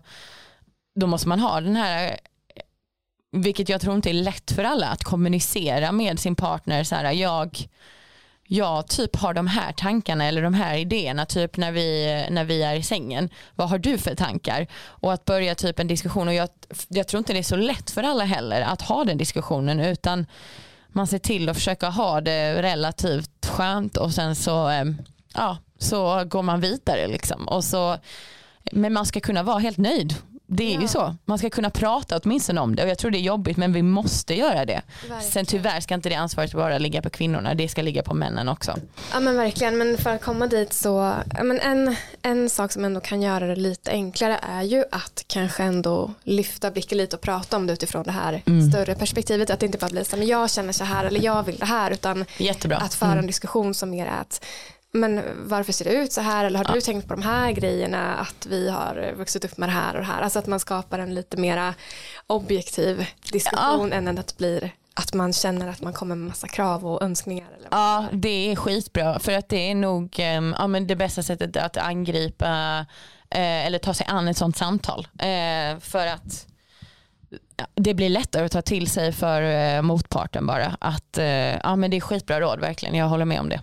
då 0.99 1.07
måste 1.07 1.27
man 1.27 1.39
ha 1.39 1.61
den 1.61 1.75
här 1.75 2.17
vilket 3.31 3.69
jag 3.69 3.81
tror 3.81 3.95
inte 3.95 4.09
är 4.09 4.13
lätt 4.13 4.51
för 4.51 4.63
alla 4.63 4.87
att 4.87 5.03
kommunicera 5.03 5.91
med 5.91 6.19
sin 6.19 6.35
partner 6.35 6.83
så 6.83 6.95
här 6.95 7.11
jag 7.11 7.67
jag 8.47 8.87
typ 8.87 9.15
har 9.15 9.33
de 9.33 9.47
här 9.47 9.71
tankarna 9.71 10.25
eller 10.25 10.41
de 10.41 10.53
här 10.53 10.77
idéerna 10.77 11.25
typ 11.25 11.57
när 11.57 11.71
vi, 11.71 12.25
när 12.29 12.43
vi 12.43 12.63
är 12.63 12.75
i 12.75 12.83
sängen. 12.83 13.29
Vad 13.55 13.69
har 13.69 13.77
du 13.77 13.97
för 13.97 14.15
tankar? 14.15 14.67
Och 14.85 15.13
att 15.13 15.25
börja 15.25 15.55
typ 15.55 15.79
en 15.79 15.87
diskussion 15.87 16.27
och 16.27 16.33
jag, 16.33 16.49
jag 16.87 17.07
tror 17.07 17.17
inte 17.19 17.33
det 17.33 17.39
är 17.39 17.43
så 17.43 17.55
lätt 17.55 17.91
för 17.91 18.03
alla 18.03 18.23
heller 18.23 18.61
att 18.61 18.81
ha 18.81 19.03
den 19.03 19.17
diskussionen 19.17 19.79
utan 19.79 20.25
man 20.97 21.07
ser 21.07 21.19
till 21.19 21.49
att 21.49 21.55
försöka 21.55 21.89
ha 21.89 22.21
det 22.21 22.61
relativt 22.61 23.45
skönt 23.45 23.97
och 23.97 24.13
sen 24.13 24.35
så, 24.35 24.67
ehm, 24.67 24.97
ja, 25.33 25.57
så 25.77 26.23
går 26.25 26.41
man 26.41 26.61
vidare. 26.61 27.07
Liksom. 27.07 27.47
Och 27.47 27.63
så, 27.63 27.97
men 28.71 28.93
man 28.93 29.05
ska 29.05 29.19
kunna 29.19 29.43
vara 29.43 29.59
helt 29.59 29.77
nöjd 29.77 30.15
det 30.47 30.63
är 30.63 30.75
ja. 30.75 30.81
ju 30.81 30.87
så. 30.87 31.15
Man 31.25 31.37
ska 31.37 31.49
kunna 31.49 31.69
prata 31.69 32.19
åtminstone 32.23 32.61
om 32.61 32.75
det 32.75 32.83
och 32.83 32.89
jag 32.89 32.97
tror 32.97 33.11
det 33.11 33.17
är 33.17 33.21
jobbigt 33.21 33.57
men 33.57 33.73
vi 33.73 33.81
måste 33.81 34.33
göra 34.33 34.65
det. 34.65 34.81
Verkligen. 35.01 35.31
Sen 35.31 35.45
tyvärr 35.45 35.79
ska 35.79 35.93
inte 35.93 36.09
det 36.09 36.15
ansvaret 36.15 36.53
bara 36.53 36.77
ligga 36.77 37.01
på 37.01 37.09
kvinnorna, 37.09 37.53
det 37.53 37.67
ska 37.67 37.81
ligga 37.81 38.03
på 38.03 38.13
männen 38.13 38.49
också. 38.49 38.75
Ja 39.13 39.19
men 39.19 39.35
verkligen, 39.35 39.77
men 39.77 39.97
för 39.97 40.09
att 40.09 40.21
komma 40.21 40.47
dit 40.47 40.73
så, 40.73 41.13
men 41.43 41.59
en, 41.59 41.95
en 42.21 42.49
sak 42.49 42.71
som 42.71 42.85
ändå 42.85 42.99
kan 42.99 43.21
göra 43.21 43.47
det 43.47 43.55
lite 43.55 43.91
enklare 43.91 44.39
är 44.57 44.63
ju 44.63 44.83
att 44.91 45.23
kanske 45.27 45.63
ändå 45.63 46.13
lyfta 46.23 46.71
blicken 46.71 46.97
lite 46.97 47.15
och 47.15 47.21
prata 47.21 47.57
om 47.57 47.67
det 47.67 47.73
utifrån 47.73 48.03
det 48.03 48.11
här 48.11 48.41
mm. 48.45 48.71
större 48.71 48.95
perspektivet. 48.95 49.49
Att 49.49 49.59
det 49.59 49.65
inte 49.65 49.77
bara 49.77 49.89
blir 49.89 50.03
så 50.03 50.17
men 50.17 50.27
jag 50.27 50.51
känner 50.51 50.73
så 50.73 50.83
här 50.83 51.05
eller 51.05 51.21
jag 51.21 51.43
vill 51.43 51.57
det 51.57 51.65
här 51.65 51.91
utan 51.91 52.25
Jättebra. 52.37 52.77
att 52.77 52.93
föra 52.93 53.09
en 53.09 53.17
mm. 53.17 53.27
diskussion 53.27 53.73
som 53.73 53.89
mer 53.89 54.05
är 54.05 54.21
att 54.21 54.45
men 54.93 55.21
varför 55.49 55.73
ser 55.73 55.85
det 55.85 55.91
ut 55.91 56.11
så 56.13 56.21
här 56.21 56.45
eller 56.45 56.57
har 56.57 56.65
ja. 56.67 56.73
du 56.73 56.81
tänkt 56.81 57.07
på 57.07 57.13
de 57.13 57.21
här 57.21 57.51
grejerna 57.51 58.15
att 58.15 58.45
vi 58.45 58.69
har 58.69 59.13
vuxit 59.17 59.45
upp 59.45 59.57
med 59.57 59.69
det 59.69 59.73
här 59.73 59.93
och 59.93 59.99
det 59.99 60.05
här 60.05 60.21
alltså 60.21 60.39
att 60.39 60.47
man 60.47 60.59
skapar 60.59 60.99
en 60.99 61.15
lite 61.15 61.37
mera 61.37 61.73
objektiv 62.27 63.07
diskussion 63.31 63.89
ja. 63.89 63.97
än 63.97 64.07
att 64.07 64.27
det 64.27 64.37
blir 64.37 64.71
att 64.93 65.13
man 65.13 65.33
känner 65.33 65.67
att 65.67 65.81
man 65.81 65.93
kommer 65.93 66.15
med 66.15 66.27
massa 66.27 66.47
krav 66.47 66.85
och 66.85 67.03
önskningar. 67.03 67.47
Eller 67.57 67.67
ja 67.71 68.05
det 68.11 68.51
är 68.51 68.55
skitbra 68.55 69.19
för 69.19 69.31
att 69.31 69.49
det 69.49 69.71
är 69.71 69.75
nog 69.75 70.15
ehm, 70.19 70.55
ja, 70.57 70.67
men 70.67 70.87
det 70.87 70.95
bästa 70.95 71.23
sättet 71.23 71.57
att 71.57 71.77
angripa 71.77 72.85
eh, 73.29 73.65
eller 73.65 73.79
ta 73.79 73.93
sig 73.93 74.07
an 74.09 74.27
ett 74.27 74.37
sånt 74.37 74.57
samtal 74.57 75.07
eh, 75.19 75.79
för 75.79 76.07
att 76.07 76.47
det 77.75 77.93
blir 77.93 78.09
lättare 78.09 78.45
att 78.45 78.51
ta 78.51 78.61
till 78.61 78.89
sig 78.89 79.11
för 79.11 79.41
eh, 79.41 79.81
motparten 79.81 80.47
bara 80.47 80.77
att 80.79 81.17
ja 81.63 81.75
men 81.75 81.91
det 81.91 81.97
är 81.97 82.01
skitbra 82.01 82.39
råd 82.39 82.59
verkligen 82.59 82.95
jag 82.95 83.07
håller 83.07 83.25
med 83.25 83.39
om 83.39 83.49
det. 83.49 83.61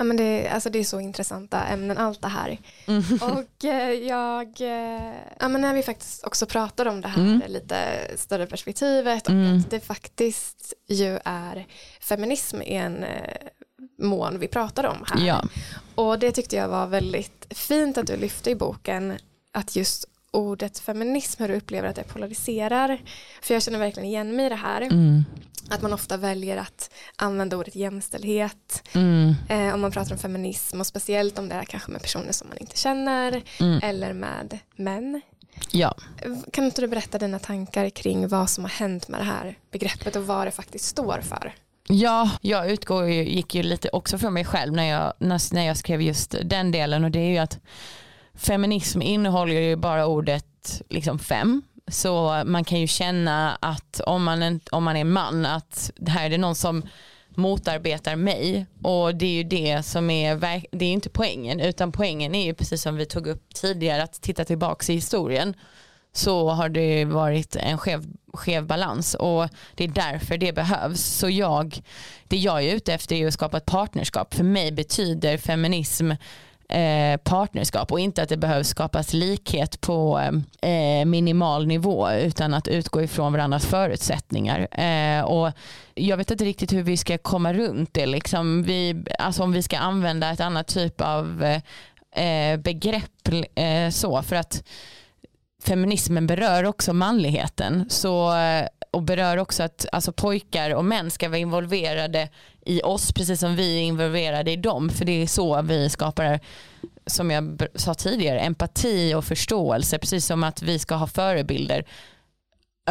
Ja, 0.00 0.04
men 0.04 0.16
det, 0.16 0.48
alltså 0.48 0.70
det 0.70 0.78
är 0.78 0.84
så 0.84 1.00
intressanta 1.00 1.64
ämnen 1.64 1.98
allt 1.98 2.22
det 2.22 2.28
här. 2.28 2.58
Mm. 2.86 3.02
Och 3.22 3.64
eh, 3.64 3.90
jag, 3.92 4.60
eh, 4.60 5.12
ja, 5.38 5.48
men 5.48 5.60
när 5.60 5.74
vi 5.74 5.82
faktiskt 5.82 6.24
också 6.24 6.46
pratar 6.46 6.86
om 6.86 7.00
det 7.00 7.08
här 7.08 7.22
Mm. 7.22 7.42
lite 7.48 7.76
större 8.16 8.46
perspektivet 8.46 9.26
och 9.26 9.32
Mm. 9.32 9.58
att 9.58 9.70
det 9.70 9.80
faktiskt 9.80 10.72
ju 10.88 11.18
är 11.24 11.66
feminism 12.00 12.62
i 12.62 12.74
en 12.74 13.04
eh, 13.04 13.36
mån 13.98 14.38
vi 14.38 14.48
pratar 14.48 14.84
om 14.84 15.04
här. 15.06 15.26
Ja. 15.26 15.44
Och 15.94 16.18
det 16.18 16.32
tyckte 16.32 16.56
jag 16.56 16.68
var 16.68 16.86
väldigt 16.86 17.46
fint 17.50 17.98
att 17.98 18.06
du 18.06 18.16
lyfte 18.16 18.50
i 18.50 18.54
boken 18.54 19.18
att 19.52 19.76
just 19.76 20.04
ordet 20.32 20.78
feminism, 20.78 21.42
hur 21.42 21.48
du 21.48 21.54
upplever 21.56 21.88
att 21.88 21.96
det 21.96 22.02
polariserar. 22.04 22.98
För 23.42 23.54
jag 23.54 23.62
känner 23.62 23.78
verkligen 23.78 24.08
igen 24.08 24.36
mig 24.36 24.46
i 24.46 24.48
det 24.48 24.54
här. 24.54 24.80
Mm. 24.82 25.24
Att 25.70 25.82
man 25.82 25.92
ofta 25.92 26.16
väljer 26.16 26.56
att 26.56 26.90
använda 27.16 27.56
ordet 27.56 27.74
jämställdhet 27.76 28.88
Mm. 28.94 29.34
eh, 29.48 29.74
om 29.74 29.80
man 29.80 29.90
pratar 29.92 30.12
om 30.12 30.18
feminism 30.18 30.80
och 30.80 30.86
speciellt 30.86 31.38
om 31.38 31.48
det 31.48 31.54
är 31.54 31.64
kanske 31.64 31.90
med 31.90 32.02
personer 32.02 32.32
som 32.32 32.48
man 32.48 32.58
inte 32.58 32.76
känner 32.78 33.42
Mm. 33.60 33.80
eller 33.82 34.12
med 34.12 34.58
män. 34.76 35.20
Ja. 35.70 35.94
Kan 36.52 36.64
inte 36.64 36.80
du 36.80 36.88
berätta 36.88 37.18
dina 37.18 37.38
tankar 37.38 37.90
kring 37.90 38.28
vad 38.28 38.50
som 38.50 38.64
har 38.64 38.68
hänt 38.70 39.08
med 39.08 39.20
det 39.20 39.24
här 39.24 39.58
begreppet 39.70 40.16
och 40.16 40.26
vad 40.26 40.46
det 40.46 40.50
faktiskt 40.50 40.84
står 40.84 41.20
för? 41.20 41.54
Ja, 41.88 42.30
jag 42.40 42.70
utgår 42.70 43.04
ju, 43.08 43.24
gick 43.30 43.54
ju 43.54 43.62
lite 43.62 43.88
också 43.92 44.18
för 44.18 44.30
mig 44.30 44.44
själv 44.44 44.72
när 44.72 44.84
jag, 44.84 45.12
när, 45.18 45.54
när 45.54 45.66
jag 45.66 45.76
skrev 45.76 46.02
just 46.02 46.34
den 46.44 46.72
delen 46.72 47.04
och 47.04 47.10
det 47.10 47.18
är 47.18 47.30
ju 47.30 47.38
att 47.38 47.58
feminism 48.34 49.02
innehåller 49.02 49.60
ju 49.60 49.76
bara 49.76 50.06
ordet 50.06 50.82
liksom 50.88 51.18
fem. 51.18 51.62
Så 51.88 52.42
man 52.46 52.64
kan 52.64 52.80
ju 52.80 52.86
känna 52.86 53.58
att 53.60 54.00
om 54.06 54.24
man, 54.24 54.42
en- 54.42 54.60
om 54.70 54.84
man 54.84 54.96
är 54.96 55.04
man 55.04 55.46
att 55.46 55.90
det 55.96 56.10
här 56.10 56.26
är 56.26 56.30
det 56.30 56.38
någon 56.38 56.54
som 56.54 56.82
motarbetar 57.34 58.16
mig 58.16 58.66
och 58.82 59.14
det 59.14 59.26
är 59.26 59.30
ju 59.32 59.44
det 59.44 59.82
som 59.82 60.10
är, 60.10 60.36
det 60.76 60.84
är 60.84 60.88
ju 60.88 60.92
inte 60.94 61.08
poängen 61.10 61.60
utan 61.60 61.92
poängen 61.92 62.34
är 62.34 62.44
ju 62.44 62.54
precis 62.54 62.82
som 62.82 62.96
vi 62.96 63.06
tog 63.06 63.26
upp 63.26 63.54
tidigare 63.54 64.02
att 64.02 64.12
titta 64.20 64.44
tillbaka 64.44 64.92
i 64.92 64.94
historien 64.94 65.54
så 66.12 66.48
har 66.50 66.68
det 66.68 67.04
varit 67.04 67.56
en 67.56 67.78
skev, 67.78 68.04
skev 68.34 68.66
balans 68.66 69.14
och 69.14 69.48
det 69.74 69.84
är 69.84 69.88
därför 69.88 70.36
det 70.36 70.52
behövs. 70.52 71.00
Så 71.00 71.28
jag, 71.28 71.82
det 72.28 72.36
jag 72.36 72.62
är 72.64 72.74
ute 72.74 72.94
efter 72.94 73.16
är 73.16 73.26
att 73.26 73.34
skapa 73.34 73.56
ett 73.56 73.66
partnerskap. 73.66 74.34
För 74.34 74.44
mig 74.44 74.72
betyder 74.72 75.36
feminism 75.38 76.10
eh, 76.70 77.16
partnerskap 77.16 77.92
och 77.92 78.00
inte 78.00 78.22
att 78.22 78.28
det 78.28 78.36
behövs 78.36 78.68
skapas 78.68 79.12
likhet 79.12 79.80
på 79.80 80.20
eh, 80.62 81.04
minimal 81.04 81.66
nivå 81.66 82.10
utan 82.10 82.54
att 82.54 82.68
utgå 82.68 83.02
ifrån 83.02 83.32
varandras 83.32 83.66
förutsättningar. 83.66 84.80
Eh, 84.80 85.24
och 85.24 85.52
jag 85.94 86.16
vet 86.16 86.30
inte 86.30 86.44
riktigt 86.44 86.72
hur 86.72 86.82
vi 86.82 86.96
ska 86.96 87.18
komma 87.18 87.52
runt 87.52 87.94
det. 87.94 88.06
Liksom 88.06 88.62
vi, 88.62 89.04
alltså 89.18 89.42
om 89.42 89.52
vi 89.52 89.62
ska 89.62 89.78
använda 89.78 90.30
ett 90.30 90.40
annat 90.40 90.66
typ 90.66 91.00
av 91.00 91.44
eh, 92.16 92.56
begrepp 92.56 93.28
eh, 93.54 93.90
så 93.90 94.22
för 94.22 94.36
att 94.36 94.62
feminismen 95.62 96.26
berör 96.26 96.64
också 96.64 96.92
manligheten 96.92 97.90
så, 97.90 98.36
eh, 98.36 98.66
och 98.90 99.02
berör 99.02 99.36
också 99.36 99.62
att 99.62 99.86
alltså, 99.92 100.12
pojkar 100.12 100.74
och 100.74 100.84
män 100.84 101.10
ska 101.10 101.28
vara 101.28 101.38
involverade 101.38 102.28
i 102.66 102.82
oss 102.82 103.12
precis 103.12 103.40
som 103.40 103.56
vi 103.56 103.76
är 103.76 103.82
involverade 103.82 104.50
i 104.50 104.56
dem. 104.56 104.90
För 104.90 105.04
det 105.04 105.22
är 105.22 105.26
så 105.26 105.62
vi 105.62 105.88
skapar 105.90 106.40
som 107.06 107.30
jag 107.30 107.66
sa 107.74 107.94
tidigare 107.94 108.40
empati 108.40 109.14
och 109.14 109.24
förståelse. 109.24 109.98
Precis 109.98 110.26
som 110.26 110.44
att 110.44 110.62
vi 110.62 110.78
ska 110.78 110.94
ha 110.94 111.06
förebilder 111.06 111.84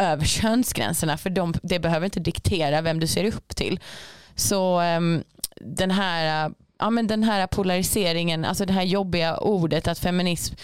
över 0.00 0.24
könsgränserna. 0.24 1.16
För 1.16 1.30
de, 1.30 1.54
det 1.62 1.78
behöver 1.78 2.04
inte 2.04 2.20
diktera 2.20 2.80
vem 2.80 3.00
du 3.00 3.06
ser 3.06 3.24
upp 3.24 3.56
till. 3.56 3.80
Så 4.34 4.80
um, 4.80 5.22
den 5.60 5.90
här 5.90 6.52
ja, 6.80 6.90
men 6.90 7.06
den 7.06 7.22
här 7.22 7.46
polariseringen, 7.46 8.44
alltså 8.44 8.66
det 8.66 8.72
här 8.72 8.82
jobbiga 8.82 9.36
ordet 9.36 9.88
att 9.88 9.98
feminism, 9.98 10.54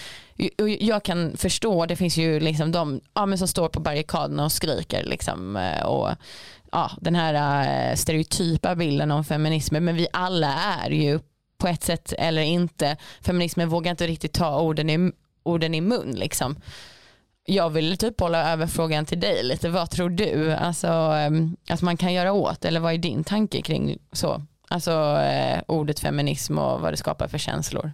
jag 0.81 1.03
kan 1.03 1.37
förstå, 1.37 1.87
det 1.87 1.97
finns 1.97 2.17
ju 2.17 2.41
liksom 2.41 2.73
de 2.73 3.01
ja, 3.15 3.27
men 3.27 3.39
som 3.39 3.49
står 3.49 3.69
på 3.69 3.81
barrikaderna 3.81 4.45
och 4.45 4.53
skriker 4.53 5.05
liksom, 5.05 5.57
eh, 5.57 5.87
och 5.87 6.11
ja, 6.73 6.91
den 7.01 7.15
här 7.15 7.35
eh, 7.91 7.95
stereotypa 7.97 8.75
bilden 8.75 9.11
om 9.11 9.25
feminismen, 9.25 9.85
men 9.85 9.97
vi 9.97 10.07
alla 10.13 10.55
är 10.55 10.91
ju 10.91 11.21
på 11.59 11.69
ett 11.69 11.83
sätt 11.83 12.13
eller 12.19 12.43
inte, 12.43 12.97
feminismen 13.21 13.69
vågar 13.69 13.91
inte 13.91 14.07
riktigt 14.07 14.33
ta 14.33 14.61
orden 14.61 14.91
i, 14.91 15.13
orden 15.43 15.75
i 15.75 15.81
mun 15.81 16.13
liksom. 16.17 16.57
Jag 17.49 17.71
vill 17.71 17.97
typ 17.97 18.17
bolla 18.17 18.53
över 18.53 18.67
frågan 18.67 19.07
till 19.07 19.21
dig 19.21 19.43
lite, 19.43 19.69
vad 19.69 19.91
tror 19.91 20.11
du 20.11 20.53
alltså, 20.53 20.87
ehm, 20.89 21.57
att 21.69 21.83
man 21.83 21.97
kan 21.97 22.13
göra 22.13 22.33
åt 22.33 22.65
eller 22.65 22.81
vad 22.81 22.95
är 22.95 22.99
din 22.99 23.25
tanke 23.25 23.63
kring 23.63 23.99
så? 24.13 24.43
Alltså 24.69 24.91
eh, 25.21 25.61
ordet 25.67 26.01
feminism 26.01 26.59
och 26.59 26.81
vad 26.81 26.93
det 26.93 26.97
skapar 26.97 27.29
för 27.29 27.39
känslor. 27.39 27.93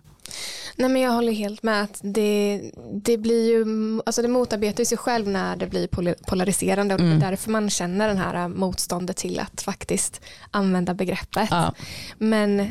Nej 0.76 0.88
men 0.90 1.02
jag 1.02 1.10
håller 1.12 1.32
helt 1.32 1.62
med 1.62 1.82
att 1.82 2.00
det, 2.02 2.62
det 2.92 3.18
blir 3.18 3.50
ju, 3.50 3.64
alltså 4.06 4.22
det 4.22 4.28
motarbetar 4.28 4.84
sig 4.84 4.98
själv 4.98 5.28
när 5.28 5.56
det 5.56 5.66
blir 5.66 5.86
pol- 5.86 6.14
polariserande 6.26 6.94
och 6.94 7.00
det 7.00 7.06
är 7.06 7.10
Mm. 7.16 7.20
därför 7.20 7.50
man 7.50 7.70
känner 7.70 8.08
den 8.08 8.18
här 8.18 8.48
motståndet 8.48 9.16
till 9.16 9.40
att 9.40 9.62
faktiskt 9.62 10.20
använda 10.50 10.94
begreppet. 10.94 11.48
Ja. 11.50 11.74
Men 12.18 12.68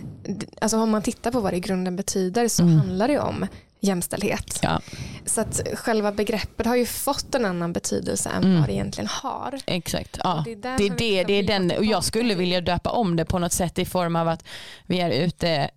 alltså 0.61 0.77
om 0.77 0.89
man 0.89 1.01
tittar 1.01 1.31
på 1.31 1.39
vad 1.39 1.53
det 1.53 1.57
i 1.57 1.59
grunden 1.59 1.95
betyder 1.95 2.47
så 2.47 2.63
Mm. 2.63 2.77
handlar 2.77 3.07
det 3.07 3.19
om 3.19 3.47
jämställdhet. 3.81 4.59
Ja, 4.63 4.81
Så 5.25 5.41
att 5.41 5.61
själva 5.75 6.11
begreppet 6.11 6.65
har 6.65 6.75
ju 6.75 6.85
fått 6.85 7.35
en 7.35 7.45
annan 7.45 7.73
betydelse 7.73 8.29
än 8.29 8.43
Mm. 8.43 8.59
vad 8.59 8.69
det 8.69 8.73
egentligen 8.73 9.07
har. 9.07 9.59
exakt. 9.65 10.17
Ja. 10.23 10.41
Det 10.45 10.51
är 10.51 10.77
Det 10.77 10.89
det, 10.89 11.23
det 11.23 11.33
är 11.33 11.43
den, 11.43 11.71
och 11.77 11.85
jag 11.85 12.03
skulle 12.03 12.35
vilja 12.35 12.61
döpa 12.61 12.89
om 12.89 13.15
det 13.15 13.25
på 13.25 13.39
något 13.39 13.51
sätt 13.53 13.79
i 13.79 13.85
form 13.85 14.15
av 14.15 14.27
att 14.27 14.43
vi 14.85 14.99
är 14.99 15.09
ute, 15.11 15.69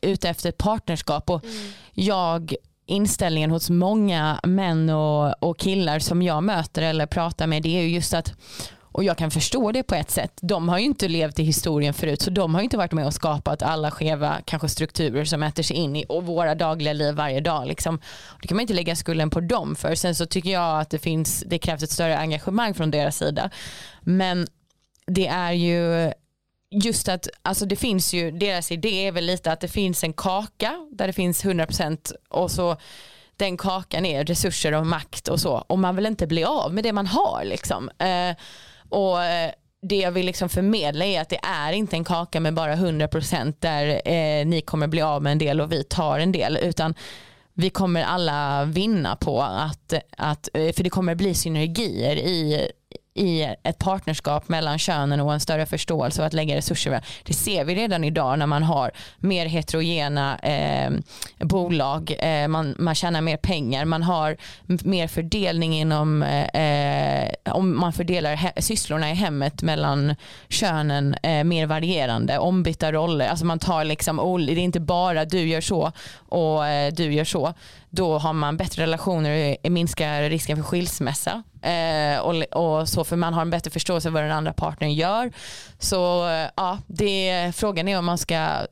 ute 0.00 0.28
efter 0.28 0.48
ett 0.48 0.58
partnerskap 0.58 1.30
och 1.30 1.44
Mm. 1.44 1.56
jag 1.94 2.54
inställningen 2.86 3.50
hos 3.50 3.70
många 3.70 4.40
män 4.42 4.90
och, 4.90 5.42
och 5.42 5.58
killar 5.58 5.98
som 5.98 6.22
jag 6.22 6.42
möter 6.44 6.82
eller 6.82 7.06
pratar 7.06 7.46
med 7.46 7.62
det 7.62 7.76
är 7.78 7.82
ju 7.82 7.88
just 7.88 8.14
att 8.14 8.32
och 9.00 9.04
jag 9.04 9.16
kan 9.16 9.30
förstå 9.30 9.72
det 9.72 9.82
på 9.82 9.94
ett 9.94 10.10
sätt. 10.10 10.32
De 10.42 10.68
har 10.68 10.78
ju 10.78 10.84
inte 10.84 11.08
levt 11.08 11.38
i 11.38 11.42
historien 11.42 11.94
förut 11.94 12.22
så 12.22 12.30
de 12.30 12.54
har 12.54 12.60
ju 12.60 12.64
inte 12.64 12.76
varit 12.76 12.92
med 12.92 13.06
och 13.06 13.14
skapat 13.14 13.62
alla 13.62 13.90
skeva 13.90 14.40
kanske 14.44 14.68
strukturer 14.68 15.24
som 15.24 15.42
äter 15.42 15.62
sig 15.62 15.76
in 15.76 15.96
i 15.96 16.04
och 16.08 16.26
våra 16.26 16.54
dagliga 16.54 16.92
liv 16.92 17.14
varje 17.14 17.40
dag. 17.40 17.66
Liksom. 17.66 18.00
Det 18.42 18.48
kan 18.48 18.56
man 18.56 18.60
inte 18.60 18.74
lägga 18.74 18.96
skulden 18.96 19.30
på 19.30 19.40
dem 19.40 19.76
för. 19.76 19.94
Sen 19.94 20.14
så 20.14 20.26
tycker 20.26 20.50
jag 20.50 20.80
att 20.80 20.90
det, 20.90 20.98
finns, 20.98 21.44
det 21.46 21.58
krävs 21.58 21.82
ett 21.82 21.90
större 21.90 22.18
engagemang 22.18 22.74
från 22.74 22.90
deras 22.90 23.16
sida. 23.16 23.50
Men 24.00 24.46
det 25.06 25.26
är 25.26 25.52
ju 25.52 26.12
just 26.70 27.08
att 27.08 27.28
alltså 27.42 27.66
det 27.66 27.76
finns 27.76 28.14
ju, 28.14 28.30
deras 28.30 28.72
idé 28.72 29.06
är 29.06 29.12
väl 29.12 29.26
lite 29.26 29.52
att 29.52 29.60
det 29.60 29.68
finns 29.68 30.04
en 30.04 30.12
kaka 30.12 30.88
där 30.92 31.06
det 31.06 31.12
finns 31.12 31.44
100% 31.44 32.12
och 32.28 32.50
så 32.50 32.76
den 33.36 33.56
kakan 33.56 34.06
är 34.06 34.24
resurser 34.24 34.74
och 34.74 34.86
makt 34.86 35.28
och 35.28 35.40
så 35.40 35.52
och 35.52 35.78
man 35.78 35.96
vill 35.96 36.06
inte 36.06 36.26
bli 36.26 36.44
av 36.44 36.74
med 36.74 36.84
det 36.84 36.92
man 36.92 37.06
har 37.06 37.44
liksom. 37.44 37.90
Eh, 37.98 38.36
och 38.90 39.24
eh, 39.24 39.50
det 39.82 39.96
jag 39.96 40.12
vill 40.12 40.26
liksom 40.26 40.48
förmedla 40.48 41.04
är 41.04 41.20
att 41.20 41.28
det 41.28 41.40
är 41.42 41.72
inte 41.72 41.96
en 41.96 42.04
kaka 42.04 42.40
med 42.40 42.54
bara 42.54 42.74
100% 42.74 43.54
där 43.58 44.08
eh, 44.08 44.46
ni 44.46 44.60
kommer 44.60 44.86
bli 44.86 45.02
av 45.02 45.22
med 45.22 45.32
en 45.32 45.38
del 45.38 45.60
och 45.60 45.72
vi 45.72 45.84
tar 45.84 46.18
en 46.18 46.32
del 46.32 46.58
utan 46.62 46.94
vi 47.54 47.70
kommer 47.70 48.02
alla 48.02 48.64
vinna 48.64 49.16
på 49.16 49.42
att, 49.42 49.94
att 50.16 50.48
eh, 50.54 50.72
för 50.72 50.84
det 50.84 50.90
kommer 50.90 51.14
bli 51.14 51.34
synergier 51.34 52.16
i, 52.16 52.70
i 53.14 53.42
ett 53.62 53.78
partnerskap 53.78 54.48
mellan 54.48 54.78
könen 54.78 55.20
och 55.20 55.32
en 55.32 55.40
större 55.40 55.66
förståelse 55.66 56.20
och 56.22 56.26
att 56.26 56.32
lägga 56.32 56.56
resurser. 56.56 57.04
Det 57.24 57.32
ser 57.32 57.64
vi 57.64 57.74
redan 57.74 58.04
idag 58.04 58.38
när 58.38 58.46
man 58.46 58.62
har 58.62 58.90
mer 59.18 59.46
heterogena 59.46 60.38
eh, 60.38 60.90
bolag, 61.38 62.14
eh, 62.18 62.48
man, 62.48 62.74
man 62.78 62.94
tjänar 62.94 63.20
mer 63.20 63.36
pengar, 63.36 63.84
man 63.84 64.02
har 64.02 64.36
mer 64.84 65.06
fördelning 65.08 65.74
inom, 65.74 66.22
eh, 66.22 67.52
om 67.54 67.78
man 67.80 67.92
fördelar 67.92 68.36
he- 68.36 68.60
sysslorna 68.60 69.10
i 69.10 69.14
hemmet 69.14 69.62
mellan 69.62 70.16
könen 70.48 71.14
eh, 71.22 71.44
mer 71.44 71.66
varierande, 71.66 72.38
ombytta 72.38 72.92
roller, 72.92 73.28
alltså 73.28 73.46
man 73.46 73.58
tar 73.58 73.84
liksom, 73.84 74.46
det 74.46 74.52
är 74.52 74.58
inte 74.58 74.80
bara 74.80 75.24
du 75.24 75.48
gör 75.48 75.60
så 75.60 75.92
och 76.28 76.66
eh, 76.66 76.92
du 76.92 77.12
gör 77.12 77.24
så, 77.24 77.54
då 77.90 78.18
har 78.18 78.32
man 78.32 78.56
bättre 78.56 78.82
relationer 78.82 79.56
och 79.64 79.72
minskar 79.72 80.22
risken 80.22 80.56
för 80.56 80.64
skilsmässa. 80.64 81.42
Eh, 81.62 82.18
och, 82.18 82.42
och 82.42 82.88
så 82.88 83.04
för 83.04 83.16
man 83.16 83.34
har 83.34 83.42
en 83.42 83.50
bättre 83.50 83.70
förståelse 83.70 84.08
för 84.08 84.12
vad 84.12 84.22
den 84.22 84.32
andra 84.32 84.52
partnern 84.52 84.94
gör. 84.94 85.32
Så 85.78 86.28
eh, 86.28 86.48
ja, 86.56 86.78
det, 86.86 87.52
frågan 87.56 87.88
är 87.88 87.98
om 87.98 88.04
man 88.04 88.18
ska 88.18 88.66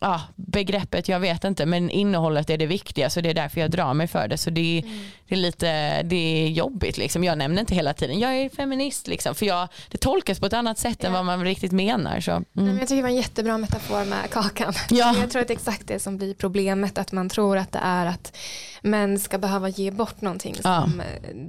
ja, 0.00 0.20
begreppet, 0.36 1.08
jag 1.08 1.20
vet 1.20 1.44
inte, 1.44 1.66
men 1.66 1.90
innehållet 1.90 2.50
är 2.50 2.58
det 2.58 2.66
viktiga 2.66 3.10
så 3.10 3.20
det 3.20 3.30
är 3.30 3.34
därför 3.34 3.60
jag 3.60 3.70
drar 3.70 3.94
mig 3.94 4.06
för 4.06 4.28
det. 4.28 4.38
Så 4.38 4.50
det, 4.50 4.82
mm 4.84 5.00
det 5.30 5.36
är 5.36 5.40
lite 5.40 6.02
det 6.02 6.46
är 6.46 6.48
jobbigt. 6.48 6.98
Liksom. 6.98 7.24
Jag 7.24 7.38
nämner 7.38 7.60
inte 7.60 7.74
hela 7.74 7.92
tiden, 7.92 8.18
jag 8.18 8.36
är 8.36 8.48
feminist, 8.48 9.08
liksom, 9.08 9.34
för 9.34 9.46
jag, 9.46 9.68
det 9.88 9.98
tolkas 9.98 10.40
på 10.40 10.46
ett 10.46 10.52
annat 10.52 10.78
sätt 10.78 10.98
ja. 11.00 11.06
än 11.06 11.12
vad 11.12 11.24
man 11.24 11.44
riktigt 11.44 11.72
menar. 11.72 12.20
Så, 12.20 12.30
mm. 12.30 12.44
Nej, 12.52 12.64
men 12.64 12.78
jag 12.78 12.88
tycker 12.88 12.96
det 12.96 13.02
var 13.02 13.08
en 13.08 13.16
jättebra 13.16 13.58
metafor 13.58 14.04
med 14.04 14.30
kakan. 14.30 14.74
Ja. 14.90 15.14
Jag 15.20 15.30
tror 15.30 15.42
att 15.42 15.48
det 15.48 15.54
är 15.54 15.56
exakt 15.56 15.86
det 15.86 15.98
som 15.98 16.16
blir 16.16 16.34
problemet, 16.34 16.98
att 16.98 17.12
man 17.12 17.28
tror 17.28 17.56
att 17.56 17.72
det 17.72 17.78
är 17.82 18.06
att 18.06 18.36
män 18.82 19.18
ska 19.18 19.38
behöva 19.38 19.68
ge 19.68 19.90
bort 19.90 20.20
någonting 20.20 20.54
som 20.54 20.62
ja. 20.98 21.04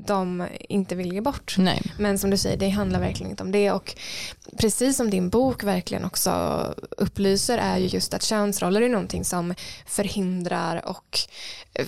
de 0.05 0.47
inte 0.69 0.95
vill 0.95 1.13
ge 1.13 1.21
bort. 1.21 1.55
Nej. 1.57 1.81
Men 1.97 2.19
som 2.19 2.29
du 2.29 2.37
säger, 2.37 2.57
det 2.57 2.69
handlar 2.69 2.99
verkligen 2.99 3.31
inte 3.31 3.43
om 3.43 3.51
det. 3.51 3.71
Och 3.71 3.95
precis 4.57 4.97
som 4.97 5.09
din 5.09 5.29
bok 5.29 5.63
verkligen 5.63 6.05
också 6.05 6.31
upplyser 6.97 7.57
är 7.57 7.77
ju 7.77 7.87
just 7.87 8.13
att 8.13 8.23
könsroller 8.23 8.81
är 8.81 8.89
någonting 8.89 9.25
som 9.25 9.53
förhindrar 9.85 10.89
och 10.89 11.19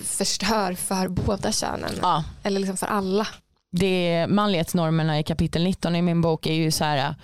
förstör 0.04 0.74
för 0.74 1.08
båda 1.08 1.52
könen. 1.52 1.90
Ja. 2.02 2.24
Eller 2.42 2.60
liksom 2.60 2.76
för 2.76 2.86
alla. 2.86 3.26
Det 3.72 4.26
manlighetsnormerna 4.28 5.18
i 5.18 5.22
kapitel 5.22 5.64
19 5.64 5.96
i 5.96 6.02
min 6.02 6.20
bok 6.20 6.46
är 6.46 6.52
ju 6.52 6.70
så 6.70 6.84
här 6.84 7.14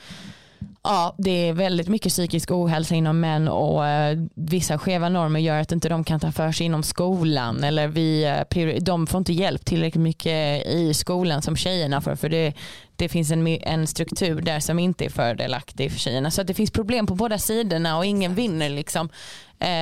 Ja, 0.82 1.14
det 1.18 1.30
är 1.48 1.52
väldigt 1.52 1.88
mycket 1.88 2.12
psykisk 2.12 2.50
ohälsa 2.50 2.94
inom 2.94 3.20
män 3.20 3.48
och 3.48 3.86
eh, 3.86 4.18
vissa 4.34 4.78
skeva 4.78 5.08
normer 5.08 5.40
gör 5.40 5.60
att 5.60 5.72
inte 5.72 5.88
de 5.88 6.04
kan 6.04 6.20
ta 6.20 6.32
för 6.32 6.52
sig 6.52 6.66
inom 6.66 6.82
skolan 6.82 7.64
eller 7.64 7.88
vi, 7.88 8.24
eh, 8.50 8.82
de 8.82 9.06
får 9.06 9.18
inte 9.18 9.32
hjälp 9.32 9.64
tillräckligt 9.64 10.02
mycket 10.02 10.66
i 10.66 10.94
skolan 10.94 11.42
som 11.42 11.56
tjejerna 11.56 12.00
får 12.00 12.16
för 12.16 12.28
det, 12.28 12.52
det 12.96 13.08
finns 13.08 13.30
en, 13.30 13.46
en 13.46 13.86
struktur 13.86 14.40
där 14.40 14.60
som 14.60 14.78
inte 14.78 15.04
är 15.04 15.10
fördelaktig 15.10 15.92
för 15.92 15.98
tjejerna. 15.98 16.30
Så 16.30 16.42
det 16.42 16.54
finns 16.54 16.70
problem 16.70 17.06
på 17.06 17.14
båda 17.14 17.38
sidorna 17.38 17.96
och 17.96 18.04
ingen 18.04 18.34
vinner. 18.34 18.68
Liksom. 18.68 19.08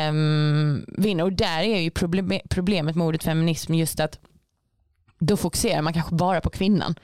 Um, 0.09 0.85
vinner. 0.89 1.25
Och 1.25 1.33
där 1.33 1.63
är 1.63 1.81
ju 1.81 1.91
problem, 1.91 2.41
problemet 2.49 2.97
med 2.97 3.07
ordet 3.07 3.25
feminism 3.25 3.75
just 3.75 4.01
att 4.01 4.19
då 5.19 5.37
fokuserar 5.37 5.83
man 5.83 5.93
kanske 5.93 6.15
bara 6.15 6.41
på 6.41 6.51
kvinnan. 6.51 6.95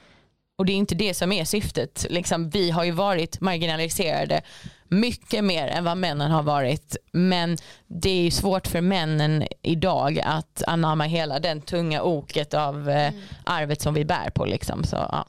Och 0.56 0.66
det 0.66 0.72
är 0.72 0.76
inte 0.76 0.94
det 0.94 1.14
som 1.14 1.32
är 1.32 1.44
syftet. 1.44 2.06
Liksom, 2.10 2.50
vi 2.50 2.70
har 2.70 2.84
ju 2.84 2.90
varit 2.90 3.40
marginaliserade 3.40 4.42
mycket 4.88 5.44
mer 5.44 5.66
än 5.66 5.84
vad 5.84 5.96
männen 5.96 6.30
har 6.30 6.42
varit. 6.42 6.96
Men 7.12 7.56
det 7.86 8.10
är 8.10 8.22
ju 8.22 8.30
svårt 8.30 8.66
för 8.66 8.80
männen 8.80 9.44
idag 9.62 10.20
att 10.24 10.62
anamma 10.66 11.04
hela 11.04 11.38
den 11.38 11.60
tunga 11.60 12.02
oket 12.02 12.54
av 12.54 12.90
eh, 12.90 13.08
mm. 13.08 13.20
arvet 13.44 13.80
som 13.80 13.94
vi 13.94 14.04
bär 14.04 14.30
på. 14.30 14.44
Liksom. 14.44 14.84
Så, 14.84 14.96
ja, 14.96 15.26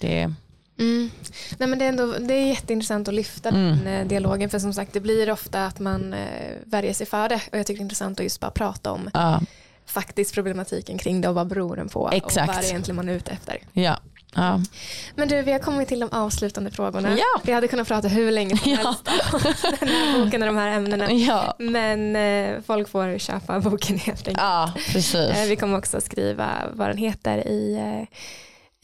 det 0.00 0.34
Mm. 0.78 1.10
Nej, 1.58 1.68
men 1.68 1.78
det, 1.78 1.84
är 1.84 1.88
ändå, 1.88 2.06
det 2.06 2.34
är 2.34 2.46
jätteintressant 2.46 3.08
att 3.08 3.14
lyfta 3.14 3.48
mm. 3.48 3.78
den 3.84 3.86
eh, 3.86 4.06
dialogen 4.06 4.50
för 4.50 4.58
som 4.58 4.72
sagt 4.72 4.92
det 4.92 5.00
blir 5.00 5.30
ofta 5.30 5.66
att 5.66 5.78
man 5.78 6.12
eh, 6.12 6.52
värjer 6.64 6.92
sig 6.92 7.06
för 7.06 7.28
det 7.28 7.40
och 7.52 7.58
jag 7.58 7.66
tycker 7.66 7.78
det 7.78 7.82
är 7.82 7.84
intressant 7.84 8.20
att 8.20 8.24
just 8.24 8.40
bara 8.40 8.50
prata 8.50 8.92
om 8.92 9.10
ja. 9.14 9.40
faktiskt 9.86 10.34
problematiken 10.34 10.98
kring 10.98 11.20
det 11.20 11.28
och 11.28 11.34
vad 11.34 11.46
beror 11.46 11.76
den 11.76 11.88
på 11.88 12.10
Exakt. 12.12 12.48
och 12.48 12.54
vad 12.54 12.64
är 12.64 12.68
egentligen 12.68 12.96
man 12.96 13.08
är 13.08 13.12
ute 13.12 13.30
efter. 13.30 13.58
Ja. 13.72 13.98
Ja. 14.34 14.60
Men 15.16 15.28
du, 15.28 15.42
vi 15.42 15.52
har 15.52 15.58
kommit 15.58 15.88
till 15.88 16.00
de 16.00 16.12
avslutande 16.12 16.70
frågorna. 16.70 17.16
Ja. 17.18 17.40
Vi 17.44 17.52
hade 17.52 17.68
kunnat 17.68 17.88
prata 17.88 18.08
hur 18.08 18.30
länge 18.30 18.56
som 18.56 18.72
helst 18.72 19.08
om 19.32 19.40
den 19.80 19.88
här 19.88 20.24
boken 20.24 20.42
och 20.42 20.46
de 20.46 20.56
här 20.56 20.68
ämnena. 20.68 21.12
Ja. 21.12 21.54
Men 21.58 22.16
eh, 22.16 22.60
folk 22.66 22.88
får 22.88 23.18
köpa 23.18 23.60
boken 23.60 23.98
helt 23.98 24.18
enkelt. 24.18 24.38
Ja, 24.38 24.72
precis. 24.92 25.14
Eh, 25.14 25.48
vi 25.48 25.56
kommer 25.56 25.78
också 25.78 26.00
skriva 26.00 26.50
vad 26.72 26.88
den 26.88 26.96
heter 26.96 27.48
i 27.48 27.74
eh, 27.74 28.16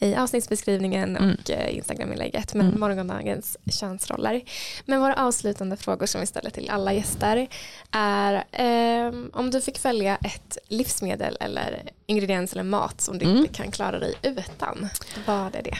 i 0.01 0.15
avsnittsbeskrivningen 0.15 1.17
mm. 1.17 1.29
och 1.29 1.49
mm. 1.49 1.69
Instagram-inlägget 1.69 2.53
med 2.53 2.65
mm. 2.65 2.79
morgondagens 2.79 3.57
könsroller. 3.71 4.41
Men 4.85 5.01
våra 5.01 5.15
avslutande 5.15 5.77
frågor 5.77 6.05
som 6.05 6.21
vi 6.21 6.27
ställer 6.27 6.49
till 6.49 6.69
alla 6.69 6.93
gäster 6.93 7.47
är 7.91 8.33
eh, 8.51 9.13
om 9.33 9.51
du 9.51 9.61
fick 9.61 9.85
välja 9.85 10.15
ett 10.15 10.57
livsmedel 10.67 11.37
eller 11.39 11.81
ingrediens 12.05 12.53
eller 12.53 12.63
mat 12.63 13.01
som 13.01 13.17
du 13.17 13.25
mm. 13.25 13.37
inte 13.37 13.53
kan 13.53 13.71
klara 13.71 13.99
dig 13.99 14.13
utan, 14.21 14.89
vad 15.25 15.55
är 15.55 15.63
det? 15.63 15.77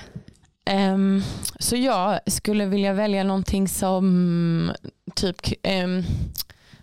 Um, 0.71 1.23
så 1.59 1.75
jag 1.75 2.19
skulle 2.27 2.65
vilja 2.65 2.93
välja 2.93 3.23
någonting 3.23 3.67
som 3.67 4.71
typ 5.15 5.37
um, 5.83 6.03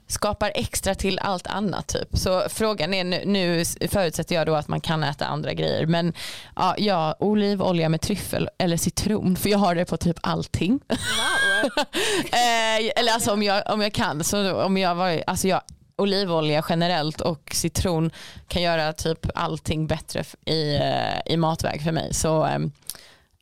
skapar 0.09 0.53
extra 0.55 0.95
till 0.95 1.19
allt 1.19 1.47
annat 1.47 1.87
typ. 1.87 2.09
Så 2.13 2.43
frågan 2.49 2.95
är 2.95 3.05
nu, 3.05 3.23
nu 3.25 3.65
förutsätter 3.89 4.35
jag 4.35 4.47
då 4.47 4.55
att 4.55 4.69
man 4.69 4.81
kan 4.81 5.05
äta 5.05 5.27
andra 5.27 5.53
grejer 5.53 5.87
men 5.87 6.13
ja, 6.57 6.75
ja, 6.79 7.17
olivolja 7.19 7.89
med 7.89 8.01
tryffel 8.01 8.49
eller 8.59 8.77
citron 8.77 9.37
för 9.37 9.49
jag 9.49 9.59
har 9.59 9.75
det 9.75 9.85
på 9.85 9.97
typ 9.97 10.17
allting. 10.21 10.81
Wow. 10.89 11.71
eh, 12.33 13.01
eller 13.01 13.13
alltså 13.13 13.33
om 13.33 13.43
jag, 13.43 13.63
om 13.67 13.81
jag 13.81 13.93
kan 13.93 14.25
så 14.25 14.63
om 14.63 14.77
jag 14.77 14.95
var, 14.95 15.23
alltså 15.27 15.49
jag 15.49 15.61
olivolja 15.99 16.65
generellt 16.69 17.21
och 17.21 17.51
citron 17.53 18.11
kan 18.49 18.63
göra 18.63 18.93
typ 18.93 19.27
allting 19.35 19.87
bättre 19.87 20.25
i, 20.45 20.77
eh, 20.77 21.33
i 21.33 21.37
matväg 21.37 21.83
för 21.83 21.93
mig. 21.93 22.15
Så 22.15 22.45
ehm, 22.45 22.73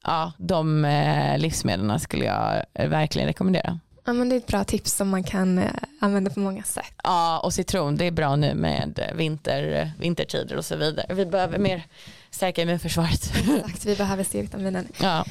ja, 0.04 0.32
de 0.38 0.84
eh, 0.84 1.38
livsmedlen 1.38 2.00
skulle 2.00 2.24
jag 2.24 2.64
verkligen 2.88 3.28
rekommendera. 3.28 3.78
Ja, 4.06 4.12
men 4.12 4.28
det 4.28 4.34
är 4.34 4.36
ett 4.36 4.46
bra 4.46 4.64
tips 4.64 4.92
som 4.92 5.08
man 5.08 5.22
kan 5.22 5.58
eh, 5.58 5.70
använda 6.00 6.30
på 6.30 6.40
många 6.40 6.62
sätt. 6.62 6.92
Ja 7.02 7.38
och 7.38 7.54
citron 7.54 7.96
det 7.96 8.04
är 8.04 8.10
bra 8.10 8.36
nu 8.36 8.54
med 8.54 9.12
vinter, 9.14 9.92
vintertider 9.98 10.56
och 10.56 10.64
så 10.64 10.76
vidare. 10.76 11.14
Vi 11.14 11.26
behöver 11.26 11.58
mer 11.58 11.86
stärka 12.30 12.62
immunförsvaret. 12.62 13.32
Exakt, 13.36 13.84
vi 13.86 13.96
behöver 13.96 14.24
C-vitaminen. 14.24 14.88
Ja. 15.00 15.24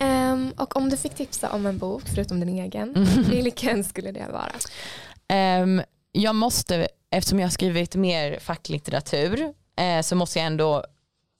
Um, 0.00 0.52
och 0.56 0.76
om 0.76 0.90
du 0.90 0.96
fick 0.96 1.14
tipsa 1.14 1.52
om 1.52 1.66
en 1.66 1.78
bok 1.78 2.02
förutom 2.14 2.40
din 2.40 2.48
egen, 2.48 2.96
mm. 2.96 3.22
vilken 3.30 3.84
skulle 3.84 4.12
det 4.12 4.26
vara? 4.32 5.62
Um, 5.62 5.82
jag 6.12 6.34
måste, 6.34 6.88
eftersom 7.10 7.40
jag 7.40 7.46
har 7.46 7.50
skrivit 7.50 7.94
mer 7.94 8.38
facklitteratur 8.38 9.52
eh, 9.76 10.00
så 10.02 10.16
måste 10.16 10.38
jag 10.38 10.46
ändå 10.46 10.84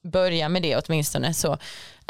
börja 0.04 0.48
med 0.48 0.62
det 0.62 0.76
åtminstone. 0.76 1.34
Så 1.34 1.58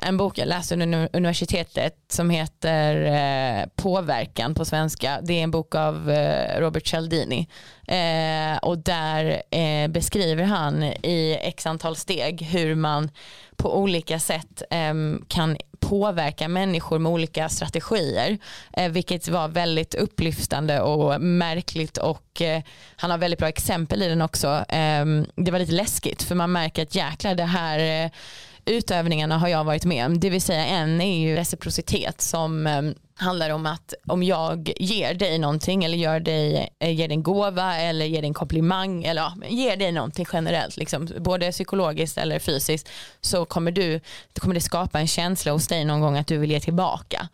en 0.05 0.16
bok 0.16 0.39
jag 0.39 0.48
läste 0.48 0.74
under 0.74 1.09
universitetet 1.12 1.94
som 2.09 2.31
heter 2.31 3.05
eh, 3.05 3.66
Påverkan 3.76 4.55
på 4.55 4.64
svenska. 4.64 5.20
Det 5.22 5.32
är 5.32 5.43
en 5.43 5.51
bok 5.51 5.74
av 5.74 6.10
eh, 6.10 6.60
Robert 6.60 6.86
Cialdini. 6.86 7.48
Eh, 7.86 8.59
och 8.62 8.78
där 8.78 9.43
eh, 9.51 9.89
beskriver 9.89 10.44
han 10.44 10.82
i 10.82 11.39
x 11.43 11.66
antal 11.66 11.97
steg 11.97 12.43
hur 12.43 12.74
man 12.74 13.10
på 13.56 13.78
olika 13.78 14.18
sätt 14.20 14.62
ehm, 14.70 15.24
kan 15.28 15.56
påverka 15.81 16.48
människor 16.48 16.98
med 16.98 17.12
olika 17.12 17.48
strategier. 17.48 18.39
Eh, 18.72 18.89
vilket 18.89 19.28
var 19.28 19.48
väldigt 19.48 19.94
upplyftande 19.94 20.81
och 20.81 21.20
märkligt 21.20 21.97
och 21.97 22.43
eh, 22.43 22.62
han 22.97 23.10
har 23.10 23.18
väldigt 23.18 23.39
bra 23.39 23.48
exempel 23.48 24.02
i 24.02 24.09
den 24.09 24.22
också. 24.22 24.64
Ehm, 24.68 25.26
det 25.36 25.51
var 25.51 25.59
lite 25.59 25.72
läskigt 25.72 26.22
för 26.22 26.35
man 26.35 26.52
märker 26.52 26.82
att 26.82 26.94
jäklar 26.94 27.35
det 27.35 27.44
här 27.44 28.05
eh, 28.05 28.10
utövningarna 28.66 29.39
har 29.39 29.49
jag 29.49 29.65
varit 29.65 29.85
med 29.85 30.07
om. 30.07 30.20
Det 30.20 30.31
vill 30.31 30.43
säga 30.43 30.65
en 30.65 31.01
är 31.01 31.19
ju 31.19 31.36
reciprocitet 31.36 32.20
som 32.20 32.66
ehm, 32.66 32.95
handlar 33.16 33.51
om 33.51 33.66
att 33.66 33.95
om 34.09 34.23
jag 34.23 34.73
ger 34.77 35.15
dig 35.15 35.39
någonting 35.39 35.85
eller 35.85 35.99
gör 35.99 36.20
dig, 36.20 36.69
eh, 36.81 36.91
ger 36.91 37.09
dig 37.09 37.15
en 37.15 37.23
gåva 37.23 37.77
eller 37.77 38.07
ger 38.07 38.20
dig 38.23 38.28
en 38.28 38.35
komplimang 38.35 39.05
eller 39.05 39.23
ja, 39.23 39.35
ger 39.49 39.77
dig 39.77 39.93
någonting 39.93 40.27
generellt, 40.32 40.77
liksom, 40.77 41.09
både 41.19 41.53
psykologiskt 41.53 42.19
eller 42.19 42.39
fysiskt 42.39 42.89
så 43.20 43.45
kommer, 43.45 43.73
du, 43.73 44.01
det 44.32 44.41
kommer 44.41 44.55
det 44.55 44.61
skapa 44.61 45.01
en 45.01 45.07
känsla 45.07 45.53
hos 45.53 45.66
dig 45.66 45.85
någon 45.85 46.01
gång 46.01 46.19
att 46.19 46.27
du 46.27 46.39
vill 46.39 46.51
ge 46.51 46.61
tillbaka. 46.61 47.28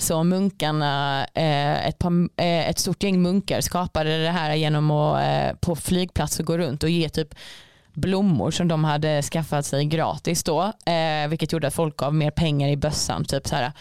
Så 0.00 0.24
munkarna, 0.24 1.26
eh, 1.34 1.86
ett, 1.86 1.98
par, 1.98 2.12
eh, 2.36 2.68
ett 2.68 2.78
stort 2.78 3.02
gäng 3.02 3.22
munkar 3.22 3.60
skapade 3.60 4.22
det 4.22 4.30
här 4.30 4.54
genom 4.54 4.90
att 4.90 5.60
på 5.60 5.76
flygplatser 5.76 6.44
gå 6.44 6.58
runt 6.58 6.82
och 6.82 6.90
ge 6.90 7.08
typ 7.08 7.34
blommor 7.96 8.50
som 8.50 8.68
de 8.68 8.84
hade 8.84 9.22
skaffat 9.22 9.66
sig 9.66 9.84
gratis 9.84 10.42
då, 10.42 10.72
eh, 10.86 11.28
vilket 11.28 11.52
gjorde 11.52 11.66
att 11.66 11.74
folk 11.74 11.96
gav 11.96 12.14
mer 12.14 12.30
pengar 12.30 12.68
i 12.68 12.76
bössan. 12.76 13.24
Typ 13.24 13.48
så 13.48 13.56
här. 13.56 13.72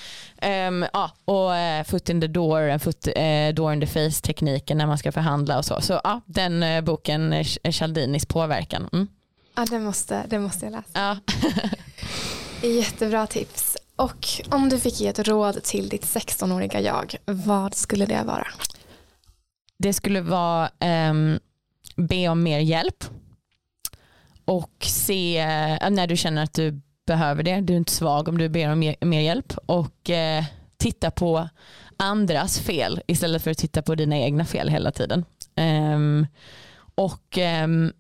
Um, 0.68 0.86
ja, 0.94 1.12
och 1.26 1.56
eh, 1.56 1.84
foot 1.84 2.10
in 2.10 2.22
the 2.22 2.28
door, 2.28 2.78
foot, 2.78 3.08
eh, 3.16 3.54
door 3.54 3.74
in 3.74 3.82
the 3.82 3.88
face 3.88 4.22
tekniken 4.22 4.78
när 4.78 4.88
man 4.88 4.98
ska 4.98 5.12
förhandla 5.12 5.58
och 5.58 5.66
så. 5.66 5.82
Så 5.82 6.02
ja, 6.04 6.22
den 6.26 6.64
eh, 6.64 6.82
boken, 6.82 7.34
eh, 7.34 7.72
Cialdinis 7.72 8.26
påverkan. 8.26 8.90
Mm. 8.94 9.08
Ja, 9.56 9.66
det 9.70 9.80
måste, 9.80 10.24
det 10.30 10.40
måste 10.40 10.66
jag 10.66 10.72
läsa. 10.72 10.90
Ja. 10.94 11.18
Jättebra 12.68 13.28
tips. 13.28 13.78
Och 13.96 14.28
om 14.50 14.70
du 14.70 14.80
fick 14.80 15.02
ge 15.02 15.08
ett 15.08 15.28
råd 15.28 15.64
till 15.64 15.90
ditt 15.90 16.06
16-åriga 16.06 16.82
jag, 16.82 17.16
vad 17.26 17.76
skulle 17.76 18.06
det 18.06 18.24
vara? 18.24 18.48
Det 19.78 19.94
skulle 19.94 20.22
vara 20.22 20.70
um, 21.10 21.40
be 21.96 22.28
om 22.28 22.44
mer 22.44 22.60
hjälp 22.60 23.04
och 24.46 24.76
se 24.80 25.38
eh, 25.38 25.90
när 25.90 26.08
du 26.08 26.18
känner 26.18 26.44
att 26.44 26.54
du 26.54 26.82
behöver 27.06 27.44
det. 27.44 27.62
Du 27.62 27.74
är 27.74 27.78
inte 27.78 27.92
svag 27.92 28.28
om 28.28 28.38
du 28.38 28.50
ber 28.50 28.72
om 28.72 28.80
mer, 28.80 28.96
mer 29.02 29.22
hjälp 29.22 29.54
och 29.66 30.10
eh, 30.10 30.44
titta 30.78 31.12
på 31.12 31.50
andras 31.98 32.60
fel 32.60 33.02
istället 33.08 33.44
för 33.44 33.52
att 33.52 33.58
titta 33.58 33.82
på 33.82 33.96
dina 33.96 34.18
egna 34.18 34.46
fel 34.46 34.70
hela 34.70 34.92
tiden. 34.92 35.26
Um, 35.56 36.28
och 36.96 37.38
um, 37.64 37.94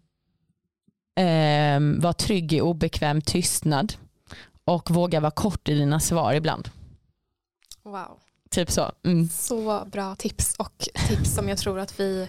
um, 1.20 2.00
var 2.00 2.14
trygg 2.14 2.54
i 2.54 2.62
obekväm 2.62 3.22
tystnad 3.22 3.94
och 4.66 4.92
våga 4.92 5.20
vara 5.20 5.32
kort 5.32 5.70
i 5.70 5.74
dina 5.74 6.00
svar 6.00 6.34
ibland. 6.34 6.70
Wow. 7.84 8.20
Typ 8.50 8.72
så. 8.72 8.92
Mm. 9.04 9.30
Så 9.30 9.86
bra 9.86 10.16
tips 10.16 10.56
och 10.56 10.88
tips 11.08 11.36
som 11.36 11.50
jag 11.50 11.58
tror 11.58 11.80
att 11.80 12.00
vi 12.00 12.28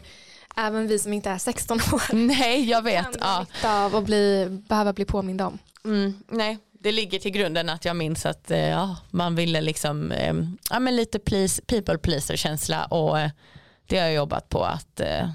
även 0.56 0.86
vi 0.86 0.98
som 0.98 1.12
inte 1.12 1.30
är 1.30 1.38
16 1.38 1.76
år 1.92 2.14
Nej 2.14 2.70
jag 2.70 2.82
vet. 2.82 3.04
kan 3.04 3.14
Ja. 3.20 3.40
nytta 3.40 3.84
av 3.84 3.94
och 3.94 4.02
bli, 4.02 4.48
behöva 4.68 4.92
bli 4.92 5.04
påmind 5.04 5.40
om. 5.40 5.58
Mm, 5.84 6.14
nej, 6.28 6.58
det 6.80 6.92
ligger 6.92 7.18
till 7.18 7.30
grunden 7.30 7.68
att 7.68 7.84
jag 7.84 7.96
minns 7.96 8.26
att 8.26 8.50
eh, 8.50 8.58
ja, 8.68 8.96
man 9.10 9.34
ville 9.34 9.60
liksom, 9.60 10.12
eh, 10.12 10.34
ja, 10.70 10.78
men 10.80 10.96
lite 10.96 11.18
please, 11.18 11.62
people 11.62 11.98
pleaser 11.98 12.36
känsla 12.36 12.84
och 12.84 13.18
eh, 13.20 13.30
det 13.86 13.98
har 13.98 14.04
jag 14.06 14.14
jobbat 14.14 14.48
på 14.48 14.64
att 14.64 15.00
eh, 15.00 15.30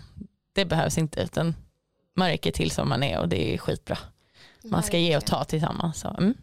det 0.55 0.65
behövs 0.65 0.97
inte 0.97 1.21
utan 1.21 1.55
man 2.15 2.27
räcker 2.27 2.51
till 2.51 2.71
som 2.71 2.89
man 2.89 3.03
är 3.03 3.19
och 3.19 3.29
det 3.29 3.53
är 3.53 3.57
skitbra. 3.57 3.97
Man 4.63 4.83
ska 4.83 4.97
ge 4.97 5.17
och 5.17 5.25
ta 5.25 5.43
tillsammans. 5.43 5.99
Så, 5.99 6.07
mm. 6.07 6.33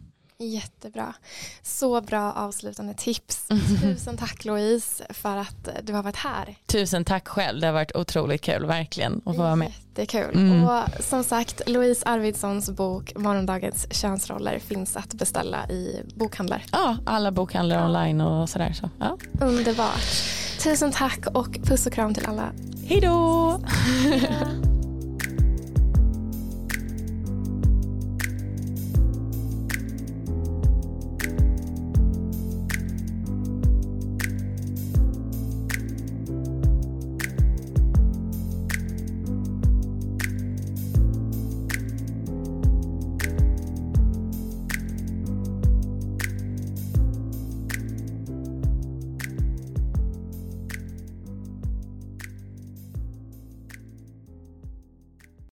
Jättebra. 0.43 1.13
Så 1.61 2.01
bra 2.01 2.31
avslutande 2.31 2.93
tips. 2.93 3.47
Tusen 3.81 4.17
tack 4.17 4.45
Louise 4.45 5.05
för 5.09 5.37
att 5.37 5.69
du 5.83 5.93
har 5.93 6.03
varit 6.03 6.15
här. 6.15 6.55
Tusen 6.65 7.05
tack 7.05 7.27
själv, 7.27 7.61
det 7.61 7.67
har 7.67 7.73
varit 7.73 7.95
otroligt 7.95 8.41
kul 8.41 8.65
verkligen 8.65 9.21
att 9.25 9.35
få 9.35 9.41
vara 9.41 9.55
med. 9.55 9.71
Jättekul. 9.89 10.35
Mm. 10.35 10.63
Och 10.63 10.83
som 10.99 11.23
sagt, 11.23 11.69
Louise 11.69 12.05
Arvidssons 12.05 12.69
bok 12.69 13.13
Morgondagens 13.15 13.87
könsroller 13.91 14.59
finns 14.59 14.95
att 14.95 15.13
beställa 15.13 15.69
i 15.69 16.03
bokhandlar. 16.15 16.63
Ja, 16.71 16.97
alla 17.05 17.31
bokhandlar 17.31 17.85
online 17.85 18.21
och 18.21 18.49
sådär. 18.49 18.73
Så, 18.73 18.89
ja. 18.99 19.17
Underbart. 19.41 20.03
Tusen 20.63 20.91
tack 20.91 21.25
och 21.33 21.57
puss 21.63 21.85
och 21.85 21.93
kram 21.93 22.13
till 22.13 22.25
alla. 22.25 22.51
Hej 22.87 23.01
då! 23.01 23.61